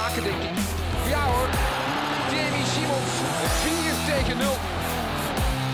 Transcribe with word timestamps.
maken, 0.00 0.22
denk 0.28 0.42
ik. 0.48 0.56
Ja 1.14 1.22
hoor, 1.32 1.50
Jamie 2.32 2.66
Simons, 2.72 3.12
4 3.62 3.96
tegen 4.10 4.36
0. 4.38 4.56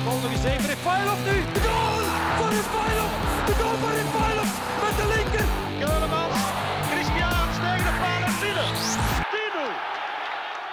Goal 0.04 0.20
nog 0.24 0.32
eens 0.36 0.46
even, 0.52 0.68
Refailov 0.74 1.20
nu! 1.28 1.36
De 1.56 1.62
goal 1.68 1.98
van 2.38 2.50
Refailov! 2.58 3.12
De 3.48 3.54
goal 3.60 3.76
van 3.82 3.92
Refailov 4.00 4.50
met 4.84 4.94
de 5.00 5.06
linker! 5.14 5.46
Keulemans, 5.82 6.40
Christian 6.90 7.46
tegen 7.64 7.86
de 7.88 7.94
paal 8.02 8.22
en 8.30 8.36
binnen. 8.42 8.70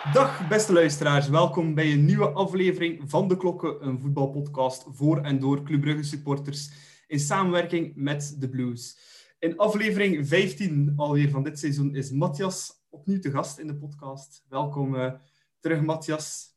10-0. 0.09 0.13
Dag 0.17 0.47
beste 0.47 0.73
luisteraars, 0.73 1.27
welkom 1.29 1.75
bij 1.75 1.91
een 1.91 2.05
nieuwe 2.05 2.29
aflevering 2.29 2.93
van 3.05 3.27
De 3.27 3.37
Klokken, 3.37 3.87
een 3.87 3.99
voetbalpodcast 3.99 4.85
voor 4.91 5.17
en 5.17 5.39
door 5.39 5.63
Club 5.63 5.81
Brugge 5.81 6.03
supporters 6.03 6.69
in 7.07 7.19
samenwerking 7.19 7.91
met 7.95 8.35
de 8.39 8.49
Blues. 8.49 8.97
In 9.39 9.57
aflevering 9.57 10.27
15 10.27 10.93
alweer 10.95 11.29
van 11.29 11.43
dit 11.43 11.59
seizoen 11.59 11.95
is 11.95 12.11
Matthias 12.11 12.76
opnieuw 12.89 13.19
te 13.19 13.31
gast 13.31 13.59
in 13.59 13.67
de 13.67 13.75
podcast. 13.75 14.45
Welkom 14.49 14.95
uh, 14.95 15.13
terug, 15.59 15.81
Matthias. 15.81 16.55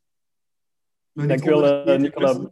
Dankjewel, 1.13 1.89
uh, 1.89 1.99
Nicola. 1.99 2.51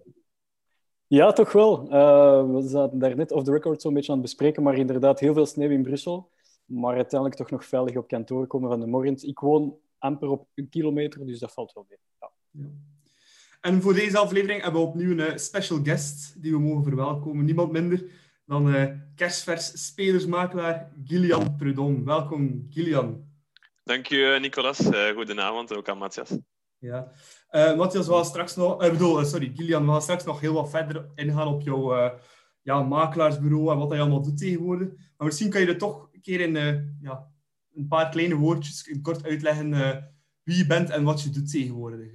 Ja, 1.06 1.32
toch 1.32 1.52
wel. 1.52 1.84
Uh, 1.84 2.54
we 2.54 2.68
zaten 2.68 2.98
daar 2.98 3.16
net 3.16 3.32
off 3.32 3.44
the 3.44 3.52
record 3.52 3.82
zo'n 3.82 3.94
beetje 3.94 4.12
aan 4.12 4.18
het 4.18 4.26
bespreken, 4.26 4.62
maar 4.62 4.74
inderdaad 4.74 5.20
heel 5.20 5.34
veel 5.34 5.46
sneeuw 5.46 5.70
in 5.70 5.82
Brussel. 5.82 6.30
Maar 6.64 6.94
uiteindelijk 6.94 7.40
toch 7.40 7.50
nog 7.50 7.64
veilig 7.64 7.96
op 7.96 8.08
kantoor 8.08 8.46
komen 8.46 8.68
van 8.68 8.80
de 8.80 8.86
morgens. 8.86 9.22
Ik 9.24 9.38
woon 9.38 9.76
amper 9.98 10.28
op 10.28 10.48
een 10.54 10.68
kilometer, 10.68 11.26
dus 11.26 11.38
dat 11.38 11.52
valt 11.52 11.72
wel 11.72 11.86
mee. 11.88 11.98
Ja. 12.20 12.30
Ja. 12.50 12.68
En 13.60 13.82
voor 13.82 13.94
deze 13.94 14.18
aflevering 14.18 14.62
hebben 14.62 14.80
we 14.80 14.86
opnieuw 14.86 15.18
een 15.18 15.38
special 15.38 15.78
guest 15.82 16.42
die 16.42 16.52
we 16.52 16.58
mogen 16.58 16.84
verwelkomen. 16.84 17.44
Niemand 17.44 17.72
minder 17.72 18.04
dan 18.44 18.74
uh, 18.74 18.92
kerstvers 19.14 19.86
spelersmakelaar 19.86 20.92
Gillian 21.04 21.56
Prudhomme. 21.56 22.04
Welkom, 22.04 22.66
Gillian. 22.70 23.27
Dank 23.88 24.06
je, 24.06 24.38
Nicolas. 24.40 24.80
Uh, 24.80 25.14
goedenavond, 25.14 25.74
ook 25.74 25.88
aan 25.88 25.98
Matthias. 25.98 26.38
Ja. 26.78 27.12
Uh, 27.50 27.76
Matthias, 27.76 28.06
we 28.06 28.12
gaan 28.12 28.24
straks 28.24 28.56
nog... 28.56 28.82
Ik 28.82 28.92
bedoel, 28.92 29.24
sorry, 29.24 29.52
Gillian, 29.54 29.84
we 29.84 29.90
gaan 29.90 30.02
straks 30.02 30.24
nog 30.24 30.40
heel 30.40 30.52
wat 30.52 30.70
verder 30.70 31.10
ingaan 31.14 31.46
op 31.46 31.62
jouw 31.62 32.12
ja, 32.62 32.82
makelaarsbureau 32.82 33.70
en 33.70 33.78
wat 33.78 33.90
hij 33.90 34.00
allemaal 34.00 34.22
doet 34.22 34.38
tegenwoordig. 34.38 34.88
Maar 34.88 35.26
misschien 35.26 35.50
kan 35.50 35.60
je 35.60 35.66
er 35.66 35.78
toch 35.78 36.08
een 36.12 36.20
keer 36.20 36.40
in 36.40 36.54
ja, 37.00 37.30
een 37.74 37.88
paar 37.88 38.08
kleine 38.08 38.34
woordjes 38.34 38.98
kort 39.02 39.24
uitleggen 39.24 39.70
wie 40.42 40.56
je 40.56 40.66
bent 40.66 40.90
en 40.90 41.04
wat 41.04 41.22
je 41.22 41.30
doet 41.30 41.50
tegenwoordig. 41.50 42.12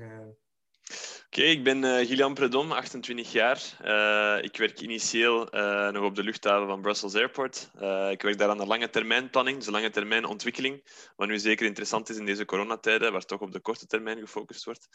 Oké, 1.34 1.42
ik 1.42 1.64
ben 1.64 1.84
uh, 1.84 2.08
Gillian 2.08 2.34
Predom, 2.34 2.72
28 2.72 3.32
jaar. 3.32 3.62
Uh, 3.86 4.44
ik 4.44 4.58
werk 4.58 4.80
initieel 4.80 5.56
uh, 5.56 5.90
nog 5.90 6.04
op 6.04 6.16
de 6.16 6.24
luchthaven 6.24 6.68
van 6.68 6.82
Brussels 6.82 7.16
Airport. 7.16 7.70
ik 8.10 8.22
werk 8.22 8.38
daar 8.38 8.50
aan 8.50 8.58
de 8.58 8.66
lange 8.66 8.90
termijn 8.90 9.30
planning, 9.30 9.58
dus 9.58 9.66
de 9.66 9.72
lange 9.72 9.90
termijn 9.90 10.26
ontwikkeling, 10.26 10.84
wat 11.16 11.28
nu 11.28 11.40
zeker 11.40 11.66
interessant 11.66 12.10
is 12.10 12.18
in 12.18 12.26
deze 12.26 12.46
coronatijden, 12.46 13.12
waar 13.12 13.26
toch 13.26 13.40
op 13.40 13.52
de 13.52 13.60
korte 13.60 13.88
termijn 13.88 14.20
gefocust 14.20 14.66
wordt. 14.66 14.88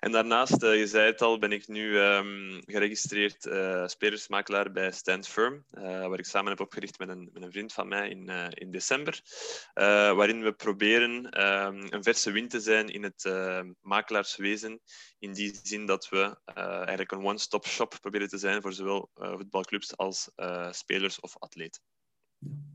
En 0.00 0.12
daarnaast, 0.12 0.60
je 0.60 0.86
zei 0.86 1.06
het 1.06 1.22
al, 1.22 1.38
ben 1.38 1.52
ik 1.52 1.68
nu 1.68 1.98
um, 1.98 2.62
geregistreerd 2.66 3.48
spelersmakelaar 3.86 4.72
bij 4.72 4.92
Stand 4.92 5.28
Firm, 5.28 5.64
waar 5.80 6.18
ik 6.18 6.26
samen 6.26 6.50
heb 6.50 6.60
opgericht 6.60 6.98
met 6.98 7.08
een, 7.08 7.30
met 7.32 7.42
een 7.42 7.52
vriend 7.52 7.72
van 7.72 7.88
mij 7.88 8.08
in, 8.08 8.28
in 8.54 8.70
december, 8.70 9.20
waarin 10.14 10.42
we 10.42 10.52
proberen 10.52 11.44
um, 11.46 11.86
een 11.90 12.02
verse 12.02 12.30
wind 12.30 12.50
te 12.50 12.60
zijn 12.60 12.88
in 12.88 13.02
het 13.02 13.32
makelaarswezen, 13.80 14.80
in 15.18 15.32
die 15.32 15.58
zin 15.62 15.85
dat 15.86 16.08
we 16.08 16.36
uh, 16.56 16.64
eigenlijk 16.76 17.12
een 17.12 17.24
one-stop 17.24 17.66
shop 17.66 17.98
proberen 18.00 18.28
te 18.28 18.38
zijn 18.38 18.62
voor 18.62 18.72
zowel 18.72 19.10
uh, 19.16 19.32
voetbalclubs 19.32 19.96
als 19.96 20.30
uh, 20.36 20.72
spelers 20.72 21.20
of 21.20 21.38
atleten. 21.38 21.82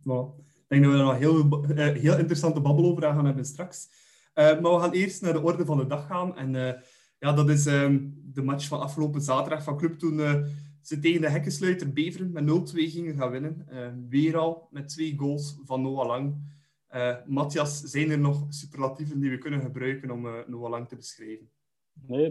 Ja, 0.03 0.27
Ik 0.47 0.65
denk 0.67 0.83
dat 0.83 0.91
we 0.91 0.97
er 0.97 1.03
nog 1.03 1.17
heel, 1.17 1.65
heel 1.75 2.17
interessante 2.17 2.61
babbel 2.61 2.85
over 2.85 3.03
gaan 3.03 3.25
hebben 3.25 3.45
straks. 3.45 3.87
maar 4.33 4.61
we 4.61 4.79
gaan 4.79 4.91
eerst 4.91 5.21
naar 5.21 5.33
de 5.33 5.41
orde 5.41 5.65
van 5.65 5.77
de 5.77 5.87
dag 5.87 6.07
gaan. 6.07 6.37
En 6.37 6.83
ja, 7.19 7.33
dat 7.33 7.49
is 7.49 7.65
um, 7.65 8.21
de 8.23 8.41
match 8.41 8.67
van 8.67 8.79
afgelopen 8.79 9.21
zaterdag 9.21 9.63
van 9.63 9.77
Club 9.77 9.99
toen 9.99 10.45
ze 10.81 10.99
tegen 10.99 11.21
de 11.21 11.29
hekkensluiter 11.29 11.93
Beveren 11.93 12.31
met 12.31 12.71
0-2 12.71 12.73
gingen 12.73 13.15
gaan 13.15 13.31
winnen. 13.31 13.67
weer 14.09 14.37
al 14.37 14.67
met 14.71 14.89
twee 14.89 15.17
goals 15.17 15.57
van 15.63 15.81
Noah 15.81 16.07
Lang. 16.07 16.35
Matthias, 17.27 17.81
zijn 17.81 18.11
er 18.11 18.19
nog 18.19 18.45
superlatieven 18.49 19.19
die 19.19 19.29
we 19.29 19.37
kunnen 19.37 19.61
gebruiken 19.61 20.11
om 20.11 20.21
Noah 20.47 20.69
Lang 20.69 20.87
te 20.87 20.95
beschrijven? 20.95 21.49
Nee, 21.93 22.25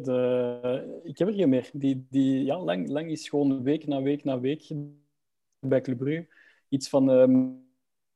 ik 1.03 1.19
heb 1.19 1.28
er 1.28 1.34
geen 1.34 1.48
meer. 1.48 1.71
Die, 1.72 2.06
die, 2.10 2.44
ja, 2.44 2.59
lang, 2.59 2.88
lang 2.88 3.10
is 3.10 3.28
gewoon 3.28 3.62
week 3.62 3.87
na 3.87 4.03
week 4.03 4.25
na 4.25 4.41
week 4.41 4.72
bij 5.59 5.81
Club 5.81 5.98
Brugge. 5.98 6.28
Iets 6.69 6.88
van 6.88 7.10
uh, 7.10 7.54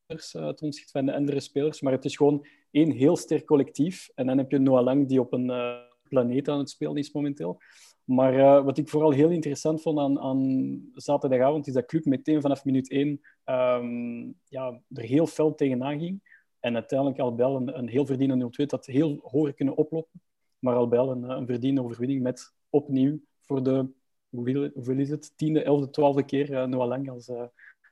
ten 0.06 0.66
opzichte 0.66 0.90
van 0.90 1.06
de 1.06 1.14
andere 1.14 1.40
spelers. 1.40 1.80
Maar 1.80 1.92
het 1.92 2.04
is 2.04 2.16
gewoon 2.16 2.46
één 2.70 2.90
heel 2.90 3.16
sterk 3.16 3.44
collectief. 3.44 4.08
En 4.14 4.26
dan 4.26 4.38
heb 4.38 4.50
je 4.50 4.58
Noah 4.58 4.84
Lang, 4.84 5.08
die 5.08 5.20
op 5.20 5.32
een 5.32 5.50
uh, 5.50 5.76
planeet 6.08 6.48
aan 6.48 6.58
het 6.58 6.70
spelen 6.70 6.96
is 6.96 7.12
momenteel. 7.12 7.60
Maar 8.04 8.64
wat 8.64 8.78
ik 8.78 8.88
vooral 8.88 9.10
heel 9.10 9.30
interessant 9.30 9.82
vond 9.82 9.98
aan, 9.98 10.20
aan 10.20 10.82
zaterdagavond, 10.92 11.66
is 11.66 11.72
dat 11.72 11.86
Club 11.86 12.04
meteen 12.04 12.40
vanaf 12.40 12.64
minuut 12.64 12.90
1 12.90 13.20
um, 13.44 14.34
ja, 14.44 14.80
er 14.88 15.02
heel 15.02 15.26
fel 15.26 15.54
tegenaan 15.54 15.98
ging. 15.98 16.42
En 16.60 16.74
uiteindelijk 16.74 17.18
al 17.18 17.36
wel 17.36 17.56
een, 17.56 17.78
een 17.78 17.88
heel 17.88 18.06
verdiende 18.06 18.50
0-2 18.62 18.66
dat 18.66 18.86
heel 18.86 19.18
hoog 19.22 19.54
kunnen 19.54 19.76
oplopen 19.76 20.20
maar 20.64 20.74
al 20.74 20.88
bij 20.88 20.98
een, 20.98 21.22
een 21.22 21.46
verdiende 21.46 21.82
overwinning 21.82 22.22
met 22.22 22.54
opnieuw 22.70 23.20
voor 23.40 23.62
de, 23.62 23.88
hoeveel 24.28 24.98
is 24.98 25.10
het, 25.10 25.32
tiende, 25.36 25.62
elfde, 25.62 25.90
twaalfde 25.90 26.24
keer 26.24 26.50
uh, 26.50 26.64
Noah 26.64 26.88
Lang 26.88 27.10
als 27.10 27.28
uh, 27.28 27.42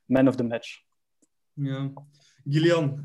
man 0.05 0.29
of 0.29 0.37
the 0.37 0.45
match. 0.45 0.83
Ja. 1.53 1.93
Gillian, 2.45 3.05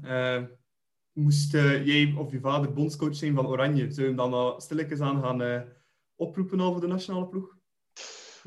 moest 1.11 1.51
jij 1.51 2.13
of 2.17 2.31
je 2.31 2.39
vader 2.39 2.73
bondscoach 2.73 3.15
zijn 3.15 3.35
van 3.35 3.47
Oranje, 3.47 3.91
zou 3.91 4.07
je 4.07 4.15
hem 4.15 4.15
dan 4.15 4.33
uh, 4.33 4.59
stilletjes 4.59 4.99
aan 4.99 5.21
gaan 5.21 5.67
oproepen 6.15 6.61
over 6.61 6.81
de 6.81 6.87
nationale 6.87 7.27
ploeg? 7.27 7.56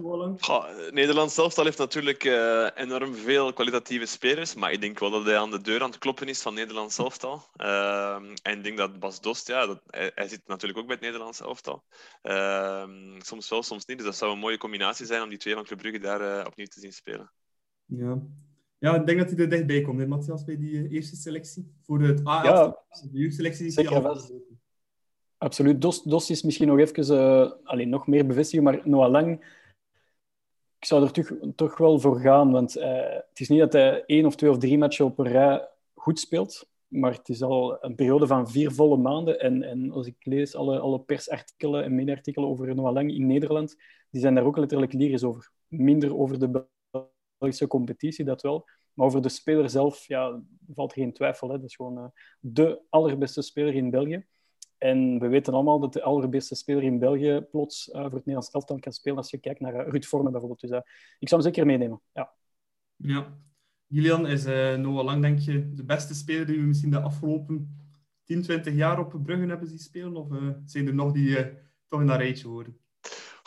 Goh, 0.03 0.91
Nederland 0.91 1.31
zelf 1.31 1.57
heeft 1.57 1.79
natuurlijk 1.79 2.25
uh, 2.25 2.69
enorm 2.75 3.15
veel 3.15 3.53
kwalitatieve 3.53 4.07
spelers, 4.07 4.55
maar 4.55 4.73
ik 4.73 4.81
denk 4.81 4.99
wel 4.99 5.11
dat 5.11 5.25
hij 5.25 5.39
aan 5.39 5.51
de 5.51 5.61
deur 5.61 5.83
aan 5.83 5.91
het 5.91 5.99
kloppen 5.99 6.29
is 6.29 6.43
van 6.43 6.55
Nederland 6.55 6.99
elftal. 6.99 7.43
Uh, 7.57 8.15
en 8.43 8.57
ik 8.57 8.65
denk 8.65 8.77
dat 8.77 8.99
Bas 8.99 9.21
Dost, 9.21 9.47
ja, 9.47 9.67
dat, 9.67 9.83
hij, 9.87 10.11
hij, 10.15 10.29
zit 10.29 10.41
natuurlijk 10.47 10.79
ook 10.79 10.87
bij 10.87 10.95
het 10.95 11.05
Nederlands 11.05 11.41
elftal. 11.41 11.83
Uh, 12.23 12.85
soms 13.19 13.49
wel, 13.49 13.63
soms 13.63 13.87
niet. 13.87 13.97
Dus 13.97 14.07
dat 14.07 14.17
zou 14.17 14.33
een 14.33 14.39
mooie 14.39 14.59
combinatie 14.59 15.07
zijn 15.07 15.23
om 15.23 15.29
die 15.29 15.39
twee 15.39 15.55
van 15.55 15.65
Club 15.65 15.79
Brugge 15.79 15.99
daar 15.99 16.21
uh, 16.21 16.47
opnieuw 16.47 16.67
te 16.67 16.81
zien 16.81 16.93
spelen. 16.93 17.33
Ja. 17.85 18.19
ja, 18.79 18.95
ik 18.95 19.07
denk 19.07 19.19
dat 19.19 19.31
hij 19.31 19.39
er 19.39 19.49
dichtbij 19.49 19.81
komt, 19.81 20.01
hè, 20.01 20.07
Matthias, 20.07 20.45
bij 20.45 20.57
die 20.57 20.79
eh, 20.79 20.93
eerste 20.93 21.17
selectie. 21.17 21.73
Voor 21.83 22.01
het 22.01 22.21
A11, 22.21 22.23
ja, 22.25 22.79
de 23.11 23.19
jeugdselectie 23.19 23.63
die 23.63 23.73
zeker 23.73 24.05
al... 24.05 24.21
Absoluut. 25.39 25.81
Dost, 25.81 26.11
Dost 26.11 26.31
is 26.31 26.43
misschien 26.43 26.69
nog 26.69 26.79
even 26.79 27.65
alleen 27.65 27.89
nog 27.89 28.07
meer 28.07 28.27
bevestigen, 28.27 28.65
maar 28.65 28.81
Noah 28.85 29.11
Lang 29.11 29.45
ik 30.81 30.87
zou 30.87 31.05
er 31.05 31.13
toch, 31.13 31.31
toch 31.55 31.79
wel 31.79 32.01
voor 32.01 32.21
gaan. 32.21 32.51
Want 32.51 32.77
uh, 32.77 32.85
het 33.29 33.41
is 33.41 33.49
niet 33.49 33.59
dat 33.59 33.73
hij 33.73 34.05
één 34.07 34.27
of 34.27 34.37
twee 34.37 34.51
of 34.51 34.59
drie 34.59 34.79
matchen 34.79 35.05
op 35.05 35.19
een 35.19 35.29
rij 35.29 35.69
goed 35.95 36.19
speelt. 36.19 36.69
Maar 36.89 37.13
het 37.13 37.29
is 37.29 37.43
al 37.43 37.85
een 37.85 37.95
periode 37.95 38.27
van 38.27 38.51
vier 38.51 38.73
volle 38.73 38.97
maanden. 38.97 39.41
En, 39.41 39.63
en 39.63 39.91
als 39.91 40.07
ik 40.07 40.17
lees 40.21 40.55
alle, 40.55 40.79
alle 40.79 41.01
persartikelen 41.01 41.85
en 41.85 41.95
mede-artikelen 41.95 42.49
over 42.49 42.75
Noah 42.75 42.93
Lang 42.93 43.13
in 43.13 43.27
Nederland, 43.27 43.77
die 44.11 44.21
zijn 44.21 44.35
daar 44.35 44.45
ook 44.45 44.57
letterlijk 44.57 44.93
lyrisch 44.93 45.25
over. 45.25 45.51
Minder 45.67 46.17
over 46.17 46.39
de 46.39 46.67
Belgische 47.39 47.67
competitie, 47.67 48.25
dat 48.25 48.43
wel. 48.43 48.69
Maar 48.95 49.07
over 49.07 49.23
de 49.23 49.29
speler 49.29 49.71
zelf 49.71 50.07
ja, 50.07 50.43
valt 50.75 50.93
geen 50.93 51.13
twijfel. 51.13 51.49
Hè. 51.49 51.57
Dat 51.57 51.69
is 51.69 51.77
gewoon 51.77 51.99
uh, 51.99 52.05
de 52.41 52.81
allerbeste 52.89 53.43
speler 53.43 53.75
in 53.75 53.91
België. 53.91 54.27
En 54.81 55.19
we 55.19 55.29
weten 55.29 55.55
allemaal 55.55 55.81
dat 55.81 55.93
de 55.93 56.03
allerbeste 56.03 56.55
speler 56.55 56.83
in 56.83 56.99
België 56.99 57.47
plots 57.51 57.89
uh, 57.89 57.95
voor 57.95 58.03
het 58.05 58.13
Nederlands 58.13 58.51
elftal 58.51 58.79
kan 58.79 58.93
spelen 58.93 59.17
als 59.17 59.31
je 59.31 59.39
kijkt 59.39 59.61
naar 59.61 59.75
uh, 59.75 59.93
Ruud 59.93 60.05
Vormen 60.05 60.31
bijvoorbeeld. 60.33 60.61
Dus 60.61 60.71
uh, 60.71 60.81
ik 61.19 61.29
zou 61.29 61.43
hem 61.43 61.53
zeker 61.53 61.67
meenemen. 61.67 62.01
Ja. 62.13 62.33
ja. 62.97 63.39
Julian, 63.87 64.27
is 64.27 64.45
Noah 64.45 65.05
Lang, 65.05 65.23
denk 65.23 65.39
je, 65.39 65.75
de 65.75 65.85
beste 65.85 66.15
speler 66.15 66.47
die 66.47 66.57
we 66.57 66.63
misschien 66.63 66.91
de 66.91 67.01
afgelopen 67.01 67.77
10, 68.25 68.43
20 68.43 68.75
jaar 68.75 68.99
op 68.99 69.21
Bruggen 69.23 69.49
hebben 69.49 69.69
zien 69.69 69.79
spelen? 69.79 70.17
Of 70.17 70.29
zijn 70.65 70.87
er 70.87 70.95
nog 70.95 71.13
die 71.13 71.37
toch 71.89 72.01
in 72.01 72.07
dat 72.07 72.19
rijtje 72.19 72.49
horen? 72.49 72.79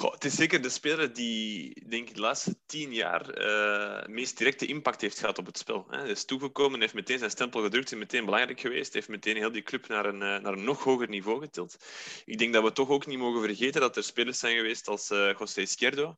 Goh, 0.04 0.14
het 0.14 0.26
is 0.26 0.36
zeker 0.36 0.62
de 0.62 0.70
speler 0.70 1.14
die, 1.14 1.74
denk 1.88 2.10
ik, 2.10 2.16
de 2.16 2.22
laatste 2.22 2.56
tien 2.66 2.94
jaar 2.94 3.38
uh, 3.38 4.06
meest 4.14 4.38
directe 4.38 4.66
impact 4.66 5.02
heeft 5.02 5.20
gehad 5.20 5.38
op 5.38 5.46
het 5.46 5.58
spel. 5.58 5.86
Hij 5.90 6.10
is 6.10 6.26
toegekomen, 6.26 6.80
heeft 6.80 6.94
meteen 6.94 7.18
zijn 7.18 7.30
stempel 7.30 7.62
gedrukt, 7.62 7.92
is 7.92 7.98
meteen 7.98 8.26
belangrijk 8.26 8.60
geweest, 8.60 8.94
heeft 8.94 9.08
meteen 9.08 9.36
heel 9.36 9.52
die 9.52 9.62
club 9.62 9.88
naar 9.88 10.06
een, 10.06 10.22
uh, 10.22 10.40
naar 10.40 10.54
een 10.54 10.64
nog 10.64 10.84
hoger 10.84 11.10
niveau 11.10 11.40
getild. 11.40 11.78
Ik 12.26 12.38
denk 12.38 12.54
dat 12.54 12.64
we 12.64 12.72
toch 12.72 12.90
ook 12.90 13.06
niet 13.06 13.18
mogen 13.18 13.42
vergeten 13.42 13.82
dat 13.82 13.98
er 13.98 14.04
spelers 14.04 14.40
zijn 14.40 14.56
geweest 14.56 14.88
als 14.88 15.12
uh, 15.12 15.34
José 15.40 15.62
Izquierdo, 15.62 16.18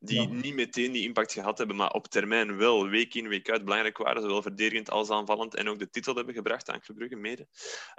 die 0.00 0.20
ja. 0.20 0.28
niet 0.28 0.54
meteen 0.54 0.92
die 0.92 1.02
impact 1.02 1.32
gehad 1.32 1.58
hebben, 1.58 1.76
maar 1.76 1.90
op 1.90 2.06
termijn 2.06 2.56
wel 2.56 2.88
week 2.88 3.14
in, 3.14 3.28
week 3.28 3.50
uit 3.50 3.64
belangrijk 3.64 3.98
waren, 3.98 4.22
zowel 4.22 4.42
verdedigend 4.42 4.90
als 4.90 5.10
aanvallend, 5.10 5.54
en 5.54 5.68
ook 5.68 5.78
de 5.78 5.90
titel 5.90 6.14
hebben 6.14 6.34
gebracht 6.34 6.70
aan 6.70 6.80
Club 6.80 6.96
Brugge 6.96 7.16
mede. 7.16 7.46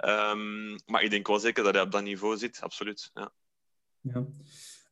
Um, 0.04 0.78
maar 0.86 1.02
ik 1.02 1.10
denk 1.10 1.26
wel 1.26 1.38
zeker 1.38 1.64
dat 1.64 1.74
hij 1.74 1.82
op 1.82 1.90
dat 1.90 2.02
niveau 2.02 2.36
zit, 2.36 2.60
absoluut. 2.60 3.10
Ja. 3.14 3.32
ja. 4.00 4.26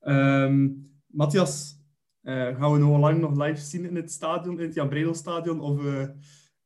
Um, 0.04 0.90
Matthias, 1.06 1.78
uh, 2.22 2.58
gaan 2.58 2.72
we 2.72 2.78
nog 2.78 2.98
lang 2.98 3.20
nog 3.20 3.36
live 3.42 3.60
zien 3.60 3.84
in 3.84 3.96
het 3.96 4.10
stadion, 4.10 4.58
in 4.58 4.64
het 4.64 4.74
Jan 4.74 4.88
Bredel 4.88 5.14
stadion? 5.14 5.60
Of 5.60 5.82
uh, 5.82 6.08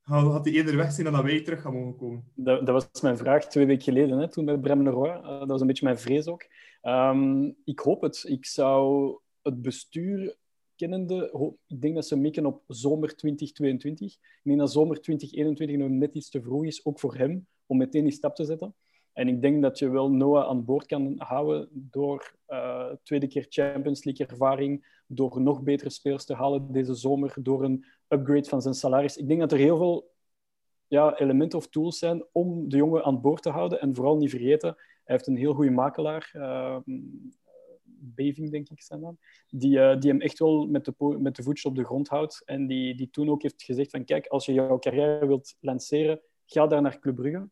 had 0.02 0.44
hij 0.44 0.54
eerder 0.54 0.76
weg 0.76 0.92
zijn 0.92 1.04
dan 1.04 1.14
dat 1.14 1.24
wij 1.24 1.42
terug 1.42 1.60
gaan 1.60 1.72
mogen 1.72 1.96
komen? 1.96 2.24
Dat, 2.34 2.66
dat 2.66 2.90
was 2.92 3.02
mijn 3.02 3.16
vraag 3.16 3.46
twee 3.46 3.66
weken 3.66 3.82
geleden, 3.82 4.18
hè, 4.18 4.28
toen 4.28 4.44
bij 4.44 4.58
Brem 4.58 4.82
Leroy. 4.82 5.08
Uh, 5.08 5.38
dat 5.38 5.48
was 5.48 5.60
een 5.60 5.66
beetje 5.66 5.84
mijn 5.84 5.98
vrees 5.98 6.26
ook. 6.26 6.46
Um, 6.82 7.56
ik 7.64 7.78
hoop 7.78 8.02
het. 8.02 8.24
Ik 8.26 8.46
zou 8.46 9.12
het 9.42 9.62
bestuur 9.62 10.36
kennende... 10.76 11.54
Ik 11.66 11.80
denk 11.80 11.94
dat 11.94 12.06
ze 12.06 12.16
mikken 12.16 12.46
op 12.46 12.62
zomer 12.66 13.16
2022. 13.16 14.12
Ik 14.12 14.20
denk 14.42 14.58
dat 14.58 14.72
zomer 14.72 15.00
2021 15.00 15.76
nog 15.76 15.88
net 15.88 16.14
iets 16.14 16.30
te 16.30 16.42
vroeg 16.42 16.64
is, 16.64 16.84
ook 16.84 17.00
voor 17.00 17.16
hem, 17.16 17.46
om 17.66 17.76
meteen 17.76 18.04
die 18.04 18.12
stap 18.12 18.34
te 18.34 18.44
zetten. 18.44 18.74
En 19.18 19.28
ik 19.28 19.40
denk 19.40 19.62
dat 19.62 19.78
je 19.78 19.88
wel 19.88 20.10
Noah 20.10 20.48
aan 20.48 20.64
boord 20.64 20.86
kan 20.86 21.14
houden 21.16 21.68
door 21.72 22.34
uh, 22.48 22.92
tweede 23.02 23.26
keer 23.26 23.46
Champions 23.48 24.04
League 24.04 24.26
ervaring, 24.26 25.02
door 25.06 25.40
nog 25.40 25.62
betere 25.62 25.90
spelers 25.90 26.24
te 26.24 26.34
halen 26.34 26.72
deze 26.72 26.94
zomer, 26.94 27.34
door 27.42 27.64
een 27.64 27.84
upgrade 28.08 28.48
van 28.48 28.62
zijn 28.62 28.74
salaris. 28.74 29.16
Ik 29.16 29.28
denk 29.28 29.40
dat 29.40 29.52
er 29.52 29.58
heel 29.58 29.76
veel 29.76 30.10
ja, 30.86 31.18
elementen 31.18 31.58
of 31.58 31.68
tools 31.68 31.98
zijn 31.98 32.24
om 32.32 32.68
de 32.68 32.76
jongen 32.76 33.04
aan 33.04 33.20
boord 33.20 33.42
te 33.42 33.50
houden. 33.50 33.80
En 33.80 33.94
vooral 33.94 34.16
niet 34.16 34.30
vergeten, 34.30 34.68
hij 34.76 35.14
heeft 35.14 35.26
een 35.26 35.36
heel 35.36 35.54
goede 35.54 35.70
makelaar, 35.70 36.30
uh, 36.34 36.78
Beving 38.00 38.50
denk 38.50 38.68
ik 38.68 38.82
zijn 38.82 39.00
naam, 39.00 39.18
die, 39.48 39.78
uh, 39.78 39.98
die 39.98 40.10
hem 40.10 40.20
echt 40.20 40.38
wel 40.38 40.66
met 40.66 40.84
de, 40.84 41.16
met 41.18 41.36
de 41.36 41.42
voetjes 41.42 41.64
op 41.64 41.76
de 41.76 41.84
grond 41.84 42.08
houdt. 42.08 42.42
En 42.44 42.66
die, 42.66 42.94
die 42.94 43.10
toen 43.10 43.30
ook 43.30 43.42
heeft 43.42 43.62
gezegd 43.62 43.90
van 43.90 44.04
kijk, 44.04 44.26
als 44.26 44.46
je 44.46 44.52
jouw 44.52 44.78
carrière 44.78 45.26
wilt 45.26 45.56
lanceren, 45.60 46.20
ga 46.46 46.66
daar 46.66 46.82
naar 46.82 46.98
Club 46.98 47.14
Brugge. 47.14 47.48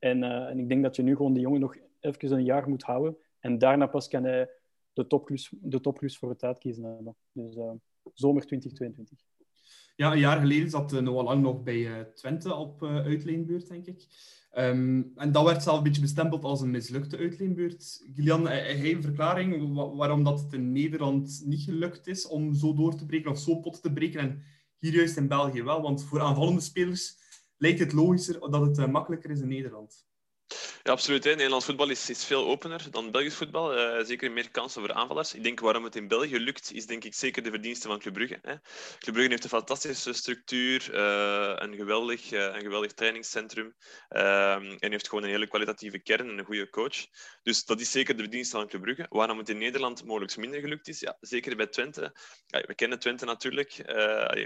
En, 0.00 0.22
uh, 0.22 0.48
en 0.48 0.58
ik 0.58 0.68
denk 0.68 0.82
dat 0.82 0.96
je 0.96 1.02
nu 1.02 1.16
gewoon 1.16 1.32
die 1.32 1.42
jongen 1.42 1.60
nog 1.60 1.76
even 2.00 2.32
een 2.32 2.44
jaar 2.44 2.68
moet 2.68 2.82
houden. 2.82 3.16
En 3.40 3.58
daarna 3.58 3.86
pas 3.86 4.08
kan 4.08 4.24
hij 4.24 4.50
de 4.92 5.06
topklus, 5.06 5.52
de 5.60 5.80
voor 6.18 6.30
het 6.30 6.42
uitkiezen 6.42 6.84
hebben. 6.84 7.16
Dus 7.32 7.56
uh, 7.56 7.72
zomer 8.14 8.46
2022. 8.46 9.18
Ja, 9.96 10.12
een 10.12 10.18
jaar 10.18 10.40
geleden 10.40 10.70
zat 10.70 11.00
Noah 11.00 11.24
Lang 11.24 11.42
nog 11.42 11.62
bij 11.62 12.04
Twente 12.14 12.54
op 12.54 12.82
uitleenbeurt, 12.82 13.68
denk 13.68 13.86
ik. 13.86 14.06
Um, 14.58 15.12
en 15.16 15.32
dat 15.32 15.44
werd 15.44 15.62
zelf 15.62 15.76
een 15.76 15.82
beetje 15.82 16.00
bestempeld 16.00 16.44
als 16.44 16.60
een 16.60 16.70
mislukte 16.70 17.16
uitleenbeurt. 17.16 18.02
Gillian, 18.14 18.46
hij 18.46 18.94
een 18.94 19.02
verklaring 19.02 19.74
waarom 19.96 20.24
dat 20.24 20.40
het 20.40 20.52
in 20.52 20.72
Nederland 20.72 21.42
niet 21.44 21.62
gelukt 21.62 22.06
is 22.06 22.26
om 22.26 22.54
zo 22.54 22.74
door 22.74 22.94
te 22.94 23.06
breken 23.06 23.30
of 23.30 23.38
zo 23.38 23.60
pot 23.60 23.82
te 23.82 23.92
breken 23.92 24.20
en 24.20 24.42
hier 24.78 24.94
juist 24.94 25.16
in 25.16 25.28
België 25.28 25.62
wel? 25.62 25.82
Want 25.82 26.04
voor 26.04 26.20
aanvallende 26.20 26.60
spelers 26.60 27.19
lijkt 27.60 27.78
het 27.78 27.92
logischer 27.92 28.50
dat 28.50 28.60
het 28.60 28.78
uh, 28.78 28.86
makkelijker 28.86 29.30
is 29.30 29.40
in 29.40 29.48
Nederland. 29.48 30.06
Ja, 30.82 30.92
absoluut. 30.92 31.24
Nederlands 31.24 31.66
voetbal 31.66 31.88
is, 31.88 32.10
is 32.10 32.24
veel 32.24 32.46
opener 32.46 32.90
dan 32.90 33.10
Belgisch 33.10 33.34
voetbal. 33.34 33.78
Uh, 33.78 34.04
zeker 34.04 34.30
meer 34.30 34.50
kansen 34.50 34.80
voor 34.80 34.92
aanvallers. 34.92 35.34
Ik 35.34 35.42
denk 35.42 35.60
waarom 35.60 35.84
het 35.84 35.96
in 35.96 36.08
België 36.08 36.38
lukt, 36.38 36.72
is 36.72 36.86
denk 36.86 37.04
ik 37.04 37.14
zeker 37.14 37.42
de 37.42 37.50
verdienste 37.50 37.88
van 37.88 37.98
Club 37.98 38.14
Brugge. 38.14 38.38
Hè. 38.42 38.54
Club 38.98 39.14
Brugge 39.14 39.30
heeft 39.30 39.44
een 39.44 39.50
fantastische 39.50 40.12
structuur, 40.12 40.94
uh, 40.94 41.52
een, 41.56 41.74
geweldig, 41.74 42.32
uh, 42.32 42.40
een 42.40 42.60
geweldig 42.60 42.92
trainingscentrum 42.92 43.74
ehm, 44.08 44.76
en 44.78 44.90
heeft 44.90 45.08
gewoon 45.08 45.24
een 45.24 45.30
hele 45.30 45.46
kwalitatieve 45.46 45.98
kern 45.98 46.28
en 46.28 46.38
een 46.38 46.44
goede 46.44 46.70
coach. 46.70 47.06
Dus 47.42 47.64
dat 47.64 47.80
is 47.80 47.90
zeker 47.90 48.16
de 48.16 48.22
verdienste 48.22 48.56
van 48.56 48.68
Club 48.68 48.82
Brugge. 48.82 49.06
Waarom 49.08 49.38
het 49.38 49.48
in 49.48 49.58
Nederland 49.58 50.04
mogelijk 50.04 50.36
minder 50.36 50.60
gelukt 50.60 50.88
is, 50.88 51.00
ja, 51.00 51.16
zeker 51.20 51.56
bij 51.56 51.66
Twente. 51.66 52.12
We 52.46 52.74
kennen 52.74 52.98
Twente 52.98 53.24
natuurlijk. 53.24 53.82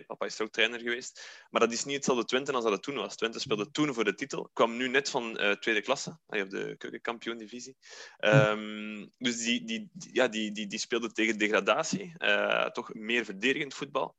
papa 0.07 0.27
is 0.27 0.41
ook 0.41 0.53
trainer 0.53 0.81
geweest. 0.81 1.45
Maar 1.51 1.61
dat 1.61 1.73
is 1.73 1.85
niet 1.85 1.95
hetzelfde 1.95 2.25
Twente 2.25 2.53
als 2.53 2.65
dat 2.65 2.83
toen 2.83 2.95
was. 2.95 3.17
Twente 3.17 3.41
speelde 3.41 3.71
toen 3.71 3.95
voor 3.95 4.05
de 4.05 4.15
titel, 4.15 4.51
kwam 4.53 4.77
nu 4.77 4.89
net 4.89 5.11
van 5.11 5.57
tweede 5.61 5.83
klasse 5.95 6.19
of 6.27 6.49
de 6.49 6.75
keukenkampioen-divisie. 6.79 7.77
Um, 8.21 9.11
dus 9.19 9.45
die, 9.45 9.65
die, 9.65 9.91
ja, 9.93 10.29
die, 10.29 10.53
die, 10.53 10.67
die 10.67 10.79
speelde 10.79 11.13
tegen 11.13 11.39
degradatie, 11.39 12.15
uh, 12.19 12.71
toch 12.71 12.95
meer 12.95 13.25
verdedigend 13.25 13.75
voetbal. 13.75 14.17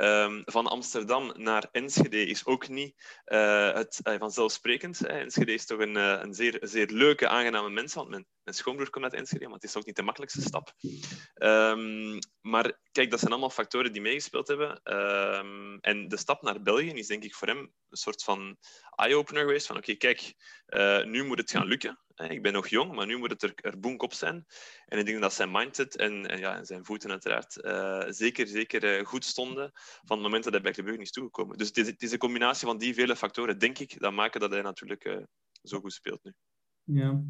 Um, 0.00 0.42
van 0.44 0.66
Amsterdam 0.66 1.32
naar 1.36 1.68
Enschede 1.72 2.26
is 2.26 2.46
ook 2.46 2.68
niet 2.68 2.94
uh, 3.26 3.72
het, 3.72 4.00
uh, 4.02 4.18
vanzelfsprekend. 4.18 4.98
Hè. 4.98 5.06
Enschede 5.06 5.52
is 5.52 5.66
toch 5.66 5.80
een, 5.80 5.94
een 5.94 6.34
zeer, 6.34 6.58
zeer 6.60 6.86
leuke, 6.86 7.28
aangename 7.28 7.70
mens, 7.70 7.94
want 7.94 8.08
mijn, 8.08 8.26
mijn 8.46 8.58
schoonbroer 8.58 8.90
komt 8.90 9.04
uit 9.04 9.14
Enschede, 9.14 9.44
maar 9.44 9.54
het 9.54 9.64
is 9.64 9.76
ook 9.76 9.86
niet 9.86 9.96
de 9.96 10.02
makkelijkste 10.02 10.40
stap. 10.40 10.74
Um, 11.34 12.18
maar 12.40 12.78
kijk, 12.92 13.10
dat 13.10 13.18
zijn 13.18 13.32
allemaal 13.32 13.50
factoren 13.50 13.92
die 13.92 14.02
meegespeeld 14.02 14.48
hebben. 14.48 14.80
Um, 14.84 15.78
en 15.80 16.08
de 16.08 16.16
stap 16.16 16.42
naar 16.42 16.62
België 16.62 16.90
is 16.90 17.06
denk 17.06 17.24
ik 17.24 17.34
voor 17.34 17.48
hem 17.48 17.58
een 17.58 17.96
soort 17.96 18.22
van 18.22 18.56
eye-opener 18.90 19.42
geweest. 19.42 19.66
Van 19.66 19.76
oké, 19.76 19.94
kijk, 19.94 20.34
nu 21.04 21.24
moet 21.24 21.38
het 21.38 21.50
gaan 21.50 21.66
lukken. 21.66 22.00
Ik 22.16 22.42
ben 22.42 22.52
nog 22.52 22.68
jong, 22.68 22.94
maar 22.94 23.06
nu 23.06 23.16
moet 23.16 23.30
het 23.30 23.42
er, 23.42 23.54
er 23.54 23.96
op 23.96 24.12
zijn. 24.12 24.46
En 24.86 24.98
ik 24.98 25.06
denk 25.06 25.20
dat 25.20 25.32
zijn 25.32 25.50
mindset 25.50 25.96
en, 25.96 26.26
en, 26.26 26.38
ja, 26.38 26.64
zijn 26.64 26.84
voeten 26.84 27.10
uiteraard 27.10 27.56
uh, 27.64 28.04
zeker, 28.08 28.46
zeker 28.46 29.06
goed 29.06 29.24
stonden 29.24 29.70
van 30.04 30.16
het 30.16 30.26
moment 30.26 30.44
dat 30.44 30.52
hij 30.52 30.62
bij 30.62 30.72
Club 30.72 31.00
is 31.00 31.10
toegekomen. 31.10 31.58
Dus 31.58 31.70
het 31.72 32.02
is, 32.02 32.12
een 32.12 32.18
combinatie 32.18 32.66
van 32.66 32.78
die 32.78 32.94
vele 32.94 33.16
factoren, 33.16 33.58
denk 33.58 33.78
ik, 33.78 34.00
dat 34.00 34.12
maken 34.12 34.40
dat 34.40 34.50
hij 34.50 34.62
natuurlijk 34.62 35.26
zo 35.62 35.80
goed 35.80 35.92
speelt 35.92 36.24
nu. 36.24 36.34
Ja. 36.86 37.22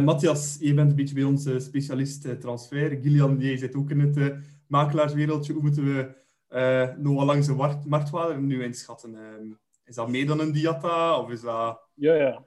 Matthias, 0.00 0.56
je 0.60 0.74
bent 0.74 0.90
een 0.90 0.96
beetje 0.96 1.14
bij 1.14 1.24
ons 1.24 1.42
specialist 1.56 2.40
transfer. 2.40 2.98
Gillian, 3.00 3.38
jij 3.38 3.56
zit 3.56 3.74
ook 3.74 3.90
in 3.90 4.00
het 4.00 4.34
makelaarswereldje. 4.66 5.52
Hoe 5.52 5.62
moeten 5.62 5.84
we 5.84 6.14
Noah 6.98 7.24
Lang 7.24 7.44
zijn 7.44 7.56
marktwaarde 7.86 8.40
nu 8.40 8.64
inschatten? 8.64 9.14
Ehm, 9.14 9.52
is 9.84 9.94
dat 9.94 10.08
meer 10.08 10.26
dan 10.26 10.40
een 10.40 10.52
diata? 10.52 11.18
Of 11.18 11.30
is 11.30 11.40
dat... 11.40 11.88
Ja, 11.94 12.14
ja 12.14 12.44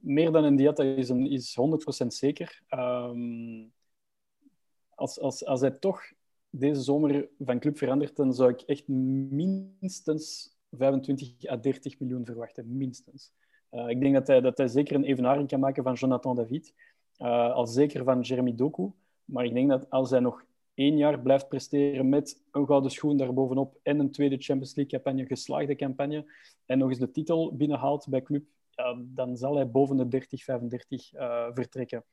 meer 0.00 0.32
dan 0.32 0.44
een 0.44 0.56
diata 0.56 0.82
is, 0.82 1.08
een, 1.08 1.26
is 1.26 1.56
100% 2.04 2.06
zeker. 2.06 2.62
Um, 2.70 3.72
als, 4.94 5.20
als, 5.20 5.44
als 5.44 5.60
hij 5.60 5.70
toch 5.70 6.02
deze 6.50 6.80
zomer 6.80 7.28
van 7.38 7.58
club 7.58 7.78
verandert, 7.78 8.16
dan 8.16 8.34
zou 8.34 8.50
ik 8.50 8.60
echt 8.60 8.88
minstens 8.88 10.54
25 10.70 11.48
à 11.48 11.56
30 11.56 11.98
miljoen 11.98 12.24
verwachten. 12.24 12.76
Minstens. 12.76 13.32
Uh, 13.72 13.88
ik 13.88 14.00
denk 14.00 14.14
dat 14.14 14.26
hij, 14.26 14.40
dat 14.40 14.58
hij 14.58 14.68
zeker 14.68 14.94
een 14.94 15.04
evenaring 15.04 15.48
kan 15.48 15.60
maken 15.60 15.82
van 15.82 15.94
Jonathan 15.94 16.36
David. 16.36 16.74
Uh, 17.18 17.52
al 17.52 17.66
zeker 17.66 18.04
van 18.04 18.20
Jeremy 18.20 18.54
Doku. 18.54 18.90
Maar 19.24 19.44
ik 19.44 19.54
denk 19.54 19.68
dat 19.68 19.90
als 19.90 20.10
hij 20.10 20.20
nog 20.20 20.44
één 20.74 20.96
jaar 20.96 21.20
blijft 21.20 21.48
presteren 21.48 22.08
met 22.08 22.42
een 22.50 22.66
gouden 22.66 22.90
schoen 22.90 23.16
daarbovenop 23.16 23.78
en 23.82 23.98
een 23.98 24.10
tweede 24.10 24.36
Champions 24.36 24.74
League-campagne, 24.74 25.26
geslaagde 25.26 25.76
campagne, 25.76 26.32
en 26.66 26.78
nog 26.78 26.88
eens 26.88 26.98
de 26.98 27.10
titel 27.10 27.56
binnenhaalt 27.56 28.08
bij 28.08 28.22
club, 28.22 28.44
dan 28.98 29.36
zal 29.36 29.54
hij 29.54 29.70
boven 29.70 29.96
de 29.96 30.08
30, 30.08 30.44
35 30.44 31.14
uh, 31.14 31.46
vertrekken. 31.52 32.04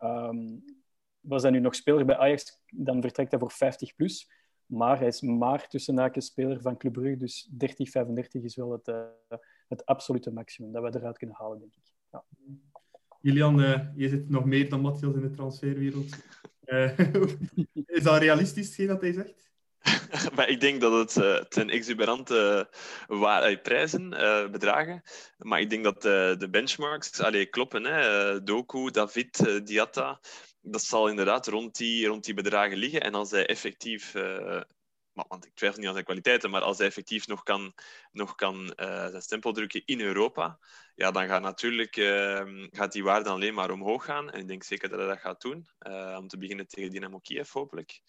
Um, 0.00 0.64
was 1.20 1.42
hij 1.42 1.50
nu 1.50 1.60
nog 1.60 1.74
speler 1.74 2.04
bij 2.04 2.16
Ajax, 2.16 2.60
dan 2.70 3.00
vertrekt 3.00 3.30
hij 3.30 3.40
voor 3.40 3.50
50 3.50 3.94
plus. 3.94 4.30
Maar 4.66 4.98
hij 4.98 5.06
is 5.06 5.20
maar 5.20 5.68
tussen 5.68 6.12
speler 6.22 6.60
van 6.60 6.76
Club 6.76 6.92
Brugge, 6.92 7.16
dus 7.16 7.48
30, 7.50 7.90
35 7.90 8.42
is 8.42 8.56
wel 8.56 8.72
het, 8.72 8.92
het 9.68 9.86
absolute 9.86 10.32
maximum 10.32 10.72
dat 10.72 10.82
we 10.82 10.98
eruit 10.98 11.18
kunnen 11.18 11.36
halen, 11.36 11.58
denk 11.58 11.74
ik. 11.74 11.92
Ja. 12.10 12.24
Julian, 13.20 13.60
uh, 13.60 13.80
je 13.94 14.08
zit 14.08 14.30
nog 14.30 14.44
meer 14.44 14.68
dan 14.68 14.80
Matthias 14.80 15.14
in 15.14 15.20
de 15.20 15.30
transferwereld. 15.30 16.16
Uh, 16.64 16.98
is 17.96 18.02
dat 18.02 18.18
realistisch, 18.18 18.74
geen 18.74 18.86
dat 18.86 19.00
hij 19.00 19.12
zegt? 19.12 19.52
maar 20.36 20.48
ik 20.48 20.60
denk 20.60 20.80
dat 20.80 20.92
het, 20.92 21.24
uh, 21.24 21.34
het 21.34 21.54
zijn 21.54 21.70
exuberante 21.70 22.68
uh, 23.08 23.62
prijzen, 23.62 24.12
uh, 24.12 24.50
bedragen. 24.50 25.02
Maar 25.38 25.60
ik 25.60 25.70
denk 25.70 25.84
dat 25.84 26.02
de 26.40 26.48
benchmarks 26.50 27.20
allee, 27.20 27.46
kloppen. 27.46 27.84
Hè. 27.84 28.42
Doku, 28.42 28.90
David, 28.90 29.66
Diatta, 29.66 30.20
dat 30.60 30.82
zal 30.82 31.08
inderdaad 31.08 31.46
rond 31.46 31.76
die, 31.76 32.06
rond 32.06 32.24
die 32.24 32.34
bedragen 32.34 32.76
liggen. 32.76 33.00
En 33.00 33.14
als 33.14 33.30
hij 33.30 33.46
effectief 33.46 34.14
maar, 35.14 35.24
want 35.28 35.46
ik 35.46 35.54
twijfel 35.54 35.78
niet 35.78 35.86
aan 35.88 35.94
zijn 35.94 36.04
kwaliteiten, 36.04 36.50
maar 36.50 36.60
als 36.60 36.78
hij 36.78 36.86
effectief 36.86 37.26
nog 37.26 37.42
kan, 37.42 37.74
nog 38.12 38.34
kan 38.34 38.72
uh, 38.76 39.06
zijn 39.06 39.22
stempel 39.22 39.52
drukken 39.52 39.82
in 39.84 40.00
Europa, 40.00 40.58
ja, 40.94 41.10
dan 41.10 41.26
gaat 41.26 41.42
natuurlijk 41.42 41.96
uh, 41.96 42.66
gaat 42.70 42.92
die 42.92 43.04
waarde 43.04 43.28
alleen 43.28 43.54
maar 43.54 43.70
omhoog 43.70 44.04
gaan. 44.04 44.30
En 44.30 44.40
ik 44.40 44.48
denk 44.48 44.62
zeker 44.62 44.88
dat 44.88 44.98
hij 44.98 45.08
dat 45.08 45.18
gaat 45.18 45.40
doen. 45.40 45.66
Uh, 45.88 46.16
om 46.20 46.28
te 46.28 46.38
beginnen 46.38 46.66
tegen 46.66 46.90
Dynamo 46.90 47.18
Kiev, 47.18 47.50
hopelijk. 47.50 48.00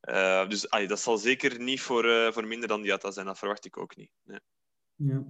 Eh, 0.00 0.48
dus 0.48 0.68
dat 0.86 1.00
zal 1.00 1.18
zeker 1.18 1.60
niet 1.60 1.80
voor, 1.80 2.32
voor 2.32 2.46
minder 2.46 2.68
dan 2.68 2.82
Diatta 2.82 3.10
zijn. 3.10 3.26
Dat 3.26 3.38
verwacht 3.38 3.64
ik 3.64 3.76
ook 3.76 3.96
niet. 3.96 4.10
Ja. 4.96 5.24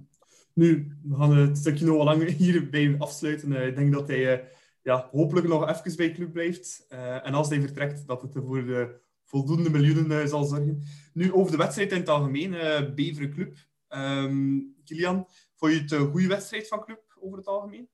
Nu, 0.53 0.97
we 1.03 1.15
gaan 1.15 1.37
het 1.37 1.57
stukje 1.57 1.85
nog 1.85 2.03
lang 2.03 2.35
hierbij 2.37 2.95
afsluiten. 2.97 3.51
ik 3.51 3.75
denk 3.75 3.93
dat 3.93 4.07
hij 4.07 4.51
ja, 4.81 5.09
hopelijk 5.11 5.47
nog 5.47 5.69
even 5.69 5.95
bij 5.95 6.11
club 6.11 6.31
blijft. 6.31 6.85
en 6.89 7.33
als 7.33 7.49
hij 7.49 7.61
vertrekt, 7.61 8.07
dat 8.07 8.21
het 8.21 8.33
voor 8.33 8.65
de 8.65 8.99
voldoende 9.31 9.69
miljoenen 9.69 10.29
zal 10.29 10.43
zorgen. 10.43 10.83
Nu, 11.13 11.33
over 11.33 11.51
de 11.51 11.57
wedstrijd 11.57 11.91
in 11.91 11.99
het 11.99 12.09
algemeen. 12.09 12.53
Uh, 12.53 12.93
Beveren 12.93 13.31
Club. 13.31 13.57
Um, 13.89 14.75
Kilian, 14.85 15.27
vond 15.55 15.73
je 15.73 15.79
het 15.79 15.91
een 15.91 16.11
goede 16.11 16.27
wedstrijd 16.27 16.67
van 16.67 16.83
Club 16.83 17.01
over 17.19 17.37
het 17.37 17.47
algemeen? 17.47 17.89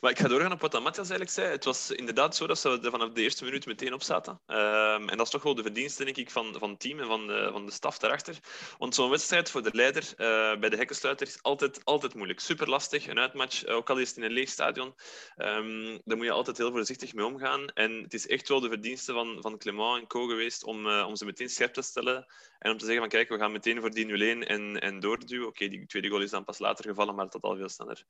Maar 0.00 0.10
ik 0.10 0.18
ga 0.18 0.28
doorgaan 0.28 0.52
op 0.52 0.60
wat 0.60 0.72
Matthias 0.72 1.08
eigenlijk 1.08 1.30
zei. 1.30 1.48
Het 1.48 1.64
was 1.64 1.90
inderdaad 1.90 2.36
zo 2.36 2.46
dat 2.46 2.58
ze 2.58 2.78
er 2.82 2.90
vanaf 2.90 3.10
de 3.10 3.22
eerste 3.22 3.44
minuut 3.44 3.66
meteen 3.66 3.92
op 3.92 4.02
zaten. 4.02 4.40
Um, 4.46 5.08
en 5.08 5.16
dat 5.16 5.26
is 5.26 5.32
toch 5.32 5.42
wel 5.42 5.54
de 5.54 5.62
verdienste, 5.62 6.04
denk 6.04 6.16
ik, 6.16 6.30
van, 6.30 6.54
van 6.58 6.70
het 6.70 6.80
team 6.80 7.00
en 7.00 7.06
van 7.06 7.26
de, 7.26 7.48
van 7.52 7.66
de 7.66 7.72
staf 7.72 7.98
daarachter. 7.98 8.38
Want 8.78 8.94
zo'n 8.94 9.10
wedstrijd 9.10 9.50
voor 9.50 9.62
de 9.62 9.70
leider 9.72 10.02
uh, 10.02 10.60
bij 10.60 10.68
de 10.68 10.76
hekkensluiter 10.76 11.26
is 11.26 11.42
altijd, 11.42 11.80
altijd 11.84 12.14
moeilijk. 12.14 12.40
Super 12.40 12.68
lastig, 12.68 13.06
een 13.06 13.18
uitmatch, 13.18 13.64
eh, 13.64 13.74
ook 13.74 13.90
al 13.90 13.98
is 13.98 14.08
het 14.08 14.16
in 14.16 14.22
een 14.22 14.32
leeg 14.32 14.48
stadion. 14.48 14.94
Um, 15.36 16.00
daar 16.04 16.16
moet 16.16 16.26
je 16.26 16.32
altijd 16.32 16.56
heel 16.56 16.70
voorzichtig 16.70 17.14
mee 17.14 17.26
omgaan. 17.26 17.68
En 17.68 18.02
het 18.02 18.14
is 18.14 18.26
echt 18.26 18.48
wel 18.48 18.60
de 18.60 18.68
verdienste 18.68 19.12
van, 19.12 19.38
van 19.40 19.58
Clement 19.58 20.00
en 20.00 20.06
Co 20.06 20.26
geweest 20.26 20.64
om, 20.64 20.86
uh, 20.86 21.06
om 21.06 21.16
ze 21.16 21.24
meteen 21.24 21.48
scherp 21.48 21.72
te 21.72 21.82
stellen. 21.82 22.26
En 22.58 22.70
om 22.70 22.78
te 22.78 22.84
zeggen 22.84 23.02
van 23.02 23.10
kijk, 23.10 23.28
we 23.28 23.38
gaan 23.38 23.52
meteen 23.52 23.80
voor 23.80 23.90
die 23.90 24.06
0-1 24.06 24.46
en, 24.46 24.80
en 24.80 25.00
doorduwen. 25.00 25.46
Oké, 25.46 25.68
die 25.68 25.86
tweede 25.86 26.08
goal 26.08 26.22
is 26.22 26.30
dan 26.30 26.44
pas 26.44 26.58
later 26.58 26.84
gevallen, 26.84 27.14
maar 27.14 27.24
dat 27.24 27.32
had 27.32 27.42
al 27.42 27.56
veel 27.56 27.68
sneller 27.68 28.04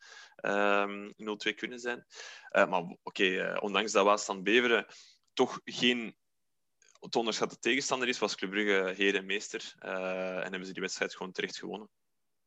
um, 0.89 1.13
0-2 1.53 1.55
kunnen 1.55 1.79
zijn. 1.79 2.05
Uh, 2.53 2.69
maar 2.69 2.97
oké, 3.03 3.25
uh, 3.25 3.57
ondanks 3.61 3.93
dat 3.93 4.05
Waasland 4.05 4.43
Beveren 4.43 4.87
toch 5.33 5.61
geen 5.65 6.17
te 7.09 7.19
onderschatte 7.19 7.59
tegenstander 7.59 8.09
is, 8.09 8.19
was 8.19 8.35
Club 8.35 8.51
Brugge 8.51 8.93
heer 8.97 9.15
en 9.15 9.27
meester. 9.27 9.75
Uh, 9.85 10.37
en 10.37 10.51
hebben 10.51 10.67
ze 10.67 10.73
die 10.73 10.83
wedstrijd 10.83 11.17
gewoon 11.17 11.33
terecht 11.33 11.59
gewonnen. 11.59 11.89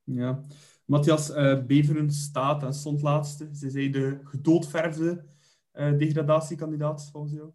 Ja. 0.04 0.44
Matthias, 0.86 1.34
Beveren 1.66 2.12
staat 2.12 2.64
en 2.64 2.74
stond 2.74 3.02
laatste. 3.02 3.50
Ze 3.54 3.70
zijn 3.70 3.92
de 3.92 4.20
gedoodverfde 4.24 5.26
degradatiekandidaat, 5.72 7.10
volgens 7.12 7.34
jou? 7.34 7.52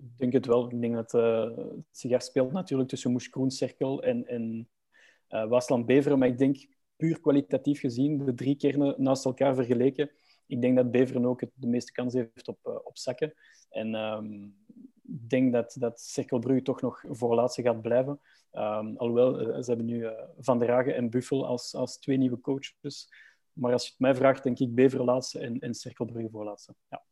Ik 0.00 0.18
denk 0.18 0.32
het 0.32 0.46
wel. 0.46 0.70
Ik 0.70 0.80
denk 0.80 0.94
dat 0.94 1.14
uh, 1.14 1.56
het 1.56 1.84
zich 1.90 2.12
afspeelt 2.12 2.52
natuurlijk 2.52 2.88
tussen 2.88 3.10
Moes 3.10 3.28
Kroencirkel 3.28 4.02
en, 4.02 4.26
en 4.26 4.68
uh, 5.28 5.48
Waasland 5.48 5.86
Beveren. 5.86 6.18
Maar 6.18 6.28
ik 6.28 6.38
denk 6.38 6.66
puur 6.96 7.20
kwalitatief 7.20 7.80
gezien, 7.80 8.24
de 8.24 8.34
drie 8.34 8.56
kernen 8.56 8.94
naast 8.98 9.24
elkaar 9.24 9.54
vergeleken, 9.54 10.10
ik 10.46 10.60
denk 10.60 10.76
dat 10.76 10.90
Beveren 10.90 11.26
ook 11.26 11.40
de 11.54 11.66
meeste 11.66 11.92
kans 11.92 12.14
heeft 12.14 12.48
op, 12.48 12.58
uh, 12.64 12.74
op 12.84 12.98
zakken. 12.98 13.34
En 13.68 13.94
um, 13.94 14.56
ik 15.02 15.28
denk 15.28 15.52
dat, 15.52 15.76
dat 15.78 16.00
Cirkelbrugge 16.00 16.62
toch 16.62 16.80
nog 16.80 17.04
voorlaatste 17.08 17.62
gaat 17.62 17.82
blijven. 17.82 18.20
Um, 18.52 18.96
alhoewel, 18.96 19.62
ze 19.62 19.70
hebben 19.70 19.86
nu 19.86 20.06
Van 20.38 20.58
der 20.58 20.70
Hagen 20.70 20.94
en 20.94 21.10
Buffel 21.10 21.46
als, 21.46 21.74
als 21.74 21.98
twee 21.98 22.16
nieuwe 22.16 22.40
coaches. 22.40 23.08
Maar 23.52 23.72
als 23.72 23.84
je 23.84 23.90
het 23.90 24.00
mij 24.00 24.14
vraagt, 24.14 24.42
denk 24.42 24.58
ik 24.58 24.74
Beveren 24.74 25.04
laatste 25.04 25.38
en, 25.38 25.58
en 25.58 25.74
Cirkelbrugge 25.74 26.30
voorlaatste. 26.30 26.74
Ja. 26.88 27.04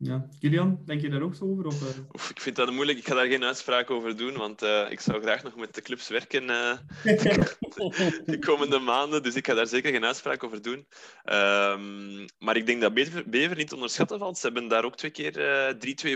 Ja. 0.00 0.28
Kilian, 0.38 0.82
denk 0.84 1.00
je 1.00 1.08
daar 1.08 1.22
ook 1.22 1.34
zo 1.34 1.44
over? 1.44 2.06
Oef, 2.12 2.30
ik 2.30 2.40
vind 2.40 2.56
dat 2.56 2.70
moeilijk. 2.70 2.98
Ik 2.98 3.06
ga 3.06 3.14
daar 3.14 3.26
geen 3.26 3.44
uitspraak 3.44 3.90
over 3.90 4.16
doen, 4.16 4.36
want 4.36 4.62
uh, 4.62 4.90
ik 4.90 5.00
zou 5.00 5.22
graag 5.22 5.42
nog 5.42 5.56
met 5.56 5.74
de 5.74 5.82
clubs 5.82 6.08
werken 6.08 6.42
uh, 6.42 6.78
de 8.24 8.38
komende 8.40 8.78
maanden. 8.78 9.22
Dus 9.22 9.34
ik 9.34 9.46
ga 9.46 9.54
daar 9.54 9.66
zeker 9.66 9.92
geen 9.92 10.04
uitspraak 10.04 10.44
over 10.44 10.62
doen. 10.62 10.86
Um, 11.24 12.26
maar 12.38 12.56
ik 12.56 12.66
denk 12.66 12.80
dat 12.80 12.94
Bever, 13.26 13.56
niet 13.56 13.72
onderschatten 13.72 14.18
valt. 14.18 14.38
Ze 14.38 14.46
hebben 14.46 14.68
daar 14.68 14.84
ook 14.84 14.96
twee 14.96 15.10
keer 15.10 15.32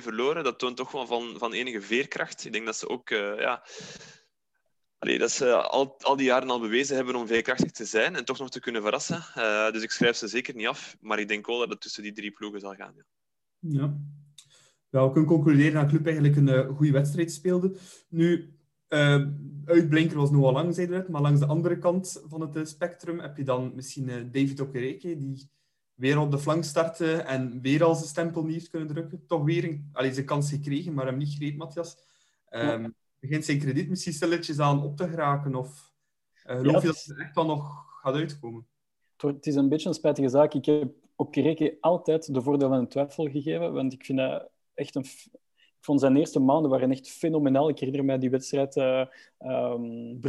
3-2 0.01 0.03
verloren. 0.03 0.45
Dat 0.45 0.59
toont 0.59 0.77
toch 0.77 0.93
wel 0.93 1.07
van, 1.07 1.35
van 1.39 1.53
enige 1.53 1.81
veerkracht. 1.81 2.45
Ik 2.45 2.53
denk 2.53 2.67
dat 2.67 2.77
ze 2.77 2.89
ook... 2.89 3.09
ja, 3.09 3.65
Allee, 4.99 5.19
dat 5.19 5.31
ze 5.31 5.55
al, 5.55 5.97
al 5.99 6.17
die 6.17 6.27
jaren 6.27 6.51
al 6.51 6.61
bewezen 6.61 6.97
hebben 6.97 7.15
om 7.15 7.27
veerkrachtig 7.27 7.71
te 7.71 7.85
zijn 7.85 8.17
en 8.17 8.25
toch 8.25 8.39
nog 8.39 8.51
te 8.51 8.61
kunnen 8.61 8.83
verrassen. 8.83 9.25
dus 9.73 9.83
ik 9.83 9.91
schrijf 9.91 10.17
ze 10.17 10.29
zeker 10.29 10.55
niet 10.55 10.67
af. 10.67 10.97
Maar 11.01 11.19
ik 11.19 11.29
denk 11.29 11.47
wel 11.47 11.59
dat 11.59 11.69
het 11.69 11.81
tussen 11.81 12.03
die 12.03 12.12
drie 12.12 12.31
ploegen 12.31 12.61
zal 12.61 12.75
gaan. 12.75 12.93
Ja. 12.97 13.05
Ja. 13.69 13.97
ja, 14.90 15.07
we 15.07 15.12
kunnen 15.12 15.31
concluderen 15.31 15.73
dat 15.73 15.83
de 15.83 15.88
club 15.88 16.07
eigenlijk 16.07 16.37
een 16.37 16.49
uh, 16.49 16.76
goede 16.76 16.92
wedstrijd 16.92 17.33
speelde. 17.33 17.76
Nu, 18.09 18.54
uh, 18.88 19.26
uitblinker 19.64 20.16
was 20.16 20.31
nogal 20.31 20.52
lang, 20.52 20.75
zei 20.75 20.92
het, 20.92 21.09
maar 21.09 21.21
langs 21.21 21.40
de 21.40 21.47
andere 21.47 21.78
kant 21.78 22.23
van 22.26 22.40
het 22.40 22.57
uh, 22.57 22.64
spectrum 22.64 23.19
heb 23.19 23.37
je 23.37 23.45
dan 23.45 23.73
misschien 23.75 24.07
David 24.07 24.61
Okereke, 24.61 25.16
die 25.16 25.50
weer 25.95 26.19
op 26.19 26.31
de 26.31 26.38
flank 26.38 26.64
startte 26.64 27.14
en 27.14 27.61
weer 27.61 27.85
al 27.85 27.95
zijn 27.95 28.09
stempel 28.09 28.45
niet 28.45 28.54
heeft 28.54 28.69
kunnen 28.69 28.88
drukken. 28.88 29.26
Toch 29.26 29.45
weer 29.45 29.64
een, 29.64 29.88
allee, 29.92 30.12
zijn 30.12 30.26
kans 30.26 30.50
gekregen, 30.50 30.95
maar 30.95 31.07
hem 31.07 31.16
niet 31.16 31.35
greep, 31.35 31.57
Matthias. 31.57 31.97
Um, 32.50 32.83
ja. 32.83 32.92
Begint 33.19 33.45
zijn 33.45 33.59
krediet 33.59 33.88
misschien 33.88 34.12
stilletjes 34.12 34.59
aan 34.59 34.83
op 34.83 34.97
te 34.97 35.09
geraken? 35.09 35.54
Of 35.54 35.95
geloof 36.33 36.73
ja, 36.73 36.81
je 36.81 36.87
dat 36.87 37.04
het 37.04 37.19
echt 37.19 37.35
wel 37.35 37.47
nog 37.47 37.85
gaat 38.00 38.14
uitkomen? 38.14 38.66
Het 39.16 39.47
is 39.47 39.54
een 39.54 39.69
beetje 39.69 39.88
een 39.88 39.95
spijtige 39.95 40.28
zaak. 40.28 40.54
Ik 40.54 40.64
heb 40.64 40.95
Okereke 41.23 41.76
altijd 41.81 42.35
de 42.35 42.43
voordeel 42.43 42.69
van 42.69 42.79
een 42.79 42.88
twijfel 42.88 43.29
gegeven. 43.29 43.73
Want 43.73 43.93
ik 43.93 44.05
vind 44.05 44.19
dat 44.19 44.49
echt 44.75 44.95
een... 44.95 45.05
Ik 45.79 45.88
vond 45.88 46.00
zijn 46.00 46.17
eerste 46.17 46.41
maanden 46.41 46.71
waren 46.71 46.91
echt 46.91 47.11
fenomenaal. 47.11 47.69
Ik 47.69 47.79
herinner 47.79 48.05
mij 48.05 48.19
die 48.19 48.31
wedstrijd 48.31 48.76
uh, 48.76 49.07
um, 49.38 50.21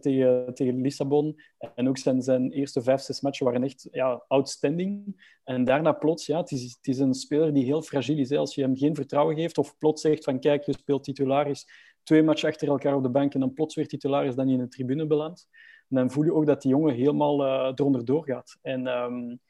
tegen, 0.00 0.54
tegen 0.54 0.80
Lissabon. 0.80 1.40
En 1.74 1.88
ook 1.88 1.98
zijn, 1.98 2.22
zijn 2.22 2.50
eerste 2.50 2.82
vijf, 2.82 3.00
zes 3.00 3.20
matchen 3.20 3.46
waren 3.46 3.62
echt 3.62 3.88
ja, 3.90 4.24
outstanding. 4.28 5.16
En 5.44 5.64
daarna 5.64 5.92
plots, 5.92 6.26
ja, 6.26 6.40
het 6.40 6.50
is, 6.50 6.62
het 6.62 6.86
is 6.86 6.98
een 6.98 7.14
speler 7.14 7.54
die 7.54 7.64
heel 7.64 7.82
fragiel 7.82 8.18
is. 8.18 8.32
Als 8.32 8.54
je 8.54 8.62
hem 8.62 8.76
geen 8.76 8.94
vertrouwen 8.94 9.36
geeft 9.36 9.58
of 9.58 9.78
plots 9.78 10.02
zegt 10.02 10.24
van 10.24 10.40
kijk, 10.40 10.64
je 10.64 10.72
speelt 10.72 11.04
titularis 11.04 11.66
twee 12.02 12.22
matchen 12.22 12.48
achter 12.48 12.68
elkaar 12.68 12.94
op 12.94 13.02
de 13.02 13.10
bank 13.10 13.34
en 13.34 13.40
dan 13.40 13.52
plots 13.52 13.74
weer 13.74 13.88
titularis 13.88 14.34
dan 14.34 14.48
in 14.48 14.58
de 14.58 14.68
tribune 14.68 15.06
belandt. 15.06 15.48
Dan 15.88 16.10
voel 16.10 16.24
je 16.24 16.34
ook 16.34 16.46
dat 16.46 16.62
die 16.62 16.70
jongen 16.70 16.94
helemaal 16.94 17.44
uh, 17.44 17.72
eronder 17.74 18.04
doorgaat. 18.04 18.58
En... 18.62 18.86
Um, 18.86 19.40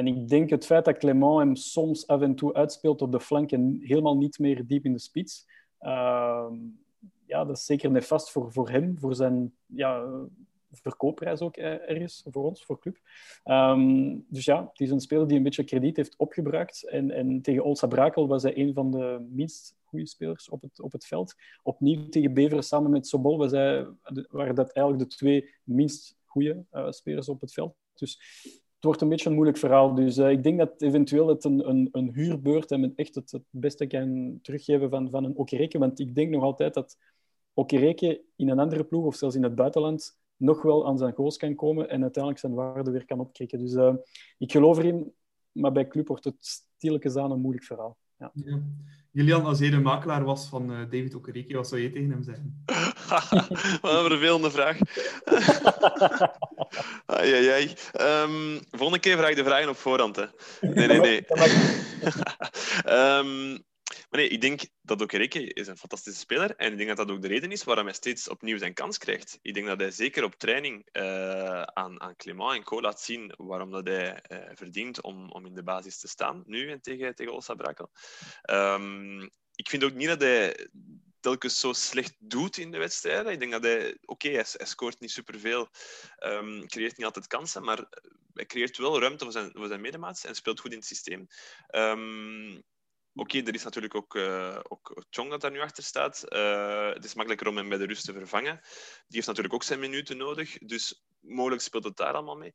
en 0.00 0.06
ik 0.06 0.28
denk 0.28 0.50
het 0.50 0.66
feit 0.66 0.84
dat 0.84 0.96
Clement 0.96 1.38
hem 1.38 1.56
soms 1.56 2.06
af 2.06 2.20
en 2.20 2.34
toe 2.34 2.54
uitspeelt 2.54 3.02
op 3.02 3.12
de 3.12 3.20
flank 3.20 3.52
en 3.52 3.78
helemaal 3.82 4.16
niet 4.16 4.38
meer 4.38 4.66
diep 4.66 4.84
in 4.84 4.92
de 4.92 4.98
spits, 4.98 5.46
uh, 5.80 6.50
ja, 7.26 7.44
dat 7.44 7.56
is 7.56 7.64
zeker 7.64 7.90
nefast 7.90 8.30
voor, 8.30 8.52
voor 8.52 8.70
hem, 8.70 8.98
voor 8.98 9.14
zijn 9.14 9.54
ja, 9.66 10.06
verkoopprijs 10.72 11.40
ook 11.40 11.56
ergens, 11.56 12.24
voor 12.30 12.44
ons, 12.44 12.64
voor 12.64 12.78
club. 12.78 12.98
Um, 13.44 14.24
dus 14.28 14.44
ja, 14.44 14.68
het 14.70 14.80
is 14.80 14.90
een 14.90 15.00
speler 15.00 15.28
die 15.28 15.36
een 15.36 15.42
beetje 15.42 15.64
krediet 15.64 15.96
heeft 15.96 16.16
opgebruikt. 16.16 16.88
En, 16.88 17.10
en 17.10 17.42
tegen 17.42 17.64
Olsa 17.64 17.86
Brakel 17.86 18.28
was 18.28 18.42
hij 18.42 18.58
een 18.58 18.74
van 18.74 18.90
de 18.90 19.26
minst 19.30 19.76
goede 19.84 20.06
spelers 20.06 20.48
op 20.48 20.62
het, 20.62 20.80
op 20.80 20.92
het 20.92 21.06
veld. 21.06 21.34
Opnieuw 21.62 22.08
tegen 22.08 22.34
Beveren 22.34 22.64
samen 22.64 22.90
met 22.90 23.06
Sobol 23.06 23.38
was 23.38 23.50
hij, 23.50 23.86
waren 24.30 24.54
dat 24.54 24.72
eigenlijk 24.72 25.10
de 25.10 25.16
twee 25.16 25.54
minst 25.64 26.16
goede 26.24 26.64
uh, 26.72 26.90
spelers 26.90 27.28
op 27.28 27.40
het 27.40 27.52
veld. 27.52 27.74
Dus 27.94 28.20
het 28.80 28.88
wordt 28.88 29.04
een 29.04 29.08
beetje 29.08 29.28
een 29.28 29.34
moeilijk 29.34 29.58
verhaal. 29.58 29.94
Dus 29.94 30.18
uh, 30.18 30.30
ik 30.30 30.42
denk 30.42 30.58
dat 30.58 30.82
eventueel 30.82 31.28
het 31.28 31.44
een, 31.44 31.68
een, 31.68 31.88
een 31.92 32.10
huurbeurt 32.14 32.70
en 32.70 32.92
echt 32.96 33.14
het, 33.14 33.30
het 33.30 33.42
beste 33.50 33.86
kan 33.86 34.38
teruggeven 34.42 34.90
van, 34.90 35.10
van 35.10 35.24
een 35.24 35.36
Okereke. 35.36 35.78
Want 35.78 36.00
ik 36.00 36.14
denk 36.14 36.30
nog 36.30 36.42
altijd 36.42 36.74
dat 36.74 36.96
Okereke 37.54 38.22
in 38.36 38.48
een 38.48 38.58
andere 38.58 38.84
ploeg 38.84 39.04
of 39.04 39.14
zelfs 39.16 39.34
in 39.34 39.42
het 39.42 39.54
buitenland 39.54 40.18
nog 40.36 40.62
wel 40.62 40.86
aan 40.86 40.98
zijn 40.98 41.14
goals 41.14 41.36
kan 41.36 41.54
komen 41.54 41.88
en 41.88 42.02
uiteindelijk 42.02 42.42
zijn 42.42 42.54
waarde 42.54 42.90
weer 42.90 43.04
kan 43.04 43.20
opkrikken. 43.20 43.58
Dus 43.58 43.72
uh, 43.72 43.94
ik 44.38 44.52
geloof 44.52 44.78
erin, 44.78 45.12
maar 45.52 45.72
bij 45.72 45.88
club 45.88 46.08
wordt 46.08 46.24
het 46.24 46.36
stilletjes 46.40 47.16
aan 47.16 47.30
een 47.30 47.40
moeilijk 47.40 47.64
verhaal. 47.64 47.96
Ja. 48.18 48.30
ja. 48.34 48.62
Julian, 49.10 49.44
als 49.44 49.58
jij 49.58 49.70
de 49.70 49.80
makelaar 49.80 50.24
was 50.24 50.48
van 50.48 50.70
uh, 50.70 50.78
David 50.78 51.14
Okereke, 51.14 51.56
wat 51.56 51.68
zou 51.68 51.80
je 51.80 51.92
tegen 51.92 52.10
hem 52.10 52.22
zeggen? 52.22 52.62
wat 53.82 53.94
een 53.94 54.10
vervelende 54.10 54.50
vraag. 54.50 54.78
ai, 57.06 57.32
ai, 57.32 57.48
ai. 57.48 57.74
Um, 58.00 58.60
volgende 58.70 59.00
keer 59.00 59.16
vraag 59.16 59.30
ik 59.30 59.36
de 59.36 59.44
vragen 59.44 59.68
op 59.68 59.76
voorhand. 59.76 60.16
Hè. 60.16 60.26
Nee, 60.60 60.86
nee, 60.86 61.00
nee. 61.00 61.24
um, 62.86 63.52
maar 64.10 64.20
nee, 64.20 64.28
ik 64.28 64.40
denk 64.40 64.60
dat 64.82 65.02
Okereke 65.02 65.52
is 65.52 65.66
een 65.66 65.76
fantastische 65.76 66.20
speler. 66.20 66.56
En 66.56 66.70
ik 66.70 66.76
denk 66.76 66.88
dat 66.88 67.06
dat 67.06 67.10
ook 67.10 67.22
de 67.22 67.28
reden 67.28 67.52
is 67.52 67.64
waarom 67.64 67.84
hij 67.84 67.94
steeds 67.94 68.28
opnieuw 68.28 68.58
zijn 68.58 68.74
kans 68.74 68.98
krijgt. 68.98 69.38
Ik 69.42 69.54
denk 69.54 69.66
dat 69.66 69.80
hij 69.80 69.90
zeker 69.90 70.24
op 70.24 70.34
training 70.34 70.88
uh, 70.92 71.62
aan, 71.62 72.00
aan 72.00 72.16
Clément 72.16 72.56
en 72.56 72.64
Co 72.64 72.80
laat 72.80 73.00
zien 73.00 73.34
waarom 73.36 73.70
dat 73.70 73.86
hij 73.86 74.22
uh, 74.28 74.38
verdient 74.54 75.02
om, 75.02 75.30
om 75.30 75.46
in 75.46 75.54
de 75.54 75.62
basis 75.62 75.98
te 75.98 76.08
staan. 76.08 76.42
Nu 76.46 76.70
en 76.70 76.80
tegen, 76.80 77.14
tegen 77.14 77.32
Olsa 77.32 77.54
Brakel. 77.54 77.90
Um, 78.50 79.30
ik 79.54 79.68
vind 79.68 79.84
ook 79.84 79.94
niet 79.94 80.08
dat 80.08 80.20
hij 80.20 80.68
telkens 81.20 81.60
zo 81.60 81.72
slecht 81.72 82.14
doet 82.18 82.56
in 82.56 82.70
de 82.70 82.78
wedstrijden. 82.78 83.32
Ik 83.32 83.38
denk 83.38 83.52
dat 83.52 83.62
hij... 83.62 83.90
Oké, 83.90 83.98
okay, 84.04 84.32
hij, 84.32 84.44
hij, 84.52 84.66
scoort 84.66 85.00
niet 85.00 85.10
superveel, 85.10 85.68
um, 86.18 86.66
creëert 86.66 86.96
niet 86.96 87.06
altijd 87.06 87.26
kansen, 87.26 87.64
maar 87.64 87.88
hij 88.34 88.46
creëert 88.46 88.76
wel 88.76 89.00
ruimte 89.00 89.24
voor 89.24 89.32
zijn, 89.32 89.50
voor 89.54 89.68
zijn 89.68 89.80
medemaats 89.80 90.24
en 90.24 90.34
speelt 90.34 90.60
goed 90.60 90.72
in 90.72 90.78
het 90.78 90.86
systeem. 90.86 91.26
Um, 91.74 92.62
Oké, 93.14 93.36
okay, 93.36 93.48
er 93.48 93.54
is 93.54 93.64
natuurlijk 93.64 93.94
ook, 93.94 94.14
uh, 94.14 94.58
ook 94.68 95.04
Chong 95.10 95.30
dat 95.30 95.40
daar 95.40 95.50
nu 95.50 95.60
achter 95.60 95.82
staat. 95.82 96.24
Uh, 96.28 96.92
het 96.92 97.04
is 97.04 97.14
makkelijker 97.14 97.48
om 97.48 97.56
hem 97.56 97.68
bij 97.68 97.78
de 97.78 97.86
rust 97.86 98.04
te 98.04 98.12
vervangen. 98.12 98.60
Die 98.62 99.16
heeft 99.16 99.26
natuurlijk 99.26 99.54
ook 99.54 99.62
zijn 99.62 99.80
minuten 99.80 100.16
nodig. 100.16 100.58
Dus 100.58 101.04
mogelijk 101.20 101.62
speelt 101.62 101.84
het 101.84 101.96
daar 101.96 102.12
allemaal 102.12 102.36
mee. 102.36 102.52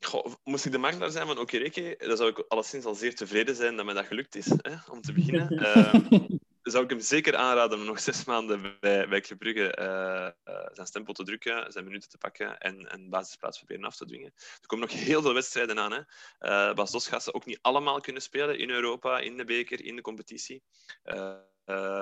Goh, 0.00 0.34
moest 0.44 0.64
ik 0.64 0.72
de 0.72 0.78
makelaar 0.78 1.10
zijn 1.10 1.26
van 1.26 1.38
Okereke, 1.38 1.94
dan 1.98 2.16
zou 2.16 2.30
ik 2.30 2.44
alleszins 2.48 2.84
al 2.84 2.94
zeer 2.94 3.14
tevreden 3.14 3.56
zijn 3.56 3.76
dat 3.76 3.84
mij 3.84 3.94
dat 3.94 4.06
gelukt 4.06 4.34
is, 4.34 4.46
hè, 4.46 4.74
om 4.90 5.00
te 5.00 5.12
beginnen. 5.12 5.52
Uh, 5.52 5.94
zou 6.70 6.84
ik 6.84 6.90
hem 6.90 7.00
zeker 7.00 7.36
aanraden 7.36 7.78
om 7.78 7.84
nog 7.84 8.00
zes 8.00 8.24
maanden 8.24 8.76
bij, 8.80 9.08
bij 9.08 9.20
Club 9.20 9.38
Brugge 9.38 9.78
uh, 9.78 10.54
uh, 10.54 10.66
zijn 10.72 10.86
stempel 10.86 11.12
te 11.12 11.24
drukken, 11.24 11.72
zijn 11.72 11.84
minuten 11.84 12.08
te 12.08 12.18
pakken 12.18 12.58
en 12.58 12.94
een 12.94 13.08
basisplaats 13.08 13.58
proberen 13.58 13.84
af 13.84 13.96
te 13.96 14.06
dwingen. 14.06 14.32
Er 14.34 14.66
komen 14.66 14.88
nog 14.88 14.98
heel 14.98 15.22
veel 15.22 15.34
wedstrijden 15.34 15.78
aan. 15.78 15.92
Hè. 15.92 16.00
Uh, 16.40 16.74
Bas 16.74 16.90
Dos 16.90 17.08
gaat 17.08 17.22
ze 17.22 17.34
ook 17.34 17.46
niet 17.46 17.58
allemaal 17.62 18.00
kunnen 18.00 18.22
spelen 18.22 18.58
in 18.58 18.70
Europa, 18.70 19.18
in 19.18 19.36
de 19.36 19.44
beker, 19.44 19.84
in 19.84 19.96
de 19.96 20.02
competitie. 20.02 20.62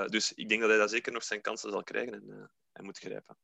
dus 0.07 0.33
ik 0.35 0.49
denk 0.49 0.61
dat 0.61 0.71
hij 0.71 0.79
daar 0.79 0.89
zeker 0.89 1.13
nog 1.13 1.25
zijn 1.25 1.41
kansen 1.41 1.71
zal 1.71 1.83
krijgen 1.83 2.51
en 2.73 2.85
moet 2.85 2.99
grijpen. 2.99 3.37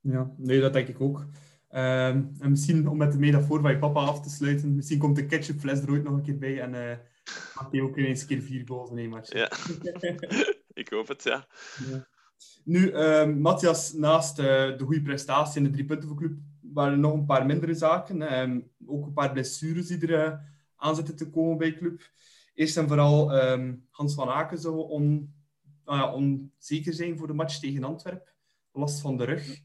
Ja, 0.00 0.34
nee, 0.36 0.60
dat 0.60 0.72
denk 0.72 0.88
ik 0.88 1.00
ook. 1.00 1.26
Ehm, 1.68 2.22
en 2.38 2.50
misschien 2.50 2.88
om 2.88 2.96
met 2.96 3.12
de 3.12 3.18
metafoor 3.18 3.60
van 3.60 3.70
je 3.70 3.78
papa 3.78 4.00
af 4.00 4.20
te 4.20 4.30
sluiten, 4.30 4.74
misschien 4.74 4.98
komt 4.98 5.16
de 5.16 5.26
ketchupfles 5.26 5.80
er 5.80 5.90
ooit 5.90 6.02
nog 6.02 6.12
een 6.12 6.22
keer 6.22 6.38
bij 6.38 6.60
en 6.60 7.00
maakt 7.54 7.72
hij 7.72 7.80
ook 7.80 7.96
ineens 7.96 8.20
een 8.20 8.26
keer 8.26 8.42
vier 8.42 8.66
goals 8.66 8.90
in 8.90 8.98
één 8.98 9.08
match. 9.08 9.32
Ja, 9.32 9.50
hoop 10.94 11.20
ja. 11.20 11.46
ja. 11.90 12.06
Nu, 12.64 12.92
uh, 12.92 13.26
Matthias, 13.26 13.92
naast 13.92 14.38
uh, 14.38 14.44
de 14.46 14.84
goede 14.84 15.02
prestatie 15.02 15.56
en 15.56 15.64
de 15.64 15.70
drie 15.70 15.84
punten 15.84 16.08
voor 16.08 16.16
club, 16.16 16.38
waren 16.60 16.92
er 16.92 16.98
nog 16.98 17.12
een 17.12 17.26
paar 17.26 17.46
mindere 17.46 17.74
zaken. 17.74 18.40
Um, 18.40 18.70
ook 18.86 19.06
een 19.06 19.12
paar 19.12 19.32
blessures 19.32 19.86
die 19.86 20.06
er 20.06 20.26
uh, 20.26 20.38
aan 20.76 20.96
zitten 20.96 21.16
te 21.16 21.30
komen 21.30 21.58
bij 21.58 21.74
club. 21.74 22.10
Eerst 22.54 22.76
en 22.76 22.88
vooral 22.88 23.42
um, 23.42 23.86
Hans 23.90 24.14
van 24.14 24.28
Aken 24.28 24.58
zou 24.58 24.92
uh, 25.86 26.12
onzeker 26.14 26.92
zijn 26.92 27.18
voor 27.18 27.26
de 27.26 27.32
match 27.32 27.58
tegen 27.58 27.84
Antwerpen. 27.84 28.32
Last 28.72 29.00
van 29.00 29.16
de 29.16 29.24
rug, 29.24 29.60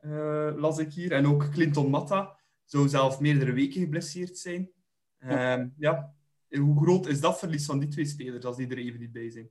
uh, 0.00 0.52
las 0.56 0.78
ik 0.78 0.92
hier. 0.92 1.12
En 1.12 1.26
ook 1.26 1.50
Clinton 1.50 1.90
Matta 1.90 2.38
zou 2.64 2.88
zelf 2.88 3.20
meerdere 3.20 3.52
weken 3.52 3.80
geblesseerd 3.80 4.38
zijn. 4.38 4.70
Um, 5.18 5.74
ja. 5.78 6.14
Hoe 6.48 6.82
groot 6.82 7.06
is 7.06 7.20
dat 7.20 7.38
verlies 7.38 7.66
van 7.66 7.78
die 7.78 7.88
twee 7.88 8.04
spelers 8.04 8.44
als 8.44 8.56
die 8.56 8.68
er 8.68 8.78
even 8.78 9.00
niet 9.00 9.12
bij 9.12 9.30
zijn? 9.30 9.50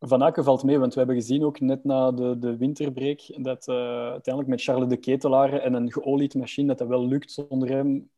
Van 0.00 0.22
Aken 0.22 0.44
valt 0.44 0.62
mee, 0.62 0.78
want 0.78 0.92
we 0.92 0.98
hebben 0.98 1.16
gezien 1.16 1.44
ook 1.44 1.60
net 1.60 1.84
na 1.84 2.12
de, 2.12 2.38
de 2.38 2.56
winterbreak 2.56 3.20
dat 3.44 3.68
uh, 3.68 3.74
uiteindelijk 4.10 4.46
met 4.46 4.62
Charles 4.62 4.88
de 4.88 4.96
Ketelaar 4.96 5.52
en 5.52 5.74
een 5.74 5.92
geolied 5.92 6.34
machine 6.34 6.66
dat 6.66 6.78
dat 6.78 6.88
wel 6.88 7.06
lukt 7.06 7.30
zonder 7.30 7.68
hem 7.68 8.10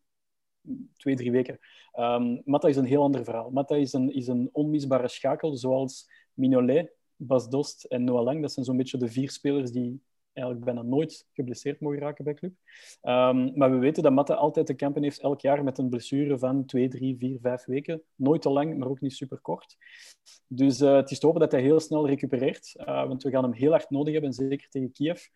twee, 0.96 1.16
drie 1.16 1.30
weken. 1.30 1.58
Um, 1.98 2.42
Matta 2.44 2.68
is 2.68 2.76
een 2.76 2.84
heel 2.84 3.02
ander 3.02 3.24
verhaal. 3.24 3.50
Matta 3.50 3.74
is 3.74 3.92
een, 3.92 4.14
is 4.14 4.26
een 4.26 4.48
onmisbare 4.52 5.08
schakel, 5.08 5.56
zoals 5.56 6.10
Minolet, 6.34 6.92
Bas 7.16 7.48
Dost 7.48 7.84
en 7.84 8.04
Noah 8.04 8.24
Lang. 8.24 8.40
Dat 8.40 8.52
zijn 8.52 8.64
zo'n 8.64 8.76
beetje 8.76 8.98
de 8.98 9.08
vier 9.08 9.30
spelers 9.30 9.70
die 9.70 10.02
eigenlijk 10.32 10.66
bijna 10.66 10.82
nooit 10.82 11.26
geblesseerd 11.32 11.80
mogen 11.80 11.98
raken 11.98 12.24
bij 12.24 12.34
club. 12.34 12.52
Um, 13.02 13.52
maar 13.58 13.70
we 13.70 13.76
weten 13.76 14.02
dat 14.02 14.12
Matta 14.12 14.34
altijd 14.34 14.66
te 14.66 14.74
kampen 14.74 15.02
heeft 15.02 15.20
elk 15.20 15.40
jaar 15.40 15.64
met 15.64 15.78
een 15.78 15.88
blessure 15.88 16.38
van 16.38 16.64
twee, 16.64 16.88
drie, 16.88 17.16
vier, 17.16 17.38
vijf 17.40 17.64
weken. 17.64 18.02
Nooit 18.14 18.42
te 18.42 18.50
lang, 18.50 18.78
maar 18.78 18.88
ook 18.88 19.00
niet 19.00 19.12
super 19.12 19.40
kort. 19.40 19.76
Dus 20.46 20.80
uh, 20.80 20.94
het 20.94 21.10
is 21.10 21.18
te 21.18 21.26
hopen 21.26 21.40
dat 21.40 21.52
hij 21.52 21.60
heel 21.60 21.80
snel 21.80 22.06
recupereert, 22.06 22.74
uh, 22.76 23.06
want 23.06 23.22
we 23.22 23.30
gaan 23.30 23.42
hem 23.42 23.52
heel 23.52 23.70
hard 23.70 23.90
nodig 23.90 24.12
hebben, 24.12 24.32
zeker 24.32 24.68
tegen 24.68 24.92
Kiev. 24.92 25.26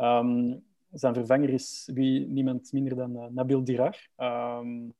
Um, 0.00 0.64
zijn 0.90 1.14
vervanger 1.14 1.50
is 1.50 1.90
wie, 1.94 2.26
niemand 2.26 2.72
minder 2.72 2.96
dan 2.96 3.16
uh, 3.16 3.26
Nabil 3.30 3.64
Dirar. 3.64 4.08
Um, 4.16 4.94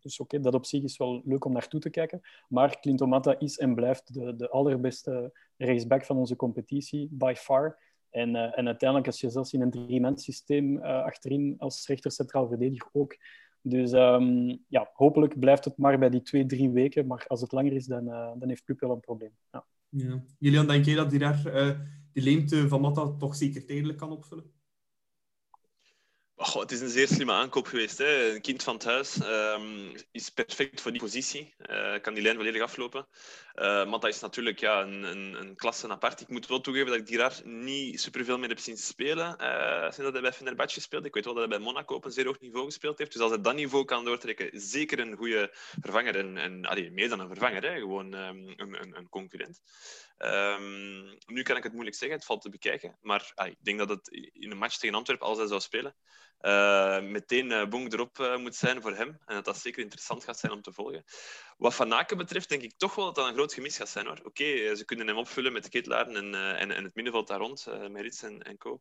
dus 0.00 0.20
oké, 0.20 0.40
dat 0.40 0.54
op 0.54 0.64
zich 0.64 0.82
is 0.82 0.96
wel 0.96 1.22
leuk 1.24 1.44
om 1.44 1.52
naartoe 1.52 1.80
te 1.80 1.90
kijken. 1.90 2.20
Maar 2.48 2.80
Clinton 2.80 3.08
Matta 3.08 3.38
is 3.38 3.58
en 3.58 3.74
blijft 3.74 4.14
de, 4.14 4.36
de 4.36 4.50
allerbeste 4.50 5.32
rechtsback 5.56 6.04
van 6.04 6.16
onze 6.16 6.36
competitie, 6.36 7.08
by 7.10 7.32
far. 7.36 7.78
En, 8.12 8.34
uh, 8.34 8.58
en 8.58 8.66
uiteindelijk, 8.66 9.06
als 9.06 9.20
je 9.20 9.30
zelfs 9.30 9.52
in 9.52 9.60
een 9.60 9.70
drie 9.70 10.18
systeem 10.18 10.76
uh, 10.76 10.82
achterin 10.82 11.54
als 11.58 11.86
rechter 11.86 12.10
centraal 12.10 12.48
verdediger 12.48 12.88
ook. 12.92 13.16
Dus 13.62 13.92
um, 13.92 14.64
ja, 14.68 14.90
hopelijk 14.92 15.38
blijft 15.38 15.64
het 15.64 15.76
maar 15.76 15.98
bij 15.98 16.10
die 16.10 16.22
twee, 16.22 16.46
drie 16.46 16.70
weken. 16.70 17.06
Maar 17.06 17.24
als 17.26 17.40
het 17.40 17.52
langer 17.52 17.72
is, 17.72 17.86
dan, 17.86 18.08
uh, 18.08 18.30
dan 18.38 18.48
heeft 18.48 18.64
Club 18.64 18.80
wel 18.80 18.90
een 18.90 19.00
probleem. 19.00 19.36
Ja. 19.52 19.64
Ja. 19.88 20.24
Julian, 20.38 20.66
denk 20.66 20.84
jij 20.84 20.94
dat 20.94 21.10
die 21.10 21.18
daar 21.18 21.42
die 22.12 22.22
leemte 22.22 22.68
van 22.68 22.80
Matta 22.80 23.14
toch 23.18 23.36
zeker 23.36 23.66
tijdelijk 23.66 23.98
kan 23.98 24.10
opvullen? 24.10 24.52
Oh, 26.34 26.60
het 26.60 26.72
is 26.72 26.80
een 26.80 26.88
zeer 26.88 27.06
slimme 27.06 27.32
aankoop 27.32 27.66
geweest. 27.66 27.98
Hè. 27.98 28.34
Een 28.34 28.40
kind 28.40 28.62
van 28.62 28.74
het 28.74 28.84
huis 28.84 29.20
um, 29.22 29.92
is 30.10 30.30
perfect 30.30 30.80
voor 30.80 30.90
die 30.90 31.00
positie. 31.00 31.54
Uh, 31.70 32.00
kan 32.00 32.14
die 32.14 32.22
lijn 32.22 32.36
volledig 32.36 32.62
aflopen. 32.62 33.06
Uh, 33.54 33.86
Matta 33.86 34.08
is 34.08 34.20
natuurlijk 34.20 34.58
ja, 34.60 34.80
een, 34.80 35.02
een, 35.02 35.34
een 35.40 35.56
klasse 35.56 35.88
apart. 35.88 36.20
Ik 36.20 36.28
moet 36.28 36.46
wel 36.46 36.60
toegeven 36.60 36.90
dat 36.90 36.98
ik 36.98 37.06
die 37.06 37.52
niet 37.52 38.00
superveel 38.00 38.38
meer 38.38 38.48
heb 38.48 38.58
zien 38.58 38.76
spelen. 38.76 39.36
Uh, 39.40 39.82
sinds 39.82 39.96
dat 39.96 40.12
hij 40.12 40.22
bij 40.22 40.32
Fenerbahce 40.32 40.80
speelde. 40.80 41.06
Ik 41.06 41.14
weet 41.14 41.24
wel 41.24 41.34
dat 41.34 41.48
hij 41.48 41.58
bij 41.58 41.66
Monaco 41.66 41.94
op 41.94 42.04
een 42.04 42.12
zeer 42.12 42.26
hoog 42.26 42.40
niveau 42.40 42.64
gespeeld 42.66 42.98
heeft. 42.98 43.12
Dus 43.12 43.20
als 43.20 43.30
hij 43.30 43.40
dat 43.40 43.54
niveau 43.54 43.84
kan 43.84 44.04
doortrekken, 44.04 44.50
zeker 44.60 44.98
een 44.98 45.16
goede 45.16 45.50
vervanger. 45.80 46.16
En, 46.16 46.36
en 46.36 46.64
allee, 46.64 46.90
meer 46.90 47.08
dan 47.08 47.20
een 47.20 47.28
vervanger, 47.28 47.62
hè. 47.62 47.78
gewoon 47.78 48.14
um, 48.14 48.48
een, 48.56 48.82
een, 48.82 48.96
een, 48.96 49.08
concurrent. 49.08 49.60
Um, 50.18 51.18
nu 51.26 51.42
kan 51.42 51.56
ik 51.56 51.62
het 51.62 51.72
moeilijk 51.72 51.96
zeggen, 51.96 52.18
het 52.18 52.26
valt 52.26 52.42
te 52.42 52.50
bekijken. 52.50 52.96
Maar 53.00 53.32
ah, 53.34 53.46
ik 53.46 53.56
denk 53.58 53.78
dat 53.78 53.88
het 53.88 54.08
in 54.32 54.50
een 54.50 54.58
match 54.58 54.76
tegen 54.76 54.96
Antwerpen, 54.96 55.26
als 55.26 55.38
hij 55.38 55.46
zou 55.46 55.60
spelen, 55.60 55.94
uh, 56.42 57.00
meteen 57.00 57.50
uh, 57.50 57.66
bonk 57.66 57.92
erop 57.92 58.18
uh, 58.18 58.36
moet 58.36 58.54
zijn 58.54 58.82
voor 58.82 58.94
hem. 58.96 59.08
En 59.08 59.34
dat 59.34 59.44
dat 59.44 59.58
zeker 59.58 59.82
interessant 59.82 60.24
gaat 60.24 60.38
zijn 60.38 60.52
om 60.52 60.62
te 60.62 60.72
volgen. 60.72 61.04
Wat 61.56 61.74
Van 61.74 61.94
Aken 61.94 62.16
betreft, 62.16 62.48
denk 62.48 62.62
ik 62.62 62.74
toch 62.76 62.94
wel 62.94 63.04
dat 63.04 63.14
dat 63.14 63.26
een 63.26 63.34
groot 63.34 63.54
gemis 63.54 63.76
gaat 63.76 63.88
zijn. 63.88 64.06
hoor. 64.06 64.20
Oké, 64.24 64.76
ze 64.76 64.84
kunnen 64.84 65.06
hem 65.06 65.16
opvullen 65.16 65.52
met 65.52 65.64
de 65.64 65.70
ketelaren 65.70 66.16
en, 66.16 66.34
en, 66.34 66.70
en 66.70 66.84
het 66.84 66.94
middenveld 66.94 67.28
daar 67.28 67.38
rond, 67.38 67.66
Merits 67.88 68.22
en, 68.22 68.42
en 68.42 68.58
co. 68.58 68.80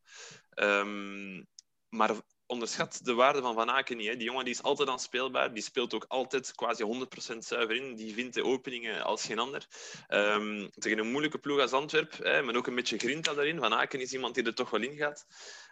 Um, 0.56 1.48
maar 1.90 2.16
onderschat 2.52 3.00
de 3.04 3.14
waarde 3.14 3.42
van 3.42 3.54
Van 3.54 3.70
Aken 3.70 3.98
niet. 3.98 4.08
Hè. 4.08 4.16
Die 4.16 4.26
jongen 4.26 4.46
die 4.46 4.54
is 4.54 4.64
altijd 4.64 4.90
aanspeelbaar. 4.90 5.54
Die 5.54 5.64
speelt 5.64 5.94
ook 5.94 6.06
altijd 6.08 6.56
quasi 6.56 6.84
100% 6.84 7.38
zuiver 7.38 7.76
in. 7.76 7.96
Die 7.96 8.14
vindt 8.14 8.34
de 8.34 8.44
openingen 8.44 9.04
als 9.04 9.26
geen 9.26 9.40
ander. 9.40 9.68
Um, 10.10 10.70
tegen 10.70 10.98
een 10.98 11.12
moeilijke 11.12 11.38
ploeg 11.38 11.60
als 11.60 11.72
Antwerp, 11.72 12.18
hè, 12.18 12.42
maar 12.42 12.56
ook 12.56 12.68
een 12.68 12.76
beetje 12.76 12.98
grinta 12.98 13.34
daarin. 13.34 13.60
Van 13.60 13.74
Aken 13.74 14.02
is 14.02 14.14
iemand 14.14 14.36
die 14.36 14.44
er 14.44 14.54
toch 14.56 14.70
wel 14.70 14.82
in 14.82 14.98
gaat. 14.98 15.26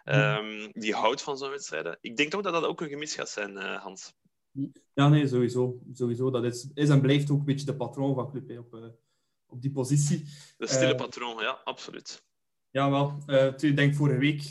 Um, 0.04 0.72
die 0.72 0.94
houdt 0.94 1.22
van 1.22 1.38
zo'n 1.38 1.50
wedstrijden. 1.50 1.98
Ik 2.00 2.16
denk 2.16 2.30
toch 2.30 2.42
dat 2.42 2.52
dat 2.52 2.64
ook 2.64 2.80
een 2.80 2.88
gemis 2.88 3.14
gaat 3.14 3.28
zijn, 3.28 3.52
uh, 3.52 3.82
Hans. 3.82 4.12
Ja, 4.94 5.08
nee, 5.08 5.26
sowieso. 5.26 5.80
sowieso. 5.92 6.30
Dat 6.30 6.44
is, 6.44 6.68
is 6.74 6.88
en 6.88 7.00
blijft 7.00 7.30
ook 7.30 7.38
een 7.38 7.44
beetje 7.44 7.66
de 7.66 7.76
patroon 7.76 8.14
van 8.14 8.30
Club 8.30 8.48
hè, 8.48 8.58
op, 8.58 8.74
uh, 8.74 8.84
op 9.46 9.62
die 9.62 9.70
positie. 9.70 10.24
De 10.56 10.66
stille 10.66 10.92
uh, 10.92 10.96
patroon, 10.96 11.42
ja, 11.42 11.60
absoluut. 11.64 12.24
Ja, 12.70 12.90
wel. 12.90 13.18
Ik 13.56 13.76
denk 13.76 13.94
vorige 13.94 14.18
week 14.18 14.42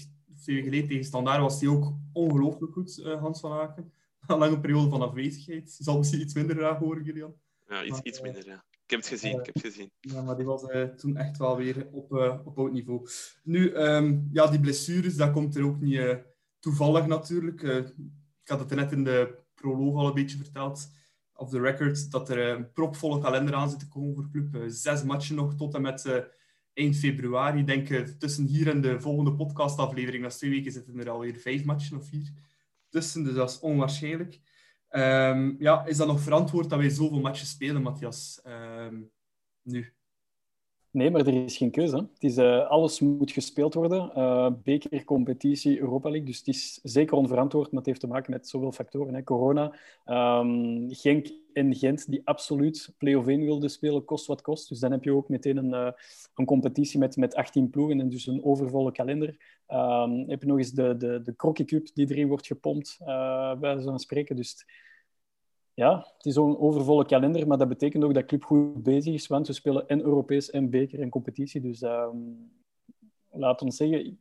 twee 0.50 0.64
geleden 0.64 0.88
tegen 0.88 1.04
Standaard 1.04 1.42
was 1.42 1.62
hij 1.62 1.70
ook 1.70 1.94
ongelooflijk 2.14 2.74
goed, 2.74 2.98
uh, 2.98 3.20
Hans 3.20 3.40
van 3.40 3.52
Aken. 3.52 3.94
Een 4.28 4.38
lange 4.38 4.60
periode 4.60 4.90
van 4.90 5.02
afwezigheid. 5.02 5.76
Je 5.78 5.84
zal 5.84 5.98
misschien 5.98 6.22
iets 6.22 6.34
minder 6.34 6.56
graag 6.56 6.78
horen, 6.78 7.04
Gillian. 7.04 7.36
Ja, 7.68 7.84
iets, 7.84 7.92
maar, 7.92 8.06
iets 8.06 8.22
minder, 8.22 8.46
ja. 8.46 8.66
Ik 8.84 8.90
heb 8.96 9.00
het 9.00 9.08
gezien, 9.08 9.34
uh, 9.34 9.40
ik 9.40 9.46
heb 9.46 9.56
het 9.56 9.64
gezien. 9.64 9.92
Ja, 10.00 10.22
maar 10.22 10.36
die 10.36 10.46
was 10.46 10.64
uh, 10.64 10.84
toen 10.84 11.18
echt 11.18 11.38
wel 11.38 11.58
weer 11.58 11.88
op, 11.92 12.12
uh, 12.12 12.40
op 12.44 12.58
oud 12.58 12.72
niveau. 12.72 13.08
Nu, 13.44 13.76
um, 13.76 14.30
ja, 14.32 14.48
die 14.48 14.60
blessures, 14.60 15.16
dat 15.16 15.32
komt 15.32 15.56
er 15.56 15.66
ook 15.66 15.80
niet 15.80 16.24
toevallig 16.60 17.08
natuurlijk. 17.08 17.62
ik 18.44 18.48
had 18.48 18.60
het 18.60 18.70
net 18.70 18.92
in 18.92 19.04
de 19.04 19.38
proloog 19.56 19.96
al 19.96 20.08
een 20.08 20.14
beetje 20.14 20.38
verteld, 20.38 20.92
of 21.34 21.50
the 21.50 21.60
record, 21.60 22.12
dat 22.12 22.30
er 22.30 22.50
een 22.50 22.72
propvolle 22.72 23.20
kalender 23.20 23.54
aan 23.54 23.70
zit 23.70 23.80
te 23.80 23.88
komen 23.88 24.16
voor 24.16 24.30
club. 24.32 24.64
zes 24.72 25.04
matchen 25.04 25.36
nog 25.36 25.56
tot 25.56 25.74
en 25.74 25.82
met 25.82 26.30
eind 26.80 26.98
februari. 26.98 27.60
Ik 27.60 27.68
denk 27.68 27.88
tussen 28.20 28.46
hier 28.46 28.68
en 28.68 28.82
de 28.82 29.00
volgende 29.02 29.34
podcastaflevering, 29.34 30.24
dat 30.24 30.32
is 30.32 30.38
twee 30.38 30.50
weken, 30.50 30.72
zitten 30.72 31.00
er 31.00 31.10
alweer 31.10 31.36
vijf 31.36 31.64
matchen 31.66 31.98
of 31.98 32.08
vier 32.08 32.34
tussen. 32.90 33.24
Dus 33.24 33.34
dat 33.34 33.50
is 33.50 33.60
onwaarschijnlijk. 33.60 34.40
Um, 34.92 35.56
ja, 35.60 35.86
is 35.86 35.98
dat 35.98 36.08
nog 36.08 36.20
verantwoord 36.20 36.70
dat 36.70 36.80
wij 36.80 36.90
zoveel 36.90 37.20
matchen 37.20 37.48
spelen, 37.48 37.82
Matthias? 37.82 38.42
Um, 38.88 39.12
nu. 39.62 39.94
Nee, 40.92 41.12
maar 41.12 41.28
er 41.28 41.44
is 41.44 41.58
geen 41.58 41.72
keuze. 41.72 41.96
Het 41.98 42.24
is, 42.24 42.38
uh, 42.38 42.68
alles 42.68 43.00
moet 43.00 43.32
gespeeld 43.32 43.74
worden. 43.74 44.12
Uh, 44.16 44.52
beker, 44.64 45.04
competitie, 45.04 45.80
Europa 45.80 46.10
League. 46.10 46.28
Dus 46.28 46.38
het 46.38 46.48
is 46.48 46.80
zeker 46.84 47.18
onverantwoord, 47.18 47.68
maar 47.68 47.78
het 47.78 47.86
heeft 47.86 48.00
te 48.00 48.08
maken 48.08 48.32
met 48.32 48.48
zoveel 48.48 48.72
factoren. 48.72 49.14
Hè. 49.14 49.24
Corona, 49.24 49.76
um, 50.06 50.88
Genk 50.94 51.28
en 51.60 51.76
Gent 51.76 52.10
die 52.10 52.22
absoluut 52.24 52.94
play-off 52.98 53.28
1 53.28 53.42
wilden 53.42 53.70
spelen, 53.70 54.06
kost 54.06 54.26
wat 54.26 54.42
kost. 54.42 54.70
Dus 54.70 54.80
dan 54.80 54.92
heb 54.92 55.04
je 55.04 55.14
ook 55.14 55.30
meteen 55.30 55.58
een, 55.58 55.72
uh, 55.72 55.92
een 56.36 56.46
competitie 56.46 57.00
met, 57.00 57.18
met 57.18 57.36
18 57.36 57.70
ploegen 57.70 58.00
en 58.00 58.10
dus 58.10 58.28
een 58.28 58.44
overvolle 58.44 58.92
kalender. 58.92 59.30
Um, 59.68 60.30
heb 60.30 60.42
je 60.42 60.48
nog 60.48 60.58
eens 60.58 60.72
de, 60.72 60.98
de, 60.98 61.22
de 61.22 61.36
Crocky 61.36 61.66
Cup 61.66 61.88
die 61.94 62.12
erin 62.12 62.28
wordt 62.28 62.48
gepompt, 62.48 62.98
bij 63.60 63.80
zo'n 63.80 64.00
spreken. 64.00 64.36
Dus 64.36 64.66
ja, 65.74 65.98
het 66.18 66.26
is 66.26 66.36
een 66.36 66.58
overvolle 66.58 67.06
kalender, 67.06 67.48
maar 67.48 67.58
dat 67.58 67.68
betekent 67.68 68.04
ook 68.04 68.14
dat 68.14 68.26
club 68.26 68.44
goed 68.44 68.84
bezig 68.84 69.14
is, 69.14 69.28
want 69.28 69.48
we 69.48 69.54
spelen 69.54 69.88
en 69.88 70.02
Europees 70.02 70.50
en 70.50 70.70
beker 70.70 71.02
en 71.02 71.10
competitie. 71.10 71.62
Dus 71.62 71.82
um, 71.82 72.52
laat 73.30 73.62
ons 73.62 73.76
zeggen, 73.76 74.20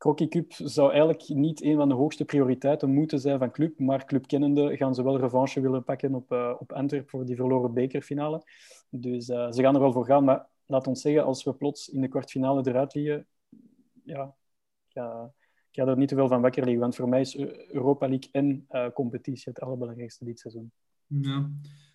Crocky 0.00 0.28
Cup 0.28 0.52
zou 0.52 0.90
eigenlijk 0.90 1.28
niet 1.28 1.62
een 1.62 1.76
van 1.76 1.88
de 1.88 1.94
hoogste 1.94 2.24
prioriteiten 2.24 2.90
moeten 2.90 3.20
zijn 3.20 3.38
van 3.38 3.50
club, 3.50 3.78
maar 3.78 4.04
clubkennende 4.04 4.76
gaan 4.76 4.94
ze 4.94 5.02
wel 5.02 5.18
revanche 5.18 5.60
willen 5.60 5.84
pakken 5.84 6.14
op, 6.14 6.32
uh, 6.32 6.54
op 6.58 6.72
Antwerp 6.72 7.10
voor 7.10 7.26
die 7.26 7.36
verloren 7.36 7.74
bekerfinale. 7.74 8.42
Dus 8.90 9.28
uh, 9.28 9.50
ze 9.50 9.62
gaan 9.62 9.74
er 9.74 9.80
wel 9.80 9.92
voor 9.92 10.04
gaan, 10.04 10.24
maar 10.24 10.46
laat 10.66 10.86
ons 10.86 11.00
zeggen, 11.00 11.24
als 11.24 11.44
we 11.44 11.54
plots 11.54 11.88
in 11.88 12.00
de 12.00 12.08
kwartfinale 12.08 12.68
eruit 12.68 12.94
liggen, 12.94 13.26
ja, 14.04 14.34
ja 14.88 15.32
ik 15.70 15.80
ga 15.80 15.86
er 15.86 15.96
niet 15.96 16.08
te 16.08 16.14
veel 16.14 16.28
van 16.28 16.40
wakker 16.40 16.62
liggen, 16.62 16.80
want 16.80 16.96
voor 16.96 17.08
mij 17.08 17.20
is 17.20 17.36
Europa 17.68 18.08
League 18.08 18.28
en 18.32 18.66
uh, 18.70 18.88
competitie 18.94 19.52
het 19.52 19.60
allerbelangrijkste 19.60 20.24
dit 20.24 20.38
seizoen. 20.38 20.72
Ja. 21.06 21.50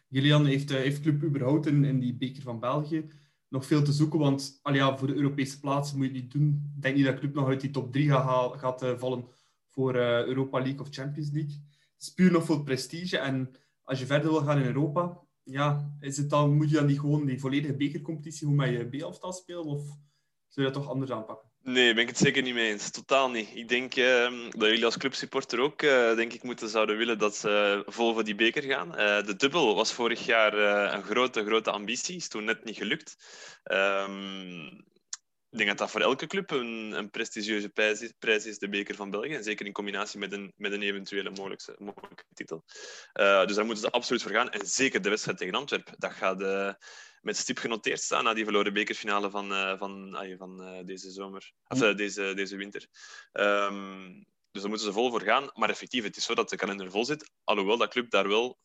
Julian, 0.07 0.45
heeft, 0.45 0.69
heeft 0.69 1.01
club 1.01 1.23
überhaupt 1.23 1.65
in, 1.65 1.83
in 1.83 1.99
die 1.99 2.15
beker 2.15 2.41
van 2.41 2.59
België 2.59 3.05
nog 3.49 3.65
veel 3.65 3.83
te 3.83 3.91
zoeken? 3.91 4.19
Want 4.19 4.59
al 4.61 4.97
voor 4.97 5.07
de 5.07 5.15
Europese 5.15 5.59
plaatsen 5.59 5.97
moet 5.97 6.05
je 6.05 6.13
het 6.13 6.21
niet 6.21 6.31
doen. 6.31 6.71
Ik 6.75 6.81
denk 6.81 6.95
niet 6.95 7.05
dat 7.05 7.19
club 7.19 7.33
nog 7.33 7.47
uit 7.47 7.61
die 7.61 7.69
top 7.69 7.91
3 7.91 8.09
gaat, 8.09 8.59
gaat 8.59 8.83
uh, 8.83 8.97
vallen 8.97 9.25
voor 9.69 9.95
Europa 9.95 10.59
League 10.59 10.79
of 10.79 10.87
Champions 10.89 11.31
League. 11.31 11.53
Het 11.93 12.01
is 12.01 12.13
puur 12.13 12.31
nog 12.31 12.45
voor 12.45 12.63
prestige. 12.63 13.17
En 13.17 13.51
als 13.83 13.99
je 13.99 14.05
verder 14.05 14.31
wil 14.31 14.41
gaan 14.41 14.57
in 14.57 14.65
Europa, 14.65 15.21
ja, 15.43 15.95
is 15.99 16.17
het 16.17 16.29
dan, 16.29 16.55
moet 16.55 16.69
je 16.69 16.75
dan 16.75 16.85
niet 16.85 16.99
gewoon 16.99 17.25
die 17.25 17.39
volledige 17.39 17.75
bekercompetitie 17.75 18.47
hoe 18.47 18.55
met 18.55 18.69
je 18.69 18.85
B-elftal 18.85 19.33
spelen? 19.33 19.65
Of 19.65 19.85
zou 20.47 20.67
je 20.67 20.73
dat 20.73 20.73
toch 20.73 20.89
anders 20.89 21.11
aanpakken? 21.11 21.49
Nee, 21.65 21.93
ben 21.93 22.03
ik 22.03 22.09
het 22.09 22.17
zeker 22.17 22.41
niet 22.41 22.53
mee 22.53 22.71
eens. 22.71 22.91
Totaal 22.91 23.29
niet. 23.29 23.49
Ik 23.55 23.67
denk 23.67 23.95
ehm, 23.95 24.49
dat 24.49 24.69
jullie 24.69 24.85
als 24.85 24.97
clubsupporter 24.97 25.59
ook 25.59 25.81
uh, 25.81 26.15
denk 26.15 26.33
ik, 26.33 26.43
moeten 26.43 26.69
zouden 26.69 26.97
willen 26.97 27.17
dat 27.17 27.35
ze 27.35 27.83
vol 27.85 28.13
voor 28.13 28.23
die 28.23 28.35
beker 28.35 28.63
gaan. 28.63 28.89
Uh, 28.89 29.25
de 29.25 29.35
dubbel 29.35 29.75
was 29.75 29.93
vorig 29.93 30.25
jaar 30.25 30.57
uh, 30.57 30.93
een 30.93 31.03
grote, 31.03 31.45
grote 31.45 31.71
ambitie. 31.71 32.15
Is 32.15 32.27
toen 32.27 32.43
net 32.43 32.63
niet 32.63 32.77
gelukt. 32.77 33.15
Um, 33.63 34.65
ik 35.49 35.57
denk 35.57 35.67
dat 35.67 35.77
dat 35.77 35.91
voor 35.91 36.01
elke 36.01 36.27
club 36.27 36.51
een, 36.51 36.91
een 36.91 37.09
prestigieuze 37.09 37.69
prijs 37.69 38.01
is, 38.01 38.11
prijs 38.19 38.45
is, 38.45 38.57
de 38.57 38.69
beker 38.69 38.95
van 38.95 39.09
België. 39.09 39.33
En 39.33 39.43
zeker 39.43 39.65
in 39.65 39.73
combinatie 39.73 40.19
met 40.19 40.31
een, 40.31 40.53
met 40.55 40.71
een 40.71 40.81
eventuele 40.81 41.29
mogelijke, 41.29 41.75
mogelijke 41.77 42.23
titel. 42.33 42.63
dus 43.13 43.55
daar 43.55 43.65
moeten 43.65 43.83
ze 43.83 43.91
absoluut 43.91 44.21
voor 44.21 44.31
gaan. 44.31 44.49
En 44.49 44.65
zeker 44.65 45.01
de 45.01 45.09
wedstrijd 45.09 45.37
tegen 45.37 45.53
Antwerpen. 45.53 45.93
Dat 45.97 46.13
gaat 46.13 46.39
met 47.25 47.37
stip 47.37 47.57
genoteerd 47.57 48.01
staan 48.01 48.23
na 48.23 48.33
die 48.33 48.43
verloren 48.43 48.73
bekerfinale 48.73 49.29
van, 49.29 49.51
uh, 49.51 49.77
van, 49.77 50.23
uh, 50.23 50.37
van 50.37 50.61
uh, 50.61 50.85
deze 50.85 51.11
zomer. 51.11 51.51
Of 51.67 51.79
deze, 51.79 52.33
deze 52.33 52.55
winter. 52.55 52.87
Um, 53.33 54.25
dus 54.51 54.61
daar 54.61 54.69
moeten 54.69 54.87
ze 54.87 54.93
vol 54.93 55.09
voor 55.09 55.21
gaan. 55.21 55.49
Maar 55.53 55.69
effectief, 55.69 56.03
het 56.03 56.17
is 56.17 56.25
zo 56.25 56.35
dat 56.35 56.49
de 56.49 56.55
kalender 56.55 56.91
vol 56.91 57.05
zit. 57.05 57.31
Alhoewel 57.43 57.77
dat 57.77 57.89
club 57.89 58.09
daar 58.09 58.27
wel 58.27 58.57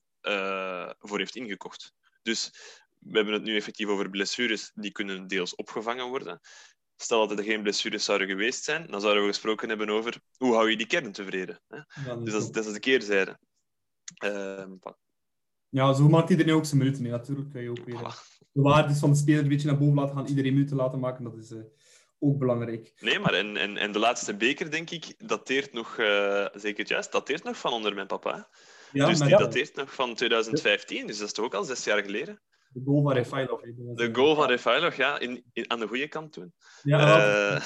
voor 0.99 1.19
heeft 1.19 1.37
ingekocht. 1.37 1.93
Dus 2.23 2.51
we 2.99 3.17
hebben 3.17 3.35
het 3.35 3.43
nu 3.43 3.57
effectief 3.57 3.87
over 3.87 4.11
blessures. 4.11 4.71
Die 4.75 4.93
kunnen 4.93 5.27
deels 5.27 5.55
opgevangen 5.55 6.07
worden. 6.07 6.41
Stel 6.97 7.29
dat 7.29 7.39
er 7.39 7.45
geen 7.45 7.63
blessures 7.63 8.05
zouden 8.05 8.29
geweest 8.29 8.65
zijn, 8.65 8.87
dan 8.87 9.01
zouden 9.01 9.23
we 9.23 9.29
gesproken 9.29 9.69
hebben 9.69 9.91
over 9.91 10.21
hoe 10.37 10.55
hou 10.55 10.71
je 10.71 10.77
die 10.77 10.87
kern 10.87 11.13
tevreden. 11.13 11.63
Hè? 11.69 11.77
Ja, 11.77 12.17
dus 12.17 12.33
dat 12.33 12.43
is, 12.43 12.51
dat 12.51 12.67
is 12.67 12.73
de 12.73 12.81
keerzijde. 12.81 13.39
Ja, 15.71 15.93
zo 15.93 16.09
maakt 16.09 16.31
iedereen 16.31 16.55
ook 16.55 16.65
zijn 16.65 16.79
minuten. 16.79 17.03
Natuurlijk 17.03 17.51
kun 17.51 17.63
je 17.63 17.71
ook 17.71 17.85
weer 17.85 17.99
de 18.53 18.63
waardes 18.63 18.99
van 18.99 19.11
de 19.11 19.17
speler 19.17 19.43
een 19.43 19.49
beetje 19.49 19.67
naar 19.67 19.79
boven 19.79 19.95
laten 19.95 20.17
gaan. 20.17 20.27
Iedereen 20.27 20.53
minuten 20.53 20.77
laten 20.77 20.99
maken, 20.99 21.25
dat 21.25 21.37
is 21.37 21.51
uh, 21.51 21.61
ook 22.19 22.39
belangrijk. 22.39 22.93
Nee, 23.01 23.19
maar 23.19 23.35
en, 23.35 23.57
en, 23.57 23.77
en 23.77 23.93
de 23.93 23.99
laatste 23.99 24.37
beker, 24.37 24.71
denk 24.71 24.91
ik, 24.91 25.29
dateert 25.29 25.73
nog, 25.73 25.99
uh, 25.99 26.47
zeker 26.53 26.89
juist, 26.89 27.13
dateert 27.13 27.45
nog 27.45 27.59
van 27.59 27.73
onder 27.73 27.95
mijn 27.95 28.07
papa. 28.07 28.49
Ja, 28.93 29.07
dus 29.07 29.19
die 29.19 29.29
ja. 29.29 29.39
dateert 29.39 29.75
nog 29.75 29.95
van 29.95 30.15
2015, 30.15 31.07
dus 31.07 31.19
dat 31.19 31.27
is 31.27 31.33
toch 31.33 31.45
ook 31.45 31.55
al 31.55 31.65
zes 31.65 31.85
jaar 31.85 32.03
geleden? 32.03 32.41
De 32.73 32.81
goal 32.85 33.03
van 33.03 33.13
Refailov. 33.13 33.61
De 33.95 34.09
goal 34.13 34.35
van 34.35 34.49
Refailov, 34.49 34.97
ja. 34.97 35.19
In, 35.19 35.45
in, 35.53 35.71
aan 35.71 35.81
de 35.81 35.87
goede 35.87 36.09
kant 36.09 36.33
toen. 36.33 36.53
Ja. 36.83 37.55
Uh, 37.55 37.61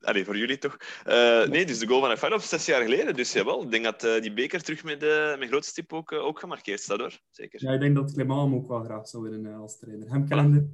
allee, 0.08 0.24
voor 0.24 0.36
jullie 0.36 0.58
toch. 0.58 0.76
Uh, 1.06 1.46
nee, 1.46 1.66
dus 1.66 1.78
de 1.78 1.86
goal 1.86 2.00
van 2.00 2.08
Refailov 2.08 2.44
zes 2.44 2.66
jaar 2.66 2.82
geleden. 2.82 3.16
Dus 3.16 3.32
jawel, 3.32 3.62
ik 3.62 3.70
denk 3.70 3.84
dat 3.84 4.04
uh, 4.04 4.20
die 4.20 4.32
beker 4.32 4.62
terug 4.62 4.84
met, 4.84 5.00
met 5.38 5.48
grote 5.48 5.68
stip 5.68 5.92
ook, 5.92 6.12
ook 6.12 6.38
gemarkeerd 6.38 6.80
staat, 6.80 6.98
hoor. 6.98 7.18
Zeker. 7.30 7.64
Ja, 7.64 7.72
ik 7.72 7.80
denk 7.80 7.96
dat 7.96 8.12
Clement 8.12 8.40
hem 8.40 8.54
ook 8.54 8.68
wel 8.68 8.84
graag 8.84 9.08
zou 9.08 9.22
willen 9.22 9.54
als 9.54 9.78
trainer. 9.78 10.10
Hem 10.10 10.28
kennende 10.28 10.68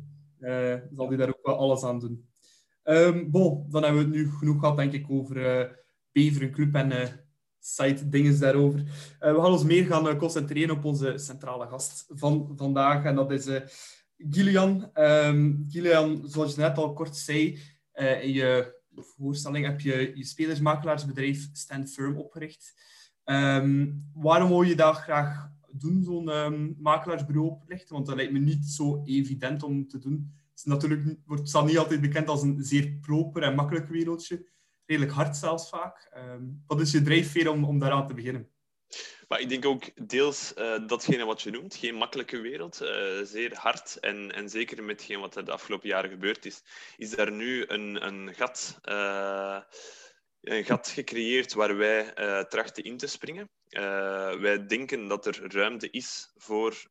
zal 0.95 1.09
hij 1.09 1.17
daar 1.17 1.29
ook 1.29 1.47
wel 1.47 1.57
alles 1.57 1.85
aan 1.85 2.01
doen. 2.01 2.29
Um, 2.85 3.31
bon, 3.31 3.67
dan 3.71 3.83
hebben 3.83 4.01
we 4.01 4.09
het 4.09 4.17
nu 4.17 4.31
genoeg 4.31 4.61
gehad, 4.61 4.77
denk 4.77 4.93
ik, 4.93 5.11
over 5.11 5.69
Beveren 6.13 6.51
Club 6.51 6.75
en 6.75 7.24
site 7.67 8.09
dingen 8.09 8.41
daarover. 8.41 8.79
Uh, 8.81 8.87
we 9.19 9.41
gaan 9.41 9.53
ons 9.53 9.65
meer 9.65 9.87
gaan 9.87 10.09
uh, 10.09 10.19
concentreren 10.19 10.77
op 10.77 10.85
onze 10.85 11.19
centrale 11.19 11.67
gast 11.67 12.05
van 12.09 12.53
vandaag. 12.57 13.05
En 13.05 13.15
dat 13.15 13.31
is 13.31 13.47
uh, 13.47 13.61
Gillian. 14.17 14.91
Um, 14.95 15.65
Gillian, 15.69 16.23
zoals 16.27 16.55
je 16.55 16.61
net 16.61 16.77
al 16.77 16.93
kort 16.93 17.17
zei, 17.17 17.59
in 18.23 18.33
je 18.33 18.83
voorstelling 18.95 19.67
heb 19.67 19.81
je 19.81 20.13
je 20.15 20.25
spelersmakelaarsbedrijf 20.25 21.49
Stand 21.53 21.93
Firm 21.93 22.17
opgericht. 22.17 22.75
Um, 23.25 24.05
waarom 24.15 24.49
wil 24.49 24.63
je 24.63 24.77
dat 24.77 24.97
graag 24.97 25.51
doen, 25.73 26.03
zo'n 26.05 26.29
um, 26.29 26.77
makelaarsbureau 26.79 27.51
oprichten? 27.51 27.95
Want 27.95 28.07
dat 28.07 28.17
lijkt 28.17 28.33
me 28.33 28.39
niet 28.39 28.65
zo 28.65 29.03
evident 29.05 29.63
om 29.63 29.89
te 29.89 29.99
doen. 29.99 30.33
Het, 30.51 30.59
is 30.59 30.65
natuurlijk, 30.65 31.19
wordt, 31.27 31.49
staat 31.49 31.67
niet 31.67 31.79
altijd 31.79 32.01
bekend 32.01 32.29
als 32.29 32.43
een 32.43 32.63
zeer 32.63 32.99
proper 33.01 33.43
en 33.43 33.55
makkelijk 33.55 33.89
wereldje 33.89 34.47
redelijk 34.87 35.13
hard 35.13 35.37
zelfs 35.37 35.69
vaak. 35.69 36.11
Um, 36.17 36.63
wat 36.67 36.81
is 36.81 36.93
je 36.93 37.03
drijfveer 37.03 37.51
om, 37.51 37.65
om 37.65 37.79
daaraan 37.79 38.07
te 38.07 38.15
beginnen? 38.15 38.49
Maar 39.29 39.41
ik 39.41 39.49
denk 39.49 39.65
ook 39.65 40.09
deels 40.09 40.53
uh, 40.57 40.87
datgene 40.87 41.25
wat 41.25 41.43
je 41.43 41.51
noemt, 41.51 41.75
geen 41.75 41.95
makkelijke 41.95 42.41
wereld, 42.41 42.83
uh, 42.83 42.89
zeer 43.23 43.57
hard. 43.57 43.97
En, 43.97 44.33
en 44.33 44.49
zeker 44.49 44.85
met 44.85 44.97
hetgeen 44.97 45.21
wat 45.21 45.37
er 45.37 45.45
de 45.45 45.53
afgelopen 45.53 45.89
jaren 45.89 46.11
gebeurd 46.11 46.47
is, 46.47 46.63
is 46.97 47.11
daar 47.11 47.33
nu 47.33 47.65
een, 47.67 48.07
een 48.07 48.35
gat... 48.35 48.79
Uh, 48.83 49.61
een 50.41 50.65
gat 50.65 50.89
gecreëerd 50.89 51.53
waar 51.53 51.77
wij 51.77 52.13
trachten 52.49 52.85
in 52.85 52.97
te 52.97 53.07
springen. 53.07 53.51
wij 54.41 54.67
denken 54.67 55.09
dat 55.09 55.27
er 55.27 55.53
ruimte 55.53 55.91
is 55.91 56.33
voor 56.37 56.89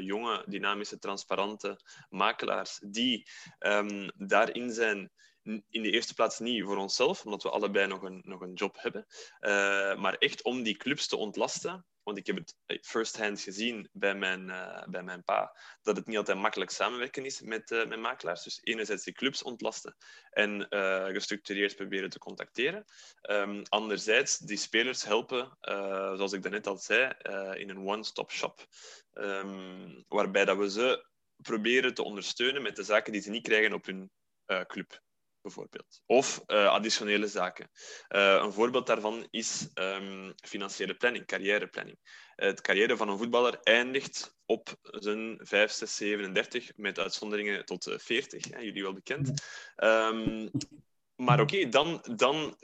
jonge, 0.00 0.44
dynamische, 0.46 0.98
transparante 0.98 1.80
makelaars 2.08 2.78
die 2.84 3.26
um, 3.58 4.10
daarin 4.16 4.72
zijn 4.72 5.10
in 5.42 5.82
de 5.82 5.90
eerste 5.90 6.14
plaats 6.14 6.38
niet 6.38 6.64
voor 6.64 6.76
onszelf, 6.76 7.24
omdat 7.24 7.42
we 7.42 7.50
allebei 7.50 7.86
nog 7.86 8.02
een, 8.02 8.22
nog 8.24 8.40
een 8.40 8.54
job 8.54 8.76
hebben, 8.80 9.06
uh, 9.40 9.50
maar 9.96 10.14
echt 10.14 10.42
om 10.42 10.62
die 10.62 10.76
clubs 10.76 11.08
te 11.08 11.16
ontlasten. 11.16 11.86
Want 12.02 12.18
ik 12.18 12.26
heb 12.26 12.36
het 12.36 12.56
eh, 12.66 12.78
first-hand 12.82 13.40
gezien 13.40 13.88
bij 13.92 14.14
mijn, 14.14 14.48
uh, 14.48 14.82
bij 14.86 15.02
mijn 15.02 15.24
pa, 15.24 15.56
dat 15.82 15.96
het 15.96 16.06
niet 16.06 16.16
altijd 16.16 16.38
makkelijk 16.38 16.70
samenwerken 16.70 17.24
is 17.24 17.40
met, 17.40 17.70
uh, 17.70 17.86
met 17.86 17.98
makelaars. 17.98 18.42
Dus 18.42 18.60
enerzijds 18.62 19.04
die 19.04 19.14
clubs 19.14 19.42
ontlasten 19.42 19.96
en 20.30 20.66
gestructureerd 21.12 21.76
proberen 21.76 22.10
te 22.10 22.18
contacteren. 22.18 22.84
Um, 23.30 23.62
anderzijds 23.68 24.38
die 24.38 24.56
spelers 24.56 25.04
helpen, 25.04 25.58
zoals 26.16 26.32
ik 26.32 26.42
daarnet 26.42 26.66
al 26.66 26.76
zei, 26.76 27.12
in 27.54 27.70
een 27.70 27.86
one-stop 27.86 28.30
shop. 28.30 28.66
Um, 29.12 30.04
waarbij 30.08 30.44
dat 30.44 30.56
we 30.56 30.70
ze 30.70 31.06
proberen 31.36 31.94
te 31.94 32.02
ondersteunen 32.02 32.62
met 32.62 32.76
de 32.76 32.82
zaken 32.82 33.12
die 33.12 33.22
ze 33.22 33.30
niet 33.30 33.42
krijgen 33.42 33.72
op 33.72 33.86
hun 33.86 34.10
club 34.66 35.00
bijvoorbeeld. 35.42 36.02
Of 36.06 36.42
uh, 36.46 36.66
additionele 36.66 37.26
zaken. 37.26 37.70
Uh, 38.08 38.40
een 38.42 38.52
voorbeeld 38.52 38.86
daarvan 38.86 39.26
is 39.30 39.68
um, 39.74 40.34
financiële 40.44 40.94
planning, 40.94 41.26
carrièreplanning. 41.26 41.98
Uh, 42.36 42.46
het 42.46 42.60
carrière 42.60 42.96
van 42.96 43.08
een 43.08 43.18
voetballer 43.18 43.60
eindigt 43.62 44.36
op 44.46 44.76
zijn 44.82 45.38
5, 45.42 45.70
6, 45.70 45.96
37, 45.96 46.76
met 46.76 46.98
uitzonderingen 46.98 47.64
tot 47.64 47.94
40, 47.96 48.50
hè, 48.50 48.58
jullie 48.58 48.82
wel 48.82 48.92
bekend. 48.92 49.42
Um, 49.76 50.50
maar 51.14 51.40
oké, 51.40 51.54
okay, 51.54 51.68
dan, 51.68 52.04
dan 52.16 52.56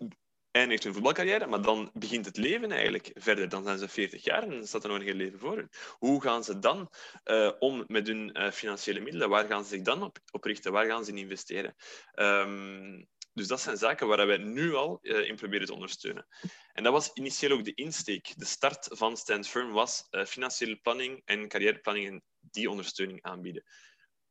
eindigt 0.58 0.84
hun 0.84 0.92
voetbalcarrière, 0.92 1.46
maar 1.46 1.62
dan 1.62 1.90
begint 1.92 2.24
het 2.24 2.36
leven 2.36 2.70
eigenlijk 2.70 3.10
verder. 3.14 3.48
Dan 3.48 3.64
zijn 3.64 3.78
ze 3.78 3.88
40 3.88 4.24
jaar 4.24 4.42
en 4.42 4.50
dan 4.50 4.66
staat 4.66 4.82
er 4.82 4.88
nog 4.88 4.98
een 4.98 5.04
heel 5.04 5.14
leven 5.14 5.38
voor 5.38 5.56
hen. 5.56 5.68
Hoe 5.98 6.22
gaan 6.22 6.44
ze 6.44 6.58
dan 6.58 6.90
uh, 7.24 7.52
om 7.58 7.84
met 7.86 8.06
hun 8.06 8.30
uh, 8.32 8.50
financiële 8.50 9.00
middelen? 9.00 9.28
Waar 9.28 9.46
gaan 9.46 9.62
ze 9.62 9.68
zich 9.68 9.82
dan 9.82 10.02
op, 10.02 10.44
richten? 10.44 10.72
Waar 10.72 10.86
gaan 10.86 11.04
ze 11.04 11.10
in 11.10 11.18
investeren? 11.18 11.74
Um, 12.14 13.08
dus 13.32 13.46
dat 13.46 13.60
zijn 13.60 13.76
zaken 13.76 14.06
waar 14.06 14.26
wij 14.26 14.36
nu 14.36 14.74
al 14.74 14.98
uh, 15.02 15.28
in 15.28 15.36
proberen 15.36 15.66
te 15.66 15.74
ondersteunen. 15.74 16.26
En 16.72 16.82
dat 16.82 16.92
was 16.92 17.10
initieel 17.14 17.52
ook 17.52 17.64
de 17.64 17.74
insteek. 17.74 18.32
De 18.36 18.44
start 18.44 18.88
van 18.90 19.16
Stand 19.16 19.48
Firm 19.48 19.72
was 19.72 20.08
financiële 20.26 20.76
planning 20.76 21.22
en 21.24 21.48
carrièreplanning 21.48 22.06
en 22.06 22.22
die 22.40 22.70
ondersteuning 22.70 23.22
aanbieden. 23.22 23.62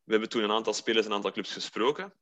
We 0.04 0.12
hebben 0.12 0.30
toen 0.30 0.44
een 0.44 0.52
aantal 0.52 0.74
spelers 0.74 1.06
en 1.06 1.12
een 1.12 1.16
aantal 1.16 1.32
clubs 1.32 1.54
gesproken 1.54 2.14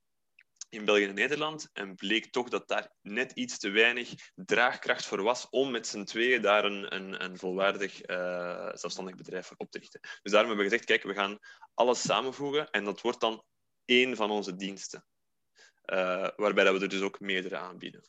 in 0.76 0.86
België 0.86 1.06
en 1.06 1.16
Nederland. 1.16 1.70
En 1.74 1.96
bleek 1.96 2.26
toch 2.26 2.50
dat 2.50 2.68
daar 2.68 2.92
net 3.02 3.32
iets 3.32 3.58
te 3.58 3.70
weinig 3.70 4.14
draagkracht 4.36 5.06
voor 5.06 5.24
was 5.24 5.50
om 5.50 5.72
met 5.72 5.88
z'n 5.88 6.04
tweeën 6.04 6.42
daar 6.42 6.66
een, 6.66 6.96
een, 6.96 7.24
een 7.24 7.38
volwaardig 7.38 8.10
uh, 8.10 8.70
zelfstandig 8.74 9.16
bedrijf 9.16 9.46
voor 9.46 9.58
op 9.58 9.72
te 9.72 9.80
richten. 9.80 10.00
Dus 10.02 10.32
daarom 10.32 10.50
hebben 10.50 10.66
we 10.66 10.72
gezegd, 10.72 10.86
kijk, 10.86 11.04
we 11.04 11.22
gaan 11.22 11.40
alles 11.74 12.02
samenvoegen 12.02 12.70
en 12.70 12.84
dat 12.84 13.02
wordt 13.02 13.20
dan 13.20 13.44
één 13.86 14.16
van 14.16 14.32
onze 14.32 14.56
diensten. 14.56 15.06
Uh, 15.86 16.28
waarbij 16.36 16.64
dat 16.64 16.78
we 16.78 16.82
er 16.82 16.90
dus 16.90 17.02
ook 17.02 17.20
meerdere 17.20 17.58
aanbieden. 17.58 18.04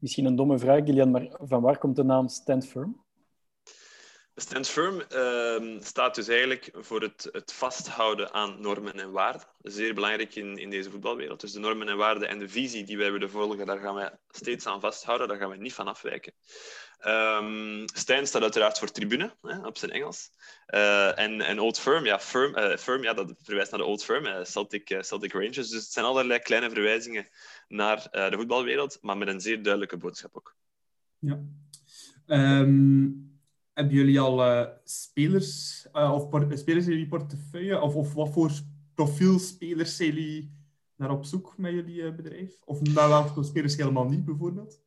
Misschien 0.00 0.24
een 0.24 0.36
domme 0.36 0.58
vraag, 0.58 0.84
Gillian, 0.84 1.10
maar 1.10 1.28
van 1.38 1.62
waar 1.62 1.78
komt 1.78 1.96
de 1.96 2.04
naam 2.04 2.28
Stand 2.28 2.66
Firm? 2.66 3.04
Stand 4.34 4.68
Firm 4.68 5.02
uh, 5.14 5.80
staat 5.80 6.14
dus 6.14 6.28
eigenlijk 6.28 6.70
voor 6.74 7.02
het, 7.02 7.28
het, 7.32 7.52
vasthouden 7.52 8.32
aan 8.32 8.60
normen 8.60 8.92
en 8.92 9.10
waarden. 9.10 9.46
Zeer 9.62 9.94
belangrijk 9.94 10.34
in, 10.34 10.58
in 10.58 10.70
deze 10.70 10.90
voetbalwereld. 10.90 11.40
Dus 11.40 11.52
de 11.52 11.58
normen 11.58 11.88
en 11.88 11.96
waarden 11.96 12.28
en 12.28 12.38
de 12.38 12.48
visie 12.48 12.84
die 12.84 12.98
wij 12.98 13.12
willen 13.12 13.30
volgen, 13.30 13.66
daar 13.66 13.78
gaan 13.78 13.94
wij 13.94 14.18
steeds 14.30 14.66
aan 14.66 14.80
vasthouden. 14.80 15.28
Daar 15.28 15.36
gaan 15.36 15.50
we 15.50 15.56
niet 15.56 15.74
van 15.74 15.86
afwijken. 15.86 16.32
Um, 17.06 17.84
Stijn 17.94 18.26
staat 18.26 18.42
uiteraard 18.42 18.78
voor 18.78 18.90
tribune, 18.90 19.36
hè, 19.42 19.66
op 19.66 19.78
zijn 19.78 19.90
Engels. 19.90 20.30
Uh, 20.74 21.18
en, 21.18 21.40
en 21.40 21.60
Old 21.60 21.78
Firm, 21.78 22.04
ja, 22.04 22.20
firm, 22.20 22.56
uh, 22.58 22.76
firm, 22.76 23.02
ja, 23.02 23.14
dat 23.14 23.34
verwijst 23.42 23.70
naar 23.70 23.80
de 23.80 23.86
Old 23.86 24.04
Firm, 24.04 24.26
uh, 24.26 24.44
Celtic, 24.44 24.98
Celtic 25.00 25.32
Rangers. 25.32 25.68
Dus 25.68 25.82
het 25.82 25.92
zijn 25.92 26.06
allerlei 26.06 26.40
kleine 26.40 26.70
verwijzingen 26.70 27.28
naar 27.68 28.08
de 28.10 28.36
voetbalwereld, 28.36 28.98
maar 29.00 29.16
met 29.16 29.28
een 29.28 29.40
zeer 29.40 29.62
duidelijke 29.62 29.96
boodschap 29.96 30.36
ook. 30.36 30.54
Ja. 31.18 31.40
Um 32.26 33.31
hebben 33.72 33.94
jullie 33.94 34.20
al 34.20 34.46
uh, 34.46 34.68
spelers, 34.84 35.86
uh, 35.92 36.12
of 36.12 36.58
spelers 36.58 36.84
in 36.84 36.92
jullie 36.92 37.08
portefeuille? 37.08 37.80
Of, 37.80 37.94
of 37.94 38.14
wat 38.14 38.32
voor 38.32 38.50
profielspelers 38.94 39.96
zijn 39.96 40.14
jullie 40.14 40.52
naar 40.96 41.10
op 41.10 41.24
zoek 41.24 41.54
met 41.56 41.72
jullie 41.72 42.02
uh, 42.02 42.14
bedrijf? 42.14 42.54
Of 42.64 42.80
naar 42.80 43.08
welke 43.08 43.42
spelers 43.42 43.76
helemaal 43.76 44.08
niet, 44.08 44.24
bijvoorbeeld? 44.24 44.80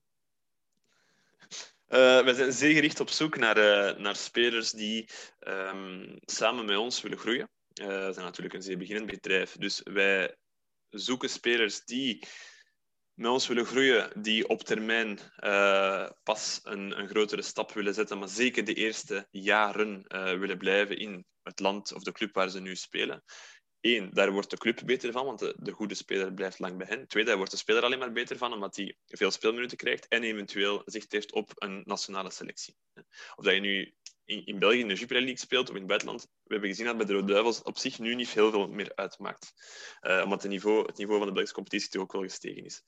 we 1.88 2.34
zijn 2.36 2.54
zeer 2.54 2.74
gericht 2.74 3.00
op 3.00 3.10
zoek 3.10 3.38
naar, 3.38 3.56
naar 4.02 4.16
spelers 4.16 4.72
die 4.72 5.10
um, 5.48 6.16
samen 6.26 6.66
met 6.66 6.78
ons 6.78 7.02
willen 7.02 7.18
groeien. 7.18 7.50
we 7.74 8.10
zijn 8.14 8.26
natuurlijk 8.26 8.56
een 8.56 8.62
zeer 8.62 8.78
beginnend 8.78 9.12
bedrijf, 9.12 9.56
dus 9.60 9.82
wij 9.84 10.36
zoeken 10.90 11.30
spelers 11.30 11.86
die 11.86 12.28
met 13.16 13.32
ons 13.32 13.48
willen 13.48 13.66
groeien, 13.66 14.22
die 14.22 14.48
op 14.48 14.64
termijn 14.64 15.20
uh, 15.40 16.10
pas 16.24 16.60
een, 16.64 17.00
een, 17.00 17.08
grotere 17.08 17.42
stap 17.42 17.72
willen 17.72 17.94
zetten, 17.94 18.18
maar 18.18 18.30
zeker 18.30 18.66
de 18.66 18.74
eerste 18.74 19.28
jaren 19.32 20.06
uh, 20.08 20.24
willen 20.24 20.58
blijven 20.58 20.98
in 20.98 21.26
het 21.44 21.60
land 21.60 21.94
of 21.94 22.04
de 22.04 22.12
club 22.12 22.34
waar 22.34 22.50
ze 22.50 22.60
nu 22.60 22.76
spelen. 22.76 23.24
Eén, 23.82 24.10
daar 24.14 24.32
wordt 24.32 24.50
de 24.50 24.58
club 24.58 24.82
beter 24.86 25.12
van, 25.12 25.26
want 25.26 25.40
de, 25.40 25.56
de, 25.58 25.72
goede 25.72 25.96
speler 25.96 26.34
blijft 26.34 26.60
lang 26.60 26.78
bij 26.78 26.88
hen. 26.88 27.08
Twee, 27.08 27.24
daar 27.24 27.38
wordt 27.38 27.52
de 27.52 27.58
speler 27.58 27.84
alleen 27.84 28.00
maar 28.00 28.12
beter 28.12 28.38
van, 28.38 28.54
omdat 28.54 28.76
hij 28.76 28.98
veel 29.06 29.32
speelminuten 29.32 29.78
krijgt 29.78 30.08
en 30.08 30.24
eventueel 30.24 30.82
zicht 30.86 31.12
heeft 31.12 31.32
op 31.32 31.52
een 31.56 31.82
nationale 31.86 32.32
selectie. 32.32 32.76
Of 33.36 33.46
dat 33.46 33.54
je 33.54 33.60
nu 33.60 33.94
in, 34.26 34.46
in 34.46 34.60
België 34.60 34.80
in 34.80 34.88
de 34.88 34.94
Jupiler 34.94 35.22
League 35.22 35.40
speelt 35.40 35.70
of 35.70 35.74
in 35.74 35.80
het 35.80 35.88
buitenland, 35.88 36.22
we 36.24 36.54
hebben 36.54 36.70
gezien 36.70 36.86
dat 36.86 36.98
bij 36.98 37.06
de 37.06 37.14
Rode 37.14 37.32
Duivels 37.32 37.62
op 37.62 37.78
zich 37.78 38.00
nu 38.00 38.16
niet 38.16 38.30
heel 38.30 38.52
veel 38.52 38.68
meer 38.68 38.92
uitmaakt. 38.96 39.54
Uh, 40.02 40.22
omdat 40.24 40.42
het 40.42 40.52
niveau, 40.52 40.86
het 40.86 40.98
niveau 40.98 41.18
van 41.18 41.28
de 41.28 41.34
Belgische 41.34 41.56
competitie 41.56 41.90
toch 41.90 42.02
ook 42.02 42.12
wel 42.12 42.22
gestegen 42.22 42.66
is. 42.66 42.84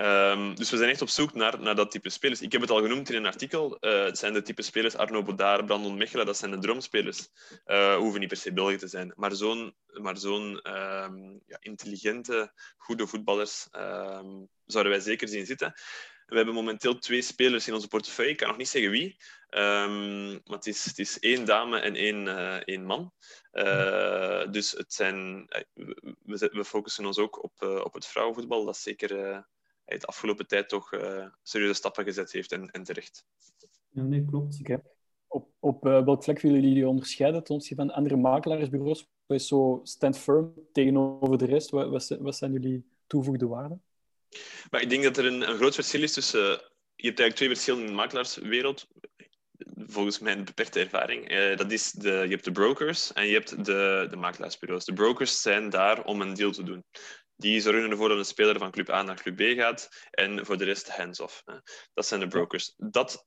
Um, 0.00 0.54
dus 0.54 0.70
we 0.70 0.76
zijn 0.76 0.90
echt 0.90 1.02
op 1.02 1.08
zoek 1.08 1.34
naar, 1.34 1.60
naar 1.60 1.74
dat 1.74 1.90
type 1.90 2.10
spelers. 2.10 2.40
Ik 2.40 2.52
heb 2.52 2.60
het 2.60 2.70
al 2.70 2.82
genoemd 2.82 3.10
in 3.10 3.16
een 3.16 3.26
artikel. 3.26 3.76
Uh, 3.80 4.04
het 4.04 4.18
zijn 4.18 4.32
de 4.32 4.42
type 4.42 4.62
spelers 4.62 4.96
Arno 4.96 5.22
Bodaar, 5.22 5.64
Brandon 5.64 5.96
Mechelen, 5.96 6.26
dat 6.26 6.36
zijn 6.36 6.50
de 6.50 6.58
droomspelers. 6.58 7.28
Uh, 7.66 7.96
hoeven 7.96 8.20
niet 8.20 8.28
per 8.28 8.36
se 8.36 8.52
België 8.52 8.76
te 8.76 8.88
zijn. 8.88 9.12
Maar 9.16 9.34
zo'n 9.34 9.76
maar 9.86 10.16
zo'n 10.16 10.76
um, 10.76 11.40
ja, 11.46 11.56
intelligente, 11.60 12.52
goede 12.76 13.06
voetballers 13.06 13.68
um, 13.72 14.48
zouden 14.64 14.92
wij 14.92 15.00
zeker 15.00 15.28
zien 15.28 15.46
zitten. 15.46 15.74
We 16.28 16.36
hebben 16.36 16.54
momenteel 16.54 16.98
twee 16.98 17.22
spelers 17.22 17.68
in 17.68 17.74
onze 17.74 17.88
portefeuille. 17.88 18.30
Ik 18.30 18.36
kan 18.36 18.48
nog 18.48 18.56
niet 18.56 18.68
zeggen 18.68 18.90
wie. 18.90 19.16
Um, 19.50 20.30
maar 20.30 20.56
het 20.56 20.66
is, 20.66 20.84
het 20.84 20.98
is 20.98 21.18
één 21.18 21.44
dame 21.44 21.78
en 21.78 21.94
één, 21.94 22.26
uh, 22.26 22.54
één 22.54 22.84
man. 22.84 23.12
Uh, 23.52 24.50
dus 24.50 24.72
het 24.72 24.92
zijn, 24.92 25.46
we, 26.22 26.50
we, 26.52 26.64
focussen 26.64 27.06
ons 27.06 27.18
ook 27.18 27.42
op, 27.42 27.52
uh, 27.62 27.80
op 27.84 27.94
het 27.94 28.06
vrouwenvoetbal. 28.06 28.64
Dat 28.64 28.76
zeker 28.76 29.08
de 29.84 30.06
afgelopen 30.06 30.46
tijd 30.46 30.68
toch 30.68 30.90
serieuze 31.42 31.74
stappen 31.74 32.04
gezet 32.04 32.32
heeft 32.32 32.52
en, 32.52 32.70
en 32.70 32.82
terecht. 32.82 33.26
Ja, 33.88 34.02
nee, 34.02 34.24
klopt. 34.24 34.60
Okay. 34.60 34.82
Op, 35.26 35.48
op 35.58 35.82
welk 35.82 36.24
vlak 36.24 36.40
willen 36.40 36.62
jullie 36.62 36.88
onderscheiden 36.88 37.44
ten 37.44 37.54
opzichte 37.54 37.82
van 37.82 37.94
andere 37.94 38.16
makelaarsbureaus? 38.16 39.08
Wat 39.26 39.38
is 39.40 39.48
zo 39.48 39.80
stand 39.82 40.18
firm 40.18 40.54
tegenover 40.72 41.38
de 41.38 41.46
rest? 41.46 41.70
Wat, 41.70 41.90
wat, 41.90 42.16
wat 42.20 42.36
zijn 42.36 42.52
jullie 42.52 42.86
toevoegde 43.06 43.46
waarden? 43.46 43.82
Maar 44.70 44.80
ik 44.80 44.90
denk 44.90 45.02
dat 45.02 45.16
er 45.16 45.26
een, 45.26 45.48
een 45.48 45.56
groot 45.56 45.74
verschil 45.74 46.02
is 46.02 46.12
tussen... 46.12 46.48
Je 47.00 47.06
hebt 47.06 47.20
eigenlijk 47.20 47.34
twee 47.34 47.48
verschillen 47.48 47.80
in 47.80 47.86
de 47.86 47.92
makelaarswereld 47.92 48.86
volgens 49.86 50.18
mijn 50.18 50.44
beperkte 50.44 50.80
ervaring. 50.80 51.32
Uh, 51.32 51.56
dat 51.56 51.72
is 51.72 51.90
de, 51.90 52.10
je 52.10 52.28
hebt 52.28 52.44
de 52.44 52.52
brokers 52.52 53.12
en 53.12 53.26
je 53.26 53.32
hebt 53.32 53.64
de, 53.64 54.06
de 54.10 54.16
makelaarsbureaus. 54.16 54.84
De 54.84 54.92
brokers 54.92 55.42
zijn 55.42 55.70
daar 55.70 56.04
om 56.04 56.20
een 56.20 56.34
deal 56.34 56.50
te 56.50 56.62
doen. 56.62 56.84
Die 57.36 57.60
zorgen 57.60 57.90
ervoor 57.90 58.08
dat 58.08 58.18
een 58.18 58.24
speler 58.24 58.58
van 58.58 58.70
club 58.70 58.90
A 58.90 59.02
naar 59.02 59.22
club 59.22 59.36
B 59.36 59.58
gaat 59.58 59.88
en 60.10 60.46
voor 60.46 60.58
de 60.58 60.64
rest 60.64 60.88
hands-off. 60.88 61.42
Dat 61.94 62.06
zijn 62.06 62.20
de 62.20 62.28
brokers. 62.28 62.74
Dat 62.76 63.26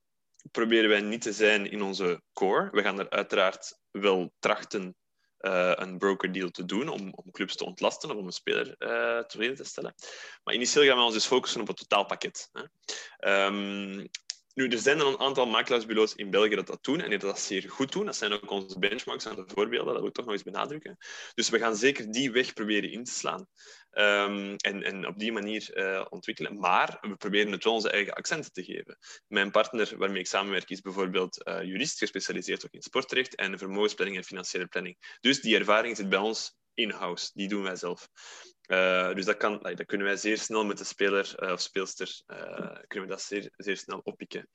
proberen 0.52 0.90
wij 0.90 1.02
niet 1.02 1.22
te 1.22 1.34
zijn 1.34 1.72
in 1.72 1.82
onze 1.82 2.22
core. 2.34 2.70
We 2.72 2.82
gaan 2.82 3.00
er 3.00 3.10
uiteraard 3.10 3.80
wel 3.92 4.34
trachten 4.40 4.96
uh, 5.42 5.72
een 5.76 5.98
broker 5.98 6.32
deal 6.32 6.50
te 6.50 6.66
doen 6.66 6.90
om, 6.90 7.14
om 7.14 7.32
clubs 7.32 7.56
te 7.56 7.66
ontlasten 7.66 8.10
of 8.12 8.16
om 8.16 8.26
een 8.26 8.32
speler 8.32 8.76
uh, 8.80 9.20
tevreden 9.24 9.56
te 9.56 9.64
stellen. 9.64 9.96
Maar 10.44 10.54
initieel 10.54 10.86
gaan 10.86 10.98
we 10.98 11.04
ons 11.04 11.14
dus 11.14 11.26
focussen 11.26 11.62
op 11.62 11.68
het 11.68 11.78
totaalpakket. 11.78 12.50
Hè. 12.52 13.46
Um, 13.46 14.10
nu, 14.54 14.68
er 14.68 14.78
zijn 14.78 15.00
een 15.00 15.20
aantal 15.20 15.46
makelaarsbureaus 15.46 16.16
in 16.16 16.30
België 16.30 16.56
dat 16.56 16.68
dat 16.68 16.84
doen 16.84 17.02
en 17.02 17.10
die 17.10 17.20
dat 17.20 17.40
zeer 17.40 17.70
goed 17.70 17.92
doen. 17.92 18.06
Dat 18.06 18.16
zijn 18.16 18.34
ook 18.34 18.52
onze 18.52 18.80
benchmarks 18.80 19.26
en 19.26 19.36
de 19.36 19.44
voorbeelden, 19.46 19.94
dat 19.94 19.98
wil 19.98 20.08
ik 20.08 20.14
toch 20.14 20.26
nog 20.26 20.34
eens 20.34 20.44
benadrukken. 20.44 20.98
Dus 21.34 21.50
we 21.50 21.60
gaan 21.60 21.76
zeker 21.76 22.12
die 22.12 22.32
weg 22.32 22.54
proberen 22.54 22.92
in 22.92 23.04
te 23.04 23.12
slaan 23.12 23.48
um, 23.92 24.56
en, 24.56 24.84
en 24.84 25.08
op 25.08 25.20
die 25.20 25.32
manier 25.32 25.78
uh, 25.78 26.06
ontwikkelen. 26.10 26.60
Maar 26.60 26.98
we 27.02 27.16
proberen 27.16 27.52
het 27.52 27.64
wel 27.64 27.74
onze 27.74 27.92
eigen 27.92 28.14
accenten 28.14 28.52
te 28.52 28.64
geven. 28.64 28.98
Mijn 29.28 29.52
partner 29.52 29.98
waarmee 29.98 30.20
ik 30.20 30.28
samenwerk 30.28 30.70
is 30.70 30.82
bijvoorbeeld 30.82 31.48
uh, 31.48 31.64
jurist, 31.64 31.98
gespecialiseerd 31.98 32.66
ook 32.66 32.72
in 32.72 32.82
sportrecht 32.82 33.36
en 33.36 33.58
vermogensplanning 33.58 34.18
en 34.18 34.26
financiële 34.26 34.68
planning. 34.68 35.18
Dus 35.20 35.42
die 35.42 35.58
ervaring 35.58 35.98
zit 35.98 36.10
bij 36.10 36.20
ons 36.20 36.60
in-house, 36.74 37.32
die 37.34 37.48
doen 37.48 37.64
wij 37.64 37.76
zelf. 37.76 38.08
Uh, 38.72 39.14
dus 39.14 39.26
dat, 39.26 39.38
kan, 39.38 39.60
dat 39.62 39.86
kunnen 39.86 40.08
wij 40.08 40.18
zeer 40.18 40.38
snel 40.38 40.66
met 40.66 40.78
de 40.78 40.84
speler 40.84 41.36
uh, 41.40 41.52
of 41.52 41.62
speelster 41.62 42.22
uh, 42.28 42.38
kunnen 42.88 43.10
we 43.10 43.16
dat 43.16 43.22
zeer, 43.22 43.50
zeer 43.58 43.78
snel 43.78 44.02
oppikken. 44.04 44.50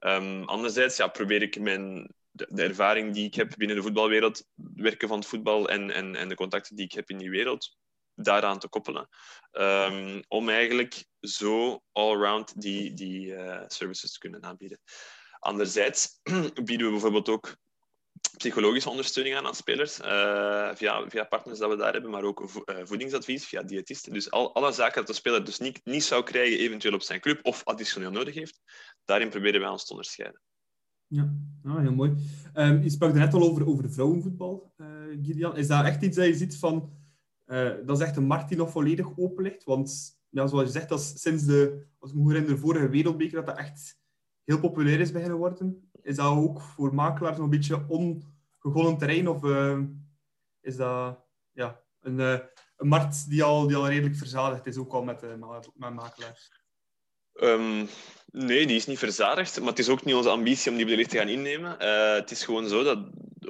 Um, 0.00 0.44
anderzijds 0.44 0.96
ja, 0.96 1.08
probeer 1.08 1.42
ik 1.42 1.60
mijn, 1.60 2.14
de, 2.30 2.62
ervaring 2.62 3.14
die 3.14 3.26
ik 3.26 3.34
heb 3.34 3.54
binnen 3.56 3.76
de 3.76 3.82
voetbalwereld, 3.82 4.44
werken 4.74 5.08
van 5.08 5.18
het 5.18 5.28
voetbal 5.28 5.68
en, 5.68 5.90
en, 5.90 6.14
en 6.14 6.28
de 6.28 6.34
contacten 6.34 6.76
die 6.76 6.84
ik 6.84 6.92
heb 6.92 7.10
in 7.10 7.18
die 7.18 7.30
wereld, 7.30 7.76
daaraan 8.14 8.58
te 8.58 8.68
koppelen. 8.68 9.08
Um, 9.52 10.22
om 10.28 10.48
eigenlijk 10.48 11.04
zo 11.20 11.82
all-round 11.92 12.60
die, 12.60 12.94
die 12.94 13.34
services 13.66 14.12
te 14.12 14.18
kunnen 14.18 14.42
aanbieden. 14.42 14.80
Anderzijds 15.38 16.20
bieden 16.64 16.86
we 16.86 16.92
bijvoorbeeld 16.92 17.28
ook 17.28 17.56
psychologische 18.36 18.90
ondersteuning 18.90 19.36
aan 19.36 19.46
aan 19.46 19.54
spelers 19.54 20.00
uh, 20.00 20.74
via, 20.74 21.08
via 21.08 21.24
partners 21.24 21.58
dat 21.58 21.70
we 21.70 21.76
daar 21.76 21.92
hebben, 21.92 22.10
maar 22.10 22.24
ook 22.24 22.40
uh, 22.40 22.76
voedingsadvies 22.82 23.46
via 23.46 23.62
diëtisten. 23.62 24.12
Dus 24.12 24.30
al, 24.30 24.54
alle 24.54 24.72
zaken 24.72 24.94
dat 24.94 25.06
de 25.06 25.12
speler 25.12 25.44
dus 25.44 25.58
niet, 25.58 25.80
niet 25.84 26.04
zou 26.04 26.22
krijgen 26.22 26.58
eventueel 26.58 26.94
op 26.94 27.02
zijn 27.02 27.20
club 27.20 27.38
of 27.42 27.64
additioneel 27.64 28.10
nodig 28.10 28.34
heeft, 28.34 28.60
daarin 29.04 29.28
proberen 29.28 29.60
wij 29.60 29.68
ons 29.68 29.84
te 29.84 29.90
onderscheiden. 29.90 30.40
Ja, 31.06 31.34
ah, 31.64 31.78
heel 31.78 31.94
mooi. 31.94 32.14
Um, 32.54 32.82
je 32.82 32.90
sprak 32.90 33.14
net 33.14 33.34
al 33.34 33.42
over, 33.42 33.66
over 33.66 33.92
vrouwenvoetbal, 33.92 34.72
uh, 34.76 34.86
Gideon. 35.22 35.56
Is 35.56 35.66
dat 35.66 35.84
echt 35.84 36.02
iets 36.02 36.16
dat 36.16 36.26
je 36.26 36.34
ziet 36.34 36.56
van... 36.56 36.92
dat 37.84 37.96
is 37.96 38.00
echt 38.00 38.16
een 38.16 38.24
markt 38.26 38.48
die 38.48 38.56
nog 38.56 38.70
volledig 38.70 39.18
open 39.18 39.42
ligt? 39.42 39.64
Want 39.64 40.18
zoals 40.30 40.62
je 40.62 40.68
zegt, 40.68 40.88
dat 40.88 41.02
sinds 41.02 41.44
de, 41.44 41.86
als 41.98 42.10
ik 42.10 42.16
me 42.16 42.56
vorige 42.56 42.88
wereldbeker 42.88 43.36
dat 43.36 43.46
dat 43.46 43.58
echt 43.58 43.98
heel 44.44 44.60
populair 44.60 45.00
is 45.00 45.12
beginnen 45.12 45.38
worden 45.38 45.90
is 46.02 46.16
dat 46.16 46.26
ook 46.26 46.60
voor 46.60 46.94
makelaars 46.94 47.38
een 47.38 47.50
beetje 47.50 47.84
ongegonnen 47.88 48.98
terrein? 48.98 49.28
Of 49.28 49.42
uh, 49.42 49.78
is 50.60 50.76
dat 50.76 51.18
ja, 51.52 51.80
een, 52.00 52.18
uh, 52.18 52.38
een 52.76 52.88
markt 52.88 53.28
die 53.28 53.42
al, 53.42 53.66
die 53.66 53.76
al 53.76 53.88
redelijk 53.88 54.16
verzadigd 54.16 54.66
is, 54.66 54.76
ook 54.76 54.92
al 54.92 55.02
met, 55.02 55.22
uh, 55.22 55.30
met 55.74 55.94
makelaars? 55.94 56.60
Um, 57.32 57.88
nee, 58.26 58.66
die 58.66 58.76
is 58.76 58.86
niet 58.86 58.98
verzadigd. 58.98 59.58
Maar 59.58 59.68
het 59.68 59.78
is 59.78 59.88
ook 59.88 60.04
niet 60.04 60.14
onze 60.14 60.28
ambitie 60.28 60.70
om 60.70 60.76
die 60.76 60.86
wellicht 60.86 61.10
te 61.10 61.16
gaan 61.16 61.28
innemen. 61.28 61.78
het 62.14 62.30
is 62.30 62.44
gewoon 62.44 62.68
zo 62.68 62.82
dat, 62.82 62.98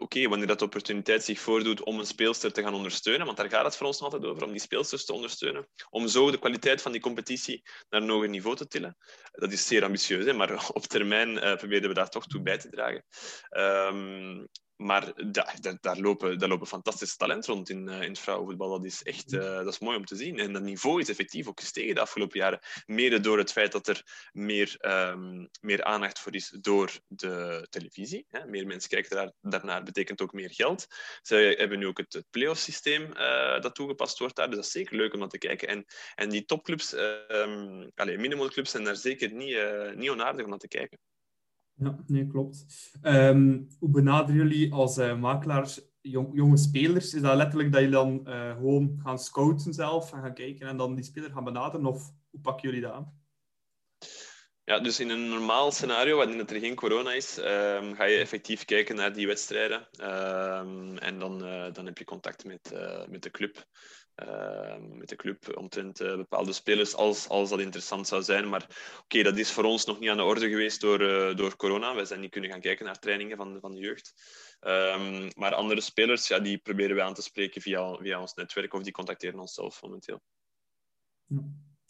oké, 0.00 0.28
wanneer 0.28 0.46
dat 0.46 0.62
opportuniteit 0.62 1.24
zich 1.24 1.40
voordoet 1.40 1.82
om 1.82 1.98
een 1.98 2.06
speelster 2.06 2.52
te 2.52 2.62
gaan 2.62 2.74
ondersteunen, 2.74 3.26
want 3.26 3.36
daar 3.36 3.48
gaat 3.48 3.64
het 3.64 3.76
voor 3.76 3.86
ons 3.86 4.00
altijd 4.00 4.24
over, 4.24 4.44
om 4.44 4.50
die 4.50 4.60
speelsters 4.60 5.04
te 5.04 5.12
ondersteunen, 5.12 5.68
om 5.90 6.08
zo 6.08 6.30
de 6.30 6.38
kwaliteit 6.38 6.82
van 6.82 6.92
die 6.92 7.00
competitie 7.00 7.62
naar 7.90 8.02
een 8.02 8.08
hoger 8.08 8.28
niveau 8.28 8.56
te 8.56 8.66
tillen. 8.66 8.96
Dat 9.32 9.52
is 9.52 9.66
zeer 9.66 9.84
ambitieus, 9.84 10.24
hè, 10.24 10.32
maar 10.32 10.68
op 10.72 10.82
termijn 10.82 11.30
uh, 11.30 11.56
proberen 11.56 11.88
we 11.88 11.94
daar 11.94 12.10
toch 12.10 12.26
toe 12.26 12.42
bij 12.42 12.58
te 12.58 12.68
dragen. 12.68 13.04
Um, 13.50 14.48
maar 14.82 15.30
da, 15.30 15.54
da, 15.60 15.76
daar, 15.80 15.98
lopen, 15.98 16.38
daar 16.38 16.48
lopen 16.48 16.66
fantastische 16.66 17.16
talenten 17.16 17.54
rond 17.54 17.68
in, 17.68 17.88
uh, 17.88 18.02
in 18.02 18.08
het 18.08 18.18
vrouwenvoetbal. 18.18 18.70
Dat 18.70 18.84
is 18.84 19.02
echt 19.02 19.32
uh, 19.32 19.40
dat 19.40 19.66
is 19.66 19.78
mooi 19.78 19.96
om 19.96 20.04
te 20.04 20.16
zien. 20.16 20.38
En 20.38 20.52
dat 20.52 20.62
niveau 20.62 21.00
is 21.00 21.08
effectief 21.08 21.46
ook 21.46 21.60
gestegen 21.60 21.94
de 21.94 22.00
afgelopen 22.00 22.38
jaren. 22.38 22.60
Mede 22.86 23.20
door 23.20 23.38
het 23.38 23.52
feit 23.52 23.72
dat 23.72 23.88
er 23.88 24.28
meer, 24.32 24.76
um, 24.80 25.48
meer 25.60 25.84
aandacht 25.84 26.18
voor 26.18 26.34
is 26.34 26.48
door 26.60 26.90
de 27.06 27.66
televisie. 27.70 28.26
Hè. 28.28 28.46
Meer 28.46 28.66
mensen 28.66 28.90
kijken 28.90 29.16
daar, 29.16 29.32
daarnaar, 29.40 29.82
betekent 29.82 30.22
ook 30.22 30.32
meer 30.32 30.50
geld. 30.50 30.86
Ze 31.22 31.54
hebben 31.58 31.78
nu 31.78 31.86
ook 31.86 31.98
het, 31.98 32.12
het 32.12 32.26
play-off 32.30 32.60
systeem 32.60 33.02
uh, 33.02 33.60
dat 33.60 33.74
toegepast 33.74 34.18
wordt 34.18 34.36
daar. 34.36 34.46
Dus 34.46 34.56
dat 34.56 34.64
is 34.64 34.72
zeker 34.72 34.96
leuk 34.96 35.14
om 35.14 35.20
dat 35.20 35.30
te 35.30 35.38
kijken. 35.38 35.68
En, 35.68 35.84
en 36.14 36.28
die 36.28 36.44
topclubs, 36.44 36.92
um, 36.92 37.90
allez, 37.94 38.16
minimumclubs, 38.16 38.70
zijn 38.70 38.84
daar 38.84 38.96
zeker 38.96 39.32
niet, 39.32 39.56
niet 39.94 40.10
onaardig 40.10 40.44
om 40.44 40.50
naar 40.50 40.58
te 40.58 40.68
kijken. 40.68 40.98
Ja, 41.74 41.98
nee, 42.06 42.26
klopt. 42.26 42.66
Um, 43.02 43.68
hoe 43.78 43.90
benaderen 43.90 44.34
jullie 44.36 44.72
als 44.72 44.98
uh, 44.98 45.18
makelaars 45.18 45.80
jong, 46.00 46.30
jonge 46.34 46.56
spelers? 46.56 47.14
Is 47.14 47.20
dat 47.20 47.36
letterlijk 47.36 47.72
dat 47.72 47.80
je 47.80 47.88
dan 47.88 48.20
uh, 48.24 48.50
gewoon 48.50 48.98
gaan 49.02 49.18
scouten 49.18 49.74
zelf 49.74 50.12
en 50.12 50.20
gaan 50.20 50.34
kijken 50.34 50.68
en 50.68 50.76
dan 50.76 50.94
die 50.94 51.04
speler 51.04 51.30
gaan 51.30 51.44
benaderen? 51.44 51.86
Of 51.86 52.12
hoe 52.30 52.40
pakken 52.40 52.68
jullie 52.68 52.84
dat 52.84 52.92
aan? 52.92 53.20
Ja, 54.64 54.80
dus 54.80 55.00
in 55.00 55.10
een 55.10 55.28
normaal 55.28 55.72
scenario, 55.72 56.16
waarin 56.16 56.48
er 56.48 56.58
geen 56.58 56.74
corona 56.74 57.12
is, 57.12 57.38
um, 57.38 57.94
ga 57.94 58.04
je 58.04 58.18
effectief 58.18 58.64
kijken 58.64 58.96
naar 58.96 59.12
die 59.12 59.26
wedstrijden. 59.26 59.88
Um, 60.00 60.98
en 60.98 61.18
dan, 61.18 61.46
uh, 61.46 61.72
dan 61.72 61.86
heb 61.86 61.98
je 61.98 62.04
contact 62.04 62.44
met, 62.44 62.74
met 63.08 63.22
de 63.22 63.30
club. 63.30 63.64
Uh, 64.16 64.76
met 64.78 65.08
de 65.08 65.16
club 65.16 65.56
omtrent 65.56 66.00
uh, 66.00 66.16
bepaalde 66.16 66.52
spelers, 66.52 66.94
als, 66.94 67.28
als 67.28 67.50
dat 67.50 67.60
interessant 67.60 68.06
zou 68.06 68.22
zijn. 68.22 68.48
Maar 68.48 68.62
oké, 68.62 69.02
okay, 69.02 69.22
dat 69.22 69.38
is 69.38 69.50
voor 69.52 69.64
ons 69.64 69.84
nog 69.84 69.98
niet 69.98 70.10
aan 70.10 70.16
de 70.16 70.22
orde 70.22 70.48
geweest 70.48 70.80
door, 70.80 71.00
uh, 71.00 71.36
door 71.36 71.56
corona. 71.56 71.94
Wij 71.94 72.04
zijn 72.04 72.20
niet 72.20 72.30
kunnen 72.30 72.50
gaan 72.50 72.60
kijken 72.60 72.84
naar 72.84 72.98
trainingen 72.98 73.36
van, 73.36 73.58
van 73.60 73.74
de 73.74 73.80
jeugd. 73.80 74.14
Um, 74.60 75.28
maar 75.36 75.54
andere 75.54 75.80
spelers, 75.80 76.28
ja, 76.28 76.38
die 76.38 76.58
proberen 76.58 76.96
wij 76.96 77.04
aan 77.04 77.14
te 77.14 77.22
spreken 77.22 77.60
via, 77.60 77.96
via 77.96 78.20
ons 78.20 78.34
netwerk 78.34 78.74
of 78.74 78.82
die 78.82 78.92
contacteren 78.92 79.40
ons 79.40 79.54
zelf 79.54 79.82
momenteel. 79.82 80.20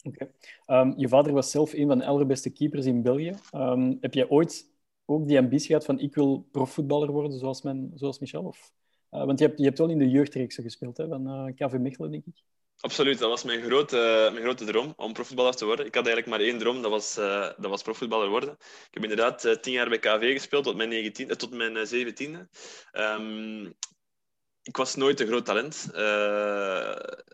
Okay. 0.03 0.31
Um, 0.67 0.93
je 0.97 1.07
vader 1.07 1.33
was 1.33 1.51
zelf 1.51 1.73
een 1.73 1.87
van 1.87 1.97
de 1.97 2.05
allerbeste 2.05 2.49
keepers 2.49 2.85
in 2.85 3.01
België. 3.01 3.33
Um, 3.55 3.97
heb 4.01 4.13
jij 4.13 4.29
ooit 4.29 4.71
ook 5.05 5.27
die 5.27 5.37
ambitie 5.37 5.67
gehad 5.67 5.85
van 5.85 5.99
ik 5.99 6.15
wil 6.15 6.47
profvoetballer 6.51 7.11
worden 7.11 7.39
zoals, 7.39 7.61
mijn, 7.61 7.91
zoals 7.95 8.19
Michel? 8.19 8.43
Of? 8.43 8.71
Uh, 9.13 9.25
want 9.25 9.39
je 9.39 9.45
hebt, 9.45 9.57
je 9.57 9.65
hebt 9.65 9.77
wel 9.77 9.89
in 9.89 9.97
de 9.97 10.09
jeugdreeksen 10.09 10.63
gespeeld 10.63 10.97
hè, 10.97 11.07
van 11.07 11.27
uh, 11.27 11.53
KV 11.55 11.77
Mechelen, 11.77 12.11
denk 12.11 12.25
ik. 12.25 12.43
Absoluut, 12.79 13.19
dat 13.19 13.29
was 13.29 13.43
mijn 13.43 13.61
grote, 13.61 14.29
mijn 14.31 14.43
grote 14.43 14.65
droom 14.65 14.93
om 14.95 15.13
profvoetballer 15.13 15.55
te 15.55 15.65
worden. 15.65 15.85
Ik 15.85 15.95
had 15.95 16.05
eigenlijk 16.07 16.37
maar 16.37 16.47
één 16.47 16.57
droom, 16.59 16.81
dat 16.81 16.91
was, 16.91 17.17
uh, 17.17 17.41
dat 17.41 17.69
was 17.69 17.81
profvoetballer 17.81 18.29
worden. 18.29 18.49
Ik 18.59 18.87
heb 18.89 19.03
inderdaad 19.03 19.45
uh, 19.45 19.53
tien 19.53 19.73
jaar 19.73 19.89
bij 19.89 19.99
KV 19.99 20.33
gespeeld, 20.33 20.63
tot 20.63 20.75
mijn, 20.75 20.89
19, 20.89 21.29
uh, 21.29 21.35
tot 21.35 21.51
mijn 21.51 21.87
17e. 21.87 22.39
Um, 22.91 23.73
ik 24.61 24.77
was 24.77 24.95
nooit 24.95 25.19
een 25.19 25.27
groot 25.27 25.45
talent. 25.45 25.83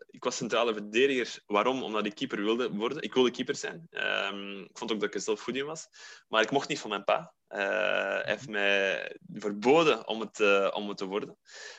ik 0.10 0.24
was 0.24 0.36
centrale 0.36 0.74
verdediger. 0.74 1.44
Waarom? 1.46 1.84
Omdat 1.84 2.06
ik 2.06 2.15
keeper 2.15 2.44
wilde 2.44 2.72
worden. 2.72 3.02
Ik 3.02 3.13
wilde 3.13 3.32
keeper 3.32 3.56
zijn. 3.56 3.88
Um, 3.92 4.60
ik 4.60 4.78
vond 4.78 4.92
ook 4.92 5.00
dat 5.00 5.15
ik 5.15 5.22
zelf 5.22 5.42
goed 5.42 5.56
in 5.56 5.65
was. 5.65 5.88
Maar 6.28 6.42
ik 6.42 6.52
mocht 6.52 6.68
niet 6.68 6.80
van 6.80 6.89
mijn 6.89 7.04
pa. 7.04 7.34
Hij 7.50 8.22
heeft 8.26 8.48
mij 8.48 9.16
verboden 9.34 10.08
om 10.08 10.20
het, 10.20 10.40
om 10.74 10.88
het 10.88 10.98
te 10.98 11.06
worden. 11.06 11.38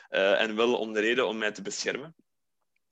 en 0.09 0.55
wel 0.55 0.77
om 0.77 0.93
de 0.93 0.99
reden 0.99 1.27
om 1.27 1.37
mij 1.37 1.51
te 1.51 1.61
beschermen. 1.61 2.15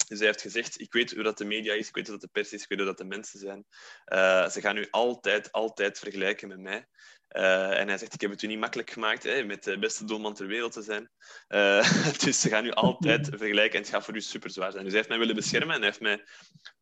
Dus 0.10 0.18
hij 0.18 0.28
heeft 0.28 0.42
gezegd, 0.42 0.80
ik 0.80 0.94
weet 0.94 1.14
hoe 1.14 1.24
dat 1.24 1.38
de 1.38 1.46
media 1.46 1.74
is, 1.74 1.88
ik 1.88 1.96
weet 1.96 2.08
hoe 2.08 2.20
dat 2.20 2.22
de 2.22 2.40
pers 2.40 2.54
is, 2.54 2.62
ik 2.62 2.70
weet 2.70 2.78
hoe 2.78 2.88
dat 2.88 2.98
de 2.98 3.04
mensen 3.04 3.40
zijn. 3.40 3.66
Uh, 4.14 4.50
ze 4.50 4.62
gaan 4.62 4.78
u 4.78 4.88
altijd, 4.90 5.52
altijd 5.52 6.00
vergelijken 6.00 6.48
met 6.48 6.60
mij. 6.60 6.88
Uh, 7.30 7.80
en 7.80 7.88
hij 7.88 7.98
zegt, 7.98 8.14
ik 8.14 8.22
heb 8.22 8.32
het 8.32 8.42
u 8.42 8.48
niet 8.48 8.60
makkelijk 8.60 8.90
gemaakt 8.90 9.24
hè, 9.24 9.44
met 9.44 9.64
de 9.64 9.80
beste 9.80 10.06
doelman 10.06 10.34
ter 10.34 10.48
wereld 10.48 10.72
te 10.72 10.82
zijn. 10.82 11.10
Uh, 11.50 12.14
dus 12.24 12.42
ze 12.42 12.50
gaan 12.50 12.66
u 12.66 12.72
altijd 12.72 13.28
vergelijken 13.38 13.74
en 13.74 13.82
het 13.82 13.94
gaat 13.94 14.06
voor 14.06 14.16
u 14.16 14.22
super 14.22 14.50
zwaar 14.50 14.72
zijn. 14.72 14.84
Dus 14.84 14.92
hij 14.92 15.02
heeft 15.02 15.10
mij 15.10 15.20
willen 15.20 15.36
beschermen 15.36 15.76
en 15.76 15.82
hij 15.82 15.90
heeft 15.90 16.02
mij 16.02 16.24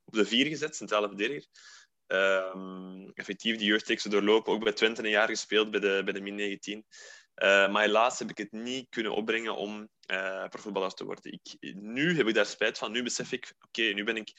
op 0.06 0.14
de 0.14 0.26
vier 0.26 0.46
gezet, 0.46 0.76
centrale 0.76 1.08
verdediger. 1.08 1.48
Um, 2.08 3.12
effectief 3.13 3.58
die 3.58 3.67
jeugdteksten 3.67 4.12
doorlopen, 4.12 4.54
ook 4.54 4.63
bij 4.63 4.74
Twente 4.74 5.04
een 5.04 5.10
jaar 5.10 5.28
gespeeld 5.28 5.72
bij 5.72 5.80
de, 5.80 6.02
bij 6.04 6.13
de 6.13 6.22
min 6.22 6.36
19. 6.36 6.86
Uh, 7.43 7.72
maar 7.72 7.82
helaas 7.82 8.20
heb 8.20 8.30
ik 8.30 8.38
het 8.38 8.52
niet 8.52 8.89
kunnen 8.89 9.12
opbrengen 9.12 9.56
om 9.56 9.89
uh, 10.12 10.48
profvoetballer 10.48 10.93
te 10.93 11.06
worden. 11.06 11.39
Ik, 11.41 11.74
nu 11.76 12.17
heb 12.17 12.28
ik 12.28 12.34
daar 12.34 12.46
spijt 12.46 12.78
van. 12.78 12.91
Nu 12.91 13.04
besef 13.04 13.32
ik, 13.32 13.54
oké, 13.60 13.82
nu 13.82 14.04
ben 14.04 14.15
ik 14.15 14.34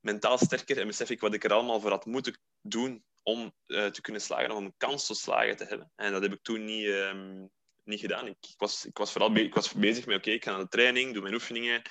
mentaal 0.00 0.38
sterker 0.38 0.78
en 0.78 0.86
besef 0.86 1.10
ik 1.10 1.20
wat 1.20 1.34
ik 1.34 1.44
er 1.44 1.52
allemaal 1.52 1.80
voor 1.80 1.90
had 1.90 2.06
moeten 2.06 2.38
doen 2.60 3.04
om 3.22 3.54
uh, 3.66 3.86
te 3.86 4.00
kunnen 4.00 4.22
slagen, 4.22 4.50
om 4.50 4.64
een 4.64 4.74
kans 4.76 5.06
tot 5.06 5.16
slagen 5.16 5.56
te 5.56 5.64
hebben. 5.64 5.92
En 5.96 6.12
dat 6.12 6.22
heb 6.22 6.32
ik 6.32 6.42
toen 6.42 6.64
niet, 6.64 6.86
um, 6.86 7.50
niet 7.82 8.00
gedaan. 8.00 8.26
Ik, 8.26 8.36
was, 8.56 8.84
ik 8.84 8.98
was 8.98 9.12
vooral 9.12 9.34
ik 9.34 9.54
was 9.54 9.72
bezig 9.72 10.06
met, 10.06 10.16
oké, 10.16 10.30
ik 10.30 10.44
ga 10.44 10.50
naar 10.50 10.60
de 10.60 10.68
training, 10.68 11.12
doe 11.12 11.22
mijn 11.22 11.34
oefeningen, 11.34 11.82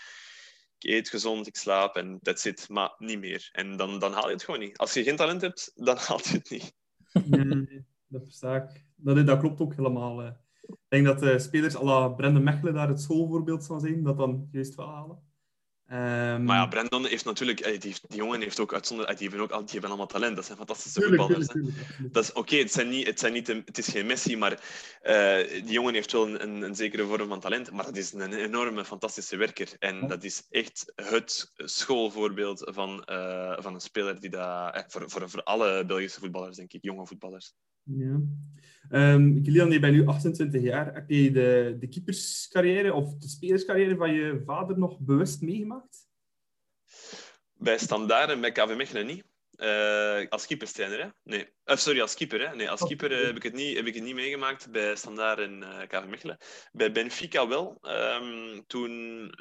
eet 0.92 1.10
gezond, 1.10 1.48
ik 1.48 1.56
slaap 1.56 1.96
en 1.96 2.20
that's 2.22 2.46
it. 2.46 2.70
Maar 2.70 2.96
niet 2.98 3.20
meer. 3.20 3.50
En 3.52 3.78
dan, 3.78 4.00
dan 4.00 4.14
haal 4.14 4.28
je 4.28 4.34
het 4.34 4.44
gewoon 4.44 4.60
niet. 4.60 4.78
Als 4.78 4.94
je 4.94 5.04
geen 5.04 5.16
talent 5.16 5.42
hebt, 5.42 5.72
dan 5.76 5.98
haal 5.98 6.20
je 6.24 6.38
het 6.38 6.50
niet. 6.50 6.74
Nee, 7.26 7.86
dat 8.08 8.24
versta 8.24 8.56
ik. 8.56 8.86
Dat, 8.96 9.28
dat 9.28 9.40
klopt 9.40 9.62
ook 9.62 9.76
helemaal. 9.76 10.26
Ik 10.26 10.78
denk 10.88 11.06
dat 11.06 11.20
de 11.20 11.40
spelers 11.40 11.76
à 11.76 11.84
la 11.84 12.08
Brendan 12.08 12.44
Mechelen 12.44 12.74
daar 12.74 12.88
het 12.88 13.02
schoolvoorbeeld 13.02 13.66
van 13.66 13.80
zijn, 13.80 14.04
dat 14.04 14.18
dan 14.18 14.48
juist 14.52 14.76
wel 14.76 14.90
halen. 14.90 15.20
Um... 15.92 16.44
Maar 16.44 16.58
ja, 16.58 16.66
Brendan 16.66 17.06
heeft 17.06 17.26
natuurlijk... 17.26 17.64
Die, 17.64 17.80
die 17.82 18.18
jongen 18.18 18.42
heeft 18.42 18.60
ook 18.60 18.74
uitzonderlijk... 18.74 19.18
Die 19.18 19.30
hebben, 19.30 19.52
ook, 19.52 19.62
die 19.62 19.72
hebben 19.72 19.90
allemaal 19.90 20.08
talent. 20.08 20.36
Dat 20.36 20.46
zijn 20.46 20.58
fantastische 20.58 21.00
tuurlijk, 21.00 21.22
voetballers. 21.22 21.48
Tuurlijk, 21.52 21.76
tuurlijk, 21.76 22.14
dat 22.14 22.24
is 22.24 22.34
oké, 22.34 22.56
het, 22.56 22.72
zijn 22.72 22.90
niet, 22.90 23.08
het, 23.08 23.20
zijn 23.20 23.34
niet 23.34 23.48
het 23.48 23.78
is 23.78 23.88
geen 23.88 24.06
Messi, 24.06 24.38
maar 24.38 24.52
uh, 24.52 25.50
die 25.50 25.72
jongen 25.72 25.94
heeft 25.94 26.12
wel 26.12 26.28
een, 26.28 26.44
een, 26.44 26.62
een, 26.62 26.76
zekere 26.76 27.06
vorm 27.06 27.28
van 27.28 27.40
talent. 27.40 27.72
Maar 27.72 27.86
dat 27.86 27.98
is 27.98 28.14
een 28.14 28.34
enorme, 28.34 28.86
fantastische 28.86 29.38
werker. 29.38 29.70
En 29.80 30.08
dat 30.08 30.24
is 30.24 30.48
echt 30.50 30.92
het 30.96 31.52
schoolvoorbeeld 31.56 32.72
van, 32.74 33.08
uh, 33.10 33.58
van 33.60 33.74
een 33.74 33.82
speler 33.82 34.20
die 34.20 34.30
dat... 34.30 34.76
Eh, 34.76 34.84
voor, 34.88 35.10
voor, 35.10 35.30
voor 35.30 35.44
alle 35.44 35.86
Belgische 35.86 36.20
voetballers, 36.20 36.58
denk 36.58 36.74
ik. 36.74 36.84
Jonge 36.84 37.08
voetballers. 37.08 37.54
Ja. 37.84 38.22
Um, 38.92 39.44
Kilian, 39.44 39.72
je 39.72 39.80
bent 39.80 39.96
nu 39.96 40.06
28 40.06 40.62
jaar. 40.62 40.94
Heb 40.94 41.10
je 41.10 41.32
de, 41.32 41.76
de 41.80 41.88
keeperscarrière 41.88 42.94
of 42.94 43.18
de 43.18 43.28
spelerscarrière 43.28 43.96
van 43.96 44.14
je 44.14 44.42
vader 44.46 44.78
nog 44.78 45.00
bewust 45.00 45.42
meegemaakt? 45.42 46.08
Bij 47.54 47.78
Standaard 47.78 48.30
en 48.30 48.42
bij 48.42 48.52
KV 48.52 48.76
Mechelen 48.76 49.06
niet. 49.06 49.24
Uh, 49.58 50.30
als 50.30 50.46
keeperstrainer, 50.46 51.02
hè? 51.02 51.10
Nee. 51.24 51.50
Uh, 51.66 51.76
sorry, 51.76 52.02
als 52.02 52.14
keeper, 52.16 52.50
hè? 52.50 52.56
Nee, 52.56 52.70
als 52.70 52.82
oh, 52.82 52.88
keeper 52.88 53.12
uh, 53.12 53.26
heb, 53.26 53.36
ik 53.36 53.44
het 53.44 53.54
niet, 53.54 53.76
heb 53.76 53.86
ik 53.86 53.94
het 53.94 54.04
niet 54.04 54.16
meegemaakt 54.16 54.72
bij 54.72 54.96
Standaard 54.96 55.40
en 55.40 55.64
KV 55.88 56.06
Mechelen. 56.08 56.38
Bij 56.72 56.92
Benfica 56.92 57.48
wel. 57.48 57.78
Um, 57.82 58.64
toen 58.68 58.92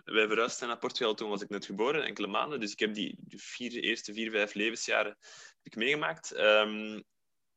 wij 0.04 0.26
verhuisden 0.26 0.68
naar 0.68 0.78
Portugal, 0.78 1.14
toen 1.14 1.28
was 1.28 1.42
ik 1.42 1.48
net 1.48 1.64
geboren, 1.64 2.04
enkele 2.04 2.26
maanden. 2.26 2.60
Dus 2.60 2.72
ik 2.72 2.78
heb 2.78 2.94
die 2.94 3.18
vier, 3.28 3.72
eerste 3.72 4.12
vier, 4.12 4.30
vijf 4.30 4.54
levensjaren 4.54 5.16
heb 5.62 5.72
ik 5.72 5.76
meegemaakt. 5.76 6.38
Um, 6.38 7.02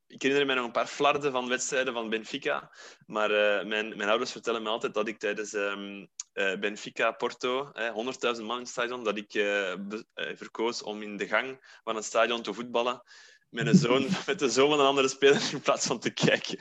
ik 0.07 0.21
herinner 0.21 0.45
me 0.45 0.53
nog 0.53 0.65
een 0.65 0.71
paar 0.71 0.87
flarden 0.87 1.31
van 1.31 1.47
wedstrijden 1.47 1.93
van 1.93 2.09
Benfica. 2.09 2.71
Maar 3.05 3.31
uh, 3.31 3.67
mijn, 3.67 3.97
mijn 3.97 4.09
ouders 4.09 4.31
vertellen 4.31 4.63
me 4.63 4.69
altijd 4.69 4.93
dat 4.93 5.07
ik 5.07 5.19
tijdens 5.19 5.53
um, 5.53 6.07
uh, 6.33 6.59
Benfica-Porto, 6.59 7.71
100.000 7.73 8.43
man 8.43 8.55
in 8.55 8.59
het 8.59 8.67
stadion, 8.67 9.03
dat 9.03 9.17
ik 9.17 9.33
uh, 9.33 9.73
verkoos 10.13 10.83
om 10.83 11.01
in 11.01 11.17
de 11.17 11.27
gang 11.27 11.79
van 11.83 11.95
het 11.95 12.05
stadion 12.05 12.41
te 12.41 12.53
voetballen 12.53 13.03
met, 13.49 13.67
een 13.67 13.75
zoon, 13.75 14.07
met 14.25 14.39
de 14.39 14.49
zoon 14.49 14.69
van 14.69 14.79
een 14.79 14.85
andere 14.85 15.07
speler 15.07 15.49
in 15.51 15.61
plaats 15.61 15.85
van 15.85 15.99
te 15.99 16.09
kijken. 16.09 16.57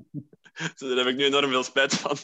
dus 0.76 0.88
daar 0.88 0.96
heb 0.96 1.06
ik 1.06 1.16
nu 1.16 1.24
enorm 1.24 1.50
veel 1.50 1.64
spijt 1.64 1.94
van. 1.94 2.16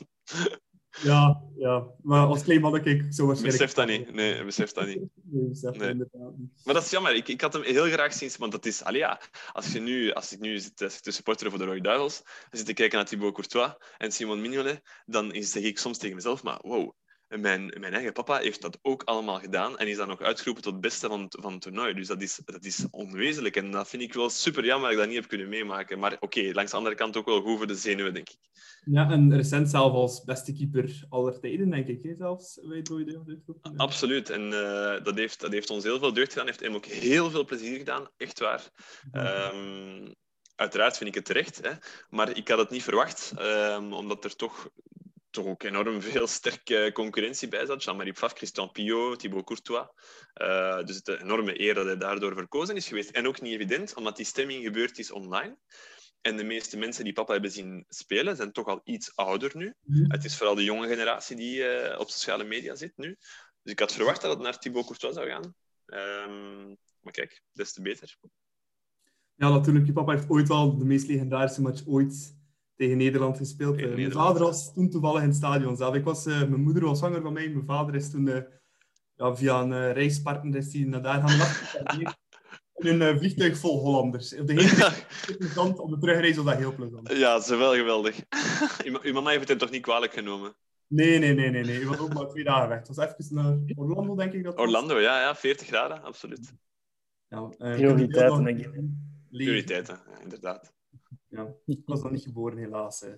Ja, 1.03 1.43
ja. 1.57 1.87
Maar 2.03 2.27
als 2.27 2.43
klein 2.43 2.61
manneke, 2.61 2.91
ik 2.91 3.13
zo 3.13 3.27
waarschijnlijk... 3.27 3.63
Besef 3.63 3.73
dat 3.73 3.87
niet. 3.87 4.15
Nee, 4.15 4.45
besef 4.45 4.73
dat 4.73 4.87
niet. 4.87 5.01
Nee, 5.23 5.49
besef 5.49 5.77
nee. 5.77 5.91
inderdaad 5.91 6.37
niet. 6.37 6.51
Maar 6.65 6.75
dat 6.75 6.85
is 6.85 6.91
jammer. 6.91 7.15
Ik, 7.15 7.29
ik 7.29 7.41
had 7.41 7.53
hem 7.53 7.63
heel 7.63 7.87
graag 7.87 8.13
zien... 8.13 8.31
Want 8.39 8.53
dat 8.53 8.67
is... 8.67 8.83
Allee, 8.83 9.01
ja, 9.01 9.21
als, 9.53 9.73
je 9.73 9.81
nu, 9.81 10.13
als 10.13 10.33
ik 10.33 10.41
nu 10.41 10.59
zit, 10.59 10.77
te 10.77 11.11
supporteren 11.11 11.53
voor 11.53 11.61
de 11.61 11.67
Rode 11.67 11.81
Duivels, 11.81 12.23
zit 12.51 12.67
te 12.67 12.73
kijken 12.73 12.97
naar 12.99 13.07
Thibaut 13.07 13.35
Courtois 13.35 13.73
en 13.99 14.13
Simon 14.13 14.41
Mignolet, 14.41 14.83
dan 15.07 15.35
zeg 15.39 15.63
ik 15.63 15.79
soms 15.79 15.99
tegen 15.99 16.17
mezelf, 16.17 16.43
maar 16.43 16.59
wow, 16.63 16.93
mijn, 17.29 17.75
mijn 17.81 17.93
eigen 17.93 18.13
papa 18.13 18.39
heeft 18.39 18.63
dat 18.63 18.79
ook 18.83 19.03
allemaal 19.03 19.39
gedaan 19.39 19.79
en 19.79 19.89
is 19.89 19.97
dan 19.97 20.09
nog 20.09 20.21
uitgeroepen 20.21 20.63
tot 20.63 20.81
beste 20.81 21.09
van, 21.09 21.27
van 21.29 21.53
het 21.53 21.61
toernooi. 21.61 21.95
Dus 21.95 22.07
dat 22.07 22.23
is, 22.23 22.41
dat 22.45 22.65
is 22.65 22.87
onwezenlijk. 22.91 23.57
En 23.57 23.71
dat 23.71 23.89
vind 23.89 24.03
ik 24.03 24.13
wel 24.13 24.31
super 24.31 24.65
jammer 24.65 24.89
dat 24.89 24.93
ik 24.93 24.99
dat 24.99 25.09
niet 25.09 25.17
heb 25.17 25.29
kunnen 25.29 25.49
meemaken. 25.49 25.99
Maar 25.99 26.13
oké, 26.13 26.25
okay, 26.25 26.53
langs 26.53 26.71
de 26.71 26.77
andere 26.77 26.95
kant 26.95 27.17
ook 27.17 27.27
wel 27.27 27.41
goed 27.41 27.57
voor 27.57 27.67
de 27.67 27.75
zenuwen, 27.75 28.15
denk 28.15 28.29
ik. 28.29 28.39
Ja, 28.85 29.11
en 29.11 29.37
recent 29.37 29.71
zelf 29.71 29.93
als 29.93 30.25
beste 30.25 30.53
keeper 30.53 31.05
aller 31.09 31.41
tijden, 31.41 31.71
denk 31.71 31.87
ik, 31.87 32.03
hè, 32.03 32.15
zelfs. 32.15 32.61
Weet 32.63 32.89
je 32.89 33.41
Absoluut. 33.77 34.31
En 34.31 34.43
uh, 34.43 35.05
dat, 35.05 35.17
heeft, 35.17 35.41
dat 35.41 35.53
heeft 35.53 35.71
ons 35.71 35.85
heel 35.85 35.99
veel 35.99 36.13
deugd 36.13 36.31
gedaan. 36.31 36.47
heeft 36.47 36.61
hem 36.61 36.75
ook 36.75 36.87
heel 36.87 37.31
veel 37.31 37.45
plezier 37.45 37.79
gedaan. 37.79 38.09
Echt 38.17 38.39
waar. 38.39 38.71
Um, 39.13 40.15
uiteraard 40.55 40.97
vind 40.97 41.09
ik 41.09 41.15
het 41.15 41.25
terecht. 41.25 41.61
Hè. 41.63 41.71
Maar 42.11 42.37
ik 42.37 42.49
had 42.49 42.59
het 42.59 42.71
niet 42.71 42.83
verwacht, 42.83 43.33
um, 43.39 43.93
omdat 43.93 44.25
er 44.25 44.37
toch 44.37 44.69
toch 45.35 45.47
ook 45.47 45.63
enorm 45.63 46.03
veel 46.03 46.27
sterke 46.27 46.91
concurrentie 46.93 47.49
bij 47.49 47.67
zat. 47.67 47.85
Jean-Marie 47.85 48.13
Pfaff, 48.13 48.35
Christian 48.35 48.71
Pio, 48.71 49.17
Thibaut 49.17 49.45
Courtois. 49.45 49.87
Uh, 50.35 50.85
dus 50.85 50.97
het 50.97 51.09
is 51.09 51.15
een 51.15 51.21
enorme 51.21 51.61
eer 51.61 51.75
dat 51.75 51.85
hij 51.85 51.97
daardoor 51.97 52.35
verkozen 52.35 52.77
is 52.77 52.89
geweest. 52.89 53.11
En 53.11 53.27
ook 53.27 53.41
niet 53.41 53.55
evident, 53.55 53.95
omdat 53.95 54.17
die 54.17 54.27
stemming 54.27 54.65
gebeurd 54.65 54.99
is 54.99 55.11
online. 55.11 55.57
En 56.21 56.37
de 56.37 56.45
meeste 56.45 56.77
mensen 56.77 57.05
die 57.05 57.13
papa 57.13 57.33
hebben 57.33 57.51
zien 57.51 57.85
spelen, 57.89 58.37
zijn 58.37 58.53
toch 58.53 58.67
al 58.67 58.81
iets 58.85 59.17
ouder 59.17 59.51
nu. 59.55 59.75
Mm. 59.81 60.11
Het 60.11 60.25
is 60.25 60.37
vooral 60.37 60.55
de 60.55 60.65
jonge 60.65 60.89
generatie 60.89 61.37
die 61.37 61.57
uh, 61.57 61.99
op 62.01 62.11
sociale 62.11 62.45
media 62.45 62.75
zit 62.75 62.93
nu. 62.97 63.17
Dus 63.63 63.73
ik 63.73 63.79
had 63.79 63.93
verwacht 63.93 64.21
dat 64.21 64.31
het 64.31 64.41
naar 64.41 64.59
Thibaut 64.59 64.85
Courtois 64.85 65.15
zou 65.15 65.29
gaan. 65.29 65.55
Um, 65.87 66.77
maar 67.01 67.13
kijk, 67.13 67.43
des 67.53 67.73
te 67.73 67.83
beter. 67.83 68.17
Ja, 69.35 69.49
natuurlijk. 69.49 69.87
Je 69.87 69.93
papa 69.93 70.13
heeft 70.13 70.31
ooit 70.31 70.49
wel 70.49 70.79
de 70.79 70.85
meest 70.85 71.09
legendarische 71.09 71.63
match 71.63 71.87
ooit 71.87 72.35
tegen 72.77 72.97
Nederland 72.97 73.37
gespeeld. 73.37 73.79
Tegen 73.79 73.95
Mijn 73.95 74.13
vader 74.13 74.43
was 74.43 74.75
toen 74.75 74.91
toevallig 74.91 75.23
in 75.23 75.29
het 75.29 75.37
stadion 75.37 75.77
zelf. 75.77 75.95
Ik 75.95 76.05
was, 76.05 76.27
uh, 76.27 76.39
mijn 76.39 76.63
moeder 76.63 76.85
was 76.85 76.99
zwanger 76.99 77.23
van 77.23 77.33
mij. 77.33 77.49
Mijn 77.49 77.67
vader 77.67 77.95
is 77.95 78.11
toen 78.11 78.27
uh, 78.27 78.41
ja, 79.15 79.37
via 79.37 79.61
een 79.61 79.71
uh, 79.71 79.93
reispartner 79.93 80.57
is 80.57 80.75
naar 80.75 81.03
daar 81.03 81.29
gaan 81.29 82.13
in 82.75 83.01
een 83.01 83.19
vliegtuig 83.19 83.59
vol 83.59 83.81
Hollanders. 83.81 84.39
Op 84.39 84.47
de 84.47 84.53
hele 84.53 85.37
plezant, 85.39 85.79
op 85.79 85.91
de 85.91 85.99
terugreis 85.99 86.37
was 86.37 86.45
dat 86.45 86.57
heel 86.57 86.75
plezant. 86.75 87.09
Ja, 87.09 87.33
dat 87.33 87.43
is 87.43 87.49
wel 87.49 87.75
geweldig. 87.75 88.21
Uw 89.03 89.13
mama 89.13 89.31
heeft 89.31 89.49
het 89.49 89.59
toch 89.59 89.71
niet 89.71 89.83
kwalijk 89.83 90.13
genomen? 90.13 90.55
Nee, 90.87 91.19
nee, 91.19 91.35
nee, 91.35 91.51
nee. 91.51 91.65
nee. 91.65 91.81
Ik 91.81 91.87
was 91.87 91.99
ook 91.99 92.15
maar 92.15 92.29
twee 92.29 92.45
dagen 92.45 92.69
weg. 92.69 92.79
Het 92.79 92.97
was 92.97 92.99
even 92.99 93.35
naar 93.35 93.59
Orlando, 93.75 94.15
denk 94.15 94.33
ik. 94.33 94.45
Dat 94.45 94.59
Orlando, 94.59 94.99
ja, 94.99 95.21
ja. 95.21 95.35
40 95.35 95.67
graden, 95.67 96.03
absoluut. 96.03 96.53
Ja, 97.29 97.41
Prioriteiten, 97.59 98.45
denk 98.45 98.59
ik. 98.59 98.81
Prioriteiten, 99.31 100.01
ja, 100.11 100.21
inderdaad 100.21 100.73
ja, 101.35 101.55
ik 101.67 101.81
was 101.87 102.03
nog 102.03 102.13
niet 102.13 102.23
geboren, 102.23 102.59
helaas. 102.59 103.01
Hè, 103.01 103.15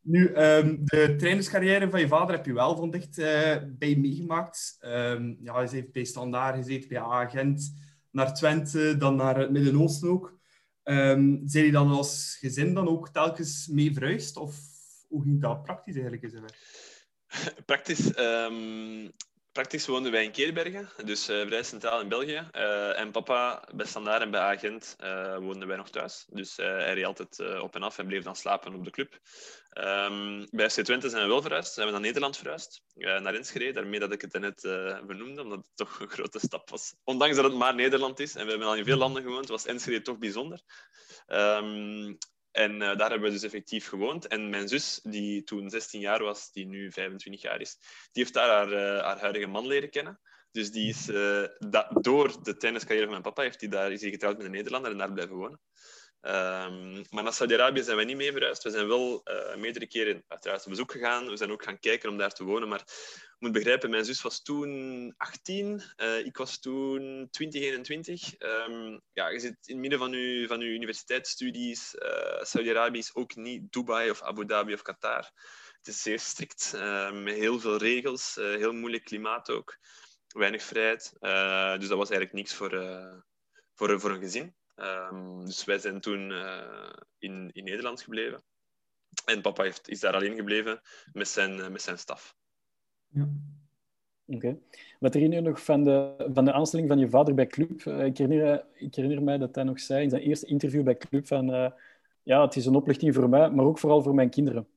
Nu, 0.00 0.36
um, 0.36 0.84
de 0.84 1.14
trainerscarrière 1.16 1.90
van 1.90 2.00
je 2.00 2.08
vader 2.08 2.36
heb 2.36 2.46
je 2.46 2.52
wel 2.52 2.76
van 2.76 2.90
dicht 2.90 3.18
uh, 3.18 3.56
bij 3.66 3.96
meegemaakt. 3.96 4.76
Um, 4.80 5.36
ja, 5.40 5.54
hij 5.54 5.68
heeft 5.70 5.92
bij 5.92 6.04
Standaard 6.04 6.56
gezeten, 6.56 6.88
bij 6.88 7.00
Agent, 7.00 7.74
naar 8.10 8.34
Twente, 8.34 8.96
dan 8.96 9.16
naar 9.16 9.38
het 9.38 9.50
Midden-Oosten 9.50 10.08
ook. 10.08 10.38
Um, 10.84 11.42
zijn 11.44 11.64
je 11.64 11.72
dan 11.72 11.90
als 11.90 12.36
gezin 12.40 12.74
dan 12.74 12.88
ook 12.88 13.08
telkens 13.08 13.66
mee 13.66 13.92
verhuisd? 13.92 14.36
Of 14.36 14.58
hoe 15.08 15.22
ging 15.22 15.40
dat 15.40 15.62
praktisch 15.62 15.94
eigenlijk? 15.94 16.24
Praktisch? 17.66 18.12
Praktisch 19.52 19.86
woonden 19.86 20.12
wij 20.12 20.24
in 20.24 20.32
Keerbergen, 20.32 20.88
dus 21.04 21.28
uh, 21.28 21.46
vrij 21.46 21.62
centraal 21.62 22.00
in 22.00 22.08
België. 22.08 22.48
Uh, 22.56 22.98
en 22.98 23.10
papa 23.10 23.68
bij 23.74 23.86
Standaard 23.86 24.22
en 24.22 24.30
bij 24.30 24.40
Agent 24.40 24.96
uh, 25.00 25.36
woonden 25.36 25.68
wij 25.68 25.76
nog 25.76 25.90
thuis. 25.90 26.26
Dus 26.28 26.56
hij 26.56 26.94
reed 26.94 27.04
altijd 27.04 27.60
op 27.60 27.74
en 27.74 27.82
af 27.82 27.98
en 27.98 28.06
bleef 28.06 28.22
dan 28.22 28.36
slapen 28.36 28.74
op 28.74 28.84
de 28.84 28.90
club. 28.90 29.18
Um, 29.78 30.46
bij 30.50 30.70
FC 30.70 30.80
Twente 30.80 31.08
zijn 31.08 31.22
we 31.22 31.28
wel 31.28 31.42
verhuisd. 31.42 31.72
Zijn 31.72 31.86
we 31.86 31.92
naar 31.92 32.00
Nederland 32.00 32.36
verhuisd, 32.36 32.82
naar 32.94 33.34
Enschede. 33.34 33.72
Daarmee 33.72 34.00
dat 34.00 34.12
ik 34.12 34.20
het 34.20 34.38
net 34.38 34.60
benoemde, 35.06 35.42
omdat 35.42 35.58
het 35.58 35.70
toch 35.74 36.00
een 36.00 36.10
grote 36.10 36.38
stap 36.38 36.70
was. 36.70 36.94
Ondanks 37.04 37.36
dat 37.36 37.44
het 37.44 37.54
maar 37.54 37.74
Nederland 37.74 38.20
is 38.20 38.34
en 38.34 38.44
we 38.44 38.50
hebben 38.50 38.68
al 38.68 38.76
in 38.76 38.84
veel 38.84 38.96
landen 38.96 39.22
gewoond, 39.22 39.48
was 39.48 39.66
Enschede 39.66 40.02
toch 40.02 40.18
bijzonder. 40.18 40.60
Um, 41.26 42.18
en 42.52 42.72
uh, 42.72 42.78
daar 42.78 43.10
hebben 43.10 43.22
we 43.22 43.30
dus 43.30 43.42
effectief 43.42 43.86
gewoond. 43.86 44.26
En 44.26 44.50
mijn 44.50 44.68
zus, 44.68 45.00
die 45.02 45.42
toen 45.42 45.70
16 45.70 46.00
jaar 46.00 46.22
was, 46.22 46.52
die 46.52 46.66
nu 46.66 46.92
25 46.92 47.42
jaar 47.42 47.60
is, 47.60 47.76
die 48.12 48.22
heeft 48.22 48.34
daar 48.34 48.48
haar, 48.48 48.72
uh, 48.72 49.04
haar 49.04 49.20
huidige 49.20 49.46
man 49.46 49.66
leren 49.66 49.90
kennen. 49.90 50.20
Dus 50.50 50.70
die 50.70 50.88
is, 50.88 51.08
uh, 51.08 51.44
door 52.00 52.42
de 52.42 52.56
tenniscarrière 52.56 53.04
van 53.04 53.10
mijn 53.10 53.22
papa 53.22 53.42
heeft 53.42 53.60
die 53.60 53.68
daar, 53.68 53.92
is 53.92 54.00
hij 54.00 54.10
getrouwd 54.10 54.36
met 54.36 54.46
een 54.46 54.52
Nederlander 54.52 54.90
en 54.90 54.98
daar 54.98 55.12
blijven 55.12 55.36
wonen. 55.36 55.60
Um, 56.22 57.04
maar 57.10 57.22
naar 57.22 57.32
Saudi-Arabië 57.32 57.82
zijn 57.82 57.96
wij 57.96 58.04
niet 58.04 58.16
mee 58.16 58.32
verhuisd. 58.32 58.62
We 58.62 58.70
zijn 58.70 58.88
wel 58.88 59.20
uh, 59.24 59.56
meerdere 59.56 59.86
keren 59.86 60.24
uiteraard 60.28 60.64
op 60.64 60.70
bezoek 60.70 60.92
gegaan. 60.92 61.28
We 61.28 61.36
zijn 61.36 61.50
ook 61.50 61.62
gaan 61.62 61.78
kijken 61.78 62.08
om 62.08 62.16
daar 62.16 62.32
te 62.32 62.44
wonen. 62.44 62.68
Maar 62.68 62.82
je 62.86 63.36
moet 63.38 63.52
begrijpen, 63.52 63.90
mijn 63.90 64.04
zus 64.04 64.22
was 64.22 64.42
toen 64.42 65.14
18. 65.16 65.82
Uh, 65.96 66.18
ik 66.18 66.36
was 66.36 66.58
toen 66.58 67.28
20, 67.30 67.62
21. 67.62 68.40
Um, 68.40 69.00
ja, 69.12 69.28
je 69.28 69.38
zit 69.38 69.56
in 69.62 69.72
het 69.74 69.80
midden 69.80 69.98
van 69.98 70.12
je, 70.12 70.46
van 70.46 70.60
je 70.60 70.66
universiteitsstudies. 70.66 71.94
Uh, 71.94 72.42
Saudi-Arabië 72.42 72.98
is 72.98 73.14
ook 73.14 73.36
niet 73.36 73.72
Dubai 73.72 74.10
of 74.10 74.22
Abu 74.22 74.46
Dhabi 74.46 74.72
of 74.72 74.82
Qatar. 74.82 75.30
Het 75.76 75.86
is 75.86 76.02
zeer 76.02 76.20
strikt, 76.20 76.72
met 77.12 77.34
heel 77.34 77.60
veel 77.60 77.76
regels. 77.76 78.34
heel 78.34 78.72
moeilijk 78.72 79.04
klimaat 79.04 79.50
ook. 79.50 79.76
Weinig 80.28 80.62
vrijheid. 80.62 81.12
dus 81.80 81.88
dat 81.88 81.98
was 81.98 82.10
eigenlijk 82.10 82.32
niks 82.32 82.54
voor, 82.54 82.70
voor, 83.74 84.00
voor 84.00 84.10
een 84.10 84.20
gezin. 84.20 84.54
Um, 84.82 85.44
dus 85.44 85.64
wij 85.64 85.78
zijn 85.78 86.00
toen 86.00 86.30
uh, 86.30 86.92
in, 87.18 87.50
in 87.52 87.64
Nederland 87.64 88.02
gebleven. 88.02 88.42
En 89.24 89.40
papa 89.40 89.62
heeft, 89.62 89.88
is 89.88 90.00
daar 90.00 90.14
alleen 90.14 90.36
gebleven 90.36 90.80
met 91.12 91.28
zijn, 91.28 91.56
uh, 91.56 91.68
met 91.68 91.82
zijn 91.82 91.98
staf. 91.98 92.36
Ja. 93.08 93.28
Oké. 94.26 94.36
Okay. 94.36 94.58
Wat 94.98 95.14
herinner 95.14 95.38
je 95.42 95.48
nog 95.48 95.64
van 95.64 95.84
de, 95.84 96.28
van 96.32 96.44
de 96.44 96.52
aanstelling 96.52 96.88
van 96.88 96.98
je 96.98 97.08
vader 97.08 97.34
bij 97.34 97.46
Club? 97.46 97.84
Uh, 97.84 98.04
ik, 98.04 98.18
herinner, 98.18 98.64
ik 98.74 98.94
herinner 98.94 99.22
mij 99.22 99.38
dat 99.38 99.54
hij 99.54 99.64
nog 99.64 99.80
zei 99.80 100.02
in 100.02 100.10
zijn 100.10 100.22
eerste 100.22 100.46
interview 100.46 100.82
bij 100.82 100.96
Club 100.96 101.26
van... 101.26 101.72
ja, 102.22 102.44
het 102.44 102.56
is 102.56 102.66
een 102.66 102.74
oplichting 102.74 103.14
voor 103.14 103.28
mij, 103.28 103.50
maar 103.50 103.64
ook 103.64 103.78
vooral 103.78 104.02
voor 104.02 104.14
mijn 104.14 104.30
kinderen. 104.30 104.68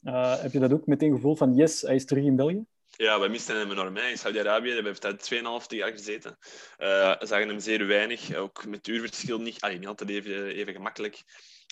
heb 0.42 0.52
je 0.52 0.60
dat 0.60 0.74
ook 0.74 0.88
meteen 0.88 1.14
gevoeld 1.14 1.38
van 1.38 1.56
yes, 1.56 1.82
hij 1.82 1.96
is 1.96 2.06
terug 2.06 2.24
in 2.24 2.36
België? 2.36 2.66
Ja, 2.96 3.20
wij 3.20 3.30
misten 3.30 3.58
hem 3.58 3.72
enorm. 3.72 3.96
Hè. 3.96 4.08
In 4.08 4.18
Saudi-Arabië 4.18 4.72
hebben 4.72 4.94
we 4.94 5.00
daar 5.00 5.62
2,5 5.62 5.66
jaar 5.68 5.92
gezeten. 5.92 6.38
Uh, 6.80 7.16
zagen 7.20 7.48
hem 7.48 7.60
zeer 7.60 7.88
weinig, 7.88 8.36
ook 8.36 8.66
met 8.66 8.88
uurverschil 8.88 9.40
niet, 9.40 9.62
allee, 9.62 9.78
niet 9.78 9.88
altijd 9.88 10.10
even, 10.10 10.48
even 10.48 10.74
gemakkelijk. 10.74 11.24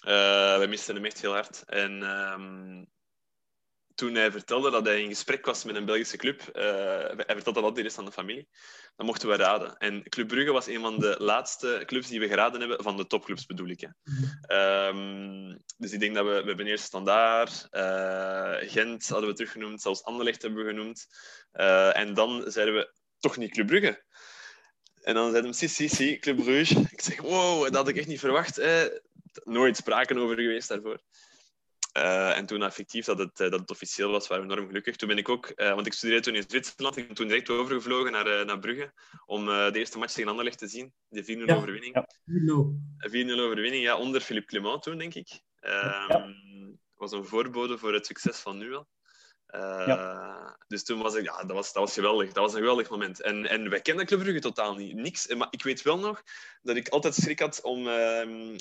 Uh, 0.05 0.57
wij 0.57 0.67
misten 0.67 0.95
hem 0.95 1.05
echt 1.05 1.22
heel 1.22 1.34
hard. 1.34 1.63
En 1.65 1.91
um, 2.01 2.88
toen 3.96 4.16
hij 4.16 4.32
vertelde 4.32 4.72
dat 4.72 4.86
hij 4.86 5.02
in 5.02 5.08
gesprek 5.08 5.46
was 5.46 5.64
met 5.64 5.76
een 5.76 5.86
Belgische 5.86 6.18
club, 6.18 6.42
uh, 6.54 6.64
hij 7.16 7.36
vertelde 7.36 7.62
dat 7.62 7.76
de 7.76 7.82
rest 7.82 7.98
aan 7.98 8.06
de 8.06 8.12
familie, 8.12 8.48
dan 8.96 9.06
mochten 9.06 9.30
we 9.30 9.36
raden. 9.36 9.78
En 9.78 10.04
Club 10.10 10.28
Brugge 10.28 10.52
was 10.52 10.68
een 10.68 10.82
van 10.82 11.00
de 11.00 11.16
laatste 11.20 11.84
clubs 11.86 12.08
die 12.08 12.20
we 12.20 12.28
geraden 12.28 12.60
hebben, 12.60 12.84
van 12.84 12.98
de 12.98 13.08
topclubs 13.08 13.46
bedoel 13.46 13.68
ik. 13.68 13.88
Hè. 13.88 14.88
Um, 14.88 15.64
dus 15.78 15.92
ik 15.92 16.00
denk 16.00 16.16
dat 16.16 16.26
we, 16.26 16.42
we 16.42 16.48
hebben 16.48 16.68
eerst 16.68 16.84
Standaard, 16.84 17.68
uh, 17.72 18.56
Gent 18.60 19.08
hadden 19.08 19.30
we 19.30 19.36
teruggenoemd, 19.36 19.82
zelfs 19.82 20.04
Anderlecht 20.04 20.42
hebben 20.42 20.64
we 20.64 20.70
genoemd. 20.70 21.08
Uh, 21.54 21.98
en 21.98 22.14
dan 22.14 22.44
zeiden 22.52 22.76
we, 22.76 22.94
toch 23.20 23.38
niet 23.38 23.52
Club 23.52 23.68
Brugge? 23.68 24.04
En 25.02 25.14
dan 25.14 25.30
zeiden 25.30 25.52
we, 25.52 25.58
si, 25.58 25.68
si, 25.68 25.89
si, 25.89 26.20
Club 26.20 26.36
Brugge. 26.44 26.80
Ik 26.92 27.02
zeg, 27.02 27.22
wow, 27.22 27.64
dat 27.64 27.76
had 27.76 27.88
ik 27.88 27.98
echt 27.98 28.08
niet 28.08 28.20
verwacht. 28.20 28.56
Hè. 28.56 28.88
Nooit 29.44 29.78
spraken 29.78 30.18
over 30.18 30.36
geweest 30.36 30.68
daarvoor. 30.68 31.02
Uh, 31.98 32.38
en 32.38 32.46
toen 32.46 32.64
effectief 32.64 33.06
dat 33.06 33.18
het, 33.18 33.38
dat 33.38 33.60
het 33.60 33.72
officieel 33.72 34.12
was, 34.12 34.28
waren 34.28 34.48
we 34.48 34.52
enorm 34.52 34.68
gelukkig. 34.68 34.96
Toen 34.96 35.08
ben 35.08 35.18
ik 35.18 35.30
ook, 35.30 35.52
uh, 35.56 35.74
want 35.74 35.88
ik 35.88 35.94
studeerde 35.94 36.24
toen 36.24 36.36
in 36.36 36.44
Zwitserland, 36.48 36.98
ik 36.98 37.08
ben 37.08 37.16
toen 37.16 37.28
direct 37.28 37.50
overgevlogen 37.50 38.12
naar, 38.12 38.28
uh, 38.28 38.46
naar 38.46 38.60
Brugge 38.60 38.94
om 39.26 39.46
de 39.46 39.72
eerste 39.74 39.98
match 39.98 40.14
tegen 40.14 40.30
Anderlecht 40.30 40.58
te 40.58 40.68
zien. 40.68 40.94
De 41.08 41.24
4-0 41.24 41.26
ja, 41.46 41.56
overwinning. 41.56 41.96
Ja. 41.96 42.08
4-0 43.10 43.39
overwinning, 43.39 43.84
ja, 43.84 43.98
onder 43.98 44.22
Philippe 44.22 44.48
Clement 44.48 44.82
toen, 44.84 44.98
denk 44.98 45.14
ik. 45.14 45.42
Ja. 45.60 46.34
was 46.96 47.12
een 47.12 47.26
voorbode 47.26 47.78
voor 47.78 47.94
het 47.94 48.06
succes 48.06 48.38
van 48.38 48.58
nu 48.58 48.74
al. 48.74 48.88
Ja. 49.86 50.58
Dus 50.68 50.84
toen 50.84 51.02
was 51.02 51.16
ik, 51.16 51.24
ja, 51.24 51.44
dat 51.44 51.56
was, 51.56 51.74
dat 51.74 51.84
was 51.84 51.94
geweldig. 51.94 52.28
Dat 52.28 52.44
was 52.44 52.54
een 52.54 52.60
geweldig 52.60 52.89
moment. 52.89 53.22
En, 53.22 53.50
en 53.50 53.70
wij 53.70 53.82
kenden 53.82 54.06
Club 54.06 54.20
Brugge 54.20 54.39
totaal 54.39 54.76
niet. 54.76 54.96
Niks. 54.96 55.28
Maar 55.36 55.48
ik 55.50 55.64
weet 55.64 55.82
wel 55.82 56.00
nog 56.00 56.24
dat 56.62 56.76
ik 56.76 56.88
altijd 56.88 57.16
schrik 57.16 57.39
had 57.39 57.62
om 57.62 57.88
ehm, 57.88 58.56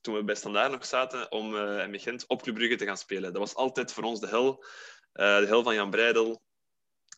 toen 0.00 0.14
we 0.14 0.24
bij 0.24 0.34
Standaard 0.34 0.70
nog 0.70 0.86
zaten, 0.86 1.32
om 1.32 1.54
uh, 1.54 1.88
met 1.88 2.02
Gent 2.02 2.26
op 2.26 2.42
Club 2.42 2.78
te 2.78 2.84
gaan 2.84 2.96
spelen. 2.96 3.32
Dat 3.32 3.42
was 3.42 3.54
altijd 3.54 3.92
voor 3.92 4.04
ons 4.04 4.20
de 4.20 4.28
hel. 4.28 4.64
Uh, 5.14 5.38
de 5.38 5.46
hel 5.46 5.62
van 5.62 5.74
Jan 5.74 5.90
Breidel. 5.90 6.42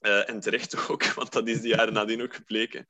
Uh, 0.01 0.29
en 0.29 0.41
terecht 0.41 0.77
ook, 0.91 1.05
want 1.05 1.33
dat 1.33 1.49
is 1.49 1.61
de 1.61 1.69
jaren 1.69 1.93
nadien 1.93 2.23
ook 2.23 2.35
gebleken. 2.35 2.87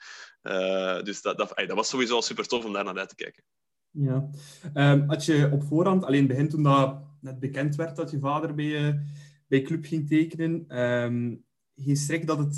dus 1.05 1.23
dat, 1.23 1.39
dat, 1.39 1.53
dat, 1.55 1.73
was 1.73 1.89
sowieso 1.89 2.15
al 2.15 2.23
super 2.23 2.47
tof 2.47 2.65
om 2.65 2.73
daar 2.73 2.85
naar 2.85 2.99
uit 2.99 3.09
te 3.09 3.15
kijken. 3.15 3.45
Ja. 3.91 4.29
Um, 4.75 5.09
had 5.09 5.25
je 5.25 5.49
op 5.53 5.63
voorhand, 5.63 6.05
alleen 6.05 6.27
begin 6.27 6.49
toen 6.49 6.63
dat 6.63 7.03
net 7.21 7.41
bekend 7.41 7.77
werd 7.77 7.97
dat 7.97 8.11
je 8.11 8.19
vader 8.19 8.55
bij, 8.55 9.01
bij 9.47 9.63
Club 9.63 9.85
ging 9.85 10.09
tekenen, 10.09 10.83
um, 10.83 11.45
geen 11.77 11.97
schrik 11.97 12.27
dat 12.27 12.39
het, 12.39 12.55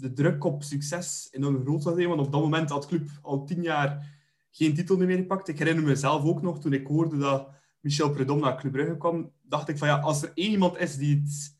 de 0.00 0.12
druk 0.14 0.44
op 0.44 0.62
succes 0.62 1.28
enorm 1.30 1.62
groot 1.62 1.82
zou 1.82 1.94
zijn? 1.94 2.08
Want 2.08 2.20
op 2.20 2.32
dat 2.32 2.40
moment 2.40 2.70
had 2.70 2.86
Club 2.86 3.08
al 3.22 3.44
tien 3.44 3.62
jaar 3.62 4.19
geen 4.50 4.74
titel 4.74 4.96
meer 4.96 5.16
gepakt. 5.16 5.48
Ik 5.48 5.58
herinner 5.58 5.84
mezelf 5.84 6.24
ook 6.24 6.42
nog, 6.42 6.60
toen 6.60 6.72
ik 6.72 6.86
hoorde 6.86 7.18
dat 7.18 7.48
Michel 7.80 8.10
Predom 8.10 8.40
naar 8.40 8.56
Club 8.56 8.72
Brugge 8.72 8.96
kwam, 8.96 9.32
dacht 9.42 9.68
ik 9.68 9.78
van 9.78 9.88
ja, 9.88 9.98
als 9.98 10.22
er 10.22 10.30
één 10.34 10.50
iemand 10.50 10.78
is 10.78 10.96
die 10.96 11.22
het 11.24 11.56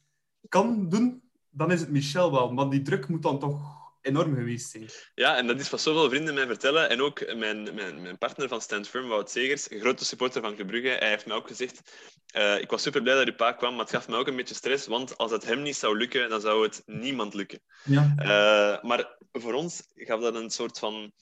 kan 0.49 0.89
doen, 0.89 1.23
dan 1.51 1.73
is 1.73 1.81
het 1.81 1.91
Michel 1.91 2.33
wel. 2.33 2.55
Want 2.55 2.71
die 2.71 2.83
druk 2.83 3.09
moet 3.09 3.23
dan 3.23 3.39
toch 3.39 3.79
enorm 4.01 4.35
geweest 4.35 4.71
zijn. 4.71 4.89
Ja, 5.15 5.37
en 5.37 5.47
dat 5.47 5.61
is 5.61 5.71
wat 5.71 5.81
zoveel 5.81 6.09
vrienden 6.09 6.35
mij 6.35 6.47
vertellen. 6.47 6.91
En 6.91 7.01
ook 7.01 7.35
mijn, 7.37 7.75
mijn, 7.75 8.03
mijn 8.03 8.19
partner 8.19 8.49
van 8.49 8.61
Stand 8.61 8.89
Firm, 8.89 9.09
Wout 9.09 9.31
Segers, 9.31 9.71
een 9.71 9.81
grote 9.81 10.05
supporter 10.05 10.43
van 10.43 10.55
Club 10.55 10.67
Brugge, 10.67 10.89
hij 10.89 11.09
heeft 11.09 11.27
mij 11.27 11.37
ook 11.37 11.47
gezegd 11.47 11.83
uh, 12.37 12.61
ik 12.61 12.71
was 12.71 12.83
super 12.83 13.03
blij 13.03 13.15
dat 13.15 13.27
uw 13.27 13.35
pa 13.35 13.53
kwam, 13.53 13.71
maar 13.71 13.85
het 13.85 13.95
gaf 13.95 14.09
me 14.09 14.17
ook 14.17 14.27
een 14.27 14.37
beetje 14.37 14.55
stress, 14.55 14.87
want 14.87 15.19
als 15.19 15.31
het 15.31 15.45
hem 15.45 15.63
niet 15.63 15.77
zou 15.77 15.97
lukken, 15.97 16.29
dan 16.29 16.41
zou 16.41 16.63
het 16.63 16.83
niemand 16.87 17.35
lukken. 17.35 17.61
Ja. 17.85 18.15
Uh, 18.19 18.89
maar 18.89 19.17
voor 19.33 19.53
ons 19.53 19.83
gaf 19.95 20.21
dat 20.21 20.35
een 20.35 20.51
soort 20.51 20.79
van 20.79 21.13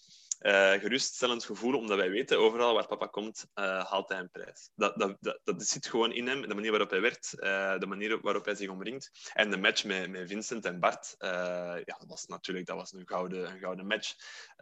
uh, 0.40 0.72
geruststellend 0.72 1.44
gevoel, 1.44 1.76
omdat 1.76 1.96
wij 1.96 2.10
weten, 2.10 2.38
overal 2.38 2.74
waar 2.74 2.86
papa 2.86 3.06
komt, 3.06 3.46
uh, 3.54 3.84
haalt 3.84 4.08
hij 4.08 4.18
een 4.18 4.30
prijs. 4.30 4.70
Dat, 4.74 4.98
dat, 4.98 5.16
dat, 5.20 5.40
dat, 5.44 5.62
zit 5.62 5.86
gewoon 5.86 6.12
in 6.12 6.26
hem, 6.26 6.48
de 6.48 6.54
manier 6.54 6.70
waarop 6.70 6.90
hij 6.90 7.00
werkt, 7.00 7.34
uh, 7.36 7.78
de 7.78 7.86
manier 7.86 8.20
waarop 8.20 8.44
hij 8.44 8.54
zich 8.54 8.68
omringt. 8.68 9.30
En 9.32 9.50
de 9.50 9.56
match 9.56 9.84
met, 9.84 10.10
met 10.10 10.28
Vincent 10.28 10.64
en 10.64 10.80
Bart, 10.80 11.14
ja, 11.18 11.82
dat 11.84 12.04
was 12.06 12.26
natuurlijk 12.26 12.66
dat 12.66 12.76
was 12.76 12.92
een, 12.92 13.08
gouden, 13.08 13.58
gouden 13.58 13.86
match. 13.86 14.14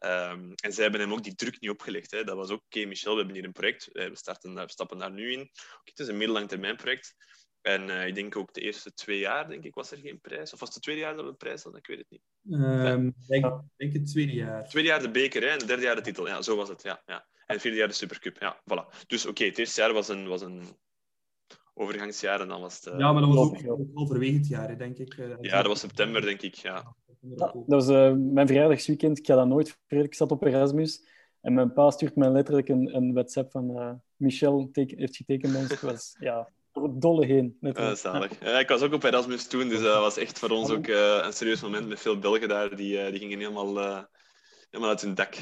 Um, 0.05 0.53
en 0.55 0.73
zij 0.73 0.83
hebben 0.83 1.01
hem 1.01 1.13
ook 1.13 1.23
die 1.23 1.35
druk 1.35 1.61
niet 1.61 1.71
opgelegd. 1.71 2.11
Hè. 2.11 2.25
Dat 2.25 2.37
was 2.37 2.51
ook, 2.51 2.63
oké, 2.65 2.85
Michel, 2.85 3.13
we 3.13 3.19
hebben 3.19 3.37
hier 3.37 3.45
een 3.45 3.53
project, 3.53 3.89
we, 3.93 4.11
starten, 4.13 4.55
we 4.55 4.71
stappen 4.71 4.99
daar 4.99 5.13
nu 5.13 5.33
in. 5.33 5.41
Okay, 5.41 5.51
het 5.85 5.99
is 5.99 6.09
een 6.09 6.17
middellang 6.17 6.49
termijn 6.49 6.77
project. 6.77 7.15
En 7.67 7.89
uh, 7.89 8.07
ik 8.07 8.15
denk 8.15 8.37
ook 8.37 8.53
de 8.53 8.61
eerste 8.61 8.93
twee 8.93 9.19
jaar, 9.19 9.49
denk 9.49 9.65
ik, 9.65 9.75
was 9.75 9.91
er 9.91 9.99
geen 9.99 10.21
prijs. 10.21 10.53
Of 10.53 10.61
was 10.61 10.75
het 10.75 10.83
tweede 10.83 11.01
jaar 11.01 11.15
dat 11.15 11.25
we 11.25 11.31
een 11.31 11.37
prijs 11.37 11.63
hadden? 11.63 11.81
Ik 11.81 11.87
weet 11.87 11.99
het 11.99 12.11
niet. 12.11 12.23
Um, 12.61 13.15
denk, 13.27 13.61
denk 13.77 13.93
het 13.93 14.07
tweede 14.07 14.33
jaar. 14.33 14.69
Tweede 14.69 14.89
jaar 14.89 15.03
de 15.03 15.11
beker 15.11 15.43
hè, 15.43 15.49
en 15.49 15.59
het 15.59 15.67
derde 15.67 15.83
jaar 15.83 15.97
de 15.97 16.01
titel. 16.01 16.27
Ja, 16.27 16.43
zo 16.43 16.57
was 16.57 16.69
het. 16.69 16.83
Ja, 16.83 17.03
ja. 17.07 17.15
En 17.15 17.55
het 17.55 17.61
vierde 17.61 17.77
jaar 17.77 17.89
de 17.89 17.95
Supercup. 17.95 18.41
Ja, 18.41 18.61
voilà. 18.61 19.07
Dus 19.07 19.23
oké, 19.23 19.31
okay, 19.31 19.47
het 19.47 19.59
eerste 19.59 19.81
jaar 19.81 19.93
was 19.93 20.09
een, 20.09 20.29
was 20.29 20.43
een 20.43 20.63
overgangsjaar 21.75 22.41
en 22.41 22.49
dan 22.49 22.61
was 22.61 22.77
het... 22.77 22.95
Uh... 22.95 22.99
Ja, 22.99 23.13
maar 23.13 23.23
dat 23.23 23.35
was 23.35 23.67
ook 23.67 23.87
halverwege 23.95 24.37
het 24.37 24.49
jaar, 24.49 24.79
denk 24.79 24.99
ik. 24.99 25.17
Uh, 25.17 25.37
ja, 25.41 25.57
dat 25.57 25.67
was 25.67 25.81
september, 25.81 26.21
denk 26.21 26.43
ik. 26.43 26.55
Ja. 26.55 26.95
ja 27.21 27.53
dat 27.53 27.65
was 27.67 27.89
uh, 27.89 28.13
mijn 28.13 28.47
verjaardagsweekend. 28.47 29.19
Ik 29.19 29.27
ga 29.27 29.35
dat 29.35 29.47
nooit 29.47 29.69
vergeten. 29.69 30.05
Ik 30.05 30.15
zat 30.15 30.31
op 30.31 30.45
Erasmus 30.45 31.07
en 31.41 31.55
mijn 31.55 31.73
pa 31.73 31.91
stuurt 31.91 32.17
mij 32.17 32.31
letterlijk 32.31 32.69
een, 32.69 32.97
een 32.97 33.13
WhatsApp 33.13 33.51
van 33.51 34.03
Michel 34.17 34.69
teken, 34.73 34.99
heeft 34.99 35.17
getekend 35.17 35.53
bij 35.53 35.61
ons. 35.61 35.81
was, 35.81 36.17
ja, 36.19 36.55
door 36.81 37.01
dolle 37.01 37.27
heen. 37.27 37.57
Uh, 37.61 37.95
zalig. 37.95 38.41
Ja, 38.41 38.59
ik 38.59 38.69
was 38.69 38.83
ook 38.83 38.93
op 38.93 39.03
Erasmus 39.03 39.47
toen, 39.47 39.69
dus 39.69 39.83
dat 39.83 40.01
was 40.01 40.17
echt 40.17 40.39
voor 40.39 40.51
ons 40.51 40.71
ook 40.71 40.87
uh, 40.87 41.21
een 41.23 41.33
serieus 41.33 41.63
moment 41.63 41.89
met 41.89 42.01
veel 42.01 42.19
Belgen 42.19 42.49
daar. 42.49 42.77
Die, 42.77 43.05
uh, 43.05 43.11
die 43.11 43.19
gingen 43.19 43.39
helemaal, 43.39 43.77
helemaal 44.71 44.91
uit 44.91 45.01
hun 45.01 45.15
dak. 45.15 45.35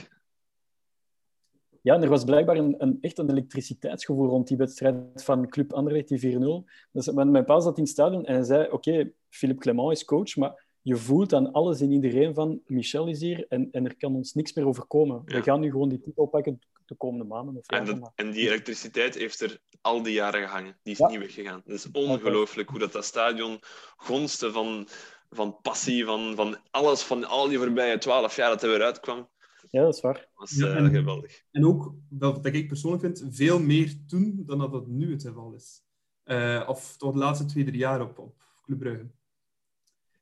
Ja, 1.85 1.95
en 1.95 2.03
er 2.03 2.09
was 2.09 2.25
blijkbaar 2.25 2.57
een, 2.57 2.75
een, 2.79 2.99
echt 3.01 3.19
een 3.19 3.31
elektriciteitsgevoel 3.31 4.29
rond 4.29 4.49
die 4.49 4.57
wedstrijd 4.57 4.97
van 5.25 5.49
Club 5.49 5.73
Anderlecht, 5.73 6.09
die 6.09 6.39
4-0. 6.39 6.71
Dus 6.93 7.11
mijn 7.13 7.45
pa 7.45 7.61
zat 7.61 7.77
in 7.77 7.83
het 7.83 7.93
stadion 7.93 8.25
en 8.25 8.35
hij 8.35 8.45
zei, 8.45 8.65
oké, 8.65 8.75
okay, 8.75 9.13
Philippe 9.29 9.63
Clement 9.63 9.93
is 9.93 10.05
coach, 10.05 10.37
maar 10.37 10.64
je 10.85 10.97
voelt 10.97 11.33
aan 11.33 11.53
alles 11.53 11.81
en 11.81 11.93
iedereen 11.93 12.35
van 12.35 12.61
Michel 12.67 13.07
is 13.07 13.21
hier 13.21 13.47
en, 13.49 13.69
en 13.71 13.85
er 13.85 13.97
kan 13.97 14.15
ons 14.15 14.35
niks 14.35 14.53
meer 14.53 14.67
overkomen. 14.67 15.23
Ja. 15.27 15.37
We 15.37 15.43
gaan 15.43 15.61
nu 15.61 15.71
gewoon 15.71 15.89
die 15.89 16.01
titel 16.01 16.27
pakken 16.27 16.59
de 16.85 16.95
komende 16.95 17.25
maanden. 17.25 17.57
Of 17.57 17.67
en, 17.67 17.85
dat, 17.85 18.13
en, 18.15 18.31
die 18.31 18.47
elektriciteit 18.47 19.15
heeft 19.15 19.41
er 19.41 19.61
al 19.81 20.03
die 20.03 20.13
jaren 20.13 20.49
gehangen. 20.49 20.79
Die 20.83 20.93
is 20.93 20.99
ja. 20.99 21.09
niet 21.09 21.19
weggegaan. 21.19 21.63
Het 21.65 21.75
is 21.75 21.91
ongelooflijk 21.91 22.69
hoe 22.69 22.79
dat, 22.79 22.93
dat 22.93 23.05
stadion 23.05 23.59
gonste 23.97 24.53
van, 24.53 24.89
van 25.31 25.59
passie, 25.63 26.05
van, 26.05 26.35
van 26.35 26.57
alles, 26.71 27.03
van 27.03 27.25
al 27.25 27.49
die 27.49 27.59
voorbije 27.59 27.99
twaalf 27.99 28.37
jaar 28.37 28.51
dat 28.51 28.61
hij 28.61 28.71
weer 28.71 28.83
uitkwam. 28.83 29.29
Ja, 29.71 29.83
dat 29.83 29.95
is 29.95 30.01
waar. 30.01 30.29
was 30.35 30.57
Ja, 30.57 30.75
eh, 30.75 30.85
geweldig. 30.85 31.43
En 31.51 31.67
ook, 31.67 31.95
wat 32.09 32.47
ik 32.47 32.69
persoonlijk 32.69 33.03
vind, 33.03 33.25
veel 33.31 33.61
meer 33.61 33.95
toen 34.07 34.43
dan 34.47 34.59
dat 34.59 34.73
dat 34.73 34.87
nu 34.87 35.11
het 35.13 35.23
geval 35.23 35.55
is. 35.55 35.83
Eh, 36.23 36.65
of 36.67 36.97
tot 36.97 37.13
de 37.13 37.19
laatste 37.19 37.45
twee, 37.45 37.65
drie 37.65 37.79
jaar 37.79 38.01
op, 38.01 38.19
op 38.19 38.43
Club 38.63 38.79
Brugge. 38.79 39.07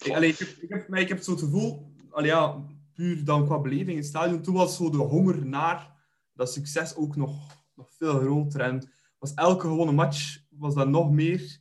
Ik, 0.04 0.16
ik, 0.16 0.38
heb, 0.38 0.48
ik, 0.48 0.68
heb, 0.68 0.94
ik 0.94 1.08
heb 1.08 1.22
zo 1.22 1.30
het 1.30 1.40
gevoel, 1.40 1.92
ja, 2.22 2.64
puur 2.94 3.24
dan 3.24 3.46
qua 3.46 3.58
beleving 3.58 3.88
in 3.88 3.96
het 3.96 4.06
stadion, 4.06 4.42
toen 4.42 4.54
was 4.54 4.76
zo 4.76 4.90
de 4.90 4.96
honger 4.96 5.46
naar 5.46 5.90
dat 6.34 6.52
succes 6.52 6.94
ook 6.94 7.16
nog, 7.16 7.64
nog 7.74 7.92
veel 7.98 8.18
groter. 8.18 8.60
En 8.60 8.90
was 9.18 9.34
elke 9.34 9.66
gewone 9.66 9.92
match 9.92 10.38
was 10.48 10.74
dat 10.74 10.88
nog 10.88 11.10
meer 11.10 11.60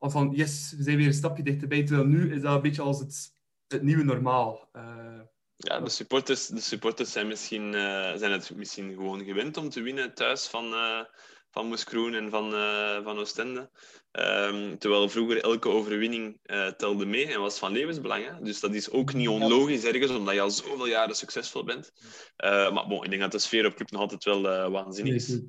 van 0.00 0.30
yes, 0.34 0.74
we 0.76 0.82
zijn 0.82 0.96
weer 0.96 1.06
een 1.06 1.12
stapje 1.12 1.42
dichterbij. 1.42 1.84
Terwijl 1.84 2.08
nu 2.08 2.34
is 2.34 2.40
dat 2.40 2.54
een 2.54 2.62
beetje 2.62 2.82
als 2.82 2.98
het, 2.98 3.32
het 3.66 3.82
nieuwe 3.82 4.04
normaal. 4.04 4.68
Eh, 4.72 5.20
Ja, 5.56 5.80
de 5.80 5.90
supporters, 5.90 6.46
de 6.46 6.60
supporters 6.60 7.12
zijn, 7.12 7.26
misschien, 7.26 7.74
eh, 7.74 8.16
zijn 8.16 8.32
het 8.32 8.54
misschien 8.54 8.92
gewoon 8.94 9.24
gewend 9.24 9.56
om 9.56 9.68
te 9.68 9.80
winnen 9.80 10.14
thuis 10.14 10.46
van, 10.46 10.72
eh 10.72 11.04
van 11.52 11.66
Moes 11.66 11.84
Kroen 11.84 12.14
en 12.14 12.30
van, 12.30 12.54
eh, 12.54 13.04
van 13.04 13.18
Oostende. 13.18 13.70
Ehm, 14.10 14.76
terwijl 14.76 15.08
vroeger 15.08 15.42
elke 15.42 15.68
overwinning 15.68 16.38
eh, 16.42 16.66
telde 16.66 17.06
mee 17.06 17.26
en 17.26 17.40
was 17.40 17.58
van 17.58 17.72
levensbelang. 17.72 18.26
Hè? 18.26 18.42
Dus 18.42 18.60
dat 18.60 18.74
is 18.74 18.90
ook 18.90 19.14
niet 19.14 19.28
onlogisch 19.28 19.84
ergens, 19.84 20.10
omdat 20.10 20.34
je 20.34 20.40
al 20.40 20.50
zoveel 20.50 20.86
jaren 20.86 21.14
succesvol 21.14 21.64
bent. 21.64 21.92
Eh, 22.36 22.72
maar 22.72 22.86
bon, 22.86 23.04
ik 23.04 23.10
denk 23.10 23.22
dat 23.22 23.32
de 23.32 23.38
sfeer 23.38 23.66
op 23.66 23.74
club 23.74 23.90
nog 23.90 24.00
altijd 24.00 24.24
wel 24.24 24.48
eh, 24.48 24.70
waanzinnig 24.70 25.14
is. 25.14 25.40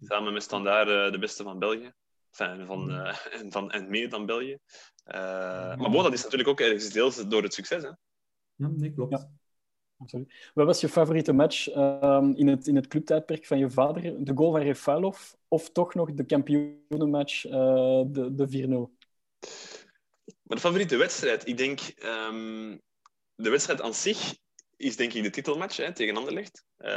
Samen 0.00 0.32
met 0.32 0.42
Standaard 0.42 0.88
eh, 0.88 1.12
de 1.12 1.18
beste 1.18 1.42
van 1.42 1.58
België. 1.58 1.92
Enfin, 2.32 2.66
van, 2.66 2.90
eh, 2.90 3.16
en, 3.40 3.52
van, 3.52 3.70
en 3.70 3.90
meer 3.90 4.08
dan 4.08 4.26
België. 4.26 4.58
Eh, 5.04 5.76
maar 5.76 5.90
bon, 5.90 6.02
dat 6.02 6.12
is 6.12 6.22
natuurlijk 6.22 6.48
ook 6.48 6.60
ergens 6.60 6.90
deels 6.90 7.28
door 7.28 7.42
het 7.42 7.54
succes. 7.54 7.82
Hè? 7.82 7.88
ja, 8.54 8.68
nee, 8.68 8.92
klopt. 8.92 9.12
Ja. 9.12 9.30
Absoluut. 9.96 10.50
Wat 10.54 10.66
was 10.66 10.80
je 10.80 10.88
favoriete 10.88 11.32
match 11.32 11.68
ehm, 11.68 12.30
in, 12.30 12.48
het, 12.48 12.66
in 12.66 12.76
het 12.76 12.86
clubtijdperk 12.86 13.46
van 13.46 13.58
je 13.58 13.70
vader? 13.70 14.24
De 14.24 14.32
goal 14.34 14.50
van 14.50 14.60
Refailov 14.60 15.32
of 15.52 15.70
toch 15.70 15.94
nog 15.94 16.12
de 16.12 16.26
kampioenenmatch, 16.26 17.44
eh, 17.44 18.02
de, 18.06 18.34
de 18.34 18.48
4-0? 18.48 18.70
Maar 20.42 20.56
de 20.56 20.60
favoriete 20.60 20.96
wedstrijd? 20.96 21.46
Ik 21.46 21.56
denk... 21.56 21.80
ehm, 21.80 22.76
de 23.34 23.50
wedstrijd 23.50 23.80
aan 23.80 23.94
zich 23.94 24.34
is 24.76 24.96
denk 24.96 25.12
ik 25.12 25.22
de 25.22 25.30
titelmatch 25.30 25.76
hè, 25.76 25.92
tegen 25.92 26.16
Anderlecht. 26.16 26.64
Eh, 26.76 26.90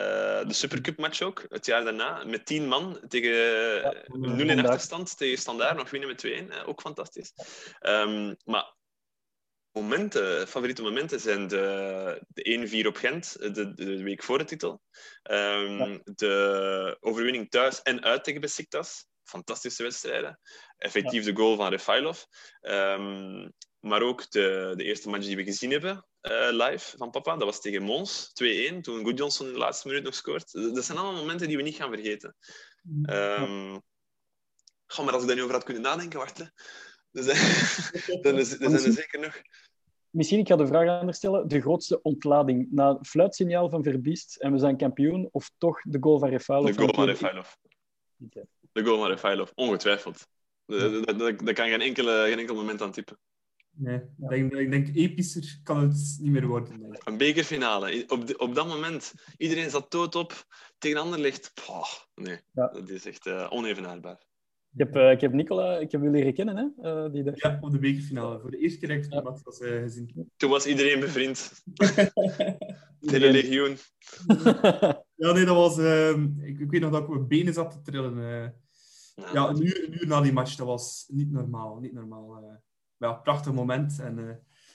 de 0.48 0.54
Supercup-match 0.54 1.22
ook, 1.22 1.46
het 1.50 1.66
jaar 1.66 1.84
daarna. 1.84 2.24
Met 2.24 2.46
tien 2.46 2.68
man 2.68 3.00
tegen 3.08 3.34
Ja, 3.34 4.04
0 4.08 4.50
in 4.50 4.60
achterstand 4.60 5.18
tegen 5.18 5.38
Standaard. 5.38 5.78
Nog 5.78 5.90
winnen 5.90 6.10
met 6.10 6.26
2-1. 6.26 6.50
hè, 6.50 6.68
ook 6.68 6.82
fantastisch. 6.82 7.34
Ehm, 7.80 8.34
maar 8.44 8.75
momenten, 9.76 10.48
favoriete 10.48 10.82
momenten 10.82 11.20
zijn 11.20 11.48
de, 11.48 12.26
de 12.28 12.84
1-4 12.84 12.88
op 12.88 12.96
Gent, 12.96 13.36
de, 13.40 13.74
de, 13.74 14.04
week 14.04 14.24
voor 14.24 14.38
de 14.38 14.44
titel. 14.44 14.82
Ehm, 15.24 15.78
Ja. 15.78 16.00
De 16.04 16.98
overwinning 17.00 17.50
thuis 17.50 17.82
en 17.82 18.04
uit 18.04 18.24
tegen 18.24 18.42
Besiktas. 18.42 19.06
Fantastische 19.24 19.84
wedstrijden. 19.84 20.40
Effectief 20.78 21.24
de 21.24 21.36
goal 21.36 21.56
van 21.56 21.70
Refailov. 21.70 22.24
Ehm, 22.62 23.50
maar 23.80 24.02
ook 24.02 24.32
de, 24.32 24.74
de 24.76 24.84
eerste 24.84 25.10
match 25.10 25.26
die 25.26 25.36
we 25.36 25.44
gezien 25.44 25.72
hebben 25.72 26.06
eh, 26.26 26.50
live 26.52 26.98
van 26.98 27.10
papa, 27.10 27.36
dat 27.36 27.44
was 27.44 27.62
tegen 27.62 27.84
Mons, 27.84 28.32
2-1, 28.44 28.82
toen 28.82 29.04
Goodjohnson 29.04 29.48
in 29.48 29.54
de 29.54 29.60
laatste 29.60 29.88
minuut 29.88 30.04
nog 30.04 30.16
scoort. 30.16 30.52
Dat 30.52 30.86
zijn 30.86 30.98
allemaal 30.98 31.22
momenten 31.22 31.48
die 31.48 31.58
we 31.58 31.64
niet 31.64 31.76
gaan 31.76 31.94
vergeten. 31.94 32.36
Goh, 34.86 35.06
maar 35.06 35.14
als 35.14 35.22
ik 35.22 35.28
daar 35.28 35.38
nu 35.38 35.44
over 35.44 35.56
had 35.56 35.64
kunnen 35.64 35.84
nadenken, 35.84 36.20
wacht. 36.20 36.38
Hè. 36.38 36.46
Er 37.16 37.24
zijn, 37.24 37.38
er 38.36 38.46
zijn 38.46 38.74
er 38.74 38.92
zeker 38.92 39.20
nog. 39.20 39.42
Misschien, 40.16 40.40
ik 40.40 40.48
ga 40.48 40.56
de 40.56 40.68
vraag 40.68 41.00
anders 41.00 41.18
stellen. 41.18 41.48
De 41.48 41.62
grootste 41.62 42.02
ontlading 42.02 42.68
na 42.72 42.94
het 42.98 43.08
fluitsignaal 43.08 43.70
van 43.70 43.84
Verbiest 43.84 44.36
en 44.36 44.52
we 44.52 44.58
zijn 44.58 44.78
kampioen, 44.78 45.30
of 45.32 45.52
toch 45.58 45.82
de 45.82 45.98
goal 46.02 46.20
van 46.20 46.30
Refailov? 46.30 46.76
De 46.76 46.82
goal 46.82 46.94
van. 46.94 47.06
Refailov. 47.06 47.54
De 48.72 48.84
goal 48.84 48.98
van 49.00 49.08
Refailov, 49.10 49.52
ongetwijfeld. 49.56 50.28
Daar 50.66 51.18
daar 51.38 51.54
kan 51.54 51.68
geen, 51.70 51.82
enkele, 51.82 52.26
geen 52.28 52.40
enkel 52.40 52.56
moment 52.56 52.82
aan 52.82 52.92
tippen. 52.92 53.18
Nee, 53.78 53.96
ik 53.96 54.30
denk, 54.30 54.54
ik 54.54 54.72
denk 54.72 54.96
epischer 54.96 55.60
kan 55.64 55.80
het 55.80 56.18
niet 56.22 56.32
meer 56.32 56.48
worden. 56.48 56.98
Een 57.04 57.18
bekerfinale. 57.18 58.04
Op, 58.08 58.28
de- 58.28 58.38
op 58.38 58.56
dat 58.56 58.68
moment, 58.68 59.14
iedereen 59.38 59.70
zat 59.70 59.92
dood 59.92 60.16
op 60.16 60.46
tegen 60.78 61.00
Anderlecht. 61.02 61.52
Poh, 61.66 61.88
nee, 62.16 62.40
Ja. 62.54 62.68
dat 62.68 62.90
is 62.90 63.06
echt 63.06 63.26
eh, 63.26 63.48
onevenaarbaar. 63.50 64.22
Ik 64.78 64.82
heb, 64.82 64.96
eh, 64.96 65.12
ik 65.12 65.22
heb 65.22 65.34
Nicola, 65.34 65.78
ik 65.78 65.92
heb 65.92 66.02
jullie 66.02 66.16
leren 66.18 66.34
kennen, 66.34 66.58
hè? 66.82 66.90
eh, 67.06 67.12
die 67.12 67.24
dag. 67.24 67.42
Ja, 67.42 67.58
op 67.62 67.72
de 67.72 67.80
bekerfinale. 67.80 68.40
Voor 68.40 68.52
de 68.52 68.58
eerste 68.58 68.80
keer 68.80 68.90
heb 68.90 68.98
ik 68.98 69.04
het 69.04 69.14
format 69.14 69.42
was, 69.44 69.60
eh, 69.60 69.80
gezien. 69.82 70.32
Toen 70.38 70.50
was 70.50 70.66
iedereen 70.66 71.00
bevriend. 71.00 71.64
Het 73.02 73.12
hele 73.12 73.32
legioen. 73.32 73.78
Ja, 75.16 75.32
nee, 75.32 75.46
dat 75.46 75.56
was... 75.56 75.78
ehm, 75.78 76.28
ik, 76.42 76.60
ik 76.60 76.70
weet 76.72 76.82
nog 76.82 76.92
dat 76.92 77.02
ik 77.02 77.08
op 77.08 77.14
mijn 77.16 77.28
benen 77.28 77.54
zat 77.54 77.72
te 77.72 77.82
trillen. 77.82 78.18
eh. 78.20 78.50
Ja. 79.16 79.32
ja, 79.34 79.50
een 79.50 79.66
uur, 79.66 79.84
een 79.88 79.94
uur 79.94 80.08
na 80.08 80.22
die 80.22 80.34
match, 80.34 80.56
dat 80.56 80.68
was 80.68 81.06
niet 81.08 81.32
normaal. 81.32 81.80
Niet 81.80 81.94
normaal. 81.94 82.36
eh. 82.36 82.42
Maar 82.98 83.10
ja, 83.10 83.14
prachtig 83.16 83.54
moment. 83.54 84.00
En 84.00 84.20
eh, 84.20 84.26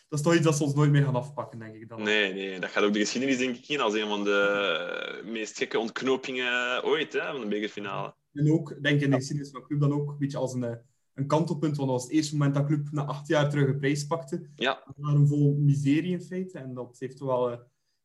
dat 0.09 0.19
is 0.19 0.23
toch 0.23 0.35
iets 0.35 0.45
dat 0.45 0.57
ze 0.57 0.63
ons 0.65 0.75
nooit 0.75 0.91
meer 0.91 1.05
gaan 1.05 1.15
afpakken, 1.15 1.59
denk 1.59 1.75
ik. 1.75 1.89
Dan. 1.89 2.03
Nee, 2.03 2.33
nee, 2.33 2.61
dat 2.61 2.71
gaat 2.71 2.85
ook 2.85 2.93
de 2.93 2.99
geschiedenis 2.99 3.39
denk 3.39 3.57
ik 3.57 3.69
in 3.69 3.81
als 3.81 3.95
een 3.95 4.09
van 4.09 4.25
de 4.25 5.23
meest 5.25 5.57
gekke 5.59 5.79
ontknopingen 5.79 6.85
ooit 6.85 7.13
hè, 7.13 7.31
van 7.33 7.41
de 7.41 7.47
bekerfinale. 7.49 8.15
En 8.33 8.53
ook, 8.53 8.83
denk 8.83 8.97
ik, 8.97 9.03
in 9.03 9.11
de 9.11 9.17
geschiedenis 9.17 9.51
van 9.51 9.63
Club 9.63 9.81
dan 9.81 9.93
ook 9.93 10.11
een 10.11 10.19
beetje 10.19 10.39
als 10.39 10.55
een, 10.55 10.65
eh, 10.65 10.77
een 11.15 11.27
kantelpunt. 11.27 11.77
Want 11.77 11.89
dat 11.89 11.99
was 11.99 12.03
het 12.03 12.13
eerste 12.13 12.37
moment 12.37 12.55
dat 12.55 12.67
Club 12.67 12.89
na 12.91 13.05
acht 13.05 13.29
jaar 13.29 13.51
terug 13.51 13.69
een 13.69 13.79
prijs 13.79 14.07
pakte. 14.07 14.47
Ja, 14.55 14.83
een 15.01 15.27
vol 15.27 15.57
miserie 15.59 16.13
in 16.13 16.23
feite. 16.23 16.59
En 16.59 16.75
dat 16.75 16.97
heeft 16.99 17.21
wel 17.21 17.51
eh, 17.51 17.59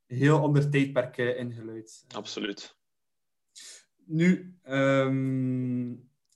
een 0.08 0.18
heel 0.18 0.40
ander 0.40 0.70
tijdperk 0.70 1.18
eh, 1.18 1.40
ingeluid. 1.40 2.06
absoluut. 2.08 2.78
Nu, 4.06 4.58
ehm, 4.62 5.90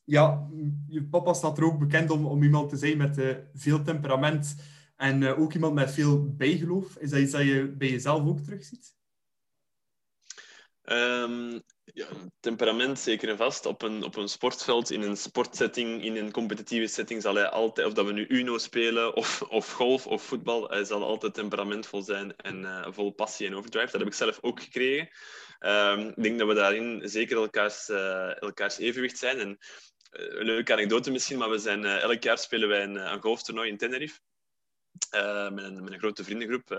ja, 0.03 0.49
je 0.87 1.03
papa 1.09 1.33
staat 1.33 1.57
er 1.57 1.63
ook 1.63 1.79
bekend 1.79 2.09
om, 2.09 2.25
om 2.25 2.43
iemand 2.43 2.69
te 2.69 2.77
zijn 2.77 2.97
met 2.97 3.43
veel 3.53 3.81
temperament 3.81 4.55
en 4.95 5.23
ook 5.23 5.53
iemand 5.53 5.73
met 5.73 5.91
veel 5.91 6.35
bijgeloof. 6.35 6.97
Is 6.97 7.09
dat 7.09 7.19
iets 7.19 7.31
dat 7.31 7.41
je 7.41 7.75
bij 7.77 7.89
jezelf 7.89 8.27
ook 8.27 8.39
terugziet? 8.39 8.98
Ehm, 10.89 11.59
ja, 11.83 12.07
temperament 12.39 12.99
zeker 12.99 13.29
en 13.29 13.37
vast. 13.37 13.65
Op 13.65 13.81
een, 13.81 14.03
op 14.03 14.15
een 14.15 14.27
sportveld, 14.27 14.91
in 14.91 15.01
een 15.01 15.17
sportsetting, 15.17 16.03
in 16.03 16.15
een 16.15 16.31
competitieve 16.31 16.87
setting 16.87 17.21
zal 17.21 17.35
hij 17.35 17.49
altijd, 17.49 17.87
of 17.87 17.93
dat 17.93 18.05
we 18.05 18.11
nu 18.11 18.25
Uno 18.27 18.57
spelen, 18.57 19.15
of, 19.15 19.41
of 19.41 19.71
golf 19.71 20.07
of 20.07 20.23
voetbal, 20.23 20.69
hij 20.69 20.83
zal 20.83 21.03
altijd 21.03 21.33
temperamentvol 21.33 22.01
zijn 22.01 22.35
en 22.35 22.65
eh, 22.65 22.87
vol 22.91 23.11
passie 23.11 23.47
en 23.47 23.55
overdrive. 23.55 23.91
Dat 23.91 23.99
heb 23.99 24.09
ik 24.09 24.13
zelf 24.13 24.37
ook 24.41 24.61
gekregen. 24.61 25.09
Ehm, 25.59 25.99
ik 25.99 26.23
denk 26.23 26.39
dat 26.39 26.47
we 26.47 26.53
daarin 26.53 27.01
zeker 27.03 27.37
elkaars, 27.37 27.89
eh, 27.89 28.41
elkaars 28.41 28.77
evenwicht 28.77 29.17
zijn. 29.17 29.39
En, 29.39 29.57
eh, 30.09 30.25
een 30.25 30.45
leuke 30.45 30.73
anekdote 30.73 31.11
misschien, 31.11 31.37
maar 31.37 31.49
we 31.49 31.57
zijn, 31.57 31.85
elk 31.85 32.23
jaar 32.23 32.37
spelen 32.37 32.69
wij 32.69 32.83
een, 32.83 32.95
een 32.95 33.21
golftoernooi 33.21 33.69
in 33.69 33.77
Tenerife. 33.77 34.19
Met, 35.51 35.63
een, 35.63 35.99
grote 35.99 36.23
vriendengroep, 36.23 36.69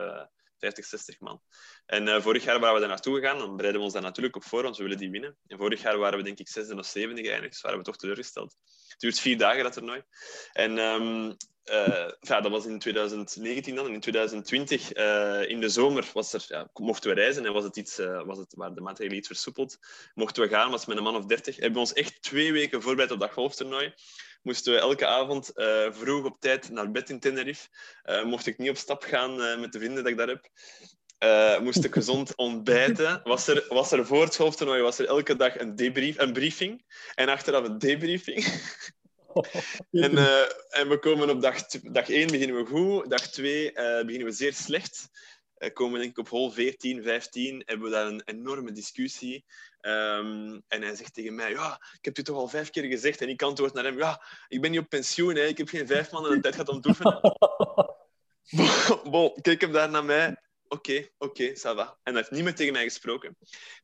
50, 0.61 0.85
60 0.85 1.21
man. 1.21 1.43
En 1.87 2.09
eh, 2.09 2.23
vorig 2.23 2.45
jaar 2.45 2.61
waren 2.61 2.75
we 2.75 2.81
daar 2.81 2.89
naartoe 2.89 3.15
gegaan. 3.21 3.39
Dan 3.39 3.51
bereiden 3.51 3.81
we 3.81 3.87
ons 3.87 3.93
daar 3.93 4.03
natuurlijk 4.03 4.37
op 4.37 4.45
voor, 4.45 4.63
want 4.63 4.77
we 4.77 4.83
willen 4.83 4.99
die 4.99 5.11
winnen. 5.11 5.37
En 5.47 5.59
vorig 5.59 5.83
jaar 5.83 5.99
waren 5.99 6.19
we 6.19 6.25
denk 6.25 6.39
ik 6.39 6.49
zesde 6.49 6.77
of 6.77 6.87
zevende 6.87 7.23
geëindigd. 7.23 7.53
Dus 7.53 7.61
waren 7.61 7.79
we 7.79 7.85
toch 7.85 7.97
teleurgesteld. 7.97 8.57
Het 8.89 9.01
duurt 9.01 9.21
vier 9.21 9.39
dagen, 9.39 9.63
dat 9.63 9.73
toernooi. 9.73 10.03
En 10.53 10.79
ehm, 10.79 11.33
eh, 11.65 12.11
ja, 12.21 12.41
dat 12.41 12.51
was 12.51 12.67
in 12.67 12.79
2019 12.79 13.75
dan. 13.75 13.87
En 13.87 13.93
in 13.93 14.01
2020, 14.01 14.93
eh, 14.93 15.49
in 15.49 15.61
de 15.61 15.69
zomer, 15.69 16.11
was 16.13 16.33
er, 16.33 16.45
ja, 16.49 16.71
mochten 16.73 17.11
we 17.11 17.17
reizen 17.17 17.47
en 17.47 17.53
was 17.53 17.65
het 17.65 17.77
iets, 17.77 17.97
was 18.25 18.39
het, 18.39 18.55
waren 18.55 18.75
de 18.75 18.81
maatregelen 18.81 19.19
iets 19.19 19.29
versoepeld. 19.29 19.79
Mochten 20.15 20.43
we 20.43 20.49
gaan, 20.49 20.71
was 20.71 20.87
met 20.87 20.97
een 20.97 21.03
man 21.03 21.17
of 21.17 21.25
30. 21.25 21.57
Hebben 21.57 21.73
we 21.73 21.79
ons 21.79 21.93
echt 21.93 22.23
twee 22.23 22.53
weken 22.53 22.83
voorbereid 22.83 23.11
op 23.11 23.21
dat 23.21 23.33
golftoernooi. 23.33 23.95
Moesten 24.43 24.73
we 24.73 24.79
elke 24.79 25.07
avond 25.07 25.51
eh, 25.51 25.87
vroeg 25.91 26.25
op 26.25 26.41
tijd 26.41 26.71
naar 26.71 26.91
bed 26.91 27.11
in 27.11 27.21
Tenerife. 27.21 27.69
Eh, 28.03 28.25
mocht 28.25 28.47
ik 28.47 28.59
niet 28.59 28.71
op 28.71 28.77
stap 28.77 29.03
gaan 29.03 29.43
eh, 29.43 29.61
met 29.61 29.73
de 29.73 29.79
vrienden 29.79 30.03
dat 30.03 30.13
ik 30.13 30.19
daar 30.19 30.29
heb. 30.29 30.49
Moest 31.63 31.85
ik 31.85 31.95
gezond 31.95 32.37
ontbijten. 32.47 33.21
Was 33.25 33.47
er, 33.47 33.65
was 33.69 33.93
er 33.93 34.07
voor 34.07 34.25
het 34.25 34.37
golftoernooi 34.37 34.83
was 34.83 34.99
er 34.99 35.07
elke 35.07 35.37
dag 35.37 35.59
een, 35.59 35.77
debrief, 35.77 36.19
een 36.19 36.33
briefing. 36.33 36.85
En 37.15 37.29
achteraf 37.29 37.65
een 37.65 37.79
debriefing. 37.79 38.45
En, 39.91 40.19
eh, 40.19 40.81
en 40.81 40.89
we 40.89 40.99
komen 40.99 41.31
op 41.31 41.41
dag, 41.41 41.67
dag 41.67 42.09
1 42.09 42.31
beginnen 42.31 42.57
we 42.57 42.67
goed. 42.67 43.11
Dag 43.11 43.31
2 43.31 43.73
eh, 43.73 44.05
beginnen 44.05 44.29
we 44.29 44.35
zeer 44.35 44.55
slecht. 44.55 45.09
Komen 45.73 45.93
we 45.93 45.99
denk 45.99 46.11
ik 46.11 46.19
op 46.19 46.29
hol 46.29 46.51
14, 46.51 47.03
15. 47.03 47.63
Hebben 47.67 47.87
we 47.87 47.93
daar 47.93 48.07
een 48.07 48.23
enorme 48.25 48.73
discussie. 48.73 49.45
Ehm, 49.81 50.61
en 50.69 50.83
hij 50.83 50.95
zegt 50.95 51.15
tegen 51.15 51.35
mij, 51.35 51.51
ja, 51.51 51.81
ik 51.93 52.05
heb 52.05 52.19
u 52.19 52.23
toch 52.23 52.37
al 52.37 52.49
vijf 52.49 52.71
keer 52.71 52.85
gezegd. 52.85 53.21
En 53.21 53.29
ik 53.29 53.43
antwoord 53.43 53.75
naar 53.75 53.85
hem, 53.85 53.99
ja, 53.99 54.23
ik 54.49 54.61
ben 54.61 54.71
niet 54.71 54.81
op 54.81 54.89
pensioen. 54.89 55.35
Hè. 55.35 55.45
Ik 55.45 55.59
heb 55.59 55.69
geen 55.69 55.87
vijf 55.87 56.11
maanden 56.11 56.43
de 56.43 56.51
tijd 56.51 56.67
te 56.67 56.89
oefenen. 56.89 57.21
bon, 59.13 59.41
kijk 59.41 59.61
hem 59.61 59.73
daar 59.73 59.91
naar 59.91 60.05
mij. 60.05 60.37
Oké, 60.69 61.09
oké, 61.19 61.53
ça 61.57 61.75
va. 61.75 61.99
En 62.03 62.13
hij 62.13 62.15
heeft 62.15 62.31
niet 62.31 62.45
meer 62.45 62.55
tegen 62.55 62.73
mij 62.73 62.83
gesproken. 62.83 63.37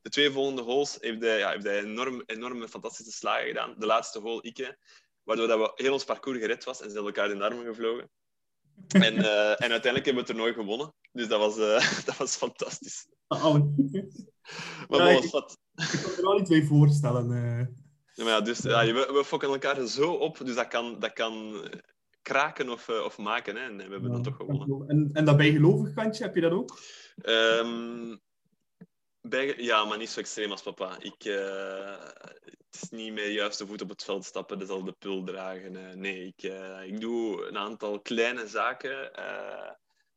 De 0.02 0.10
twee 0.10 0.30
volgende 0.30 0.62
holes 0.62 0.96
heeft 1.00 1.20
hij, 1.20 1.38
ja, 1.38 1.50
heeft 1.50 1.64
hij 1.64 1.78
enorm, 1.78 2.22
enorme, 2.26 2.68
fantastische 2.68 3.12
slagen 3.12 3.46
gedaan. 3.46 3.74
De 3.78 3.86
laatste 3.86 4.18
hole, 4.18 4.42
ik, 4.42 4.76
waardoor 5.22 5.46
dat 5.46 5.58
we 5.58 5.82
heel 5.82 5.92
ons 5.92 6.04
parcours 6.04 6.38
gered 6.38 6.64
was 6.64 6.80
en 6.80 6.88
ze 6.88 6.94
hebben 6.94 7.14
elkaar 7.14 7.30
in 7.30 7.38
de 7.38 7.44
armen 7.44 7.64
gevlogen. 7.64 8.10
En, 8.88 9.14
uh, 9.14 9.50
en 9.50 9.70
uiteindelijk 9.70 10.04
hebben 10.04 10.12
we 10.12 10.18
het 10.18 10.26
toernooi 10.26 10.52
gewonnen. 10.52 10.94
Dus 11.12 11.28
dat 11.28 11.38
was, 11.38 11.58
uh, 11.58 12.04
dat 12.06 12.16
was 12.16 12.36
fantastisch. 12.36 13.08
Oh. 13.28 13.54
Maar 14.88 15.12
Ja, 15.12 15.14
was 15.14 15.30
wat. 15.30 15.58
Ik 15.76 16.00
kan 16.02 16.12
er 16.16 16.22
wel 16.22 16.40
iets 16.40 16.50
bij 16.50 16.62
voorstellen. 16.64 17.32
eh. 17.32 17.66
Ja, 18.14 18.24
maar 18.24 18.32
ja, 18.32 18.40
dus, 18.40 18.58
ja, 18.58 18.84
we, 18.84 19.10
we 19.12 19.24
fokken 19.24 19.48
elkaar 19.48 19.86
zo 19.86 20.12
op, 20.12 20.38
dus 20.44 20.54
dat 20.54 20.68
kan, 20.68 20.98
dat 21.00 21.12
kan 21.12 21.64
kraken 22.22 22.68
of, 22.70 22.88
eh, 22.88 23.04
of 23.04 23.18
maken. 23.18 23.56
Hè. 23.56 23.62
En 23.62 23.76
we 23.76 23.82
hebben 23.82 24.10
dan 24.10 24.22
toch 24.22 24.36
gewonnen. 24.36 24.88
En, 24.88 25.10
en 25.12 25.24
dat 25.24 25.36
bijgelovig 25.36 25.94
kantje, 25.94 26.24
heb 26.24 26.34
je 26.34 26.40
dat 26.40 26.52
ook? 26.52 26.78
Ehm, 27.16 28.16
bij, 29.20 29.54
ja, 29.58 29.84
maar 29.84 29.98
niet 29.98 30.08
zo 30.08 30.20
extreem 30.20 30.50
als 30.50 30.62
papa. 30.62 30.96
Ik, 30.98 31.24
eh, 31.24 32.04
het 32.70 32.82
is 32.82 32.88
niet 32.90 33.12
met 33.12 33.24
de 33.24 33.32
juiste 33.32 33.66
voet 33.66 33.82
op 33.82 33.88
het 33.88 34.04
veld 34.04 34.24
stappen, 34.24 34.58
dezelfde 34.58 34.92
pul 34.92 35.24
dragen. 35.24 35.76
eh, 35.76 35.94
nee, 35.94 36.26
ik, 36.26 36.42
eh, 36.42 36.82
ik 36.86 37.00
doe 37.00 37.46
een 37.46 37.58
aantal 37.58 38.00
kleine 38.00 38.46
zaken, 38.46 39.12
eh, 39.14 39.70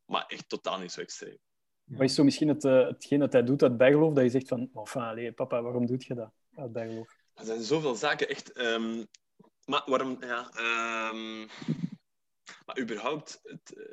maar 0.05 0.25
echt 0.27 0.49
totaal 0.49 0.79
niet 0.79 0.91
zo 0.91 1.01
extreem. 1.01 1.37
Wat 1.89 2.01
is 2.01 2.15
zo 2.15 2.23
misschien 2.23 2.47
het, 2.47 2.65
eh, 2.65 2.87
hetgeen 2.87 3.19
dat 3.19 3.33
hij 3.33 3.43
doet 3.43 3.63
uit 3.63 3.77
bijgeloof, 3.77 4.13
dat 4.13 4.23
je 4.23 4.29
zegt 4.29 4.47
van, 4.47 4.69
oh, 4.73 4.79
enfin, 4.81 5.01
allee, 5.01 5.31
papa, 5.31 5.61
waarom 5.61 5.85
doet 5.85 6.03
je 6.05 6.13
dat 6.13 6.31
uit 6.55 6.71
bijgeloof? 6.71 7.15
Er 7.33 7.45
zijn 7.45 7.61
zoveel 7.63 7.95
zaken, 7.95 8.29
echt. 8.29 8.51
ehm, 8.51 9.03
maar 9.65 9.83
waarom, 9.85 10.17
ja. 10.19 10.49
ehm, 10.51 11.39
maar 12.65 12.79
überhaupt, 12.79 13.39
het, 13.43 13.73
eh, 13.77 13.85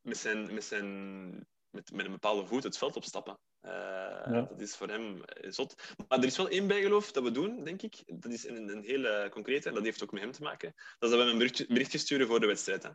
met, 0.00 0.16
zijn, 0.16 0.54
met, 0.54 0.64
zijn, 0.64 1.30
met, 1.70 1.92
met 1.92 2.04
een 2.06 2.12
bepaalde 2.12 2.46
voet 2.46 2.62
het 2.62 2.78
veld 2.78 2.96
opstappen. 2.96 3.38
Eh, 3.60 4.32
Dat 4.32 4.60
is 4.60 4.76
voor 4.76 4.88
hem 4.88 5.20
zot. 5.48 5.74
Maar 6.08 6.18
er 6.18 6.24
is 6.24 6.36
wel 6.36 6.48
één 6.48 6.66
bijgeloof 6.66 7.12
dat 7.12 7.22
we 7.22 7.30
doen, 7.30 7.64
denk 7.64 7.82
ik. 7.82 8.02
Dat 8.06 8.32
is 8.32 8.46
een, 8.48 8.68
een 8.68 8.82
hele 8.82 9.28
concrete, 9.30 9.68
en 9.68 9.74
dat 9.74 9.84
heeft 9.84 10.02
ook 10.02 10.12
met 10.12 10.22
hem 10.22 10.32
te 10.32 10.42
maken. 10.42 10.72
Dat 10.74 11.10
is 11.10 11.10
dat 11.10 11.10
we 11.10 11.16
hem 11.18 11.28
een 11.28 11.38
berichtje, 11.38 11.66
berichtje 11.66 11.98
sturen 11.98 12.26
voor 12.26 12.40
de 12.40 12.46
wedstrijd. 12.46 12.82
Hè. 12.82 12.90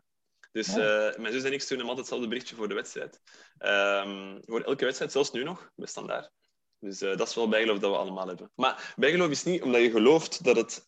Dus 0.52 0.68
eh, 0.68 1.16
mijn 1.18 1.34
zus 1.34 1.44
en 1.44 1.54
ik 1.54 1.62
sturen 1.62 1.78
hem 1.78 1.90
altijd 1.90 1.98
hetzelfde 1.98 2.28
berichtje 2.28 2.56
voor 2.56 2.68
de 2.68 2.74
wedstrijd. 2.74 3.22
Ehm, 3.58 4.38
voor 4.42 4.62
elke 4.62 4.86
wedstrijd, 4.86 5.12
zelfs 5.12 5.32
nu 5.32 5.44
nog, 5.44 5.72
bij 5.76 5.88
standaard. 5.88 6.32
Dus 6.80 7.02
eh, 7.02 7.18
dat 7.18 7.28
is 7.28 7.36
wel 7.36 7.50
bijgeloof 7.50 7.80
dat 7.80 7.92
we 7.92 7.98
allemaal 7.98 8.28
hebben. 8.28 8.52
Maar 8.56 8.94
bijgeloof 8.96 9.30
is 9.30 9.44
niet 9.44 9.62
omdat 9.62 9.82
je 9.82 9.92
gelooft 9.92 10.44
dat 10.44 10.56
het 10.56 10.88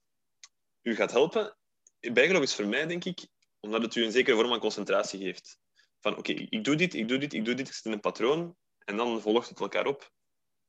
u 0.82 0.96
gaat 0.96 1.12
helpen. 1.12 1.58
Bijgeloof 2.00 2.44
is 2.44 2.56
voor 2.56 2.68
mij, 2.68 2.88
denk 2.88 3.06
ik, 3.06 3.28
omdat 3.60 3.82
het 3.82 3.96
u 3.96 4.04
een 4.04 4.12
zekere 4.12 4.36
vorm 4.36 4.50
van 4.50 4.60
concentratie 4.60 5.20
geeft. 5.20 5.60
Van 6.00 6.18
oké, 6.18 6.32
ik 6.32 6.64
doe 6.64 6.76
dit, 6.76 6.94
ik 6.94 7.08
doe 7.08 7.18
dit, 7.18 7.34
ik 7.34 7.46
doe 7.46 7.54
dit, 7.54 7.68
ik 7.68 7.74
zit 7.74 7.86
in 7.86 7.92
een 7.92 8.00
patroon. 8.00 8.56
En 8.86 8.98
dan 8.98 9.22
volgt 9.22 9.50
het 9.50 9.60
elkaar 9.60 9.86
op. 9.86 10.12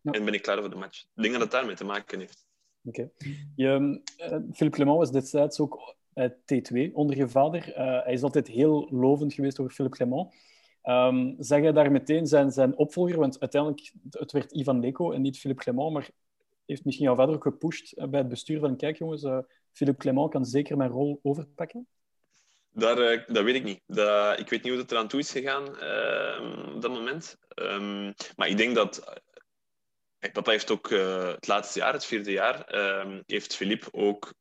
Ja. 0.01 0.13
En 0.13 0.25
ben 0.25 0.35
ik 0.35 0.43
klaar 0.43 0.59
voor 0.59 0.71
de 0.71 0.77
match. 0.77 1.01
Ik 1.15 1.23
denk 1.23 1.33
dat 1.33 1.43
het 1.43 1.51
daarmee 1.51 1.75
te 1.75 1.85
maken 1.85 2.19
heeft. 2.19 2.47
Oké. 2.85 3.11
Je, 3.55 4.01
eh, 4.17 4.29
Philippe 4.29 4.71
Clement 4.71 4.99
was 4.99 5.11
destijds 5.11 5.61
ook 5.61 5.97
uit 6.15 6.35
T2 6.35 6.93
onder 6.93 7.17
je 7.17 7.29
vader. 7.29 7.73
Eh, 7.75 8.05
hij 8.05 8.13
is 8.13 8.23
altijd 8.23 8.47
heel 8.49 8.89
lovend 8.91 9.33
geweest 9.35 9.61
over 9.61 9.73
Philippe 9.73 9.97
Clement. 9.97 10.35
Ehm 10.83 11.35
zeg 11.39 11.63
jij 11.63 11.73
daar 11.73 11.91
meteen 11.91 12.27
zijn, 12.27 12.51
zijn 12.51 12.77
opvolger? 12.77 13.19
Want 13.19 13.41
uiteindelijk 13.41 13.93
het 14.11 14.33
werd 14.33 14.53
Ivan 14.53 14.81
Leko 14.81 15.13
en 15.13 15.23
niet 15.23 15.39
Philippe 15.39 15.63
Clement, 15.63 15.93
maar 15.93 16.11
heeft 16.67 16.85
misschien 16.85 17.07
jouw 17.07 17.17
vader 17.17 17.35
ook 17.35 17.43
gepusht 17.43 17.93
eh, 17.93 18.07
bij 18.09 18.21
het 18.21 18.29
bestuur 18.29 18.61
van 18.61 18.77
kijk 18.77 18.99
jongens, 18.99 19.23
eh, 19.23 19.39
Philippe 19.73 20.01
Clement 20.01 20.31
kan 20.31 20.45
zeker 20.45 20.77
mijn 20.77 20.91
rol 20.91 21.21
overpakken? 21.23 21.87
Daar, 22.75 22.99
eh, 22.99 23.27
dat 23.27 23.45
weet 23.45 23.55
ik 23.55 23.65
niet. 23.65 23.81
Dat, 23.87 24.39
ik 24.39 24.49
weet 24.49 24.63
niet 24.63 24.73
hoe 24.73 24.83
het 24.83 24.93
eraan 24.93 25.09
toe 25.09 25.21
is 25.21 25.31
gegaan 25.33 25.79
ehm, 25.79 26.81
dat 26.81 26.91
moment. 26.91 27.37
Ehm, 27.49 28.13
maar 28.37 28.49
ik 28.49 28.57
denk 28.57 28.75
dat... 28.75 29.21
eh, 30.19 30.33
papa 30.33 30.51
heeft 30.51 30.71
ook 30.71 30.91
eh, 30.91 31.27
het 31.27 31.47
laatste 31.47 31.79
jaar, 31.79 31.93
het 31.93 32.05
vierde 32.05 32.33
jaar, 32.33 32.65
heeft 33.27 33.57
Filip 33.57 33.89
ook 33.91 34.35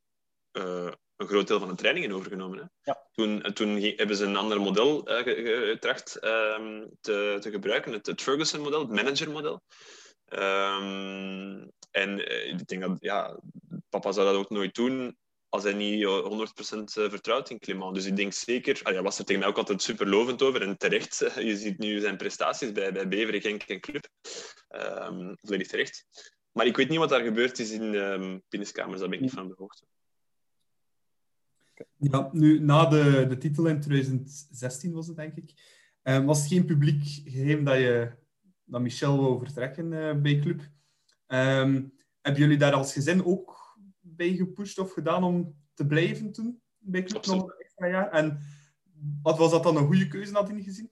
eh, 0.51 0.91
een 1.21 1.27
groot 1.27 1.47
deel 1.47 1.59
van 1.59 1.67
de 1.67 1.75
trainingen 1.75 2.11
overgenomen. 2.11 2.57
Hè? 2.59 2.91
Ja. 2.91 3.07
Toen, 3.11 3.41
eh, 3.41 3.51
toen 3.51 3.81
hebben 3.81 4.15
ze 4.15 4.25
een 4.25 4.35
ander 4.35 4.61
model 4.61 5.07
eh, 5.07 5.23
ge- 5.23 5.35
ge- 5.35 5.69
getracht 5.71 6.15
ehm, 6.15 6.87
te, 7.01 7.37
te 7.39 7.51
gebruiken, 7.51 7.91
het, 7.91 8.05
het 8.05 8.21
Ferguson-model, 8.21 8.79
het 8.79 8.89
manager-model. 8.89 9.61
Ehm, 10.25 11.67
en 11.91 12.27
eh, 12.27 12.47
ik 12.47 12.67
denk 12.67 12.81
dat 12.81 12.97
ja, 12.99 13.39
papa 13.89 14.11
zou 14.11 14.25
dat 14.27 14.35
ook 14.35 14.49
nooit 14.49 14.75
doen 14.75 15.17
als 15.49 15.63
hij 15.63 15.73
niet 15.73 16.03
eh, 16.03 16.23
100% 16.23 16.83
vertrouwt 16.83 17.49
in 17.49 17.59
Clement. 17.59 17.95
Dus 17.95 18.05
ik 18.05 18.15
denk 18.15 18.33
zeker... 18.33 18.79
ah, 18.83 18.93
hij 18.93 19.01
was 19.01 19.19
er 19.19 19.25
tegen 19.25 19.41
mij 19.41 19.49
ook 19.49 19.57
altijd 19.57 19.81
super 19.81 20.07
lovend 20.07 20.41
over. 20.41 20.61
En 20.61 20.77
terecht, 20.77 21.21
eh, 21.21 21.35
je 21.49 21.57
ziet 21.57 21.77
nu 21.77 21.99
zijn 21.99 22.17
prestaties 22.17 22.71
bij, 22.71 22.91
bij 22.93 23.07
Beveren, 23.07 23.41
Genk 23.41 23.63
en 23.63 23.79
Club. 23.79 24.07
Ehm 24.67 25.33
volledig 25.35 25.67
terecht. 25.67 26.05
Maar 26.51 26.65
ik 26.65 26.77
weet 26.77 26.89
niet 26.89 26.97
wat 26.97 27.09
daar 27.09 27.23
gebeurd 27.23 27.59
is 27.59 27.71
in 27.71 27.91
de 27.91 28.41
binnenkamers. 28.49 28.99
Daar 28.99 29.09
ben 29.09 29.17
ik 29.17 29.23
niet 29.23 29.33
van 29.33 29.43
op 29.43 29.49
de 29.49 29.55
hoogte. 29.57 29.85
Ja, 31.97 32.29
nu, 32.31 32.59
na 32.59 32.85
de, 32.85 33.25
de 33.29 33.37
titel 33.37 33.65
in 33.65 33.79
2016 33.79 34.93
was 34.93 35.07
het, 35.07 35.15
denk 35.15 35.35
ik, 35.35 35.53
eh, 36.01 36.25
was 36.25 36.39
het 36.39 36.47
geen 36.47 36.65
publiek 36.65 37.03
geheim 37.25 37.63
dat, 37.63 37.77
je, 37.77 38.11
dat 38.63 38.81
Michel 38.81 39.21
wou 39.21 39.39
vertrekken 39.39 39.93
eh, 39.93 40.21
bij 40.21 40.39
Club. 40.39 40.61
Ehm, 41.27 41.83
hebben 42.21 42.41
jullie 42.41 42.57
daar 42.57 42.73
als 42.73 42.93
gezin 42.93 43.25
ook 43.25 43.77
bij 43.99 44.35
gepusht 44.35 44.79
of 44.79 44.93
gedaan 44.93 45.23
om 45.23 45.55
te 45.73 45.85
blijven 45.85 46.31
toen 46.31 46.61
bij 46.77 47.03
Club 47.03 47.17
Absoluut. 47.17 47.41
nog 47.41 47.51
een 47.51 47.59
extra 47.59 47.87
jaar? 47.87 48.11
En 48.11 48.39
wat 49.21 49.37
was 49.37 49.51
dat 49.51 49.63
dan 49.63 49.77
een 49.77 49.85
goede 49.85 50.07
keuze, 50.07 50.31
nadien 50.31 50.63
gezien? 50.63 50.91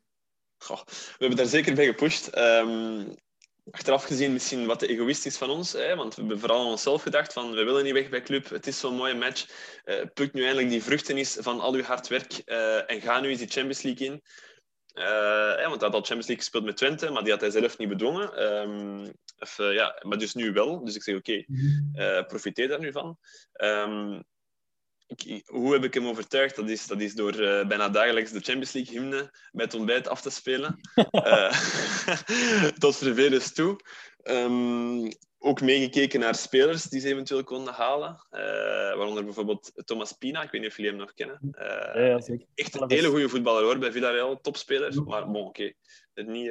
Goh, 0.57 0.85
we 0.85 1.15
hebben 1.17 1.37
daar 1.37 1.45
zeker 1.45 1.75
bij 1.75 1.85
gepusht. 1.85 2.27
Ehm, 2.27 3.03
achteraf 3.72 4.03
gezien 4.03 4.34
misschien 4.34 4.65
wat 4.65 4.80
te 4.80 4.88
egoïstisch 4.88 5.38
van 5.38 5.49
ons. 5.49 5.72
Hè, 5.72 5.95
want 5.95 6.15
we 6.15 6.22
hebben 6.22 6.39
vooral 6.39 6.59
aan 6.59 6.72
onszelf 6.72 7.01
gedacht 7.01 7.34
van 7.34 7.51
we 7.51 7.63
willen 7.63 7.84
niet 7.84 7.93
weg 7.93 8.09
bij 8.09 8.22
club. 8.22 8.49
Het 8.49 8.67
is 8.67 8.80
zo'n 8.80 8.95
mooie 8.95 9.15
match. 9.15 9.45
Eh 9.84 10.05
pluk 10.13 10.34
nu 10.34 10.43
eindelijk 10.43 10.70
die 10.70 10.84
vruchten 10.84 11.17
eens 11.17 11.38
van 11.39 11.59
al 11.59 11.74
uw 11.74 11.84
hard 11.84 12.07
werk 12.07 12.41
eh, 12.45 12.91
en 12.91 13.01
ga 13.01 13.20
nu 13.20 13.30
eens 13.30 13.39
die 13.39 13.47
Champions 13.47 13.82
League 13.82 14.07
in. 14.07 14.22
Eh, 14.93 15.55
hè, 15.55 15.67
want 15.67 15.82
hij 15.82 15.89
had 15.89 15.93
al 15.93 16.05
Champions 16.05 16.28
League 16.28 16.38
gespeeld 16.38 16.63
met 16.63 16.78
Twente, 16.78 17.09
maar 17.09 17.24
die 17.24 17.32
had 17.32 17.41
hij 17.41 17.49
zelf 17.49 17.78
niet 17.78 17.89
bedwongen. 17.89 18.34
Ehm, 18.34 19.07
of, 19.39 19.59
eh, 19.59 19.74
ja, 19.74 20.01
maar 20.01 20.17
dus 20.17 20.34
nu 20.34 20.51
wel. 20.51 20.84
Dus 20.86 20.95
ik 20.95 21.03
zeg 21.03 21.15
oké, 21.15 21.43
eh, 21.93 22.26
profiteer 22.26 22.67
daar 22.67 22.80
nu 22.80 22.91
van. 22.91 23.17
Ehm, 23.53 24.22
ik, 25.10 25.41
hoe 25.45 25.74
heb 25.74 25.84
ik 25.84 25.93
hem 25.93 26.07
overtuigd? 26.07 26.55
Dat 26.55 26.70
is, 26.70 26.88
dat 26.88 27.01
is 27.01 27.14
door 27.14 27.34
eh, 27.34 27.68
bijna 27.68 27.89
dagelijks 27.89 28.32
de 28.32 28.39
Champions 28.39 28.74
League 28.74 28.99
hymne 28.99 29.32
bij 29.51 29.66
het 29.66 29.74
ontbijt 29.74 30.07
af 30.07 30.22
te 30.22 30.30
spelen. 30.30 30.80
Eh, 31.12 31.51
tot 32.84 32.95
vervelens 32.95 33.53
toe. 33.53 33.80
Ehm, 34.22 35.12
ook 35.38 35.62
meegekeken 35.62 36.20
naar 36.20 36.36
spelers 36.36 36.84
die 36.84 36.99
ze 36.99 37.07
eventueel 37.07 37.43
konden 37.43 37.74
halen. 37.74 38.26
Eh, 38.30 38.41
waaronder 38.95 39.24
bijvoorbeeld 39.24 39.72
Thomas 39.86 40.14
Pina. 40.14 40.43
Ik 40.43 40.51
weet 40.51 40.62
niet 40.62 40.70
of 40.70 40.76
jullie 40.76 40.91
hem 40.91 40.99
nog 40.99 41.14
kennen. 41.14 41.39
Ja. 41.93 42.22
Echt 42.55 42.82
een 42.82 42.91
hele 42.91 43.10
goede 43.10 43.30
voetballer 43.30 43.64
hoor, 43.64 43.78
bij 43.78 43.91
Villarreal. 43.91 44.41
Topspeler. 44.41 45.03
Maar 45.03 45.32
bon, 45.32 45.45
oké. 45.45 45.74
Het 46.14 46.28
Niet, 46.28 46.49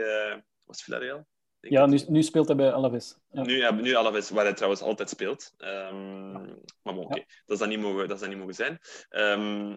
was 0.65 0.77
het 0.77 0.83
Villarreal? 0.83 1.27
Ja, 1.61 1.87
nu, 1.87 2.01
nu 2.09 2.23
speelt 2.23 2.47
hij 2.47 2.57
bij 2.57 2.73
Alaves. 2.73 3.19
Ja. 3.31 3.43
Nu, 3.43 3.57
ja, 3.57 3.71
nu 3.71 3.95
Alaves, 3.95 4.31
waar 4.31 4.45
hij 4.45 4.55
trouwens 4.55 4.83
altijd 4.83 5.09
speelt. 5.09 5.55
Ehm, 5.57 6.33
Maar 6.83 6.95
bon, 6.95 7.05
oké. 7.05 7.25
Dat, 7.47 7.59
zou 7.59 7.71
niet 7.71 7.79
mogen- 7.81 8.09
dat 8.09 8.29
niet 8.29 8.39
mogen 8.39 8.55
zijn. 8.55 8.79
Ehm, 9.09 9.75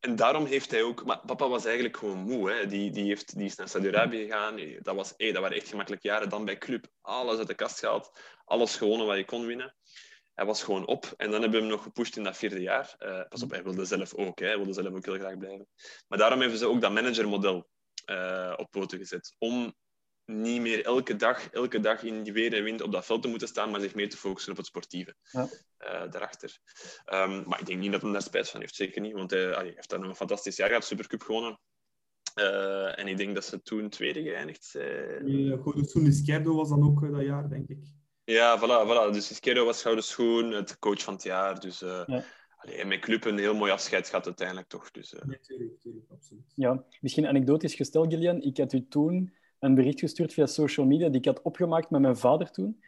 en 0.00 0.16
daarom 0.16 0.44
heeft 0.46 0.70
hij 0.70 0.82
ook... 0.82 1.04
Maar 1.04 1.20
papa 1.26 1.48
was 1.48 1.64
eigenlijk 1.64 1.96
gewoon 1.96 2.18
moe. 2.18 2.50
Hè. 2.50 2.66
Die, 2.66 2.90
die, 2.90 3.04
heeft, 3.04 3.36
die 3.36 3.46
is 3.46 3.56
naar 3.56 3.68
Saudi-Arabië 3.68 4.22
gegaan. 4.24 4.56
Dat, 4.82 4.94
was, 4.94 5.14
hey, 5.16 5.32
dat 5.32 5.42
waren 5.42 5.56
echt 5.56 5.68
gemakkelijke 5.68 6.08
jaren. 6.08 6.28
Dan 6.28 6.44
bij 6.44 6.58
club. 6.58 6.86
Alles 7.00 7.38
uit 7.38 7.46
de 7.46 7.54
kast 7.54 7.78
gehaald. 7.78 8.20
Alles 8.44 8.76
gewonnen 8.76 9.06
wat 9.06 9.16
je 9.16 9.24
kon 9.24 9.46
winnen. 9.46 9.74
Hij 10.34 10.46
was 10.46 10.62
gewoon 10.62 10.86
op. 10.86 11.12
En 11.16 11.30
dan 11.30 11.40
hebben 11.40 11.60
we 11.60 11.66
hem 11.66 11.74
nog 11.74 11.82
gepusht 11.82 12.16
in 12.16 12.22
dat 12.22 12.36
vierde 12.36 12.60
jaar. 12.60 12.94
Eh, 12.98 13.20
pas 13.28 13.42
op, 13.42 13.50
hij 13.50 13.62
wilde 13.62 13.84
zelf 13.84 14.14
ook. 14.14 14.38
Hè. 14.38 14.46
Hij 14.46 14.56
wilde 14.56 14.72
zelf 14.72 14.94
ook 14.94 15.04
heel 15.04 15.14
graag 15.18 15.38
blijven. 15.38 15.68
Maar 16.08 16.18
daarom 16.18 16.40
hebben 16.40 16.58
ze 16.58 16.66
ook 16.66 16.80
dat 16.80 16.92
managermodel 16.92 17.68
eh 18.06 18.52
op 18.56 18.70
poten 18.70 18.98
gezet. 18.98 19.34
Om 19.38 19.74
niet 20.24 20.60
meer 20.60 20.84
elke 20.84 21.16
dag, 21.16 21.50
elke 21.50 21.80
dag 21.80 22.02
in 22.02 22.22
die 22.22 22.32
weer 22.32 22.52
en 22.54 22.62
wind 22.64 22.80
op 22.80 22.92
dat 22.92 23.04
veld 23.06 23.22
te 23.22 23.28
moeten 23.28 23.48
staan, 23.48 23.70
maar 23.70 23.80
zich 23.80 23.94
meer 23.94 24.10
te 24.10 24.16
focussen 24.16 24.50
op 24.52 24.56
het 24.58 24.66
sportieve 24.66 25.14
Ja. 25.30 25.48
eh, 25.76 26.10
daarachter. 26.10 26.58
Ehm, 27.04 27.42
maar 27.48 27.60
ik 27.60 27.66
denk 27.66 27.80
niet 27.80 27.92
dat 27.92 28.02
hij 28.02 28.12
daar 28.12 28.22
spijt 28.22 28.50
van 28.50 28.60
heeft, 28.60 28.74
zeker 28.74 29.00
niet, 29.00 29.12
want 29.12 29.30
hij, 29.30 29.54
allee, 29.54 29.72
heeft 29.74 29.88
daar 29.90 29.98
nog 30.00 30.08
een 30.08 30.16
fantastisch 30.16 30.56
jaar 30.56 30.68
gehad, 30.68 30.84
Supercup 30.84 31.22
gewonnen. 31.22 31.60
Eh, 32.34 32.98
en 32.98 33.06
ik 33.08 33.16
denk 33.16 33.34
dat 33.34 33.44
ze 33.44 33.62
toen 33.62 33.88
tweede 33.88 34.22
geëindigd 34.22 34.64
zijn. 34.64 35.26
Izquierdo 36.06 36.54
was 36.54 36.68
dan 36.68 36.84
ook 36.84 37.12
dat 37.12 37.22
jaar, 37.22 37.48
denk 37.48 37.68
ik. 37.68 37.78
Ja, 38.24 38.58
voilà, 38.58 38.86
voilà. 38.88 39.12
Dus 39.12 39.30
Izquierdo 39.30 39.64
was 39.64 39.82
gouden 39.82 40.04
schoen, 40.04 40.50
het 40.52 40.78
coach 40.78 41.02
van 41.02 41.14
het 41.14 41.22
jaar. 41.22 41.60
Dus 41.60 41.78
Ja. 41.78 42.24
Allee, 42.66 42.80
en 42.80 42.88
mijn 42.88 43.00
club 43.00 43.24
een 43.24 43.38
heel 43.38 43.54
mooi 43.54 43.72
afscheid 43.72 44.08
gehad 44.08 44.26
uiteindelijk 44.26 44.68
toch. 44.68 44.90
Dus, 44.90 45.14
eh, 45.14 45.26
Natuurlijk, 45.26 45.70
natuurlijk, 45.70 46.06
absoluut. 46.10 46.52
Ja, 46.54 46.84
misschien 47.00 47.26
anekdotisch 47.26 47.74
gesteld, 47.74 48.12
Gillian. 48.12 48.42
Ik 48.42 48.56
had 48.56 48.72
u 48.72 48.86
toen 48.88 49.32
een 49.58 49.74
bericht 49.74 50.00
gestuurd 50.00 50.32
via 50.32 50.46
social 50.46 50.86
media 50.86 51.08
die 51.08 51.20
ik 51.20 51.26
had 51.26 51.42
opgemaakt 51.42 51.90
met 51.90 52.00
mijn 52.00 52.16
vader 52.16 52.50
toen. 52.50 52.80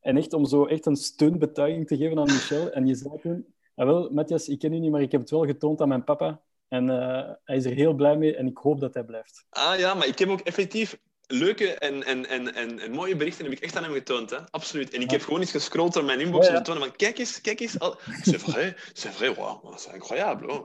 En 0.00 0.16
echt 0.16 0.32
om 0.32 0.44
zo 0.44 0.66
echt 0.66 0.86
een 0.86 0.96
steunbetuiging 0.96 1.86
te 1.86 1.96
geven 1.96 2.18
aan 2.18 2.24
Michel. 2.24 2.70
En 2.70 2.86
je 2.86 2.94
zei 2.94 3.18
toen, 3.20 3.46
ah, 3.74 3.86
wel, 3.86 4.10
Matthias, 4.10 4.48
ik 4.48 4.58
ken 4.58 4.72
u 4.72 4.78
niet, 4.78 4.90
maar 4.90 5.02
ik 5.02 5.12
heb 5.12 5.20
het 5.20 5.30
wel 5.30 5.44
getoond 5.44 5.80
aan 5.80 5.88
mijn 5.88 6.04
papa. 6.04 6.40
En 6.68 6.90
eh, 6.90 7.30
hij 7.44 7.56
is 7.56 7.64
er 7.64 7.72
heel 7.72 7.94
blij 7.94 8.16
mee 8.16 8.36
en 8.36 8.46
ik 8.46 8.56
hoop 8.56 8.80
dat 8.80 8.94
hij 8.94 9.04
blijft. 9.04 9.46
Ah 9.50 9.78
ja, 9.78 9.94
maar 9.94 10.06
ik 10.06 10.18
heb 10.18 10.28
ook 10.28 10.40
effectief 10.40 10.98
leuke 11.26 11.74
en, 11.74 12.04
en, 12.04 12.26
en, 12.26 12.54
en, 12.54 12.78
en 12.78 12.90
mooie 12.90 13.16
berichten 13.16 13.44
heb 13.44 13.54
ik 13.54 13.60
echt 13.60 13.76
aan 13.76 13.82
hem 13.82 13.92
getoond. 13.92 14.30
Hè? 14.30 14.50
Absoluut. 14.50 14.94
En 14.94 15.00
ik 15.00 15.10
heb 15.10 15.22
gewoon 15.22 15.40
eens 15.40 15.50
gescrolld 15.50 15.92
door 15.92 16.04
mijn 16.04 16.20
inbox 16.20 16.46
Ja, 16.46 16.52
om 16.52 16.58
te 16.58 16.64
tonen 16.64 16.82
van 16.82 16.96
kijk 16.96 17.18
eens, 17.18 17.40
kijk 17.40 17.60
eens. 17.60 17.78
Al... 17.78 17.98
C'est 18.22 18.42
vrai, 18.42 18.74
c'est 18.92 19.14
vrai, 19.14 19.34
wow, 19.34 19.78
c'est 19.78 19.94
incroyable. 19.94 20.62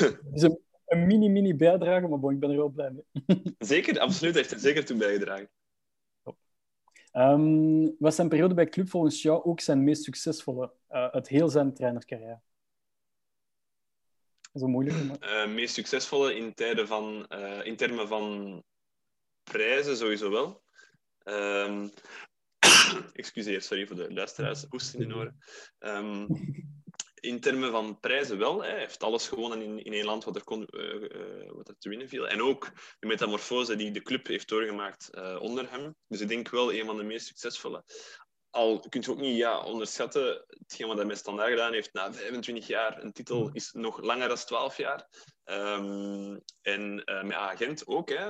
Het 0.00 0.34
is 0.34 0.42
een, 0.42 0.58
een 0.86 1.06
mini-mini 1.06 1.54
bijdrage, 1.54 2.08
maar 2.08 2.18
bon, 2.18 2.32
ik 2.32 2.40
ben 2.40 2.50
er 2.50 2.56
wel 2.56 2.68
blij 2.68 2.90
mee. 2.90 3.04
Zeker, 3.58 3.98
absoluut. 3.98 4.34
Hij 4.34 4.42
heeft 4.42 4.54
er 4.54 4.60
zeker 4.60 4.84
toe 4.84 4.96
bijgedragen. 4.96 5.50
Ehm, 7.12 7.88
was 7.98 8.14
zijn 8.14 8.28
periode 8.28 8.54
bij 8.54 8.68
Club 8.68 8.88
volgens 8.88 9.22
jou 9.22 9.44
ook 9.44 9.60
zijn 9.60 9.84
meest 9.84 10.02
succesvolle 10.02 10.72
uh, 10.90 11.06
uit 11.06 11.28
heel 11.28 11.48
zijn 11.48 11.74
trainercarrière? 11.74 12.40
Dat 14.52 14.62
is 14.62 14.68
een 14.68 14.74
moeilijke, 14.74 15.04
maar... 15.04 15.46
Uh, 15.46 15.54
meest 15.54 15.74
succesvolle 15.74 16.34
in, 16.34 16.54
tijden 16.54 16.86
van, 16.86 17.26
uh, 17.28 17.64
in 17.66 17.76
termen 17.76 18.08
van 18.08 18.62
prijzen 19.42 19.96
sowieso 19.96 20.30
wel. 20.30 20.62
Um, 21.24 21.90
excuseer, 23.12 23.62
sorry 23.62 23.86
voor 23.86 23.96
de 23.96 24.12
luisteraars, 24.12 24.64
hoest 24.68 24.94
in 24.94 25.08
de 25.08 25.14
oren. 25.14 25.38
Um, 25.78 26.26
in 27.14 27.40
termen 27.40 27.70
van 27.70 28.00
prijzen 28.00 28.38
wel. 28.38 28.62
Hij 28.62 28.78
heeft 28.78 29.02
alles 29.02 29.28
gewonnen 29.28 29.62
in, 29.62 29.84
in 29.84 29.92
één 29.92 30.04
land 30.04 30.24
wat 30.24 30.36
er, 30.36 30.44
kon, 30.44 30.68
uh, 30.70 31.50
wat 31.50 31.68
er 31.68 31.78
te 31.78 31.88
winnen 31.88 32.08
viel. 32.08 32.28
En 32.28 32.42
ook 32.42 32.70
de 32.98 33.06
metamorfose 33.06 33.76
die 33.76 33.90
de 33.90 34.02
club 34.02 34.26
heeft 34.26 34.48
doorgemaakt 34.48 35.10
onder 35.38 35.70
hem. 35.70 35.94
Dus 36.08 36.20
ik 36.20 36.28
denk 36.28 36.48
wel 36.48 36.72
een 36.72 36.86
van 36.86 36.96
de 36.96 37.02
meest 37.02 37.26
succesvolle. 37.26 37.84
Al 38.52 38.80
kun 38.88 39.00
je 39.00 39.10
ook 39.10 39.20
niet 39.20 39.36
ja, 39.36 39.62
onderschatten, 39.62 40.44
hetgeen 40.46 40.86
wat 40.86 40.96
hij 40.96 41.06
met 41.06 41.18
Standaard 41.18 41.50
gedaan 41.50 41.72
heeft 41.72 41.92
na 41.92 42.12
25 42.12 42.66
jaar. 42.66 43.02
Een 43.02 43.12
titel 43.12 43.50
is 43.52 43.72
nog 43.72 44.00
langer 44.00 44.28
dan 44.28 44.36
12 44.36 44.76
jaar. 44.76 45.08
Um, 45.44 46.40
en 46.60 47.02
uh, 47.04 47.22
met 47.22 47.36
agent 47.36 47.86
ook, 47.86 48.08
hè, 48.08 48.26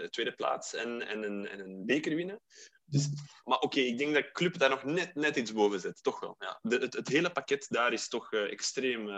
uh, 0.00 0.08
tweede 0.08 0.32
plaats 0.32 0.74
en, 0.74 1.06
en, 1.06 1.22
een, 1.22 1.48
en 1.48 1.60
een 1.60 1.86
beker 1.86 2.14
winnen. 2.14 2.40
Dus, 2.84 3.08
maar 3.44 3.56
oké, 3.56 3.66
okay, 3.66 3.84
ik 3.84 3.98
denk 3.98 4.14
dat 4.14 4.32
Club 4.32 4.58
daar 4.58 4.70
nog 4.70 4.84
net, 4.84 5.14
net 5.14 5.36
iets 5.36 5.52
boven 5.52 5.80
zit. 5.80 6.02
Toch 6.02 6.20
wel. 6.20 6.36
Ja. 6.38 6.58
De, 6.62 6.76
het, 6.76 6.94
het 6.94 7.08
hele 7.08 7.30
pakket 7.30 7.66
daar 7.68 7.92
is 7.92 8.08
toch 8.08 8.32
uh, 8.32 8.52
extreem, 8.52 9.08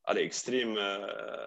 allee, 0.00 0.24
extreem 0.24 0.72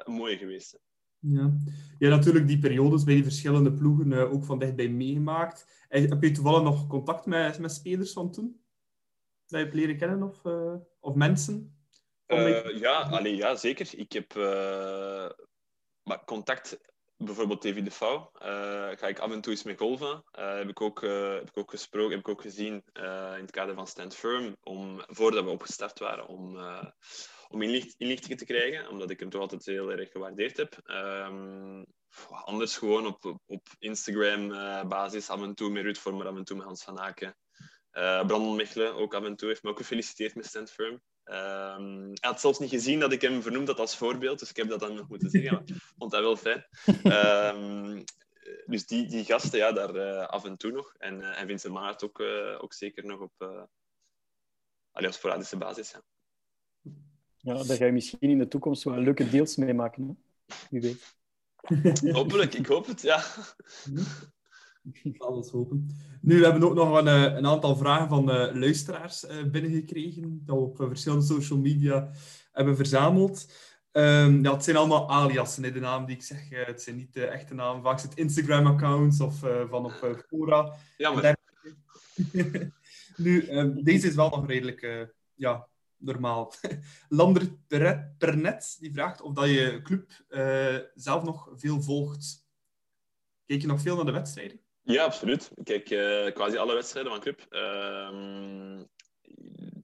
mooi 0.06 0.38
geweest. 0.38 0.78
Ja. 1.22 1.52
ja, 2.00 2.10
natuurlijk 2.10 2.48
die 2.48 2.60
periodes 2.60 3.04
bij 3.04 3.14
die 3.14 3.24
verschillende 3.24 3.74
ploegen 3.74 4.32
ook 4.32 4.46
van 4.46 4.60
dichtbij 4.60 4.90
meegemaakt. 4.90 5.86
Heb 5.88 6.24
je 6.24 6.32
toevallig 6.32 6.64
nog 6.64 6.88
contact 6.88 7.26
met, 7.26 7.60
met 7.60 7.72
spelers 7.72 8.14
van 8.14 8.32
toen? 8.32 8.62
Dat 9.46 9.60
je 9.60 9.66
hebt 9.66 9.74
leren 9.74 9.98
kennen 9.98 10.24
of, 10.24 10.42
of 11.00 11.16
mensen? 11.16 11.78
Uh, 12.28 12.80
ja, 12.80 13.02
allee, 13.02 13.36
ja, 13.36 13.56
zeker. 13.56 13.90
Ik 13.98 14.12
heb 14.12 14.34
maar 16.04 16.24
contact, 16.26 16.80
bijvoorbeeld 17.18 17.62
David 17.62 17.86
de 17.86 17.92
Vouw, 17.92 18.30
ga 18.96 19.08
ik 19.08 19.20
af 19.20 19.32
en 19.32 19.42
toe 19.42 19.52
eens 19.52 19.64
mee 19.64 19.78
golven. 19.78 20.24
heb, 20.32 20.70
ik 20.70 20.82
ook, 20.82 21.02
heb 21.02 21.50
ik 21.50 21.58
ook 21.58 21.70
gesproken, 21.70 22.12
heb 22.12 22.20
ik 22.20 22.30
ook 22.30 22.42
gezien 22.42 22.84
in 22.94 23.42
het 23.42 23.52
kader 23.52 23.76
van 23.76 23.88
Stand 23.88 24.16
Firm, 24.16 24.56
om, 24.64 25.02
voordat 25.08 25.44
we 25.44 25.50
opgestart 25.50 26.00
waren, 26.00 26.28
om, 26.28 26.58
om 27.50 27.62
inlicht, 27.62 27.96
inlichtingen 27.98 28.38
te 28.38 28.46
krijgen, 28.46 28.90
omdat 28.90 29.10
ik 29.10 29.20
hem 29.20 29.30
toch 29.30 29.42
altijd 29.42 29.66
heel 29.66 29.92
erg 29.92 30.12
gewaardeerd 30.12 30.58
heb. 30.58 30.82
Um, 30.86 31.86
anders 32.28 32.78
gewoon 32.78 33.06
op, 33.06 33.40
op 33.46 33.68
Instagram-basis, 33.80 35.30
af 35.30 35.42
en 35.42 35.56
toe 35.56 35.70
met 35.70 35.84
Ruud 35.84 35.98
Vormer, 35.98 36.28
af 36.28 36.36
en 36.36 36.44
toe 36.44 36.58
met 36.58 36.66
Hans 36.66 36.84
van 36.84 37.00
Aken. 37.00 37.38
Brandon 37.92 38.56
Mechelen 38.56 38.96
ook 38.96 39.14
af 39.14 39.24
en 39.24 39.36
toe 39.36 39.48
heeft 39.48 39.64
me 39.64 39.70
ook 39.70 39.78
gefeliciteerd 39.78 40.36
met 40.36 40.46
Stand 40.46 40.72
Firm. 40.72 41.02
Um, 41.24 42.08
hij 42.08 42.30
had 42.30 42.40
zelfs 42.40 42.60
niet 42.60 42.70
gezien 42.70 43.00
dat 43.00 43.12
ik 43.12 43.22
hem 43.22 43.42
vernoemd 43.42 43.68
had 43.68 43.80
als 43.80 43.98
voorbeeld, 43.98 44.40
dus 44.40 44.50
ik 44.50 44.56
heb 44.56 44.70
dat 44.70 44.80
dan 44.80 44.96
nog 44.96 45.10
moeten 45.10 45.30
zeggen. 45.30 45.54
Maar 45.54 45.62
ik 45.66 45.76
vond 45.98 46.12
dat 46.12 46.22
wel 46.22 46.38
fijn. 46.38 46.66
Um, 47.56 48.04
dus 48.74 48.86
die, 48.86 49.08
die 49.08 49.26
gasten, 49.26 49.60
ja, 49.60 49.72
daar 49.72 49.96
uh, 49.96 50.28
af 50.28 50.46
en 50.46 50.58
toe 50.58 50.72
nog. 50.72 50.94
En, 50.98 51.20
uh, 51.20 51.40
en 51.40 51.48
Vincent 51.48 51.74
Maart 51.74 52.04
ook, 52.04 52.20
uh, 52.20 52.64
ook 52.64 52.74
zeker 52.74 53.06
nog 53.06 53.20
op, 53.20 53.68
allee, 54.92 55.08
op 55.08 55.14
sporadische 55.14 55.58
basis. 55.58 55.92
Ja. 55.92 56.04
Ja, 57.42 57.64
daar 57.64 57.78
ga 57.78 57.86
je 57.86 57.92
misschien 57.92 58.30
in 58.30 58.38
de 58.38 58.48
toekomst 58.48 58.84
wel 58.84 58.98
leuke 58.98 59.30
deals 59.30 59.56
mee 59.56 59.74
maken. 59.74 60.08
Hè? 60.08 60.56
Wie 60.70 60.82
weet. 60.82 61.18
Hopelijk, 62.14 62.54
ik 62.54 62.66
hoop 62.66 62.88
het, 62.88 63.02
ja. 63.02 63.24
Alles 65.18 65.50
hopen. 65.50 65.90
Nu, 66.22 66.40
we 66.40 66.44
hebben 66.46 66.64
ook 66.64 66.76
nog 66.76 66.98
een, 66.98 67.08
een 67.08 67.48
aantal 67.48 67.76
vragen 67.76 68.10
van 68.10 68.30
uh, 68.30 68.54
luisteraars 68.54 69.24
uh, 69.24 69.44
binnengekregen, 69.44 70.42
dat 70.46 70.56
we 70.56 70.62
op 70.62 70.82
uh, 70.82 70.88
verschillende 70.88 71.26
social 71.26 71.60
media 71.60 72.12
hebben 72.52 72.76
verzameld. 72.76 73.54
Um, 73.92 74.44
ja, 74.44 74.54
het 74.54 74.64
zijn 74.64 74.76
allemaal 74.76 75.10
aliasen, 75.10 75.64
hè, 75.64 75.72
de 75.72 75.80
naam 75.80 76.06
die 76.06 76.16
ik 76.16 76.24
zeg. 76.24 76.50
het 76.50 76.82
zijn 76.82 76.96
niet 76.96 77.14
de 77.14 77.26
echte 77.26 77.54
namen. 77.54 77.84
Vaak 77.84 78.00
zijn 78.00 78.10
het 78.10 78.20
Instagram-accounts 78.20 79.20
of 79.20 79.40
van 79.70 79.86
op 79.86 80.24
fora. 80.28 80.76
Jammer. 80.98 81.36
nu, 83.18 83.50
um, 83.50 83.84
deze 83.84 84.08
is 84.08 84.16
wel 84.16 84.30
nog 84.30 84.48
redelijk 84.48 85.10
ja, 85.36 85.68
normaal. 86.00 86.54
Lander 87.10 87.58
Pernet 88.18 88.78
die 88.80 88.94
vraagt 88.94 89.22
of 89.22 89.34
dat 89.34 89.50
je 89.50 89.82
club 89.84 90.12
zelf 90.96 91.24
nog 91.24 91.50
veel 91.56 91.82
volgt. 91.82 92.48
Kijk 93.46 93.62
je 93.62 93.68
nog 93.68 93.82
veel 93.82 93.96
naar 93.96 94.06
de 94.06 94.12
wedstrijden? 94.12 94.62
Ja, 94.82 95.04
absoluut. 95.04 95.52
Ik 95.56 95.64
kijk 95.64 95.90
uh, 95.90 96.34
quasi 96.34 96.58
alle 96.58 96.74
wedstrijden 96.74 97.12
van 97.12 97.22
club. 97.22 97.46
Uh, 97.50 98.82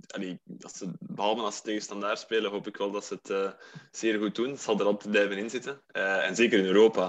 allee, 0.08 0.40
als 0.62 0.78
ze, 0.78 0.92
behalve 1.00 1.42
als 1.42 1.56
ze 1.56 1.62
tegen 1.62 1.82
standaard 1.82 2.20
spelen, 2.20 2.52
hoop 2.52 2.68
ik 2.68 2.78
wel 2.78 2.92
dat 2.92 3.06
ze 3.06 3.14
het 3.14 3.30
uh, 3.30 3.52
zeer 3.92 4.20
goed 4.20 4.36
doen. 4.36 4.50
Het 4.50 4.62
zal 4.62 4.80
er 4.80 4.86
altijd 4.86 5.12
blijven 5.12 5.38
in 5.38 5.50
zitten. 5.50 5.82
Uh, 5.94 6.28
en 6.28 6.36
zeker 6.36 6.60
in 6.60 6.66
Europa. 6.66 7.06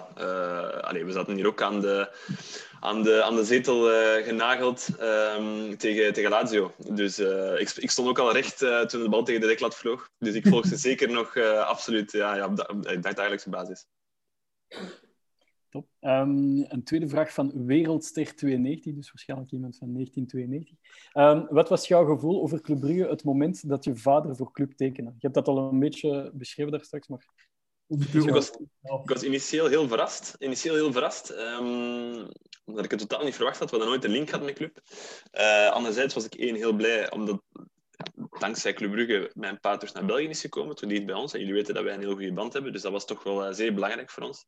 Allee, 0.81 1.05
we 1.05 1.13
zaten 1.13 1.35
hier 1.35 1.47
ook 1.47 1.63
aan 1.63 1.81
de, 1.81 2.11
aan 2.81 3.03
de, 3.03 3.23
aan 3.23 3.37
de 3.37 3.45
zetel 3.45 3.81
genageld 4.23 4.89
um, 5.01 5.77
tegen, 5.77 6.13
tegen 6.13 6.31
Lazio. 6.31 6.73
Dus 6.77 7.19
ik, 7.59 7.71
ik, 7.71 7.91
stond 7.91 8.09
ook 8.09 8.19
al 8.19 8.33
recht 8.33 8.59
toen 8.59 9.03
de 9.03 9.09
bal 9.09 9.25
tegen 9.25 9.41
de 9.41 9.47
deklat 9.47 9.77
vloog. 9.77 10.11
Dus 10.19 10.35
ik 10.35 10.47
volg 10.47 10.67
ze 10.67 10.77
zeker 10.89 11.11
nog 11.11 11.37
absoluut 11.43 12.13
ja, 12.13 12.35
ja, 12.35 12.47
op, 12.47 12.71
op 12.71 13.03
dagelijkse 13.03 13.51
basis. 13.51 13.87
Top. 15.77 15.89
Um, 16.01 16.65
een 16.69 16.85
tweede 16.85 17.09
vraag 17.09 17.33
van 17.33 17.53
Wereldster92, 17.53 18.95
dus 18.95 19.11
waarschijnlijk 19.13 19.51
iemand 19.51 19.77
van 19.79 19.93
1992. 19.93 20.77
Um, 21.15 21.47
wat 21.51 21.69
was 21.69 21.89
jouw 21.89 22.05
gevoel 22.05 22.43
over 22.43 22.61
Club 22.61 22.81
Brugge 22.81 23.09
het 23.09 23.25
moment 23.25 23.69
dat 23.69 23.85
je 23.85 23.97
vader 23.97 24.37
voor 24.37 24.53
club 24.53 24.73
tekende? 24.73 25.11
Je 25.11 25.17
hebt 25.19 25.35
dat 25.35 25.49
al 25.49 25.59
een 25.59 25.79
beetje 25.79 26.31
beschreven 26.35 26.73
daar 26.73 26.85
straks, 26.85 27.09
maar... 27.09 27.27
Ik 27.89 28.31
was, 28.31 28.51
ik 29.03 29.09
was 29.09 29.23
initieel 29.23 29.67
heel 29.67 29.89
verrast. 29.89 30.35
Initieel 30.39 30.75
heel 30.75 30.93
verrast. 30.93 31.31
Um, 31.31 32.29
omdat 32.65 32.85
ik 32.85 32.91
het 32.91 33.01
totaal 33.01 33.25
niet 33.25 33.35
verwacht 33.35 33.59
had. 33.59 33.71
We 33.71 33.77
hadden 33.77 33.95
nooit 33.95 34.05
een 34.05 34.11
link 34.11 34.29
gehad 34.29 34.45
met 34.45 34.55
club. 34.55 34.81
Uh, 35.33 35.71
anderzijds 35.71 36.15
was 36.15 36.25
ik 36.25 36.35
één 36.35 36.55
heel 36.55 36.73
blij, 36.73 37.11
omdat 37.11 37.43
dankzij 38.39 38.73
Club 38.73 38.91
Brugge 38.91 39.31
mijn 39.35 39.61
pa 39.61 39.77
terug 39.77 39.95
naar 39.95 40.05
België 40.05 40.29
is 40.29 40.41
gekomen, 40.41 40.77
toen 40.77 40.89
niet 40.89 41.07
bij 41.07 41.15
ons. 41.15 41.33
En 41.33 41.39
jullie 41.39 41.55
weten 41.55 41.75
dat 41.75 41.85
wij 41.85 41.95
een 41.95 42.01
heel 42.01 42.15
goede 42.15 42.33
band 42.33 42.53
hebben, 42.53 42.73
dus 42.73 42.83
dat 42.83 42.93
was 42.93 43.07
toch 43.07 43.23
wel 43.23 43.47
uh, 43.47 43.55
zeer 43.55 43.75
belangrijk 43.75 44.11
voor 44.11 44.23
ons. 44.23 44.47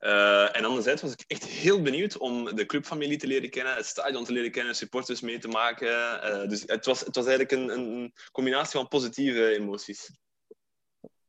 Uh, 0.00 0.56
en 0.56 0.64
anderzijds 0.64 1.02
was 1.02 1.12
ik 1.12 1.24
echt 1.26 1.44
heel 1.44 1.82
benieuwd 1.82 2.16
om 2.16 2.54
de 2.54 2.66
clubfamilie 2.66 3.18
te 3.18 3.26
leren 3.26 3.50
kennen, 3.50 3.74
het 3.74 3.86
stadion 3.86 4.24
te 4.24 4.32
leren 4.32 4.50
kennen, 4.50 4.76
supporters 4.76 5.20
mee 5.20 5.38
te 5.38 5.48
maken. 5.48 5.88
Uh, 5.88 6.48
dus 6.48 6.62
het 6.66 6.86
was, 6.86 7.00
het 7.00 7.14
was 7.14 7.26
eigenlijk 7.26 7.52
een, 7.52 7.78
een 7.78 8.12
combinatie 8.32 8.78
van 8.78 8.88
positieve 8.88 9.54
emoties. 9.54 10.10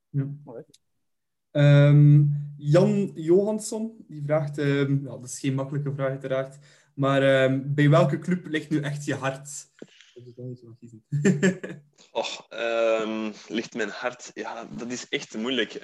Ja. 0.08 0.28
Um, 1.50 2.54
Jan 2.56 3.10
Johansson 3.14 4.04
die 4.08 4.22
vraagt, 4.22 4.58
um, 4.58 5.00
ja, 5.04 5.10
dat 5.10 5.24
is 5.24 5.40
geen 5.40 5.54
makkelijke 5.54 5.92
vraag 5.94 6.08
uiteraard, 6.08 6.58
maar 6.94 7.42
um, 7.42 7.74
bij 7.74 7.90
welke 7.90 8.18
club 8.18 8.46
ligt 8.46 8.70
nu 8.70 8.80
echt 8.80 9.04
je 9.04 9.14
hart? 9.14 9.48
oh, 12.10 13.28
ligt 13.48 13.74
mijn 13.74 13.88
hart? 13.88 14.30
Ja, 14.34 14.64
dat 14.64 14.90
is 14.90 15.08
echt 15.08 15.36
moeilijk. 15.36 15.74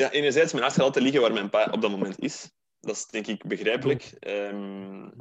Ja, 0.00 0.10
enerzijds, 0.10 0.52
mijn 0.52 0.64
hart 0.64 0.76
gaat 0.76 0.84
altijd 0.84 1.04
liggen 1.04 1.22
waar 1.22 1.32
mijn 1.32 1.50
pa 1.50 1.68
op 1.70 1.80
dat 1.80 1.90
moment 1.90 2.18
is. 2.18 2.50
Dat 2.80 2.96
is 2.96 3.06
denk 3.06 3.26
ik 3.26 3.46
begrijpelijk. 3.46 4.16
Um, 4.20 5.12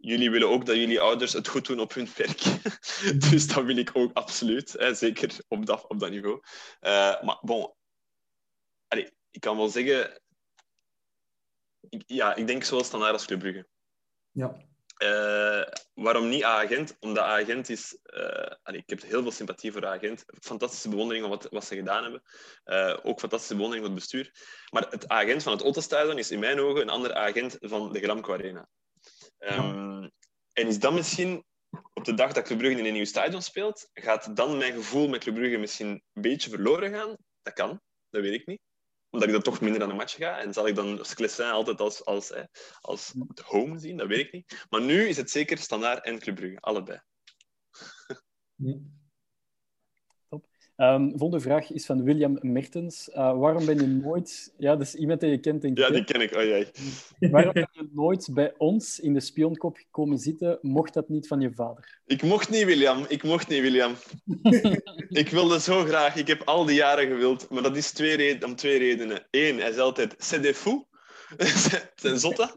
jullie 0.00 0.30
willen 0.30 0.48
ook 0.48 0.66
dat 0.66 0.76
jullie 0.76 1.00
ouders 1.00 1.32
het 1.32 1.48
goed 1.48 1.66
doen 1.66 1.80
op 1.80 1.94
hun 1.94 2.08
werk. 2.16 2.42
dus 3.30 3.46
dat 3.46 3.64
wil 3.64 3.76
ik 3.76 3.90
ook 3.92 4.12
absoluut. 4.12 4.72
Hè, 4.72 4.94
zeker 4.94 5.36
op 5.48 5.66
dat, 5.66 5.86
op 5.88 5.98
dat 6.00 6.10
niveau. 6.10 6.40
Uh, 6.80 7.22
maar 7.22 7.38
bon, 7.40 7.74
Allee, 8.88 9.12
ik 9.30 9.40
kan 9.40 9.56
wel 9.56 9.68
zeggen... 9.68 10.20
Ik, 11.88 12.02
ja, 12.06 12.34
ik 12.34 12.46
denk 12.46 12.64
zoals 12.64 12.86
standaard 12.86 13.12
als 13.12 13.26
Club 13.26 13.38
Brugge. 13.38 13.68
Ja. 14.30 14.67
Uh, 15.02 15.62
waarom 15.94 16.28
niet 16.28 16.42
agent? 16.42 16.96
Omdat 17.00 17.24
agent 17.24 17.68
is... 17.68 17.98
Uh, 18.04 18.50
allee, 18.62 18.80
ik 18.80 18.90
heb 18.90 19.02
heel 19.02 19.22
veel 19.22 19.30
sympathie 19.30 19.72
voor 19.72 19.86
agent. 19.86 20.24
Fantastische 20.40 20.88
bewondering 20.88 21.24
van 21.24 21.34
wat, 21.34 21.46
wat 21.50 21.64
ze 21.64 21.74
gedaan 21.74 22.02
hebben. 22.02 22.22
Uh, 22.64 22.96
ook 23.02 23.18
fantastische 23.18 23.54
bewondering 23.54 23.86
voor 23.86 23.94
het 23.94 24.04
bestuur. 24.04 24.32
Maar 24.70 24.86
het 24.90 25.08
agent 25.08 25.42
van 25.42 25.52
het 25.52 25.62
Ottenstadion 25.62 26.18
is 26.18 26.30
in 26.30 26.38
mijn 26.38 26.60
ogen 26.60 26.82
een 26.82 26.88
ander 26.88 27.14
agent 27.14 27.56
van 27.60 27.92
de 27.92 28.00
Gramco 28.00 28.32
Arena. 28.32 28.68
Um, 29.38 30.10
en 30.52 30.66
is 30.66 30.78
dat 30.78 30.92
misschien... 30.92 31.46
Op 31.94 32.04
de 32.04 32.14
dag 32.14 32.32
dat 32.32 32.44
Club 32.44 32.58
Brugge 32.58 32.78
in 32.78 32.86
een 32.86 32.92
nieuw 32.92 33.04
stadion 33.04 33.42
speelt, 33.42 33.90
gaat 33.94 34.36
dan 34.36 34.58
mijn 34.58 34.72
gevoel 34.72 35.08
met 35.08 35.20
Club 35.20 35.34
Brugge 35.34 35.56
misschien 35.56 35.88
een 35.88 36.22
beetje 36.22 36.50
verloren 36.50 36.92
gaan? 36.94 37.16
Dat 37.42 37.52
kan, 37.52 37.80
dat 38.10 38.22
weet 38.22 38.34
ik 38.34 38.46
niet. 38.46 38.60
Omdat 39.10 39.28
ik 39.28 39.34
dan 39.34 39.42
toch 39.42 39.60
minder 39.60 39.82
aan 39.82 39.88
de 39.88 39.94
match 39.94 40.14
ga. 40.16 40.38
En 40.38 40.52
zal 40.52 40.66
ik 40.66 40.74
dan 40.74 41.04
Sclessin 41.04 41.44
altijd 41.44 41.80
als, 41.80 42.04
als, 42.04 42.32
als 42.80 43.14
home 43.44 43.78
zien? 43.78 43.96
Dat 43.96 44.08
weet 44.08 44.26
ik 44.26 44.32
niet. 44.32 44.66
Maar 44.70 44.80
nu 44.80 45.08
is 45.08 45.16
het 45.16 45.30
zeker 45.30 45.58
Standaard 45.58 46.04
en 46.04 46.18
Club 46.18 46.34
Brugge, 46.34 46.60
allebei. 46.60 47.00
Um, 50.80 51.12
volgende 51.16 51.40
vraag 51.40 51.70
is 51.70 51.86
van 51.86 52.02
William 52.02 52.38
Mertens. 52.40 53.08
Uh, 53.08 53.14
waarom 53.38 53.66
ben 53.66 53.80
je 53.80 53.86
nooit... 53.86 54.54
Ja, 54.58 54.76
dat 54.76 54.86
is 54.86 54.94
iemand 54.94 55.20
die 55.20 55.30
je 55.30 55.38
kent, 55.38 55.62
denk 55.62 55.78
ik. 55.78 55.84
Ja, 55.84 55.90
die 55.90 56.04
ken 56.04 56.20
ik. 56.20 56.34
Oh, 56.34 56.42
jij. 56.54 56.70
waarom 57.18 57.52
ben 57.52 57.68
je 57.72 57.88
nooit 57.92 58.28
bij 58.32 58.54
ons 58.58 59.00
in 59.00 59.14
de 59.14 59.20
spionkop 59.20 59.76
gekomen 59.76 60.18
zitten, 60.18 60.58
mocht 60.62 60.94
dat 60.94 61.08
niet 61.08 61.26
van 61.26 61.40
je 61.40 61.52
vader? 61.54 62.00
Ik 62.06 62.22
mocht 62.22 62.50
niet, 62.50 62.64
William. 62.64 63.04
Ik 63.08 63.22
mocht 63.22 63.48
niet, 63.48 63.60
William. 63.60 63.92
ik 65.22 65.28
wilde 65.28 65.60
zo 65.60 65.84
graag. 65.84 66.16
Ik 66.16 66.26
heb 66.26 66.42
al 66.44 66.64
die 66.64 66.76
jaren 66.76 67.06
gewild. 67.06 67.50
Maar 67.50 67.62
dat 67.62 67.76
is 67.76 67.90
twee 67.90 68.16
reden, 68.16 68.48
om 68.48 68.56
twee 68.56 68.78
redenen. 68.78 69.26
Eén, 69.30 69.58
hij 69.58 69.70
is 69.70 69.78
altijd... 69.78 70.14
C'est 70.18 70.42
des 70.42 70.56
fous. 70.56 70.84
zijn 71.96 72.18
zotte. 72.18 72.54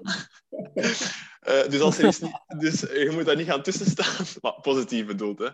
Uh, 1.47 1.69
dus, 1.69 1.80
als 1.80 1.97
er 1.97 2.07
is 2.07 2.19
niet, 2.19 2.41
dus 2.59 2.80
je 2.80 3.09
moet 3.13 3.26
daar 3.26 3.36
niet 3.36 3.47
gaan 3.47 3.63
tussen 3.63 3.86
staan. 3.86 4.26
Maar 4.41 4.61
positief 4.61 5.05
bedoeld, 5.05 5.39
hè. 5.39 5.49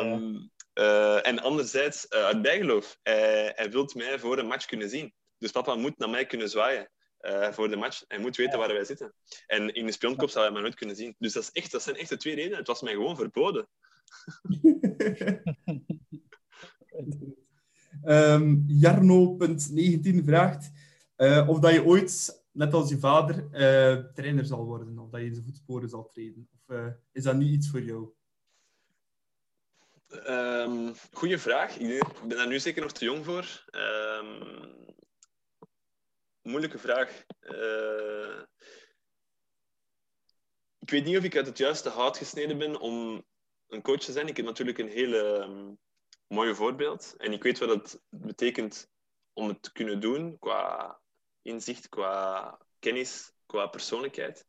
Um, 0.00 0.50
uh, 0.78 1.26
en 1.26 1.38
anderzijds, 1.38 2.06
uh, 2.10 2.24
uit 2.24 2.42
bijgeloof. 2.42 2.98
Hij, 3.02 3.52
hij 3.54 3.70
wil 3.70 3.90
mij 3.94 4.18
voor 4.18 4.38
een 4.38 4.46
match 4.46 4.66
kunnen 4.66 4.88
zien. 4.88 5.12
Dus 5.38 5.50
papa 5.50 5.74
moet 5.74 5.98
naar 5.98 6.10
mij 6.10 6.26
kunnen 6.26 6.48
zwaaien 6.50 6.90
uh, 7.20 7.52
voor 7.52 7.68
de 7.68 7.76
match. 7.76 8.04
Hij 8.08 8.18
moet 8.18 8.36
weten 8.36 8.58
waar 8.58 8.68
wij 8.68 8.84
zitten. 8.84 9.12
En 9.46 9.74
in 9.74 9.86
de 9.86 9.92
spionkop 9.92 10.30
zou 10.30 10.44
hij 10.44 10.52
mij 10.52 10.62
nooit 10.62 10.74
kunnen 10.74 10.96
zien. 10.96 11.14
Dus 11.18 11.32
dat, 11.32 11.42
is 11.42 11.50
echt, 11.50 11.72
dat 11.72 11.82
zijn 11.82 11.96
echt 11.96 12.08
de 12.08 12.16
twee 12.16 12.34
redenen. 12.34 12.58
Het 12.58 12.66
was 12.66 12.82
mij 12.82 12.92
gewoon 12.92 13.16
verboden. 13.16 13.68
um, 18.04 18.64
Jarno.19 18.66 20.24
vraagt 20.24 20.70
of 21.46 21.58
dat 21.58 21.72
je 21.72 21.84
ooit, 21.84 22.44
net 22.52 22.74
als 22.74 22.88
je 22.88 22.98
vader, 22.98 23.50
trainer 24.14 24.44
zal 24.44 24.64
worden. 24.64 24.98
Of 24.98 25.10
dat 25.10 25.20
je 25.20 25.26
in 25.26 25.34
zijn 25.34 25.46
voetsporen 25.46 25.88
zal 25.88 26.10
treden. 26.12 26.48
Of 26.66 26.76
is 27.12 27.22
dat 27.22 27.36
niet 27.36 27.52
iets 27.52 27.70
voor 27.70 27.82
jou? 27.82 28.15
Um, 30.24 30.94
goeie 31.12 31.38
vraag. 31.38 31.76
Ik 31.76 32.04
ben 32.26 32.36
daar 32.36 32.46
nu 32.46 32.60
zeker 32.60 32.82
nog 32.82 32.92
te 32.92 33.04
jong 33.04 33.24
voor. 33.24 33.64
Um, 33.70 34.74
moeilijke 36.42 36.78
vraag. 36.78 37.24
Uh, 37.40 38.42
ik 40.78 40.90
weet 40.90 41.04
niet 41.04 41.16
of 41.16 41.24
ik 41.24 41.36
uit 41.36 41.46
het 41.46 41.58
juiste 41.58 41.88
hout 41.88 42.16
gesneden 42.16 42.58
ben 42.58 42.80
om 42.80 43.24
een 43.68 43.82
coach 43.82 44.00
te 44.00 44.12
zijn. 44.12 44.28
Ik 44.28 44.36
heb 44.36 44.46
natuurlijk 44.46 44.78
een 44.78 44.88
hele 44.88 45.18
um, 45.18 45.78
mooie 46.26 46.54
voorbeeld. 46.54 47.14
En 47.16 47.32
ik 47.32 47.42
weet 47.42 47.58
wat 47.58 47.68
het 47.68 48.00
betekent 48.08 48.88
om 49.32 49.48
het 49.48 49.62
te 49.62 49.72
kunnen 49.72 50.00
doen 50.00 50.38
qua 50.38 51.00
inzicht, 51.42 51.88
qua 51.88 52.58
kennis, 52.78 53.32
qua 53.46 53.66
persoonlijkheid. 53.66 54.46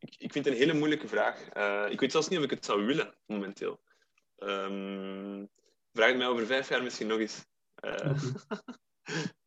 Ik, 0.00 0.14
ik 0.18 0.32
vind 0.32 0.44
het 0.44 0.54
een 0.54 0.60
hele 0.60 0.78
moeilijke 0.78 1.08
vraag. 1.08 1.56
Uh, 1.56 1.86
ik 1.90 2.00
weet 2.00 2.12
zelfs 2.12 2.28
niet 2.28 2.38
of 2.38 2.44
ik 2.44 2.50
het 2.50 2.64
zou 2.64 2.86
willen, 2.86 3.14
momenteel. 3.26 3.80
Um, 4.38 5.48
vraag 5.92 6.08
het 6.08 6.16
mij 6.16 6.26
over 6.26 6.46
vijf 6.46 6.68
jaar 6.68 6.82
misschien 6.82 7.06
nog 7.06 7.18
eens. 7.18 7.46
Uh... 7.84 7.92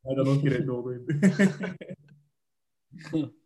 ja, 0.03 0.13
dat 0.13 0.27
ook 0.27 0.47
geen 0.47 0.65
nodig. 0.65 1.01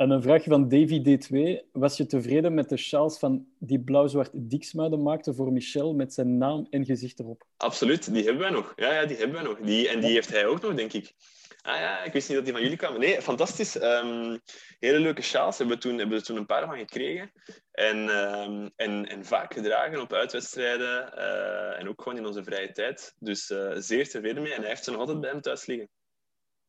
En 0.00 0.10
een 0.10 0.22
vraagje 0.22 0.50
van 0.50 0.68
Davy 0.68 1.02
D2. 1.02 1.68
Was 1.72 1.96
je 1.96 2.06
tevreden 2.06 2.54
met 2.54 2.68
de 2.68 2.76
sjaals 2.76 3.18
van 3.18 3.46
die 3.58 3.80
blauw-zwart 3.80 4.30
Diksmuiden 4.32 5.02
maakte 5.02 5.34
voor 5.34 5.52
Michel 5.52 5.94
met 5.94 6.14
zijn 6.14 6.38
naam 6.38 6.66
en 6.70 6.84
gezicht 6.84 7.18
erop? 7.18 7.46
Absoluut, 7.56 8.12
die 8.12 8.24
hebben 8.24 8.42
wij 8.42 8.50
nog. 8.50 8.72
Ja, 8.76 8.92
ja 8.92 9.06
die 9.06 9.16
hebben 9.16 9.42
wij 9.42 9.44
nog. 9.44 9.58
Die, 9.58 9.88
en 9.88 10.00
die 10.00 10.10
heeft 10.10 10.30
hij 10.30 10.46
ook 10.46 10.60
nog, 10.60 10.74
denk 10.74 10.92
ik. 10.92 11.14
Ah 11.62 11.78
ja, 11.78 12.02
ik 12.02 12.12
wist 12.12 12.28
niet 12.28 12.36
dat 12.36 12.44
die 12.44 12.54
van 12.54 12.62
jullie 12.62 12.78
kwamen. 12.78 13.00
Nee, 13.00 13.22
fantastisch. 13.22 13.82
Um, 13.82 14.40
hele 14.78 14.98
leuke 14.98 15.22
sjaals 15.22 15.58
hebben 15.58 15.76
we, 15.76 15.82
toen, 15.82 15.98
hebben 15.98 16.18
we 16.18 16.24
toen 16.24 16.36
een 16.36 16.46
paar 16.46 16.66
van 16.66 16.78
gekregen. 16.78 17.32
En, 17.70 17.96
um, 17.96 18.70
en, 18.76 19.08
en 19.08 19.24
vaak 19.24 19.52
gedragen 19.52 20.00
op 20.00 20.12
uitwedstrijden. 20.12 21.12
Uh, 21.18 21.78
en 21.78 21.88
ook 21.88 22.02
gewoon 22.02 22.18
in 22.18 22.26
onze 22.26 22.44
vrije 22.44 22.72
tijd. 22.72 23.14
Dus 23.18 23.50
uh, 23.50 23.72
zeer 23.76 24.08
tevreden 24.08 24.42
mee. 24.42 24.52
En 24.52 24.60
hij 24.60 24.68
heeft 24.68 24.84
ze 24.84 24.90
nog 24.90 25.00
altijd 25.00 25.20
bij 25.20 25.30
hem 25.30 25.40
thuis 25.40 25.66
liggen. 25.66 25.88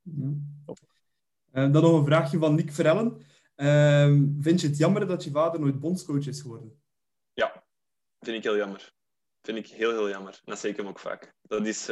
Mm. 0.02 0.64
Uh, 1.54 1.72
dan 1.72 1.82
nog 1.82 2.00
een 2.00 2.06
vraagje 2.06 2.38
van 2.38 2.56
Nick 2.56 2.72
Verellen. 2.72 3.26
Ehm, 3.56 4.26
vind 4.39 4.62
je 4.62 4.68
het 4.68 4.78
jammer 4.78 5.08
dat 5.08 5.24
je 5.24 5.32
vader 5.32 5.60
nooit 5.60 5.80
bondscoach 5.80 6.28
is 6.28 6.42
geworden? 6.42 6.82
Ja, 7.34 7.64
vind 8.20 8.38
ik 8.38 8.44
heel 8.44 8.58
jammer. 8.58 8.94
Vind 9.42 9.58
ik 9.58 9.68
heel, 9.68 9.92
heel 9.92 10.10
jammer. 10.10 10.42
Dat 10.44 10.60
zeg 10.60 10.72
ik 10.72 10.78
hem 10.78 10.88
ook 10.88 11.00
vaak. 11.00 11.34
Dat 11.42 11.68
is... 11.68 11.92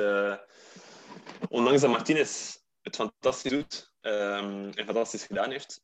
ondanks 1.50 1.82
dat 1.82 1.90
Martinez 1.90 2.58
het 2.82 2.96
fantastisch 2.96 3.52
doet 3.52 3.94
um, 4.02 4.70
en 4.70 4.86
fantastisch 4.86 5.26
gedaan 5.26 5.52
heeft. 5.52 5.82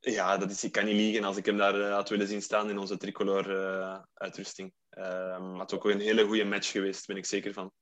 Ja, 0.00 0.38
dat 0.38 0.50
is, 0.50 0.64
ik 0.64 0.72
kan 0.72 0.84
niet 0.84 0.94
liegen 0.94 1.24
als 1.24 1.36
ik 1.36 1.46
hem 1.46 1.56
daar 1.56 1.78
uh, 1.78 1.94
had 1.94 2.08
willen 2.08 2.28
zien 2.28 2.42
staan 2.42 2.70
in 2.70 2.78
onze 2.78 2.96
tricolor 2.96 3.50
uh, 3.50 3.98
uitrusting. 4.14 4.72
Um, 4.98 5.56
had 5.56 5.74
ook 5.74 5.84
een 5.84 6.00
hele 6.00 6.26
goede 6.26 6.44
match 6.44 6.70
geweest, 6.70 7.06
ben 7.06 7.16
ik 7.16 7.26
zeker 7.26 7.52
van. 7.52 7.72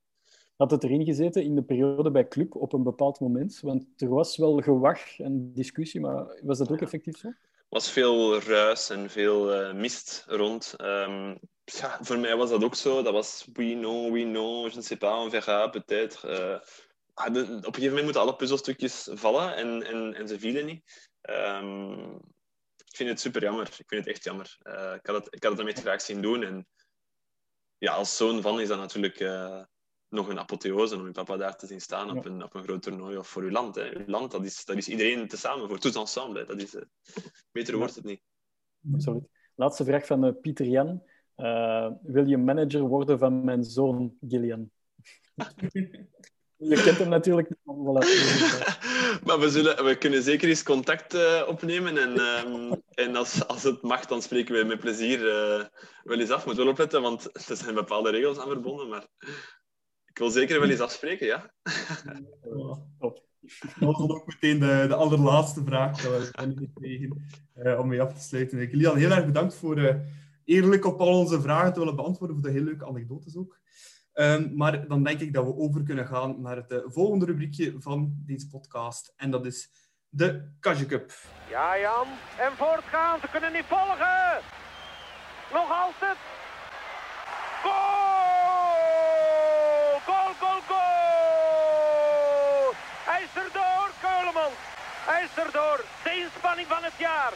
Had 0.57 0.71
het 0.71 0.85
erin 0.85 1.05
gezeten 1.05 1.43
in 1.43 1.55
de 1.55 1.63
periode 1.63 2.11
bij 2.11 2.29
Club 2.29 2.55
op 2.55 2.73
een 2.73 2.83
bepaald 2.83 3.21
moment? 3.21 3.61
Want 3.61 3.87
er 3.97 4.09
was 4.09 4.37
wel 4.37 4.61
gewag 4.61 5.19
en 5.19 5.53
discussie, 5.55 6.01
maar 6.01 6.41
was 6.43 6.59
dat 6.59 6.71
ook 6.71 6.81
effectief 6.81 7.19
zo? 7.19 7.29
Er 7.29 7.35
was 7.69 7.91
veel 7.91 8.41
ruis 8.41 8.91
en 8.91 9.11
veel 9.11 9.61
uh, 9.61 9.75
mist 9.75 10.25
rond. 10.29 10.75
Um, 10.81 11.39
ja, 11.65 11.99
voor 12.01 12.19
mij 12.19 12.37
was 12.37 12.51
dat 12.51 12.65
ook 12.65 12.75
zo. 12.75 13.03
Dat 13.03 13.13
was 13.13 13.47
we 13.53 13.73
know, 13.73 14.13
we 14.13 14.23
know, 14.23 14.69
je 14.69 14.77
ne 14.77 14.83
sais 14.83 14.99
pas, 14.99 15.25
on 15.25 15.31
verra, 15.31 15.69
peut-être. 15.69 16.25
Op 17.27 17.35
een 17.35 17.63
gegeven 17.63 17.83
moment 17.83 18.05
moeten 18.05 18.21
alle 18.23 18.37
puzzelstukjes 18.37 19.09
vallen 19.13 19.57
en, 19.57 19.83
en, 19.83 20.15
en 20.15 20.29
ze 20.29 20.39
vielen 20.39 20.67
niet. 20.67 21.09
Um, 21.31 22.15
ik 22.91 22.97
vind 22.97 23.09
het 23.09 23.21
super 23.21 23.43
jammer. 23.43 23.67
Ik 23.67 23.89
vind 23.89 24.05
het 24.05 24.15
echt 24.15 24.25
jammer. 24.25 24.59
Uh, 24.63 24.95
ik, 24.95 25.07
had 25.07 25.25
het, 25.25 25.35
ik 25.35 25.43
had 25.43 25.59
het 25.59 25.67
echt 25.67 25.81
graag 25.81 26.01
zien 26.01 26.23
doen. 26.23 26.43
En 26.43 26.67
ja, 27.79 27.93
als 27.93 28.17
zoon 28.17 28.43
van 28.43 28.61
is 28.61 28.69
dat 28.69 28.79
natuurlijk 28.79 29.21
uh, 29.21 29.63
nog 30.09 30.29
een 30.29 30.39
apotheose 30.39 30.97
om 30.97 31.07
je 31.07 31.13
papa 31.13 31.37
daar 31.37 31.57
te 31.57 31.67
zien 31.67 31.81
staan 31.81 32.19
op, 32.19 32.25
een, 32.25 32.43
op 32.43 32.55
een 32.55 32.63
groot 32.63 32.83
toernooi 32.83 33.17
of 33.17 33.29
voor 33.29 33.43
uw 33.43 33.51
land. 33.51 33.75
Hè. 33.75 33.97
Uw 33.97 34.07
land, 34.07 34.31
dat 34.31 34.45
is, 34.45 34.65
dat 34.65 34.77
is 34.77 34.89
iedereen 34.89 35.29
tezamen, 35.29 35.69
voor 35.69 35.79
tous 35.79 35.97
ensemble. 35.97 36.45
Dat 36.45 36.61
is, 36.61 36.75
uh, 36.75 36.83
beter 37.53 37.77
wordt 37.77 37.95
het 37.95 38.05
niet. 38.05 38.23
Absoluut. 38.93 39.29
Laatste 39.55 39.85
vraag 39.85 40.07
van 40.07 40.41
Pieter 40.41 40.67
Jan. 40.67 41.03
wil 42.03 42.27
je 42.27 42.37
manager 42.37 42.81
worden 42.81 43.19
van 43.19 43.45
mijn 43.45 43.65
zoon 43.65 44.17
Gillian? 44.21 44.71
Je 46.59 46.83
kent 46.83 46.99
hem 46.99 47.09
natuurlijk 47.09 47.49
niet. 47.49 47.59
maar 49.27 49.39
we, 49.39 49.51
zullen, 49.51 49.85
we 49.85 49.97
kunnen 49.99 50.23
zeker 50.23 50.49
eens 50.49 50.63
contact 50.63 51.15
uh, 51.15 51.43
opnemen. 51.47 51.99
En, 51.99 52.21
um, 52.21 52.83
en 52.91 53.17
als, 53.17 53.47
als 53.47 53.63
het 53.63 53.83
mag, 53.83 54.07
dan 54.07 54.23
spreken 54.23 54.55
we 54.55 54.65
met 54.65 54.81
plezier 54.81 55.19
uh, 55.19 55.65
wel 56.03 56.21
eens 56.21 56.31
af. 56.31 56.47
Moet 56.47 56.57
wel 56.57 56.69
opletten, 56.69 57.03
want 57.03 57.49
er 57.49 57.57
zijn 57.57 57.75
bepaalde 57.75 58.11
regels 58.11 58.39
aan 58.39 58.49
verbonden. 58.49 58.89
Maar 58.89 59.07
ik 60.05 60.19
wil 60.19 60.31
zeker 60.31 60.61
wel 60.61 60.71
eens 60.71 60.81
afspreken, 60.81 61.27
ja. 61.27 61.53
Top. 62.99 63.27
Dat 63.79 63.97
was 63.97 64.11
ook 64.11 64.27
meteen 64.27 64.59
de, 64.59 64.85
de 64.89 64.95
allerlaatste 64.95 65.63
vraag 65.65 66.01
dat 66.01 66.55
we 66.55 66.71
kregen 66.75 67.31
uh, 67.57 67.79
om 67.79 67.89
mee 67.89 68.03
af 68.03 68.15
te 68.15 68.23
sluiten. 68.23 68.61
Ik 68.61 68.71
jullie 68.71 68.89
al 68.89 68.95
heel 68.95 69.11
erg 69.11 69.27
bedankt 69.27 69.55
voor 69.55 70.01
eerlijk 70.45 70.85
op 70.85 71.01
al 71.01 71.19
onze 71.19 71.41
vragen 71.41 71.73
te 71.73 71.79
willen 71.79 71.97
beantwoorden. 71.97 72.37
Voor 72.37 72.47
de 72.47 72.53
heel 72.53 72.65
leuke 72.65 72.87
anekdotes 72.87 73.37
ook. 73.37 73.59
Um, 74.21 74.53
maar 74.55 74.89
dan 74.89 75.03
denk 75.03 75.21
ik 75.21 75.33
dat 75.33 75.45
we 75.45 75.57
over 75.57 75.83
kunnen 75.83 76.07
gaan 76.07 76.41
naar 76.41 76.57
het 76.57 76.73
uh, 76.73 76.79
volgende 76.85 77.25
rubriekje 77.25 77.75
van 77.79 78.15
deze 78.27 78.49
podcast. 78.49 79.13
En 79.17 79.31
dat 79.31 79.47
is 79.47 79.71
de 80.09 80.51
Kaja 80.61 80.85
Cup. 80.85 81.13
Ja, 81.49 81.79
Jan. 81.79 82.07
En 82.39 82.53
voortgaan. 82.57 83.21
Ze 83.21 83.29
kunnen 83.31 83.53
niet 83.53 83.65
volgen. 83.65 84.41
Nog 85.53 85.71
altijd. 85.71 86.17
Goal! 87.63 90.01
Goal, 90.07 90.33
goal, 90.41 90.61
goal! 90.71 92.73
Hij 93.11 93.23
is 93.23 93.35
erdoor, 93.45 93.89
Keuleman. 94.01 94.53
Hij 95.11 95.23
is 95.25 95.45
erdoor. 95.45 95.85
De 96.05 96.13
inspanning 96.25 96.69
van 96.69 96.83
het 96.83 96.99
jaar. 96.99 97.33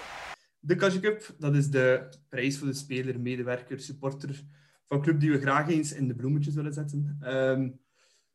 De 0.59 0.75
Kaja 0.75 1.01
Cup, 1.01 1.35
dat 1.39 1.55
is 1.55 1.71
de 1.71 2.09
prijs 2.29 2.59
voor 2.59 2.67
de 2.67 2.75
speler, 2.75 3.21
medewerker, 3.21 3.81
supporter 3.81 4.43
van 4.93 5.01
club 5.01 5.21
die 5.21 5.31
we 5.31 5.41
graag 5.41 5.69
eens 5.69 5.93
in 5.93 6.09
de 6.09 6.15
bloemetjes 6.15 6.55
willen 6.55 6.73
zetten. 6.73 7.19
Um, 7.25 7.81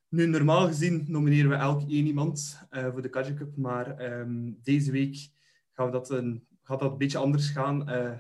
nu, 0.10 0.28
normaal 0.28 0.68
gezien 0.68 1.06
nomineren 1.08 1.50
we 1.50 1.56
elk 1.56 1.82
één 1.82 2.06
iemand 2.06 2.60
uh, 2.72 2.92
voor 2.92 3.02
de 3.02 3.10
Kaja 3.10 3.34
Cup, 3.34 3.58
maar 3.58 4.20
um, 4.20 4.60
deze 4.64 4.92
week 4.92 5.30
gaan 5.72 5.86
we 5.86 5.92
dat 5.92 6.10
een, 6.10 6.48
gaat 6.64 6.80
dat 6.80 6.92
een 6.92 6.98
beetje 6.98 7.18
anders 7.18 7.50
gaan. 7.50 7.90
Uh, 7.90 8.12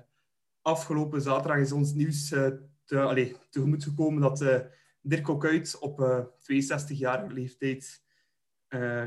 afgelopen 0.62 1.22
zaterdag 1.22 1.58
is 1.58 1.72
ons 1.72 1.94
nieuws 1.94 2.32
uh, 2.32 2.48
te, 2.84 3.00
allez, 3.00 3.34
tegemoet 3.50 3.84
gekomen 3.84 4.22
dat 4.22 4.66
Dirk 5.02 5.40
Kuyt 5.40 5.80
op 5.80 6.00
62-jarige 6.40 7.34
leeftijd 7.34 8.04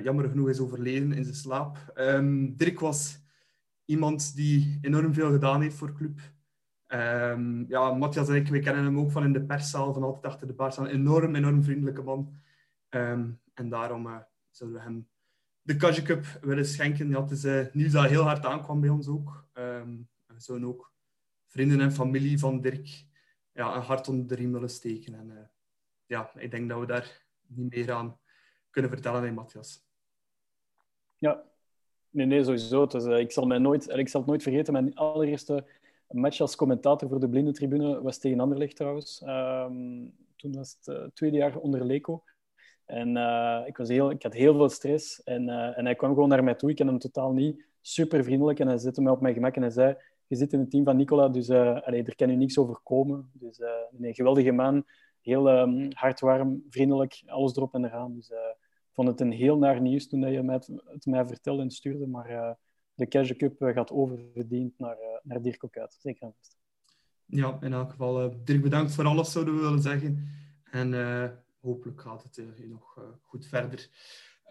jammer 0.02 0.28
genoeg 0.28 0.48
is 0.48 0.60
overleden 0.60 1.12
in 1.12 1.24
zijn 1.24 1.36
slaap. 1.36 1.92
Um, 1.94 2.56
Dirk 2.56 2.80
was 2.80 3.20
iemand 3.84 4.36
die 4.36 4.78
enorm 4.82 5.14
veel 5.14 5.30
gedaan 5.30 5.62
heeft 5.62 5.76
voor 5.76 5.92
club. 5.92 6.20
Um, 6.92 7.64
ja, 7.68 7.92
Matthias 7.92 8.28
en 8.28 8.34
ik, 8.34 8.48
we 8.48 8.58
kennen 8.58 8.84
hem 8.84 8.98
ook 8.98 9.10
van 9.10 9.24
in 9.24 9.32
de 9.32 9.44
perszaal, 9.44 9.92
van 9.92 10.02
altijd 10.02 10.24
achter 10.24 10.46
de 10.46 10.52
bar 10.52 10.72
staan. 10.72 10.86
Enorm, 10.86 11.34
enorm 11.34 11.62
vriendelijke 11.62 12.02
man. 12.02 12.34
Ehm, 12.88 13.30
en 13.54 13.68
daarom 13.68 14.06
uh, 14.06 14.16
zullen 14.50 14.72
we 14.72 14.80
hem 14.80 15.08
de 15.62 15.76
Kaja 15.76 16.02
Cup 16.02 16.24
willen 16.40 16.66
schenken. 16.66 17.08
Ja, 17.08 17.22
het 17.22 17.30
is 17.30 17.44
uh, 17.44 17.66
nieuws 17.72 17.92
dat 17.92 18.08
heel 18.08 18.22
hard 18.22 18.44
aankwam 18.44 18.80
bij 18.80 18.90
ons 18.90 19.08
ook. 19.08 19.46
Um, 19.54 20.08
we 20.26 20.40
zouden 20.40 20.68
ook 20.68 20.92
vrienden 21.46 21.80
en 21.80 21.92
familie 21.92 22.38
van 22.38 22.60
Dirk 22.60 23.04
ja, 23.52 23.76
een 23.76 23.82
hart 23.82 24.08
onder 24.08 24.26
de 24.26 24.34
riem 24.34 24.52
willen 24.52 24.70
steken. 24.70 25.14
En 25.14 25.30
uh, 25.30 25.38
ja, 26.06 26.30
ik 26.34 26.50
denk 26.50 26.68
dat 26.68 26.80
we 26.80 26.86
daar 26.86 27.26
niet 27.46 27.74
meer 27.74 27.92
aan 27.92 28.18
kunnen 28.70 28.90
vertellen 28.90 29.20
bij 29.20 29.32
Matthias. 29.32 29.88
Ja, 31.16 31.44
nee, 32.10 32.26
nee, 32.26 32.44
sowieso. 32.44 32.86
Dus, 32.86 33.04
ik, 33.04 33.32
zal 33.32 33.46
mij 33.46 33.58
nooit, 33.58 33.88
ik 33.88 34.08
zal 34.08 34.20
het 34.20 34.28
nooit 34.28 34.42
vergeten. 34.42 34.72
Mijn 34.72 34.94
allereerste 34.94 35.66
match 36.10 36.40
als 36.40 36.56
commentator 36.56 37.08
voor 37.08 37.20
de 37.20 37.28
Blindentribune 37.28 38.02
was 38.02 38.18
tegen 38.18 38.40
Anderlecht 38.40 38.76
trouwens. 38.76 39.22
Um, 39.26 40.12
toen 40.36 40.52
was 40.52 40.76
het 40.80 40.96
uh, 40.96 41.04
tweede 41.14 41.36
jaar 41.36 41.56
onder 41.56 41.84
Leco. 41.84 42.22
En 42.84 43.16
uh, 43.16 43.62
ik, 43.66 43.76
was 43.76 43.88
heel, 43.88 44.10
ik 44.10 44.22
had 44.22 44.34
heel 44.34 44.54
veel 44.54 44.68
stress. 44.68 45.22
En, 45.22 45.48
uh, 45.48 45.78
en 45.78 45.84
hij 45.84 45.94
kwam 45.94 46.14
gewoon 46.14 46.28
naar 46.28 46.44
mij 46.44 46.54
toe. 46.54 46.70
Ik 46.70 46.76
ken 46.76 46.86
hem 46.86 46.98
totaal 46.98 47.32
niet. 47.32 47.64
Super 47.80 48.24
vriendelijk. 48.24 48.58
En 48.58 48.66
hij 48.66 48.78
zette 48.78 49.02
mij 49.02 49.12
op 49.12 49.20
mijn 49.20 49.34
gemak 49.34 49.56
en 49.56 49.62
hij 49.62 49.70
zei... 49.70 49.96
Je 50.26 50.36
zit 50.36 50.52
in 50.52 50.58
het 50.58 50.70
team 50.70 50.84
van 50.84 50.96
Nicola, 50.96 51.28
dus 51.28 51.48
uh, 51.48 51.80
allee, 51.80 52.02
er 52.02 52.14
kan 52.16 52.30
u 52.30 52.36
niks 52.36 52.58
overkomen. 52.58 53.30
Dus 53.32 53.60
een 53.98 54.14
geweldige 54.14 54.52
man. 54.52 54.84
Heel 55.20 55.60
um, 55.60 55.88
hardwarm, 55.92 56.64
vriendelijk. 56.68 57.22
Alles 57.26 57.56
erop 57.56 57.74
en 57.74 57.84
eraan. 57.84 58.14
Dus 58.14 58.30
ik 58.30 58.92
vond 58.92 59.08
het 59.08 59.20
een 59.20 59.32
heel 59.32 59.58
naar 59.58 59.80
nieuws 59.80 60.08
toen 60.08 60.20
je 60.20 60.42
het, 60.42 60.70
het 60.84 61.06
mij 61.06 61.26
vertelde 61.26 61.62
en 61.62 61.70
stuurde. 61.70 62.06
Maar 62.06 62.56
de 62.94 63.08
Cash 63.08 63.32
Cup 63.32 63.56
gaat 63.58 63.90
oververdiend 63.90 64.78
naar, 64.78 64.96
naar 65.22 65.42
Dirk 65.42 65.64
ook 65.64 65.76
uit. 65.76 65.96
Zeker 66.00 66.32
vast. 66.36 66.58
Ja, 67.24 67.58
in 67.60 67.72
elk 67.72 67.90
geval. 67.90 68.44
Dirk, 68.44 68.62
bedankt 68.62 68.94
voor 68.94 69.04
alles, 69.04 69.32
zouden 69.32 69.54
we 69.54 69.60
willen 69.60 69.82
zeggen. 69.82 70.28
En 70.70 70.92
hopelijk 71.60 72.00
gaat 72.00 72.22
het 72.22 72.36
uh, 72.36 72.68
nog 72.68 73.18
goed 73.22 73.46
verder. 73.46 73.88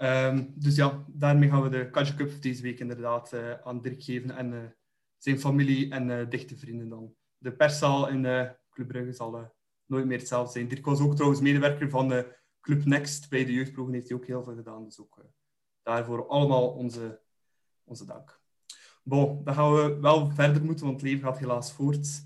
Um, 0.02 0.54
dus 0.56 0.76
ja, 0.76 1.06
daarmee 1.08 1.50
gaan 1.50 1.64
we 1.64 1.70
de 1.70 1.90
Kaja 1.90 2.16
Cup 2.16 2.42
deze 2.42 2.62
week 2.62 2.80
inderdaad 2.80 3.34
aan 3.64 3.82
Dirk 3.82 4.04
geven 4.04 4.32
en 4.32 4.76
zijn 5.18 5.40
familie 5.40 5.92
en 5.92 6.30
dichte 6.30 6.58
vrienden 6.58 6.90
dan. 6.90 7.16
De 7.38 7.52
perszaal 7.52 8.08
in 8.08 8.22
Club 8.70 8.88
Brugge 8.88 9.14
zal 9.14 9.54
nooit 9.86 10.06
meer 10.06 10.18
hetzelfde 10.18 10.52
zijn. 10.52 10.68
Dirk 10.68 10.86
was 10.86 11.02
ook 11.02 11.16
trouwens 11.16 11.42
medewerker 11.42 11.90
van 11.90 12.26
Club 12.62 12.86
Next. 12.86 13.30
Bij 13.30 13.46
de 13.46 13.54
jeugdploegen 13.54 13.94
heeft 13.94 14.10
hij 14.10 14.18
ook 14.18 14.26
heel 14.26 14.44
veel 14.44 14.56
gedaan. 14.56 14.84
Dus 14.84 15.00
ook 15.00 15.26
daarvoor 15.84 16.28
allemaal 16.28 16.70
onze, 16.70 17.22
onze 17.90 18.06
dank. 18.06 18.40
Bon, 19.04 19.44
dan 19.44 19.54
gaan 19.54 19.74
we 19.74 19.98
wel 20.02 20.32
verder 20.32 20.64
moeten, 20.64 20.86
want 20.86 21.02
het 21.02 21.10
leven 21.10 21.28
gaat 21.28 21.40
helaas 21.40 21.72
voort. 21.72 22.24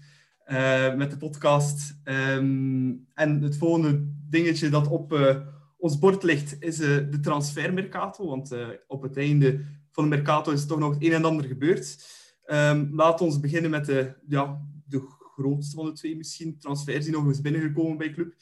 Uh, 0.48 0.96
met 0.96 1.12
de 1.12 1.18
podcast. 1.18 2.00
Um, 2.04 3.08
en 3.14 3.42
het 3.42 3.58
volgende 3.58 4.08
dingetje 4.30 4.70
dat 4.70 4.88
op 4.88 5.14
uh, 5.14 5.38
ons 5.78 6.00
bord 6.00 6.24
ligt, 6.24 6.62
is 6.62 6.80
uh, 6.80 6.88
de 7.12 7.20
transfermercato. 7.20 8.26
Want 8.26 8.56
op 8.88 9.02
het 9.02 9.18
einde 9.18 9.66
van 9.92 10.04
de 10.04 10.16
mercato 10.16 10.52
is 10.52 10.66
toch 10.66 10.80
nog 10.80 10.94
het 10.94 11.04
een 11.04 11.14
en 11.14 11.26
ander 11.26 11.46
gebeurd. 11.46 12.06
Um, 12.46 12.90
laat 12.96 13.22
ons 13.22 13.40
beginnen 13.40 13.72
met 13.72 13.86
de, 13.86 14.14
ja, 14.28 14.62
de 14.86 15.02
grootste 15.36 15.76
van 15.76 15.86
de 15.86 15.92
twee 15.92 16.18
misschien 16.18 16.60
transfers 16.60 17.06
die 17.06 17.14
nog 17.14 17.26
eens 17.26 17.42
binnengekomen 17.42 17.98
bij 17.98 18.12
club. 18.12 18.36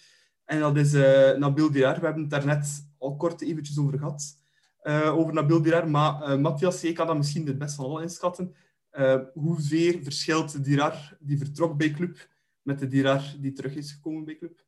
En 0.46 0.60
dat 0.60 0.78
is 0.78 0.92
Nabil 1.38 1.72
Dirar. 1.72 2.00
We 2.00 2.06
hebben 2.06 2.22
het 2.22 2.32
daar 2.32 2.46
net 2.46 2.92
al 2.98 3.16
kort 3.16 3.42
eventjes 3.42 3.80
over 3.80 3.98
gehad. 3.98 4.41
Over 4.84 5.34
Nabil 5.34 5.62
Dirar. 5.62 5.90
Maar 5.90 6.40
Matthias, 6.40 6.82
jij 6.82 6.94
kan 6.94 7.08
dat 7.08 7.18
misschien 7.18 7.48
het 7.48 7.58
best 7.58 7.76
van 7.76 7.86
al 7.86 8.02
inschatten. 8.02 8.56
Uh, 8.92 9.20
hoezeer 9.34 10.00
verschilt 10.04 10.64
Dirar, 10.64 11.18
die 11.20 11.38
vertrok 11.38 11.78
bij 11.78 11.92
club, 11.92 12.28
met 12.62 12.80
de 12.80 12.88
Dirar 12.88 13.22
die 13.40 13.52
terug 13.52 13.76
is 13.76 13.92
gekomen 13.92 14.26
bij 14.26 14.36
club? 14.36 14.64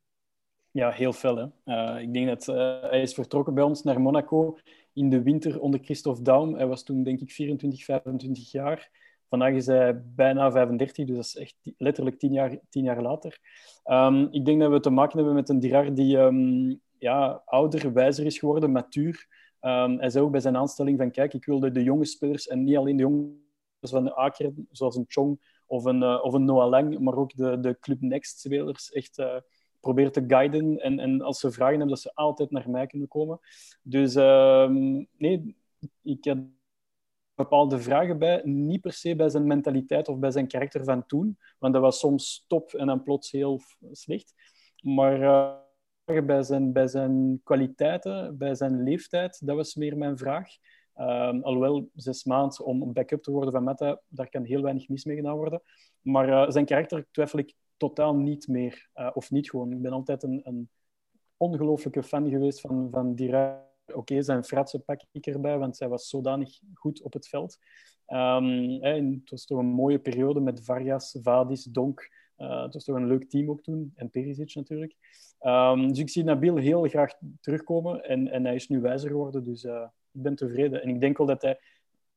Ja, 0.70 0.90
heel 0.90 1.12
veel. 1.12 1.52
Hè? 1.64 2.00
Ik 2.00 2.12
denk 2.12 2.26
dat 2.26 2.46
hij 2.90 3.02
is 3.02 3.14
vertrokken 3.14 3.54
bij 3.54 3.64
ons 3.64 3.82
naar 3.82 4.00
Monaco 4.00 4.58
in 4.92 5.10
de 5.10 5.22
winter 5.22 5.60
onder 5.60 5.80
Christophe 5.82 6.22
Daum. 6.22 6.54
Hij 6.54 6.66
was 6.66 6.82
toen 6.82 7.02
denk 7.02 7.20
ik 7.20 7.30
24, 7.30 7.84
25 7.84 8.50
jaar. 8.50 8.90
Vandaag 9.28 9.54
is 9.54 9.66
hij 9.66 10.02
bijna 10.14 10.52
35, 10.52 11.06
dus 11.06 11.16
dat 11.16 11.24
is 11.24 11.36
echt 11.36 11.54
letterlijk 11.78 12.18
tien 12.18 12.32
jaar, 12.32 12.58
tien 12.68 12.84
jaar 12.84 13.02
later. 13.02 13.38
Um, 13.84 14.28
ik 14.30 14.44
denk 14.44 14.60
dat 14.60 14.70
we 14.70 14.80
te 14.80 14.90
maken 14.90 15.16
hebben 15.16 15.34
met 15.34 15.48
een 15.48 15.60
Dirar 15.60 15.94
die 15.94 16.16
um, 16.18 16.80
ja, 16.98 17.42
ouder, 17.44 17.92
wijzer 17.92 18.26
is 18.26 18.38
geworden, 18.38 18.72
matuur. 18.72 19.26
Um, 19.66 19.98
hij 19.98 20.10
zei 20.10 20.24
ook 20.24 20.30
bij 20.30 20.40
zijn 20.40 20.56
aanstelling 20.56 20.98
van 20.98 21.10
kijk, 21.10 21.34
ik 21.34 21.44
wilde 21.44 21.70
de 21.70 21.82
jonge 21.82 22.04
spelers 22.04 22.46
en 22.46 22.64
niet 22.64 22.76
alleen 22.76 22.96
de 22.96 23.02
jonge 23.02 23.32
van 23.80 24.04
de 24.04 24.16
Aker, 24.16 24.52
zoals 24.70 24.96
een 24.96 25.04
Chong 25.08 25.40
of 25.66 25.84
een, 25.84 26.02
uh, 26.02 26.20
of 26.22 26.32
een 26.32 26.44
Noah 26.44 26.68
Lang, 26.68 26.98
maar 26.98 27.16
ook 27.16 27.36
de, 27.36 27.60
de 27.60 27.78
Club 27.80 28.00
Next-spelers 28.00 28.92
echt 28.92 29.18
uh, 29.18 29.36
proberen 29.80 30.12
te 30.12 30.24
guiden. 30.26 30.80
En, 30.80 30.98
en 30.98 31.20
als 31.20 31.40
ze 31.40 31.50
vragen 31.50 31.78
hebben, 31.78 31.88
dat 31.88 32.00
ze 32.00 32.14
altijd 32.14 32.50
naar 32.50 32.70
mij 32.70 32.86
kunnen 32.86 33.08
komen. 33.08 33.40
Dus 33.82 34.16
uh, 34.16 34.68
nee, 35.16 35.56
ik 36.02 36.24
heb 36.24 36.38
bepaalde 37.34 37.78
vragen 37.78 38.18
bij. 38.18 38.40
Niet 38.44 38.80
per 38.80 38.92
se 38.92 39.16
bij 39.16 39.28
zijn 39.28 39.46
mentaliteit 39.46 40.08
of 40.08 40.18
bij 40.18 40.30
zijn 40.30 40.48
karakter 40.48 40.84
van 40.84 41.06
toen, 41.06 41.38
want 41.58 41.72
dat 41.72 41.82
was 41.82 41.98
soms 41.98 42.44
top 42.48 42.72
en 42.72 42.86
dan 42.86 43.02
plots 43.02 43.30
heel 43.30 43.60
slecht. 43.90 44.34
Maar 44.82 45.20
uh, 45.20 45.54
bij, 46.04 46.42
zijn, 46.42 46.72
bij 46.72 46.86
zijn 46.86 47.40
kwaliteiten, 47.44 48.38
bij 48.38 48.54
zijn 48.54 48.82
leeftijd, 48.82 49.46
dat 49.46 49.56
was 49.56 49.74
meer 49.74 49.96
mijn 49.96 50.18
vraag. 50.18 50.48
Um, 50.96 51.42
alhoewel, 51.42 51.88
zes 51.94 52.24
maanden 52.24 52.64
om 52.64 52.92
backup 52.92 53.22
te 53.22 53.30
worden 53.30 53.52
van 53.52 53.64
Meta, 53.64 54.00
daar 54.08 54.28
kan 54.28 54.44
heel 54.44 54.62
weinig 54.62 54.88
mis 54.88 55.04
mee 55.04 55.16
gedaan 55.16 55.36
worden. 55.36 55.62
Maar 56.00 56.28
uh, 56.28 56.50
zijn 56.50 56.64
karakter 56.64 57.06
twijfel 57.10 57.38
ik 57.38 57.54
totaal 57.76 58.16
niet 58.16 58.48
meer. 58.48 58.88
Uh, 58.94 59.10
of 59.14 59.30
niet 59.30 59.50
gewoon. 59.50 59.72
Ik 59.72 59.82
ben 59.82 59.92
altijd 59.92 60.22
een, 60.22 60.40
een 60.44 60.68
ongelooflijke 61.36 62.02
fan 62.02 62.28
geweest 62.28 62.60
van, 62.60 62.88
van 62.90 63.14
Dira. 63.14 63.66
Oké, 63.86 63.98
okay, 63.98 64.22
zijn 64.22 64.44
fratsen 64.44 64.84
pak 64.84 65.00
ik 65.12 65.26
erbij, 65.26 65.58
want 65.58 65.76
zij 65.76 65.88
was 65.88 66.08
zodanig 66.08 66.58
goed 66.74 67.02
op 67.02 67.12
het 67.12 67.28
veld. 67.28 67.58
Um, 68.06 68.82
het 68.82 69.30
was 69.30 69.46
toch 69.46 69.58
een 69.58 69.66
mooie 69.66 69.98
periode 69.98 70.40
met 70.40 70.64
Vargas, 70.64 71.18
Vadis, 71.22 71.64
Donk. 71.64 72.10
Uh, 72.38 72.62
het 72.62 72.74
was 72.74 72.84
toch 72.84 72.96
een 72.96 73.06
leuk 73.06 73.28
team 73.30 73.50
ook 73.50 73.62
toen. 73.62 73.92
En 73.94 74.10
Perisic 74.10 74.54
natuurlijk. 74.54 74.94
Um, 75.40 75.88
dus 75.88 75.98
ik 75.98 76.08
zie 76.08 76.24
Nabil 76.24 76.56
heel 76.56 76.88
graag 76.88 77.12
terugkomen. 77.40 78.04
En, 78.04 78.28
en 78.28 78.44
hij 78.44 78.54
is 78.54 78.68
nu 78.68 78.80
wijzer 78.80 79.08
geworden, 79.10 79.44
dus 79.44 79.64
ik 79.64 80.22
ben 80.22 80.34
tevreden. 80.34 80.82
En 80.82 80.88
ik 80.88 81.00
denk 81.00 81.18
wel 81.18 81.26
dat 81.26 81.42
hij 81.42 81.58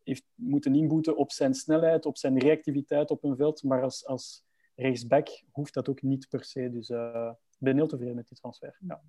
heeft 0.04 0.26
moeten 0.36 0.76
inboeten 0.76 1.18
op 1.18 1.32
zijn 1.32 1.54
snelheid, 1.54 2.06
op 2.06 2.18
zijn 2.18 2.40
reactiviteit 2.40 3.12
op 3.12 3.24
een 3.24 3.36
veld. 3.36 3.64
Maar 3.64 3.82
als, 3.82 4.06
als 4.06 4.44
rechtsback 4.76 5.44
hoeft 5.52 5.74
dat 5.74 5.90
ook 5.90 6.02
niet 6.02 6.30
per 6.30 6.44
se. 6.44 6.70
Dus 6.72 6.90
uh, 6.90 7.32
ik 7.52 7.58
ben 7.58 7.76
heel 7.76 7.88
tevreden 7.88 8.16
met 8.16 8.28
die 8.28 8.38
transfer. 8.38 8.78
Ja. 8.88 9.02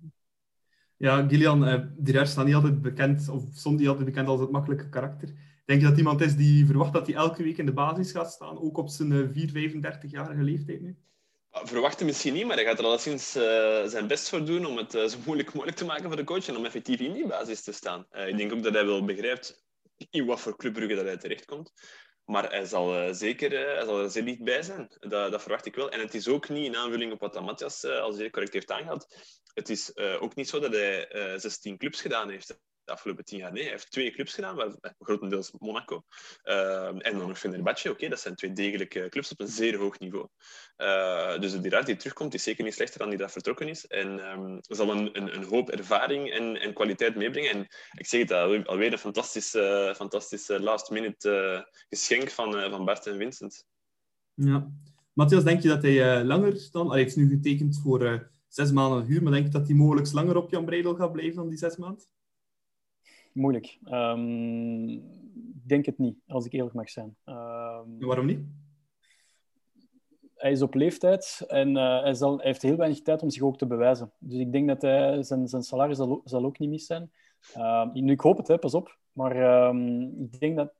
Ja, 0.97 1.27
Gillian, 1.27 1.67
uh, 1.67 1.85
die 1.97 2.25
staat 2.25 2.45
niet 2.45 2.55
altijd 2.55 2.81
bekend, 2.81 3.29
of 3.29 3.43
stond 3.51 3.79
niet 3.79 3.87
altijd 3.87 4.05
bekend 4.05 4.27
als 4.27 4.39
het 4.39 4.51
makkelijke 4.51 4.89
karakter. 4.89 5.33
Denk 5.69 5.81
je 5.81 5.87
dat 5.87 5.97
iemand 5.97 6.21
is 6.21 6.35
die 6.35 6.65
verwacht 6.65 6.93
dat 6.93 7.07
hij 7.07 7.15
elke 7.15 7.43
week 7.43 7.57
in 7.57 7.65
de 7.65 7.73
basis 7.73 8.11
gaat 8.11 8.31
staan, 8.31 8.59
ook 8.59 8.77
op 8.77 8.89
zijn 8.89 9.11
uh, 9.11 9.27
4, 9.31 9.73
35-jarige 9.73 10.43
leeftijd 10.43 10.81
nu? 10.81 10.97
Verwachten 11.51 12.05
misschien 12.05 12.33
niet, 12.33 12.45
maar 12.45 12.55
hij 12.55 12.65
gaat 12.65 12.79
er 12.79 12.85
alleszins 12.85 13.35
uh, 13.35 13.43
zijn 13.85 14.07
best 14.07 14.29
voor 14.29 14.45
doen 14.45 14.65
om 14.65 14.77
het 14.77 14.95
uh, 14.95 15.05
zo 15.05 15.17
moeilijk 15.25 15.53
mogelijk 15.53 15.77
te 15.77 15.85
maken 15.85 16.03
voor 16.03 16.15
de 16.15 16.23
coach 16.23 16.47
en 16.47 16.57
om 16.57 16.65
effectief 16.65 16.99
in 16.99 17.13
die 17.13 17.27
basis 17.27 17.63
te 17.63 17.71
staan. 17.71 18.05
Ik 18.11 18.37
denk 18.37 18.53
ook 18.53 18.63
dat 18.63 18.73
hij 18.73 18.85
wel 18.85 19.05
begrijpt 19.05 19.63
in 20.09 20.25
wat 20.25 20.39
voor 20.39 20.57
clubbrugge 20.57 20.95
dat 20.95 21.05
hij 21.05 21.17
terechtkomt. 21.17 21.71
Maar 22.25 22.49
hij 22.49 22.65
zal, 22.65 23.13
zeker, 23.13 23.51
hij 23.75 23.85
zal 23.85 24.15
er 24.15 24.23
niet 24.23 24.43
bij 24.43 24.61
zijn. 24.61 24.87
Dat, 24.99 25.31
dat, 25.31 25.41
verwacht 25.41 25.65
ik 25.65 25.75
wel. 25.75 25.89
En 25.91 25.99
het 25.99 26.13
is 26.13 26.27
ook 26.27 26.49
niet 26.49 26.65
in 26.65 26.75
aanvulling 26.75 27.11
op 27.11 27.19
wat 27.19 27.41
Matthias 27.41 27.85
al 27.85 28.11
zeer 28.11 28.29
correct 28.29 28.53
heeft 28.53 28.71
aangehaald. 28.71 29.15
Het 29.53 29.69
is 29.69 29.97
ook 29.97 30.35
niet 30.35 30.49
zo 30.49 30.59
dat 30.59 30.73
hij 30.73 31.07
16 31.37 31.77
clubs 31.77 32.01
gedaan 32.01 32.29
heeft 32.29 32.59
afgelopen 32.89 33.25
tien 33.25 33.37
jaar. 33.37 33.51
Nee, 33.51 33.61
hij 33.61 33.71
heeft 33.71 33.91
twee 33.91 34.11
clubs 34.11 34.33
gedaan, 34.33 34.55
waar, 34.55 34.95
grotendeels 34.99 35.51
Monaco. 35.59 36.03
Uh, 36.43 36.85
en 36.87 37.17
dan 37.17 37.27
nog 37.27 37.39
Fenerbahce. 37.39 37.89
Oké, 37.89 38.07
dat 38.09 38.19
zijn 38.19 38.35
twee 38.35 38.53
degelijke 38.53 39.07
clubs 39.09 39.31
op 39.31 39.39
een 39.39 39.47
zeer 39.47 39.77
hoog 39.77 39.99
niveau. 39.99 40.27
Uh, 40.77 41.39
dus 41.39 41.51
de 41.51 41.59
Dirac 41.59 41.85
die 41.85 41.95
terugkomt, 41.95 42.33
is 42.33 42.43
zeker 42.43 42.63
niet 42.63 42.73
slechter 42.73 42.99
dan 42.99 43.09
die 43.09 43.17
dat 43.17 43.31
vertrokken 43.31 43.67
is. 43.67 43.87
En 43.87 44.31
um, 44.31 44.57
zal 44.61 44.91
een, 44.91 45.17
een, 45.17 45.35
een, 45.35 45.43
hoop 45.43 45.69
ervaring 45.69 46.31
en, 46.31 46.59
en, 46.59 46.73
kwaliteit 46.73 47.15
meebrengen. 47.15 47.51
En 47.51 47.67
ik 47.91 48.07
zeg 48.07 48.21
het 48.21 48.31
al, 48.31 48.63
alweer 48.63 48.91
een 48.91 48.97
fantastische, 48.97 49.93
fantastische 49.95 50.59
last-minute 50.59 51.29
uh, 51.29 51.61
geschenk 51.89 52.29
van, 52.31 52.59
uh, 52.59 52.69
van 52.69 52.85
Bart 52.85 53.07
en 53.07 53.17
Vincent. 53.17 53.65
Ja. 54.33 54.71
Matthias, 55.13 55.43
denk 55.43 55.61
je 55.61 55.67
dat 55.67 55.81
hij 55.81 56.23
langer 56.23 56.67
dan... 56.71 56.89
Hij 56.89 56.99
heeft 56.99 57.15
nu 57.15 57.29
getekend 57.29 57.79
voor 57.83 58.29
zes 58.47 58.71
maanden 58.71 59.05
huur, 59.05 59.23
maar 59.23 59.31
denk 59.31 59.45
je 59.45 59.51
dat 59.51 59.67
hij 59.67 59.75
mogelijk 59.75 60.11
langer 60.11 60.37
op 60.37 60.49
Jan 60.49 60.65
Breidel 60.65 60.95
gaat 60.95 61.11
blijven 61.11 61.35
dan 61.35 61.49
die 61.49 61.57
zes 61.57 61.77
maanden? 61.77 62.05
Moeilijk. 63.39 63.79
Um, 63.91 64.89
ik 64.89 65.67
denk 65.67 65.85
het 65.85 65.97
niet, 65.97 66.17
als 66.27 66.45
ik 66.45 66.53
eerlijk 66.53 66.75
mag 66.75 66.89
zijn. 66.89 67.15
Um, 67.25 67.99
waarom 67.99 68.25
niet? 68.25 68.39
Hij 70.35 70.51
is 70.51 70.61
op 70.61 70.73
leeftijd 70.73 71.43
en 71.47 71.69
uh, 71.75 72.01
hij, 72.01 72.13
zal, 72.13 72.37
hij, 72.37 72.45
heeft 72.45 72.61
heel 72.61 72.75
weinig 72.75 73.01
tijd 73.01 73.21
om 73.21 73.29
zich 73.29 73.41
ook 73.41 73.57
te 73.57 73.67
bewijzen. 73.67 74.11
Dus 74.17 74.39
ik 74.39 74.51
denk 74.51 74.67
dat 74.67 74.81
hij, 74.81 75.23
zijn, 75.23 75.47
zijn 75.47 75.63
salaris 75.63 75.97
zal, 75.97 76.21
zal 76.23 76.45
ook 76.45 76.59
niet 76.59 76.69
mis 76.69 76.85
zijn. 76.85 77.11
Uh, 77.57 77.91
nu, 77.93 78.11
ik 78.11 78.19
hoop 78.19 78.37
het, 78.37 78.47
hè, 78.47 78.57
pas 78.57 78.73
op. 78.73 78.97
Maar 79.11 79.67
um, 79.67 80.21
ik 80.21 80.39
denk 80.39 80.55
dat 80.55 80.73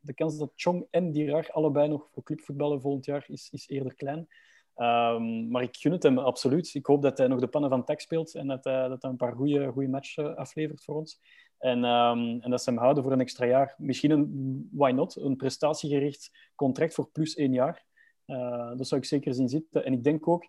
de 0.00 0.14
kans 0.14 0.38
dat 0.38 0.52
Chong 0.54 0.86
en 0.90 1.10
Dirar 1.10 1.48
allebei 1.52 1.88
nog 1.88 2.08
voor 2.12 2.22
clubvoetballen 2.22 2.80
volgend 2.80 3.04
jaar 3.04 3.24
is, 3.28 3.48
is 3.50 3.68
eerder 3.68 3.94
klein. 3.94 4.28
Ehm, 4.74 5.48
maar 5.48 5.62
ik 5.62 5.76
gun 5.76 5.92
het 5.92 6.02
hem 6.02 6.18
absoluut. 6.18 6.74
Ik 6.74 6.86
hoop 6.86 7.02
dat 7.02 7.18
hij 7.18 7.26
nog 7.26 7.40
de 7.40 7.48
pannen 7.48 7.70
van 7.70 7.84
tak 7.84 8.00
speelt 8.00 8.34
en 8.34 8.46
dat 8.46 8.64
hij, 8.64 8.88
dat 8.88 9.02
hij 9.02 9.10
een 9.10 9.16
paar 9.16 9.32
goede 9.32 9.88
matchen 9.88 10.36
aflevert 10.36 10.84
voor 10.84 10.96
ons. 10.96 11.20
En, 11.60 11.84
um, 11.84 12.40
en 12.40 12.50
dat 12.50 12.62
ze 12.62 12.70
hem 12.70 12.78
houden 12.78 13.02
voor 13.02 13.12
een 13.12 13.20
extra 13.20 13.46
jaar. 13.46 13.74
Misschien 13.78 14.10
een, 14.10 14.68
why 14.72 14.90
not, 14.90 15.16
een 15.16 15.36
prestatiegericht 15.36 16.50
contract 16.54 16.94
voor 16.94 17.10
plus 17.10 17.34
één 17.34 17.52
jaar. 17.52 17.84
Uh, 18.26 18.76
dat 18.76 18.86
zou 18.86 19.00
ik 19.00 19.06
zeker 19.06 19.34
zien 19.34 19.48
zitten. 19.48 19.84
En 19.84 19.92
ik 19.92 20.04
denk 20.04 20.28
ook, 20.28 20.48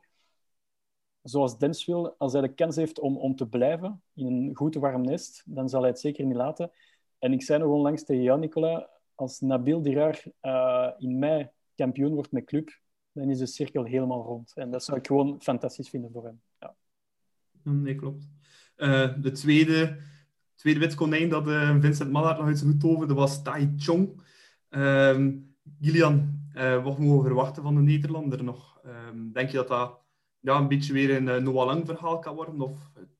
zoals 1.21 1.57
Dens 1.57 1.85
wil, 1.85 2.15
als 2.17 2.33
hij 2.33 2.41
de 2.41 2.53
kans 2.53 2.75
heeft 2.75 2.99
om, 2.99 3.17
om 3.17 3.35
te 3.35 3.47
blijven 3.47 4.03
in 4.13 4.25
een 4.25 4.55
goed 4.55 4.75
warm 4.75 5.01
nest, 5.01 5.43
dan 5.45 5.69
zal 5.69 5.81
hij 5.81 5.89
het 5.89 5.99
zeker 5.99 6.25
niet 6.25 6.35
laten. 6.35 6.71
En 7.19 7.33
ik 7.33 7.41
zei 7.41 7.59
nog 7.59 7.71
onlangs 7.71 8.03
tegen 8.03 8.23
jou, 8.23 8.39
Nicola, 8.39 8.89
als 9.15 9.39
Nabil 9.39 9.81
Dirar 9.81 10.23
uh, 10.41 10.89
in 10.97 11.19
mei 11.19 11.49
kampioen 11.75 12.13
wordt 12.13 12.31
met 12.31 12.45
club, 12.45 12.79
dan 13.11 13.29
is 13.29 13.37
de 13.37 13.45
cirkel 13.45 13.83
helemaal 13.83 14.23
rond. 14.23 14.51
En 14.55 14.71
dat 14.71 14.83
zou 14.83 14.97
ik 14.97 15.07
gewoon 15.07 15.41
fantastisch 15.41 15.89
vinden 15.89 16.11
voor 16.11 16.23
hem. 16.23 16.41
Ja. 16.59 16.75
Nee, 17.63 17.95
klopt. 17.95 18.29
Uh, 18.77 19.21
de 19.21 19.31
tweede, 19.31 19.97
tweede 20.61 20.79
wit 20.79 20.95
konijn 20.95 21.29
dat 21.29 21.47
uh, 21.47 21.75
Vincent 21.79 22.11
Mallard 22.11 22.37
nog 22.37 22.47
uit 22.47 22.57
zijn 22.57 22.69
hoed 22.71 22.79
toverde, 22.79 23.13
was 23.13 23.43
Tai 23.43 23.73
Chong. 23.77 24.21
Uh, 24.69 25.27
Gillian, 25.81 26.49
wat 26.53 26.97
mogen 26.99 27.17
we 27.17 27.23
verwachten 27.23 27.63
van 27.63 27.75
de 27.75 27.81
Nederlander 27.81 28.43
nog? 28.43 28.79
Ehm, 28.83 29.31
denk 29.31 29.49
je 29.49 29.57
dat 29.57 29.67
dat 29.67 29.99
ja, 30.39 30.57
een 30.57 30.67
beetje 30.67 30.93
weer 30.93 31.15
een 31.15 31.43
Noah 31.43 31.65
Lang 31.65 31.85
verhaal 31.85 32.19
kan 32.19 32.35
worden, 32.35 32.61
of 32.61 32.71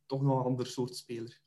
toch 0.05 0.21
nog 0.21 0.39
een 0.39 0.45
ander 0.45 0.67
soort 0.67 0.95
speler? 0.95 1.39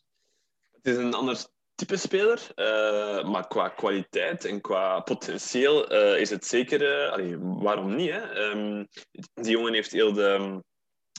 Het 0.72 0.86
is 0.86 0.97
een 0.97 1.14
ander 1.14 1.47
type 1.74 1.97
speler. 1.97 2.53
Uh, 2.57 3.30
maar 3.30 3.49
qua 3.49 3.68
kwaliteit 3.68 4.45
en 4.45 4.61
qua 4.61 5.01
potentieel 5.01 5.92
uh, 5.92 6.20
is 6.20 6.30
het 6.30 6.47
zeker... 6.47 6.80
Uh, 7.18 7.36
waarom 7.40 7.95
niet? 7.95 8.11
Hè? 8.11 8.51
Um, 8.51 8.88
die 9.34 9.51
jongen 9.51 9.72
heeft 9.72 9.92
heel 9.92 10.12
de 10.12 10.28
um, 10.28 10.62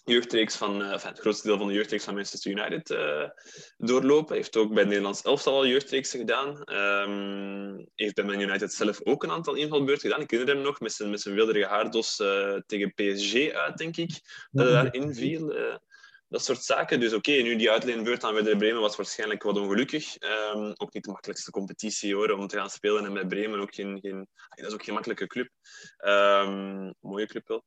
jeugdreeks 0.05 0.55
van... 0.55 0.81
Enfin, 0.81 1.09
het 1.09 1.19
grootste 1.19 1.47
deel 1.47 1.57
van 1.57 1.67
de 1.67 1.73
jeugdreeks 1.73 2.03
van 2.03 2.13
Manchester 2.13 2.51
United 2.51 2.97
doorlopen. 3.77 4.35
Heeft 4.35 4.57
ook 4.57 4.69
bij 4.69 4.79
het 4.79 4.87
Nederlands 4.87 5.21
elftal 5.21 5.53
al 5.53 5.67
jeugdreeksen 5.67 6.19
gedaan. 6.19 6.73
Um, 6.73 7.89
heeft 7.95 8.15
bij 8.15 8.23
Man 8.23 8.39
United 8.39 8.73
zelf 8.73 8.99
ook 9.03 9.23
een 9.23 9.31
aantal 9.31 9.53
invalbeurten 9.53 10.09
gedaan. 10.09 10.23
Ik 10.23 10.31
herinner 10.31 10.55
hem 10.55 10.63
nog 10.63 10.79
met 10.79 10.93
zijn, 10.93 11.09
met 11.09 11.21
zijn 11.21 11.35
wilderige 11.35 11.67
haardos 11.67 12.15
tegen 12.65 12.93
PSG 12.93 13.51
uit, 13.51 13.77
denk 13.77 13.97
ik. 13.97 14.09
Dat 14.51 14.65
hij 14.65 14.73
daarin 14.73 15.13
viel 15.13 15.53
dat 16.27 16.43
soort 16.43 16.63
zaken. 16.63 16.99
Dus 16.99 17.13
oké, 17.13 17.29
okay, 17.29 17.41
nu 17.41 17.55
die 17.55 17.71
uitleenbeurt 17.71 18.23
aan 18.23 18.33
Werder 18.33 18.57
Bremen 18.57 18.81
was 18.81 18.95
waarschijnlijk 18.95 19.43
wat 19.43 19.57
ongelukkig. 19.57 20.15
Um, 20.19 20.73
ook 20.77 20.93
niet 20.93 21.03
de 21.03 21.11
makkelijkste 21.11 21.51
competitie 21.51 22.15
hoor, 22.15 22.29
om 22.29 22.47
te 22.47 22.57
gaan 22.57 22.69
spelen. 22.69 23.05
En 23.05 23.13
met 23.13 23.27
Bremen 23.27 23.59
ook 23.59 23.75
geen, 23.75 23.99
geen 24.01 24.27
dat 24.49 24.67
is 24.67 24.73
ook 24.73 24.83
geen 24.83 24.93
makkelijke 24.93 25.27
club. 25.27 25.49
Um, 26.05 26.93
mooie 26.99 27.27
club 27.27 27.47
wel. 27.47 27.65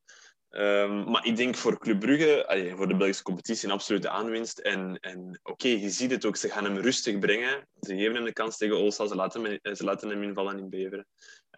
Um, 0.51 1.11
maar 1.11 1.27
ik 1.27 1.37
denk 1.37 1.57
voor 1.57 1.79
Club 1.79 2.01
Brugge, 2.01 2.73
voor 2.77 2.89
de 2.89 2.97
Belgische 2.97 3.23
competitie, 3.23 3.69
een 3.69 3.75
absolute 3.75 4.09
aanwinst. 4.09 4.59
En, 4.59 4.99
en 5.01 5.41
oké, 5.43 5.69
je 5.69 5.91
ziet 5.91 6.11
het 6.11 6.25
ook, 6.25 6.37
ze 6.37 6.49
gaan 6.49 6.65
hem 6.65 6.77
rustig 6.77 7.19
brengen. 7.19 7.69
Ze 7.81 7.97
geven 7.97 8.15
hem 8.15 8.25
de 8.25 8.33
kans 8.33 8.57
tegen 8.57 8.77
Olsa, 8.77 9.07
ze 9.07 9.15
laten 9.15 9.45
hem, 9.45 9.77
ze 9.77 9.85
laten 9.85 10.09
hem 10.09 10.23
invallen 10.23 10.59
in 10.59 10.69
Beveren. 10.69 11.07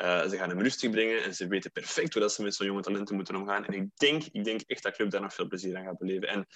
Uh, 0.00 0.28
ze 0.28 0.36
gaan 0.36 0.48
hem 0.48 0.60
rustig 0.60 0.90
brengen 0.90 1.22
en 1.22 1.34
ze 1.34 1.46
weten 1.46 1.72
perfect 1.72 2.12
hoe 2.12 2.22
dat 2.22 2.32
ze 2.32 2.42
met 2.42 2.54
zo'n 2.54 2.66
jonge 2.66 2.82
talenten 2.82 3.14
moeten 3.14 3.36
omgaan. 3.36 3.64
En 3.64 3.74
ik 3.74 3.88
denk, 3.94 4.22
ik 4.32 4.44
denk 4.44 4.60
echt 4.60 4.82
dat 4.82 4.96
Club 4.96 5.10
daar 5.10 5.20
nog 5.20 5.34
veel 5.34 5.46
plezier 5.46 5.76
aan 5.76 5.84
gaat 5.84 5.98
beleven. 5.98 6.28
En 6.28 6.46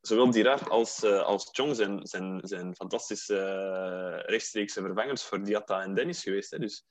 zowel 0.00 0.30
Dirar 0.30 0.68
als, 0.68 1.04
uh, 1.04 1.22
als 1.22 1.48
Chong 1.52 1.76
zijn, 1.76 2.06
zijn, 2.06 2.40
zijn 2.42 2.74
fantastische 2.74 3.34
uh, 3.34 4.30
rechtstreekse 4.30 4.80
vervangers 4.80 5.22
voor 5.22 5.44
Diatta 5.44 5.82
en 5.82 5.94
Dennis 5.94 6.22
geweest. 6.22 6.50
Hè. 6.50 6.58
Dus 6.58 6.84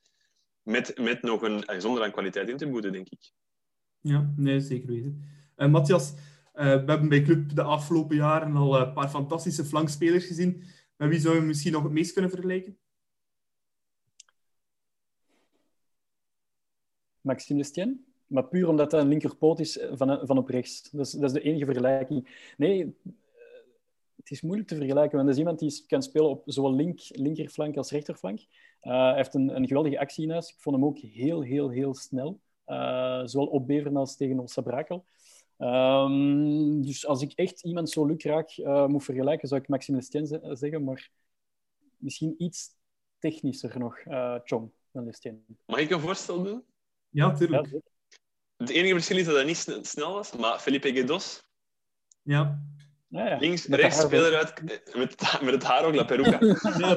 met, 0.62 0.98
met 0.98 1.22
nog 1.22 1.42
een, 1.42 1.64
zonder 1.78 2.02
aan 2.02 2.12
kwaliteit 2.12 2.48
in 2.48 2.56
te 2.56 2.68
boeten, 2.68 2.92
denk 2.92 3.08
ik. 3.08 3.30
Ja, 4.00 4.32
nee, 4.36 4.60
zeker 4.60 4.88
weten. 4.88 5.24
Uh, 5.56 5.68
Matthias, 5.68 6.14
we 6.52 6.60
hebben 6.62 7.08
bij 7.08 7.22
Club 7.22 7.54
de 7.54 7.62
afgelopen 7.62 8.16
jaren 8.16 8.56
al 8.56 8.80
een 8.80 8.92
paar 8.92 9.08
fantastische 9.08 9.64
flankspelers 9.64 10.24
gezien. 10.26 10.62
Met 10.96 11.08
wie 11.08 11.18
zou 11.18 11.34
je 11.34 11.40
misschien 11.40 11.72
nog 11.72 11.82
het 11.82 11.92
meest 11.92 12.12
kunnen 12.12 12.30
vergelijken? 12.30 12.78
Maxime 17.20 17.58
Lestien. 17.58 18.04
Maar 18.26 18.48
puur 18.48 18.68
omdat 18.68 18.92
hij 18.92 19.00
een 19.00 19.08
linkerpoot 19.08 19.60
is 19.60 19.78
van, 19.92 20.26
van 20.26 20.38
op 20.38 20.48
rechts. 20.48 20.90
Dat 20.90 21.06
is, 21.06 21.12
dat 21.12 21.24
is 21.24 21.32
de 21.32 21.40
enige 21.40 21.64
vergelijking. 21.64 22.52
Nee, 22.56 22.82
eh, 22.82 23.12
het 24.16 24.30
is 24.30 24.40
moeilijk 24.40 24.68
te 24.68 24.76
vergelijken. 24.76 25.16
Want 25.16 25.22
dat 25.22 25.34
is 25.34 25.38
iemand 25.38 25.58
die 25.58 25.84
kan 25.86 26.02
spelen 26.02 26.28
op 26.28 26.42
zowel 26.46 26.74
link, 26.74 27.00
linkerflank 27.08 27.76
als 27.76 27.90
rechterflank. 27.90 28.40
Uh, 28.82 29.14
heeft 29.14 29.34
een, 29.34 29.56
een 29.56 29.66
geweldige 29.66 29.98
actie 29.98 30.24
in 30.24 30.30
huis. 30.30 30.48
Ik 30.48 30.60
vond 30.60 30.76
hem 30.76 30.84
ook 30.84 30.98
heel, 30.98 31.42
heel, 31.42 31.68
heel 31.68 31.94
snel. 31.94 32.40
Uh, 32.70 33.20
zowel 33.24 33.46
op 33.46 33.66
Beveren 33.66 33.96
als 33.96 34.16
tegen 34.16 34.38
Olsa 34.38 34.60
Brakel. 34.60 35.04
Um, 35.58 36.82
dus 36.82 37.06
als 37.06 37.22
ik 37.22 37.32
echt 37.32 37.64
iemand 37.64 37.90
zo 37.90 38.06
lukraak 38.06 38.56
uh, 38.56 38.86
moet 38.86 39.04
vergelijken, 39.04 39.48
zou 39.48 39.60
ik 39.60 39.68
Maxime 39.68 39.96
Lestien 39.96 40.26
zeggen. 40.56 40.84
Maar 40.84 41.10
misschien 41.96 42.34
iets 42.38 42.68
technischer 43.18 43.78
nog, 43.78 43.98
uh, 43.98 44.38
Chong 44.44 44.70
dan 44.92 45.04
Lestien. 45.04 45.44
Mag 45.66 45.78
ik 45.78 45.90
een 45.90 46.00
voorstel 46.00 46.42
doen? 46.42 46.62
Ja, 47.08 47.32
tuurlijk. 47.32 47.66
Ja, 47.70 47.78
het 48.56 48.68
enige 48.68 48.92
verschil 48.92 49.16
is 49.16 49.24
dat 49.24 49.34
hij 49.34 49.44
niet 49.44 49.66
snel 49.82 50.12
was, 50.12 50.36
maar 50.36 50.58
Felipe 50.58 50.92
Guedos. 50.92 51.42
Ja. 52.22 52.62
Ja, 53.08 53.28
ja. 53.28 53.38
Links, 53.38 53.66
met 53.66 53.80
rechts, 53.80 54.00
speler 54.00 54.36
uit 54.36 54.62
met, 54.62 54.96
met 55.42 55.54
het 55.54 55.62
haar 55.62 55.84
ook, 55.84 55.94
la 55.94 56.04
peruca. 56.04 56.38
Ja, 56.78 56.96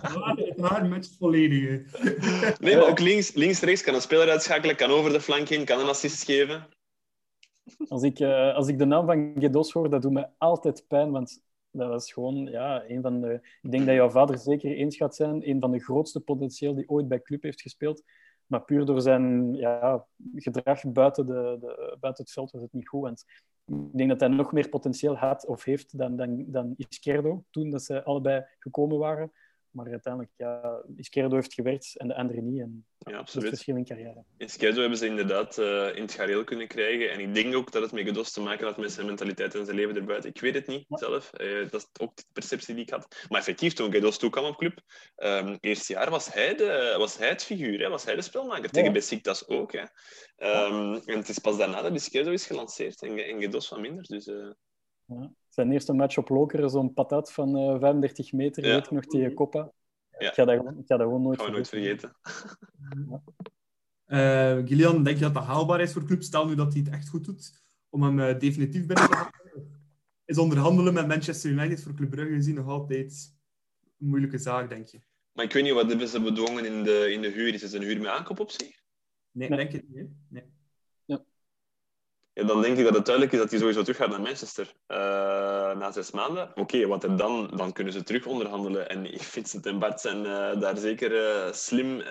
het 0.63 0.71
haar, 0.71 0.81
het 0.81 0.89
haar 0.89 0.97
matcht 0.97 1.15
volledig. 1.17 1.99
Nee, 2.59 2.75
maar 2.75 2.89
ook 2.89 2.99
links, 2.99 3.33
links, 3.33 3.59
rechts 3.61 3.83
kan 3.83 3.93
een 3.93 4.01
speler 4.01 4.29
uitschakelen, 4.29 4.75
kan 4.75 4.89
over 4.89 5.11
de 5.11 5.21
flank 5.21 5.47
heen, 5.47 5.65
kan 5.65 5.79
een 5.79 5.87
assist 5.87 6.23
geven. 6.23 6.67
Als 7.87 8.03
ik, 8.03 8.19
uh, 8.19 8.53
als 8.53 8.67
ik 8.67 8.77
de 8.77 8.85
naam 8.85 9.05
van 9.05 9.33
Guedos 9.39 9.71
hoor, 9.71 9.89
dat 9.89 10.01
doet 10.01 10.11
me 10.11 10.27
altijd 10.37 10.85
pijn, 10.87 11.11
want 11.11 11.41
dat 11.71 11.89
was 11.89 12.13
gewoon 12.13 12.45
ja, 12.45 12.83
een 12.87 13.01
van 13.01 13.21
de... 13.21 13.33
Ik 13.61 13.71
denk 13.71 13.85
dat 13.85 13.95
jouw 13.95 14.09
vader 14.09 14.37
zeker 14.37 14.71
eens 14.71 14.95
gaat 14.95 15.15
zijn, 15.15 15.49
een 15.49 15.59
van 15.59 15.71
de 15.71 15.83
grootste 15.83 16.19
potentieel 16.19 16.75
die 16.75 16.89
ooit 16.89 17.07
bij 17.07 17.21
club 17.21 17.43
heeft 17.43 17.61
gespeeld. 17.61 18.03
Maar 18.45 18.63
puur 18.63 18.85
door 18.85 19.01
zijn 19.01 19.53
ja, 19.53 20.05
gedrag 20.35 20.91
buiten, 20.91 21.25
de, 21.25 21.57
de, 21.59 21.97
buiten 21.99 22.23
het 22.23 22.33
veld 22.33 22.51
was 22.51 22.61
het 22.61 22.73
niet 22.73 22.87
goed. 22.87 23.01
Want 23.01 23.25
ik 23.65 23.97
denk 23.97 24.09
dat 24.09 24.19
hij 24.19 24.29
nog 24.29 24.51
meer 24.51 24.69
potentieel 24.69 25.15
had 25.15 25.45
of 25.45 25.63
heeft 25.63 25.97
dan, 25.97 26.15
dan, 26.15 26.43
dan 26.47 26.73
Izquierdo, 26.77 27.43
toen 27.49 27.69
dat 27.69 27.83
ze 27.83 28.03
allebei 28.03 28.45
gekomen 28.59 28.97
waren. 28.97 29.31
Maar 29.73 29.89
uiteindelijk, 29.89 30.33
ja, 30.37 30.83
Izquierdo 30.95 31.35
heeft 31.35 31.53
gewerkt 31.53 31.97
en 31.97 32.07
de 32.07 32.15
andere 32.15 32.41
niet. 32.41 32.61
En 32.61 32.85
ja, 32.97 33.17
absoluut. 33.17 33.49
verschil 33.49 33.75
in 33.75 33.85
carrière. 33.85 34.23
Izquierdo 34.37 34.79
hebben 34.79 34.97
ze 34.97 35.05
inderdaad 35.05 35.57
uh, 35.57 35.95
in 35.95 36.01
het 36.01 36.13
gareel 36.13 36.43
kunnen 36.43 36.67
krijgen. 36.67 37.11
En 37.11 37.19
ik 37.19 37.33
denk 37.33 37.55
ook 37.55 37.71
dat 37.71 37.81
het 37.81 37.91
met 37.91 38.05
Gedos 38.05 38.31
te 38.31 38.41
maken 38.41 38.65
had 38.65 38.77
met 38.77 38.91
zijn 38.91 39.05
mentaliteit 39.05 39.55
en 39.55 39.65
zijn 39.65 39.77
leven 39.77 39.95
erbuiten. 39.95 40.29
Ik 40.29 40.39
weet 40.39 40.53
het 40.53 40.67
niet 40.67 40.85
zelf. 40.89 41.31
Uh, 41.37 41.69
dat 41.69 41.81
is 41.81 42.01
ook 42.01 42.15
de 42.15 42.23
perceptie 42.33 42.75
die 42.75 42.83
ik 42.83 42.89
had. 42.89 43.25
Maar 43.29 43.39
effectief, 43.39 43.73
toen 43.73 43.91
Gedos 43.91 44.17
toekwam 44.17 44.45
op 44.45 44.57
club, 44.57 44.81
um, 45.15 45.57
eerste 45.59 45.93
jaar 45.93 46.09
was 46.09 46.33
hij, 46.33 46.55
de, 46.55 46.95
was 46.97 47.17
hij 47.17 47.29
het 47.29 47.43
figuur. 47.43 47.79
Hè? 47.79 47.89
Was 47.89 48.03
hij 48.03 48.15
de 48.15 48.21
spelmaker. 48.21 48.69
Tegen 48.69 48.93
Besiktas 48.93 49.47
ook. 49.47 49.71
Hè? 49.71 49.81
Um, 50.37 50.95
en 50.95 51.17
het 51.17 51.29
is 51.29 51.39
pas 51.39 51.57
daarna 51.57 51.81
dat 51.81 51.95
Izquierdo 51.95 52.31
is 52.31 52.45
gelanceerd. 52.45 53.01
En, 53.01 53.17
en 53.17 53.41
Gedos 53.41 53.67
van 53.67 53.81
minder. 53.81 54.03
Dus... 54.03 54.27
Uh... 54.27 54.51
Ja. 55.05 55.31
Zijn 55.53 55.71
eerste 55.71 55.93
match 55.93 56.17
op 56.17 56.29
Lokeren, 56.29 56.69
zo'n 56.69 56.93
patat 56.93 57.33
van 57.33 57.57
uh, 57.57 57.79
35 57.79 58.31
meter, 58.31 58.65
ja. 58.65 58.73
weet 58.73 58.85
ik 58.85 58.91
nog, 58.91 59.05
tegen 59.05 59.33
Coppa. 59.33 59.71
Ja. 60.17 60.27
Ik, 60.27 60.33
ga 60.33 60.45
dat 60.45 60.55
gewoon, 60.57 60.77
ik 60.77 60.85
ga 60.87 60.97
dat 60.97 61.05
gewoon 61.05 61.21
nooit, 61.21 61.51
nooit 61.51 61.69
vergeten. 61.69 62.15
uh, 64.07 64.57
Gillian, 64.67 65.03
denk 65.03 65.17
je 65.17 65.23
dat 65.23 65.33
dat 65.33 65.43
haalbaar 65.43 65.81
is 65.81 65.93
voor 65.93 66.05
club? 66.05 66.23
Stel 66.23 66.47
nu 66.47 66.55
dat 66.55 66.73
hij 66.73 66.81
het 66.81 66.93
echt 66.93 67.09
goed 67.09 67.25
doet, 67.25 67.63
om 67.89 68.03
hem 68.03 68.19
uh, 68.19 68.39
definitief 68.39 68.85
binnen 68.85 69.09
te 69.09 69.15
halen. 69.15 69.31
Is 70.25 70.37
onderhandelen 70.37 70.93
met 70.93 71.07
Manchester 71.07 71.51
United 71.51 71.83
voor 71.83 71.93
Club 71.93 72.09
Brugge 72.09 72.33
gezien 72.33 72.55
nog 72.55 72.67
altijd 72.67 73.33
een 73.99 74.07
moeilijke 74.07 74.37
zaak, 74.37 74.69
denk 74.69 74.87
je? 74.87 74.99
Maar 75.31 75.45
ik 75.45 75.53
weet 75.53 75.63
niet, 75.63 75.73
wat 75.73 75.89
hebben 75.89 76.07
ze 76.07 76.21
bedwongen 76.21 76.65
in 76.65 76.83
de, 76.83 77.11
in 77.11 77.21
de 77.21 77.29
huur? 77.31 77.53
Is 77.53 77.61
het 77.61 77.73
een 77.73 77.81
huur 77.81 77.97
met 77.97 78.07
aankoopoptie? 78.07 78.75
Nee, 79.31 79.49
nee, 79.49 79.57
denk 79.57 79.73
ik 79.73 79.89
niet. 79.89 80.09
Nee. 80.29 80.43
Ja, 82.33 82.43
dan 82.43 82.61
denk 82.61 82.77
ik 82.77 82.83
dat 82.83 82.95
het 82.95 83.05
duidelijk 83.05 83.35
is 83.35 83.41
dat 83.41 83.49
hij 83.49 83.59
sowieso 83.59 83.81
terug 83.81 83.97
gaat 83.97 84.09
naar 84.09 84.21
Manchester 84.21 84.73
uh, 84.87 84.97
na 85.77 85.91
zes 85.91 86.11
maanden. 86.11 86.51
Oké, 86.55 86.77
er 87.03 87.17
dan? 87.17 87.51
Dan 87.55 87.73
kunnen 87.73 87.93
ze 87.93 88.03
terug 88.03 88.25
onderhandelen. 88.25 88.89
En 88.89 89.19
Vincent 89.19 89.65
en 89.65 89.79
Bart 89.79 90.01
zijn 90.01 90.17
uh, 90.17 90.59
daar 90.59 90.77
zeker 90.77 91.11
uh, 91.11 91.53
slim, 91.53 92.01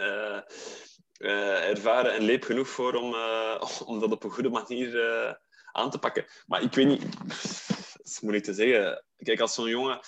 ervaren 1.19 2.13
en 2.13 2.23
leep 2.23 2.45
genoeg 2.45 2.69
voor 2.69 2.95
om, 2.95 3.15
om 3.91 4.01
dat 4.01 4.13
op 4.13 4.25
een 4.25 4.31
goede 4.31 4.49
manier 4.49 4.97
aan 5.73 5.91
te 5.91 5.99
pakken. 5.99 6.25
Maar 6.47 6.63
ik 6.63 6.75
weet 6.75 6.87
niet, 6.87 7.03
dat 7.27 8.01
is 8.03 8.21
moeilijk 8.21 8.45
te 8.45 8.55
zeggen. 8.55 9.05
Kijk, 9.17 9.41
als 9.41 9.55
zo'n 9.55 9.69
jongen 9.69 10.01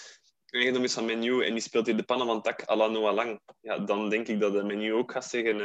eigendom 0.46 0.84
is 0.84 0.94
van 0.94 1.04
Menu 1.04 1.44
en 1.44 1.52
die 1.52 1.62
speelt 1.62 1.86
hier 1.86 1.96
de 1.96 2.04
pannen 2.04 2.26
van 2.26 2.42
tak 2.42 2.68
à 2.70 2.76
la 2.76 2.86
Noah 2.86 3.14
Lang, 3.14 3.40
ja, 3.60 3.78
dan 3.78 4.08
denk 4.08 4.28
ik 4.28 4.40
dat 4.40 4.52
de 4.52 4.62
Menu 4.62 4.92
ook 4.92 5.12
gaat 5.12 5.24
zeggen 5.24 5.60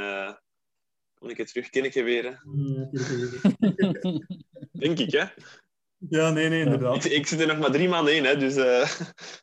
Kom 1.19 1.29
ik 1.29 1.37
het 1.37 1.47
terug, 1.47 1.69
ken 1.69 1.83
ik 1.83 1.93
je 1.93 2.03
weer? 2.03 2.23
Denk 4.71 4.99
ik, 4.99 5.11
hè? 5.11 5.25
Ja, 5.97 6.29
nee, 6.29 6.49
nee, 6.49 6.63
inderdaad. 6.63 7.05
Ik, 7.05 7.11
ik, 7.11 7.27
zit 7.27 7.39
er 7.39 7.47
nog 7.47 7.59
maar 7.59 7.71
drie 7.71 7.89
maanden 7.89 8.15
in, 8.15 8.23
hè, 8.23 8.37
dus... 8.37 8.57
Uh... 8.57 8.89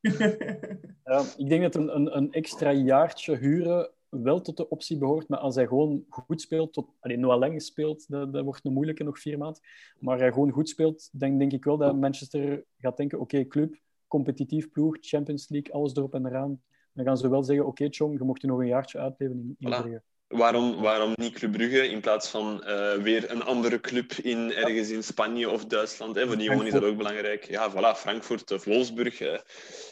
ja, 1.04 1.24
ik 1.36 1.48
denk 1.48 1.62
dat 1.62 1.74
een, 1.74 1.96
een, 1.96 2.16
een, 2.16 2.32
extra 2.32 2.72
jaartje 2.72 3.36
huren 3.36 3.90
wel 4.08 4.40
tot 4.40 4.56
de 4.56 4.68
optie 4.68 4.98
behoort, 4.98 5.28
maar 5.28 5.38
als 5.38 5.54
hij 5.54 5.66
gewoon 5.66 6.04
goed 6.08 6.40
speelt, 6.40 6.72
tot, 6.72 6.88
alleen 7.00 7.20
Noah 7.20 7.38
Lang 7.38 7.62
speelt, 7.62 8.08
dat, 8.08 8.32
dat 8.32 8.44
wordt 8.44 8.64
een 8.64 8.72
moeilijke 8.72 9.04
nog 9.04 9.20
vier 9.20 9.38
maanden, 9.38 9.62
maar 9.98 10.18
hij 10.18 10.32
gewoon 10.32 10.50
goed 10.50 10.68
speelt, 10.68 11.08
dan 11.12 11.38
denk 11.38 11.52
ik 11.52 11.64
wel 11.64 11.76
dat 11.76 11.96
Manchester 11.96 12.64
gaat 12.78 12.96
denken, 12.96 13.20
oké, 13.20 13.46
club, 13.46 13.80
competitief 14.08 14.70
ploeg, 14.70 14.96
Champions 15.00 15.48
League, 15.48 15.74
alles 15.74 15.94
erop 15.94 16.14
en 16.14 16.26
eraan. 16.26 16.62
Dan 16.92 17.04
gaan 17.04 17.16
ze 17.16 17.28
wel 17.28 17.44
zeggen, 17.44 17.66
oké, 17.66 17.86
Chong, 17.90 18.18
je 18.18 18.24
mocht 18.24 18.40
je 18.40 18.46
nog 18.46 18.58
een 18.58 18.66
jaartje 18.66 18.98
uitleven 18.98 19.36
in, 19.36 19.56
in 19.58 20.00
Voilà. 20.00 20.15
Waarom, 20.28 20.80
waarom 20.80 21.12
niet 21.14 21.32
Club 21.32 21.52
Brugge 21.52 21.88
in 21.88 22.00
plaats 22.00 22.28
van 22.28 22.64
eh, 22.64 22.94
weer 22.96 23.30
een 23.30 23.42
andere 23.42 23.80
club 23.80 24.12
in, 24.12 24.52
ergens 24.52 24.90
in 24.90 25.02
Spanje 25.04 25.50
of 25.50 25.64
Duitsland? 25.64 26.14
Hè? 26.16 26.26
Voor 26.26 26.36
die 26.36 26.44
jongen 26.50 26.66
is 26.66 26.72
dat 26.72 26.82
ook 26.84 26.96
belangrijk. 26.96 27.44
Ja, 27.44 27.70
voilà, 27.72 27.98
Frankfurt 27.98 28.50
of 28.50 28.64
Wolfsburg. 28.64 29.20
eh. 29.20 29.38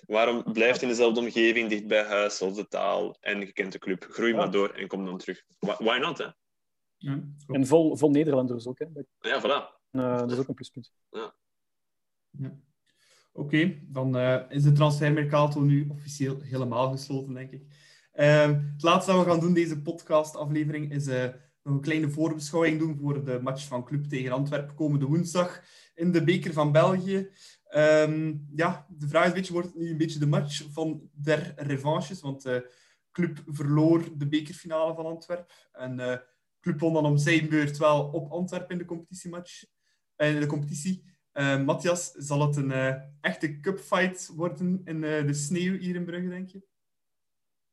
waarom 0.07 0.43
blijft 0.53 0.83
in 0.83 0.89
dezelfde 0.89 1.21
omgeving, 1.21 1.69
dicht 1.69 1.87
bij 1.87 2.03
huis, 2.05 2.37
zelfde 2.37 2.69
taal 2.69 3.17
en 3.21 3.41
je 3.41 3.53
kent 3.53 3.73
de 3.73 3.79
club? 3.79 4.07
Groei 4.11 4.31
Ja. 4.31 4.37
maar 4.37 4.51
door 4.51 4.69
en 4.71 4.87
kom 4.89 5.05
dan 5.05 5.19
terug. 5.19 5.45
Why, 5.59 5.99
not, 6.01 6.19
hè? 6.19 6.27
Ja. 6.97 7.21
En 7.47 7.67
vol, 7.67 7.97
vol 7.97 8.11
Nederlanders 8.11 8.67
ook, 8.67 8.79
hè. 8.79 8.87
Ja, 9.31 9.41
voilà. 9.41 9.81
eh, 9.91 10.19
dat 10.19 10.31
is 10.33 10.39
ook 10.39 10.49
een 10.49 10.55
pluspunt. 10.55 10.93
Oké, 13.33 13.79
dan 13.83 14.17
eh, 14.17 14.41
is 14.49 14.63
de 14.63 14.73
transfermercato 14.73 15.61
nu 15.61 15.87
officieel 15.91 16.41
helemaal 16.41 16.91
gesloten, 16.91 17.35
denk 17.35 17.51
ik. 17.51 17.63
Ehm, 18.15 18.61
het 18.73 18.83
laatste 18.83 19.13
dat 19.13 19.25
we 19.25 19.31
gaan 19.31 19.41
doen 19.41 19.55
deze 19.55 19.83
podcastaflevering 19.83 20.93
is 20.93 21.07
eh, 21.07 21.25
nog 21.63 21.75
een 21.75 21.81
kleine 21.81 22.11
voorbeschouwing 22.11 22.79
doen 22.79 22.99
voor 23.01 23.25
de 23.25 23.41
match 23.43 23.67
van 23.67 23.85
Club 23.85 24.05
tegen 24.05 24.33
Antwerpen 24.33 24.75
komende 24.75 25.07
woensdag 25.07 25.63
in 25.95 26.13
de 26.13 26.25
Beker 26.25 26.53
van 26.53 26.73
België. 26.73 27.31
Ehm, 27.65 28.35
ja, 28.55 28.87
de 28.89 29.09
vraag 29.09 29.23
is 29.23 29.29
een 29.29 29.35
beetje, 29.35 29.53
wordt 29.53 29.69
het 29.69 29.77
nu 29.77 29.91
een 29.91 29.97
beetje 29.97 30.19
de 30.19 30.27
match 30.27 30.67
van 30.73 31.11
der 31.13 31.53
revanches? 31.57 32.21
Want 32.21 32.45
eh, 32.45 32.61
Club 33.13 33.43
verloor 33.47 34.19
de 34.19 34.29
bekerfinale 34.29 34.95
van 34.95 35.07
Antwerpen. 35.07 35.55
En 35.73 36.01
eh, 36.01 36.19
Club 36.61 36.81
won 36.81 36.93
dan 36.93 37.07
om 37.07 37.17
zijn 37.17 37.49
beurt 37.49 37.77
wel 37.77 38.05
op 38.05 38.31
Antwerpen 38.31 38.71
in 38.71 38.79
de 38.79 38.85
competitiematch. 38.85 39.65
in 40.17 40.41
de 40.41 40.47
competitie. 40.47 41.05
Eh, 41.33 41.65
Matthias, 41.65 42.11
zal 42.11 42.47
het 42.47 42.57
een 42.57 42.73
echte 43.21 43.61
cupfight 43.61 44.31
worden 44.35 44.81
in 44.85 45.01
de 45.01 45.35
sneeuw 45.35 45.79
hier 45.79 45.95
in 45.95 46.05
Brugge, 46.05 46.29
denk 46.29 46.49
je? 46.49 46.73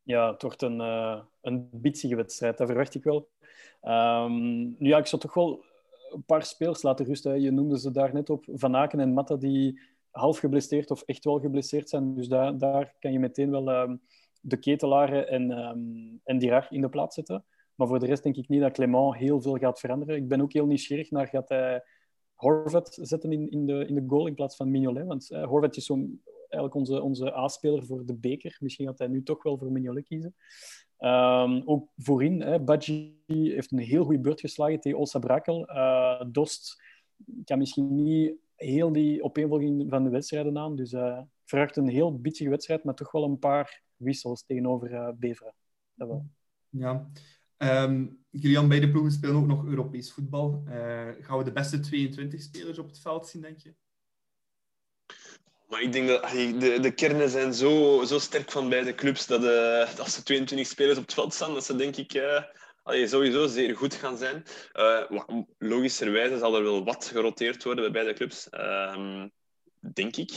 Ja, 0.02 0.32
het 0.32 0.42
wordt 0.42 0.62
een, 0.62 0.80
eh 0.80 1.20
een 1.40 1.68
wedstrijd, 2.16 2.58
dat 2.58 2.66
verwacht 2.66 2.94
ik 2.94 3.04
wel. 3.04 3.28
Ehm, 3.80 4.60
nu 4.60 4.88
ja, 4.88 4.98
ik 4.98 5.06
zou 5.06 5.22
toch 5.22 5.34
wel 5.34 5.64
een 6.10 6.24
paar 6.24 6.42
spelers 6.44 6.82
laten 6.82 7.06
rusten. 7.06 7.40
Je 7.40 7.50
noemde 7.50 7.78
ze 7.78 7.90
daar 7.90 8.12
net 8.12 8.30
op, 8.30 8.44
Van 8.52 8.76
Aken 8.76 9.00
en 9.00 9.12
Matta, 9.12 9.36
die 9.36 9.80
half 10.10 10.38
geblesseerd 10.38 10.90
of 10.90 11.02
echt 11.02 11.24
wel 11.24 11.40
geblesseerd 11.40 11.88
zijn. 11.88 12.14
Dus 12.14 12.28
daar, 12.28 12.58
daar 12.58 12.94
kan 12.98 13.12
je 13.12 13.18
meteen 13.18 13.50
wel 13.50 13.70
ehm, 13.70 13.96
de 14.40 14.56
ketelaren 14.56 15.28
en, 15.28 15.50
ehm 15.50 16.18
en 16.24 16.38
Dirar 16.38 16.66
in 16.70 16.80
de 16.80 16.88
plaats 16.88 17.14
zetten. 17.14 17.44
Maar 17.74 17.86
voor 17.86 17.98
de 17.98 18.06
rest 18.06 18.22
denk 18.22 18.36
ik 18.36 18.48
niet 18.48 18.60
dat 18.60 18.72
Clement 18.72 19.16
heel 19.16 19.40
veel 19.40 19.56
gaat 19.56 19.80
veranderen. 19.80 20.16
Ik 20.16 20.28
ben 20.28 20.40
ook 20.40 20.52
heel 20.52 20.66
nieuwsgierig 20.66 21.10
naar 21.10 21.26
gaat 21.26 21.48
hij 21.48 21.84
Horvat 22.34 22.98
zetten 23.00 23.32
in, 23.32 23.50
in, 23.50 23.66
de, 23.66 23.86
in 23.86 23.94
de 23.94 24.04
goal 24.06 24.26
in 24.26 24.34
plaats 24.34 24.56
van 24.56 24.70
Mignolet. 24.70 25.06
Want 25.06 25.30
eh, 25.30 25.44
Horvat 25.44 25.76
is 25.76 25.84
zo'n, 25.84 26.22
eigenlijk 26.52 26.74
onze, 26.74 27.02
onze 27.02 27.36
A-speler 27.36 27.86
voor 27.86 28.06
de 28.06 28.14
beker. 28.14 28.56
Misschien 28.60 28.86
gaat 28.86 28.98
hij 28.98 29.08
nu 29.08 29.22
toch 29.22 29.42
wel 29.42 29.58
voor 29.58 29.72
Mignolet 29.72 30.04
kiezen. 30.04 30.34
Ehm, 30.98 31.62
ook 31.64 31.88
voorin, 31.96 32.40
hè, 32.40 32.60
Badji 32.60 33.20
heeft 33.26 33.72
een 33.72 33.78
heel 33.78 34.04
goede 34.04 34.20
beurt 34.20 34.40
geslagen 34.40 34.80
tegen 34.80 34.98
Olsa 34.98 35.18
Brakel. 35.18 35.66
Eh, 35.66 36.24
Dost 36.28 36.82
kan 37.44 37.58
misschien 37.58 37.94
niet 37.94 38.34
heel 38.54 38.92
die 38.92 39.22
opeenvolging 39.22 39.90
van 39.90 40.04
de 40.04 40.10
wedstrijden 40.10 40.58
aan. 40.58 40.76
Dus 40.76 40.90
verwacht 41.44 41.76
een 41.76 41.88
heel 41.88 42.20
bitsige 42.20 42.50
wedstrijd, 42.50 42.84
maar 42.84 42.94
toch 42.94 43.12
wel 43.12 43.24
een 43.24 43.38
paar 43.38 43.82
wissels 43.96 44.44
tegenover 44.44 44.92
eh 44.92 45.08
Beveren. 45.16 45.54
Dat 45.94 46.08
wel. 46.08 46.26
Ja. 46.68 47.10
Ehm 47.56 48.06
Julian, 48.30 48.68
beide 48.68 48.90
ploegen 48.90 49.12
spelen 49.12 49.36
ook 49.36 49.46
nog 49.46 49.64
Europees 49.64 50.12
voetbal. 50.12 50.62
Gaan 51.20 51.38
we 51.38 51.44
de 51.44 51.52
beste 51.52 51.80
22 51.80 52.42
spelers 52.42 52.78
op 52.78 52.86
het 52.86 52.98
veld 52.98 53.26
zien, 53.26 53.42
denk 53.42 53.58
je? 53.58 53.74
Maar 55.72 55.82
ik 55.82 55.92
denk 55.92 56.08
dat 56.08 56.30
de, 56.30 56.78
de 56.80 56.94
kernen 56.94 57.28
zijn 57.28 57.54
zo, 57.54 58.04
zo 58.04 58.18
sterk 58.18 58.50
van 58.50 58.68
beide 58.68 58.94
clubs 58.94 59.26
dat 59.26 59.44
eh, 59.44 59.98
als 59.98 60.16
er 60.16 60.24
22 60.24 60.66
spelers 60.66 60.98
op 60.98 61.04
het 61.04 61.14
veld 61.14 61.34
staan, 61.34 61.54
dat 61.54 61.64
ze 61.64 61.76
denk 61.76 61.96
ik 61.96 62.14
eh, 62.14 62.42
allee, 62.82 63.06
sowieso 63.06 63.46
zeer 63.46 63.76
goed 63.76 63.94
gaan 63.94 64.16
zijn. 64.16 64.44
Wa- 64.72 65.46
logischerwijze 65.58 66.38
zal 66.38 66.56
er 66.56 66.62
wel 66.62 66.84
wat 66.84 67.04
geroteerd 67.04 67.64
worden 67.64 67.84
bij 67.84 67.92
beide 67.92 68.18
clubs, 68.18 68.48
ehm, 68.48 69.28
denk 69.92 70.16
ik. 70.16 70.30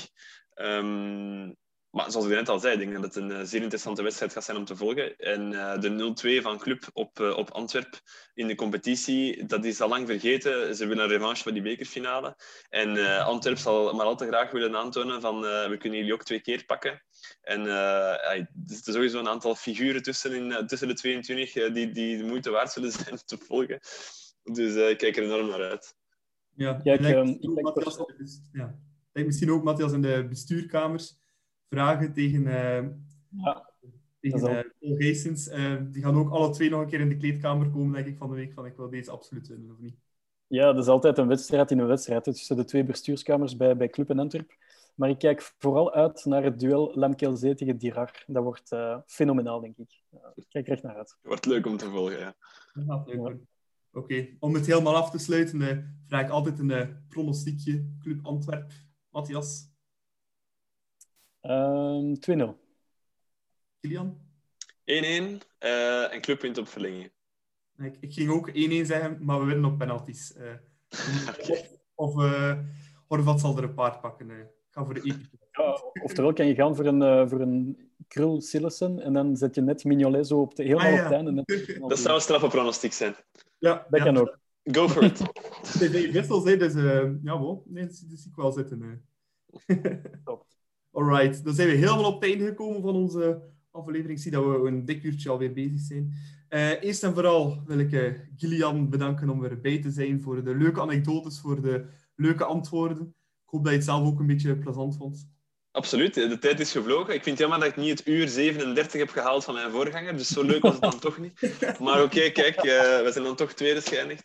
Ehm, 0.53 1.51
maar 1.95 2.11
zoals 2.11 2.25
ik 2.25 2.31
net 2.31 2.49
al 2.49 2.59
zei, 2.59 2.73
ik 2.73 2.79
denk 2.79 2.93
dat 2.93 3.03
het 3.03 3.15
een 3.15 3.31
eh, 3.31 3.43
zeer 3.43 3.61
interessante 3.61 4.03
wedstrijd 4.03 4.33
gaat 4.33 4.43
zijn 4.43 4.57
om 4.57 4.65
te 4.65 4.75
volgen. 4.75 5.17
En 5.17 5.53
eh, 5.53 5.79
de 5.79 6.39
0-2 6.39 6.41
van 6.41 6.57
Club 6.57 6.89
op, 6.93 7.19
eh, 7.19 7.37
op 7.37 7.49
Antwerp 7.49 8.01
in 8.33 8.47
de 8.47 8.55
competitie, 8.55 9.45
dat 9.45 9.65
is 9.65 9.81
al 9.81 9.89
lang 9.89 10.07
vergeten. 10.07 10.75
Ze 10.75 10.87
willen 10.87 11.03
een 11.03 11.09
revanche 11.09 11.43
voor 11.43 11.53
die 11.53 11.61
bekerfinale. 11.61 12.35
En 12.69 12.97
eh 12.97 13.25
Antwerp 13.25 13.57
zal 13.57 13.93
maar 13.93 14.05
al 14.05 14.15
te 14.15 14.27
graag 14.27 14.51
willen 14.51 14.75
aantonen 14.75 15.21
van 15.21 15.45
eh, 15.45 15.69
we 15.69 15.77
kunnen 15.77 15.99
jullie 15.99 16.13
ook 16.13 16.23
twee 16.23 16.41
keer 16.41 16.65
pakken. 16.65 17.01
En 17.41 17.65
eh, 17.65 18.39
er 18.39 18.47
zitten 18.65 18.93
sowieso 18.93 19.19
een 19.19 19.27
aantal 19.27 19.55
figuren 19.55 20.03
tussen, 20.03 20.33
in, 20.33 20.67
tussen 20.67 20.87
de 20.87 20.93
22 20.93 21.55
eh, 21.55 21.73
die, 21.73 21.91
die 21.91 22.17
de 22.17 22.23
moeite 22.23 22.49
waard 22.49 22.71
zullen 22.71 22.91
zijn 23.01 23.11
om 23.11 23.17
te 23.25 23.37
volgen. 23.37 23.79
Dus 24.43 24.75
eh, 24.75 24.89
ik 24.89 24.97
kijk 24.97 25.17
er 25.17 25.23
enorm 25.23 25.47
naar 25.47 25.69
uit. 25.69 25.95
Ja, 26.55 26.81
lijkt 26.83 27.03
ehm, 27.03 27.27
ik 27.27 27.55
denk. 27.55 27.75
Lijkt 29.11 29.29
misschien 29.29 29.51
ook 29.51 29.63
Matthias 29.63 29.91
in 29.91 30.01
de 30.01 30.25
bestuurkamers 30.29 31.17
vragen 31.69 32.13
tegen, 32.13 32.47
eh 32.47 32.89
Ja, 33.29 33.69
tegen 34.19 34.39
eh, 34.39 34.71
Paul 34.79 34.95
Geesens. 34.95 35.47
Eh, 35.47 35.75
die 35.91 36.03
gaan 36.03 36.15
ook 36.15 36.29
alle 36.29 36.49
twee 36.49 36.69
nog 36.69 36.81
een 36.81 36.87
keer 36.87 36.99
in 36.99 37.09
de 37.09 37.17
kleedkamer 37.17 37.69
komen, 37.69 37.93
denk 37.93 38.07
ik, 38.07 38.17
van 38.17 38.29
de 38.29 38.35
week. 38.35 38.53
Van 38.53 38.65
ik 38.65 38.75
wil 38.75 38.89
deze 38.89 39.11
absoluut 39.11 39.47
winnen, 39.47 39.71
of 39.71 39.79
niet? 39.79 39.95
Ja, 40.47 40.73
dat 40.73 40.83
is 40.83 40.89
altijd 40.89 41.17
een 41.17 41.27
wedstrijd 41.27 41.71
in 41.71 41.79
een 41.79 41.87
wedstrijd 41.87 42.23
tussen 42.23 42.55
de 42.55 42.65
twee 42.65 42.83
bestuurskamers 42.83 43.55
bij, 43.55 43.77
bij 43.77 43.89
Club 43.89 44.09
en 44.09 44.19
Antwerp. 44.19 44.57
Maar 44.95 45.09
ik 45.09 45.17
kijk 45.17 45.53
vooral 45.57 45.93
uit 45.93 46.25
naar 46.25 46.43
het 46.43 46.59
duel 46.59 46.91
Lemkelzee 46.95 47.55
tegen 47.55 47.77
Dirar. 47.77 48.23
Dat 48.27 48.43
wordt 48.43 48.71
eh, 48.71 48.97
fenomenaal, 49.05 49.59
denk 49.59 49.77
ik. 49.77 50.03
Ik 50.35 50.45
kijk 50.49 50.67
er 50.67 50.73
echt 50.73 50.83
naar 50.83 50.95
uit. 50.95 51.17
Wordt 51.21 51.45
leuk 51.45 51.65
om 51.65 51.77
te 51.77 51.89
volgen, 51.89 52.19
ja. 52.19 52.35
Leuk. 53.05 53.37
Oké, 53.91 54.27
om 54.39 54.53
het 54.53 54.65
helemaal 54.65 54.95
af 54.95 55.11
te 55.11 55.17
sluiten, 55.17 55.61
eh, 55.61 55.77
vraag 56.07 56.21
ik 56.21 56.29
altijd 56.29 56.59
een 56.59 57.05
pronostiekje. 57.07 57.95
Club 57.99 58.25
Antwerp, 58.25 58.71
Matthias, 59.09 59.69
Ehm 61.47 62.13
2-0. 62.13 62.57
Kilian. 63.79 64.17
1-1 64.85 65.41
eh, 65.57 66.13
en 66.13 66.21
Club 66.21 66.41
wint 66.41 66.57
op 66.57 66.67
verlenging. 66.67 67.11
Ik, 67.77 67.97
ik 67.99 68.13
ging 68.13 68.29
ook 68.29 68.49
1-1 68.49 68.53
zeggen, 68.53 69.17
maar 69.25 69.39
we 69.39 69.45
winnen 69.45 69.71
op 69.71 69.77
penalties. 69.77 70.33
Eh, 70.33 70.53
of 71.49 71.75
of 71.95 72.23
eh, 72.23 72.57
Horvat 73.07 73.39
zal 73.39 73.57
er 73.57 73.63
een 73.63 73.73
paar 73.73 73.99
pakken. 73.99 74.29
Ik 74.29 74.47
ga 74.69 74.85
voor 74.85 74.93
de 74.93 74.99
epische. 74.99 75.37
Ja, 75.51 75.81
oftewel 76.03 76.33
kan 76.33 76.47
je 76.47 76.55
gaan 76.55 76.75
voor 76.75 76.85
een, 76.85 77.01
eh, 77.01 77.27
voor 77.29 77.39
een 77.41 77.77
krul 78.07 78.41
Sillessen 78.41 78.99
en 78.99 79.13
dan 79.13 79.35
zet 79.35 79.55
je 79.55 79.61
net 79.61 79.83
Mignolet 79.83 80.27
zo 80.27 80.41
op 80.41 80.55
de, 80.55 80.63
helemaal 80.63 80.85
Ah, 80.85 81.11
ja. 81.11 81.43
Dat 81.87 81.99
zou 81.99 82.15
een 82.15 82.21
straffe 82.21 82.47
pronostiek 82.47 82.93
zijn. 82.93 83.15
Ja, 83.57 83.87
Dat 83.89 83.99
ja. 83.99 84.05
kan 84.05 84.17
ook. 84.17 84.39
Go 84.63 84.89
for 84.89 85.03
it. 85.03 85.21
Zijn 85.63 85.91
wissels, 85.91 86.43
hè, 86.43 86.57
dus 86.57 86.73
eh, 86.73 87.09
ja, 87.23 87.39
wel. 87.39 87.63
Nee, 87.67 87.85
dat 87.85 87.95
zie 87.95 88.07
dat 88.07 88.19
zie 88.19 88.29
ik 88.29 88.35
wel 88.35 88.51
zitten. 88.51 89.07
Top. 90.23 90.45
Alright, 90.95 91.43
dan 91.43 91.53
zijn 91.53 91.67
we 91.67 91.73
helemaal 91.73 92.13
op 92.13 92.21
het 92.21 92.29
einde 92.29 92.45
gekomen 92.45 92.81
van 92.81 92.95
onze 92.95 93.41
aflevering. 93.71 94.17
Ik 94.17 94.23
zie 94.23 94.31
dat 94.31 94.45
we 94.45 94.67
een 94.67 94.85
dik 94.85 95.03
uurtje 95.03 95.29
alweer 95.29 95.53
bezig 95.53 95.79
zijn. 95.79 96.13
Eh, 96.49 96.83
eerst 96.83 97.03
en 97.03 97.13
vooral 97.13 97.63
wil 97.65 97.79
ik 97.79 97.91
eh, 97.91 98.13
Gillian 98.35 98.89
bedanken 98.89 99.29
om 99.29 99.43
erbij 99.43 99.81
te 99.81 99.91
zijn 99.91 100.21
voor 100.21 100.43
de 100.43 100.55
leuke 100.55 100.81
anekdotes, 100.81 101.39
voor 101.39 101.61
de 101.61 101.85
leuke 102.15 102.43
antwoorden. 102.43 103.07
Ik 103.45 103.51
hoop 103.51 103.63
dat 103.63 103.71
je 103.71 103.77
het 103.77 103.87
zelf 103.87 104.07
ook 104.07 104.19
een 104.19 104.27
beetje 104.27 104.57
plezant 104.57 104.97
vond. 104.97 105.29
Absoluut, 105.71 106.13
de 106.13 106.37
tijd 106.37 106.59
is 106.59 106.71
gevlogen. 106.71 107.13
Ik 107.13 107.23
vind 107.23 107.39
het 107.39 107.47
jammer 107.47 107.59
dat 107.59 107.77
ik 107.77 107.83
niet 107.83 107.99
het 107.99 108.07
uur 108.07 108.27
37 108.27 108.99
heb 108.99 109.09
gehaald 109.09 109.43
van 109.43 109.53
mijn 109.53 109.71
voorganger, 109.71 110.17
dus 110.17 110.27
zo 110.27 110.43
leuk 110.43 110.61
was 110.61 110.73
het 110.73 110.81
dan 110.81 110.99
toch 110.99 111.17
niet. 111.17 111.39
Maar 111.79 112.03
oké, 112.03 112.29
kijk, 112.29 112.55
eh, 112.55 113.01
we 113.03 113.09
zijn 113.11 113.23
dan 113.23 113.35
toch 113.35 113.53
tweede 113.53 113.81
geëindigd. 113.81 114.23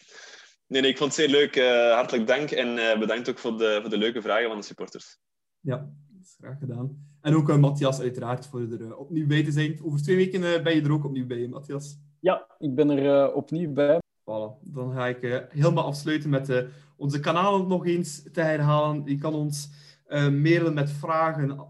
Nee, 0.67 0.81
nee, 0.81 0.91
ik 0.91 0.99
vond 0.99 1.17
het 1.17 1.21
zeer 1.25 1.37
leuk. 1.37 1.57
Eh, 1.57 1.95
hartelijk 1.95 2.27
dank 2.27 2.51
en 2.51 2.91
eh, 2.91 2.99
bedankt 2.99 3.31
ook 3.31 3.39
voor 3.39 3.59
de, 3.59 3.79
voor 3.81 3.91
de 3.91 3.99
leuke 3.99 4.23
vragen 4.23 4.49
van 4.49 4.59
de 4.59 4.65
supporters. 4.65 5.19
Ja, 5.61 5.91
graag 6.39 6.59
gedaan. 6.59 7.09
En 7.21 7.35
ook 7.35 7.49
eh, 7.49 7.57
Matthias, 7.57 8.01
uiteraard, 8.01 8.47
voor 8.47 8.61
er 8.61 8.85
eh, 8.85 8.99
opnieuw 8.99 9.27
bij 9.27 9.45
te 9.45 9.53
zijn. 9.53 9.79
Over 9.83 10.03
twee 10.03 10.17
weken 10.17 10.55
eh, 10.55 10.63
ben 10.63 10.75
je 10.75 10.83
er 10.83 10.93
ook 10.93 11.05
opnieuw 11.05 11.27
bij, 11.27 11.49
Matthias. 11.49 11.99
Ja, 12.21 12.47
ik 12.59 12.75
ben 12.75 12.91
er 12.91 13.33
opnieuw 13.33 13.73
bij. 13.73 13.99
Voilà, 14.21 14.61
dan 14.61 14.93
ga 14.93 15.07
ik 15.07 15.47
helemaal 15.49 15.85
afsluiten 15.85 16.31
met 16.31 16.67
onze 16.97 17.21
kanalen 17.21 17.69
nog 17.69 17.87
eens 17.87 18.23
te 18.33 18.41
herhalen. 18.41 19.03
Je 19.05 19.19
kan 19.19 19.35
ons 19.35 19.71
mailen 20.09 20.75
met 20.75 20.91
vragen, 20.91 21.67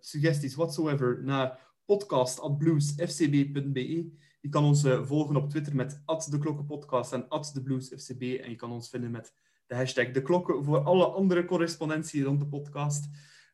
suggesties, 0.00 0.54
whatsoever, 0.54 1.20
naar 1.24 1.58
podcast.bluesfcb.be. 1.84 4.12
Je 4.40 4.48
kan 4.48 4.64
ons 4.64 4.86
volgen 5.02 5.36
op 5.36 5.50
Twitter 5.50 5.74
met 5.74 6.02
@deklokkenpodcast 6.30 7.12
en 7.12 7.26
@debluesfcb. 7.52 8.20
En 8.20 8.50
je 8.50 8.56
kan 8.56 8.70
ons 8.70 8.90
vinden 8.90 9.10
met 9.10 9.34
de 9.66 9.74
hashtag 9.74 10.10
de 10.10 10.22
klokken. 10.22 10.64
Voor 10.64 10.78
alle 10.78 11.06
andere 11.06 11.44
correspondentie 11.44 12.24
rond 12.24 12.40
de 12.40 12.46
podcast 12.46 13.08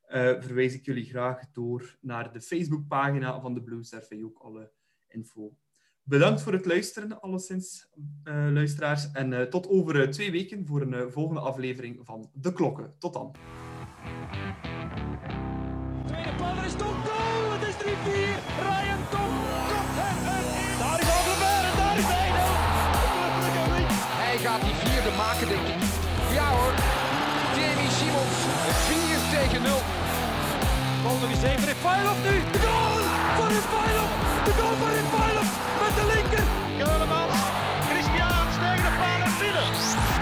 verwijs 0.09 0.75
ik 0.75 0.85
jullie 0.85 1.05
graag 1.05 1.51
door 1.53 1.97
naar 2.01 2.33
de 2.33 2.41
Facebookpagina 2.41 3.41
van 3.41 3.55
de 3.55 3.63
vind 3.89 4.09
je 4.09 4.25
ook 4.25 4.39
alle 4.39 4.73
info. 5.09 5.57
Bedankt 6.03 6.43
voor 6.43 6.53
het 6.53 6.67
luisteren, 6.67 7.21
alleszins, 7.21 7.89
uh, 8.25 8.49
luisteraars. 8.51 9.11
En 9.13 9.33
uh, 9.33 9.43
tot 9.43 9.69
over 9.69 10.11
twee 10.11 10.31
weken 10.31 10.67
voor 10.67 10.81
een 10.81 11.13
volgende 11.13 11.41
aflevering 11.41 12.01
van 12.03 12.31
De 12.33 12.53
Klokken. 12.53 12.95
Tot 12.99 13.13
dan. 13.13 13.35
Tweede 16.07 16.35
paal, 16.37 16.65
is 16.65 16.77
Tom 16.77 16.95
goal! 16.95 17.53
Het 17.53 17.69
is 17.69 18.71
3-4. 18.71 18.74
9-0. 29.45 29.47
Volgende 31.03 31.27
die 31.27 31.37
7 31.37 31.65
heeft 31.67 32.11
op 32.13 32.19
nu. 32.25 32.35
De 32.53 32.59
goal 32.59 33.01
van 33.37 33.49
de 33.49 33.61
Feyenoord. 33.73 34.45
De 34.45 34.53
goal 34.59 34.77
van 34.83 34.91
de 34.97 35.03
Feyenoord 35.15 35.53
met 35.83 35.95
de 35.99 36.05
linker. 36.15 36.45
Keulemans. 36.79 37.35
Christian 37.91 38.47
tegen 38.61 38.85
de 38.85 38.97
paal 38.99 39.21
en 39.25 39.35
binnen. 39.39 40.14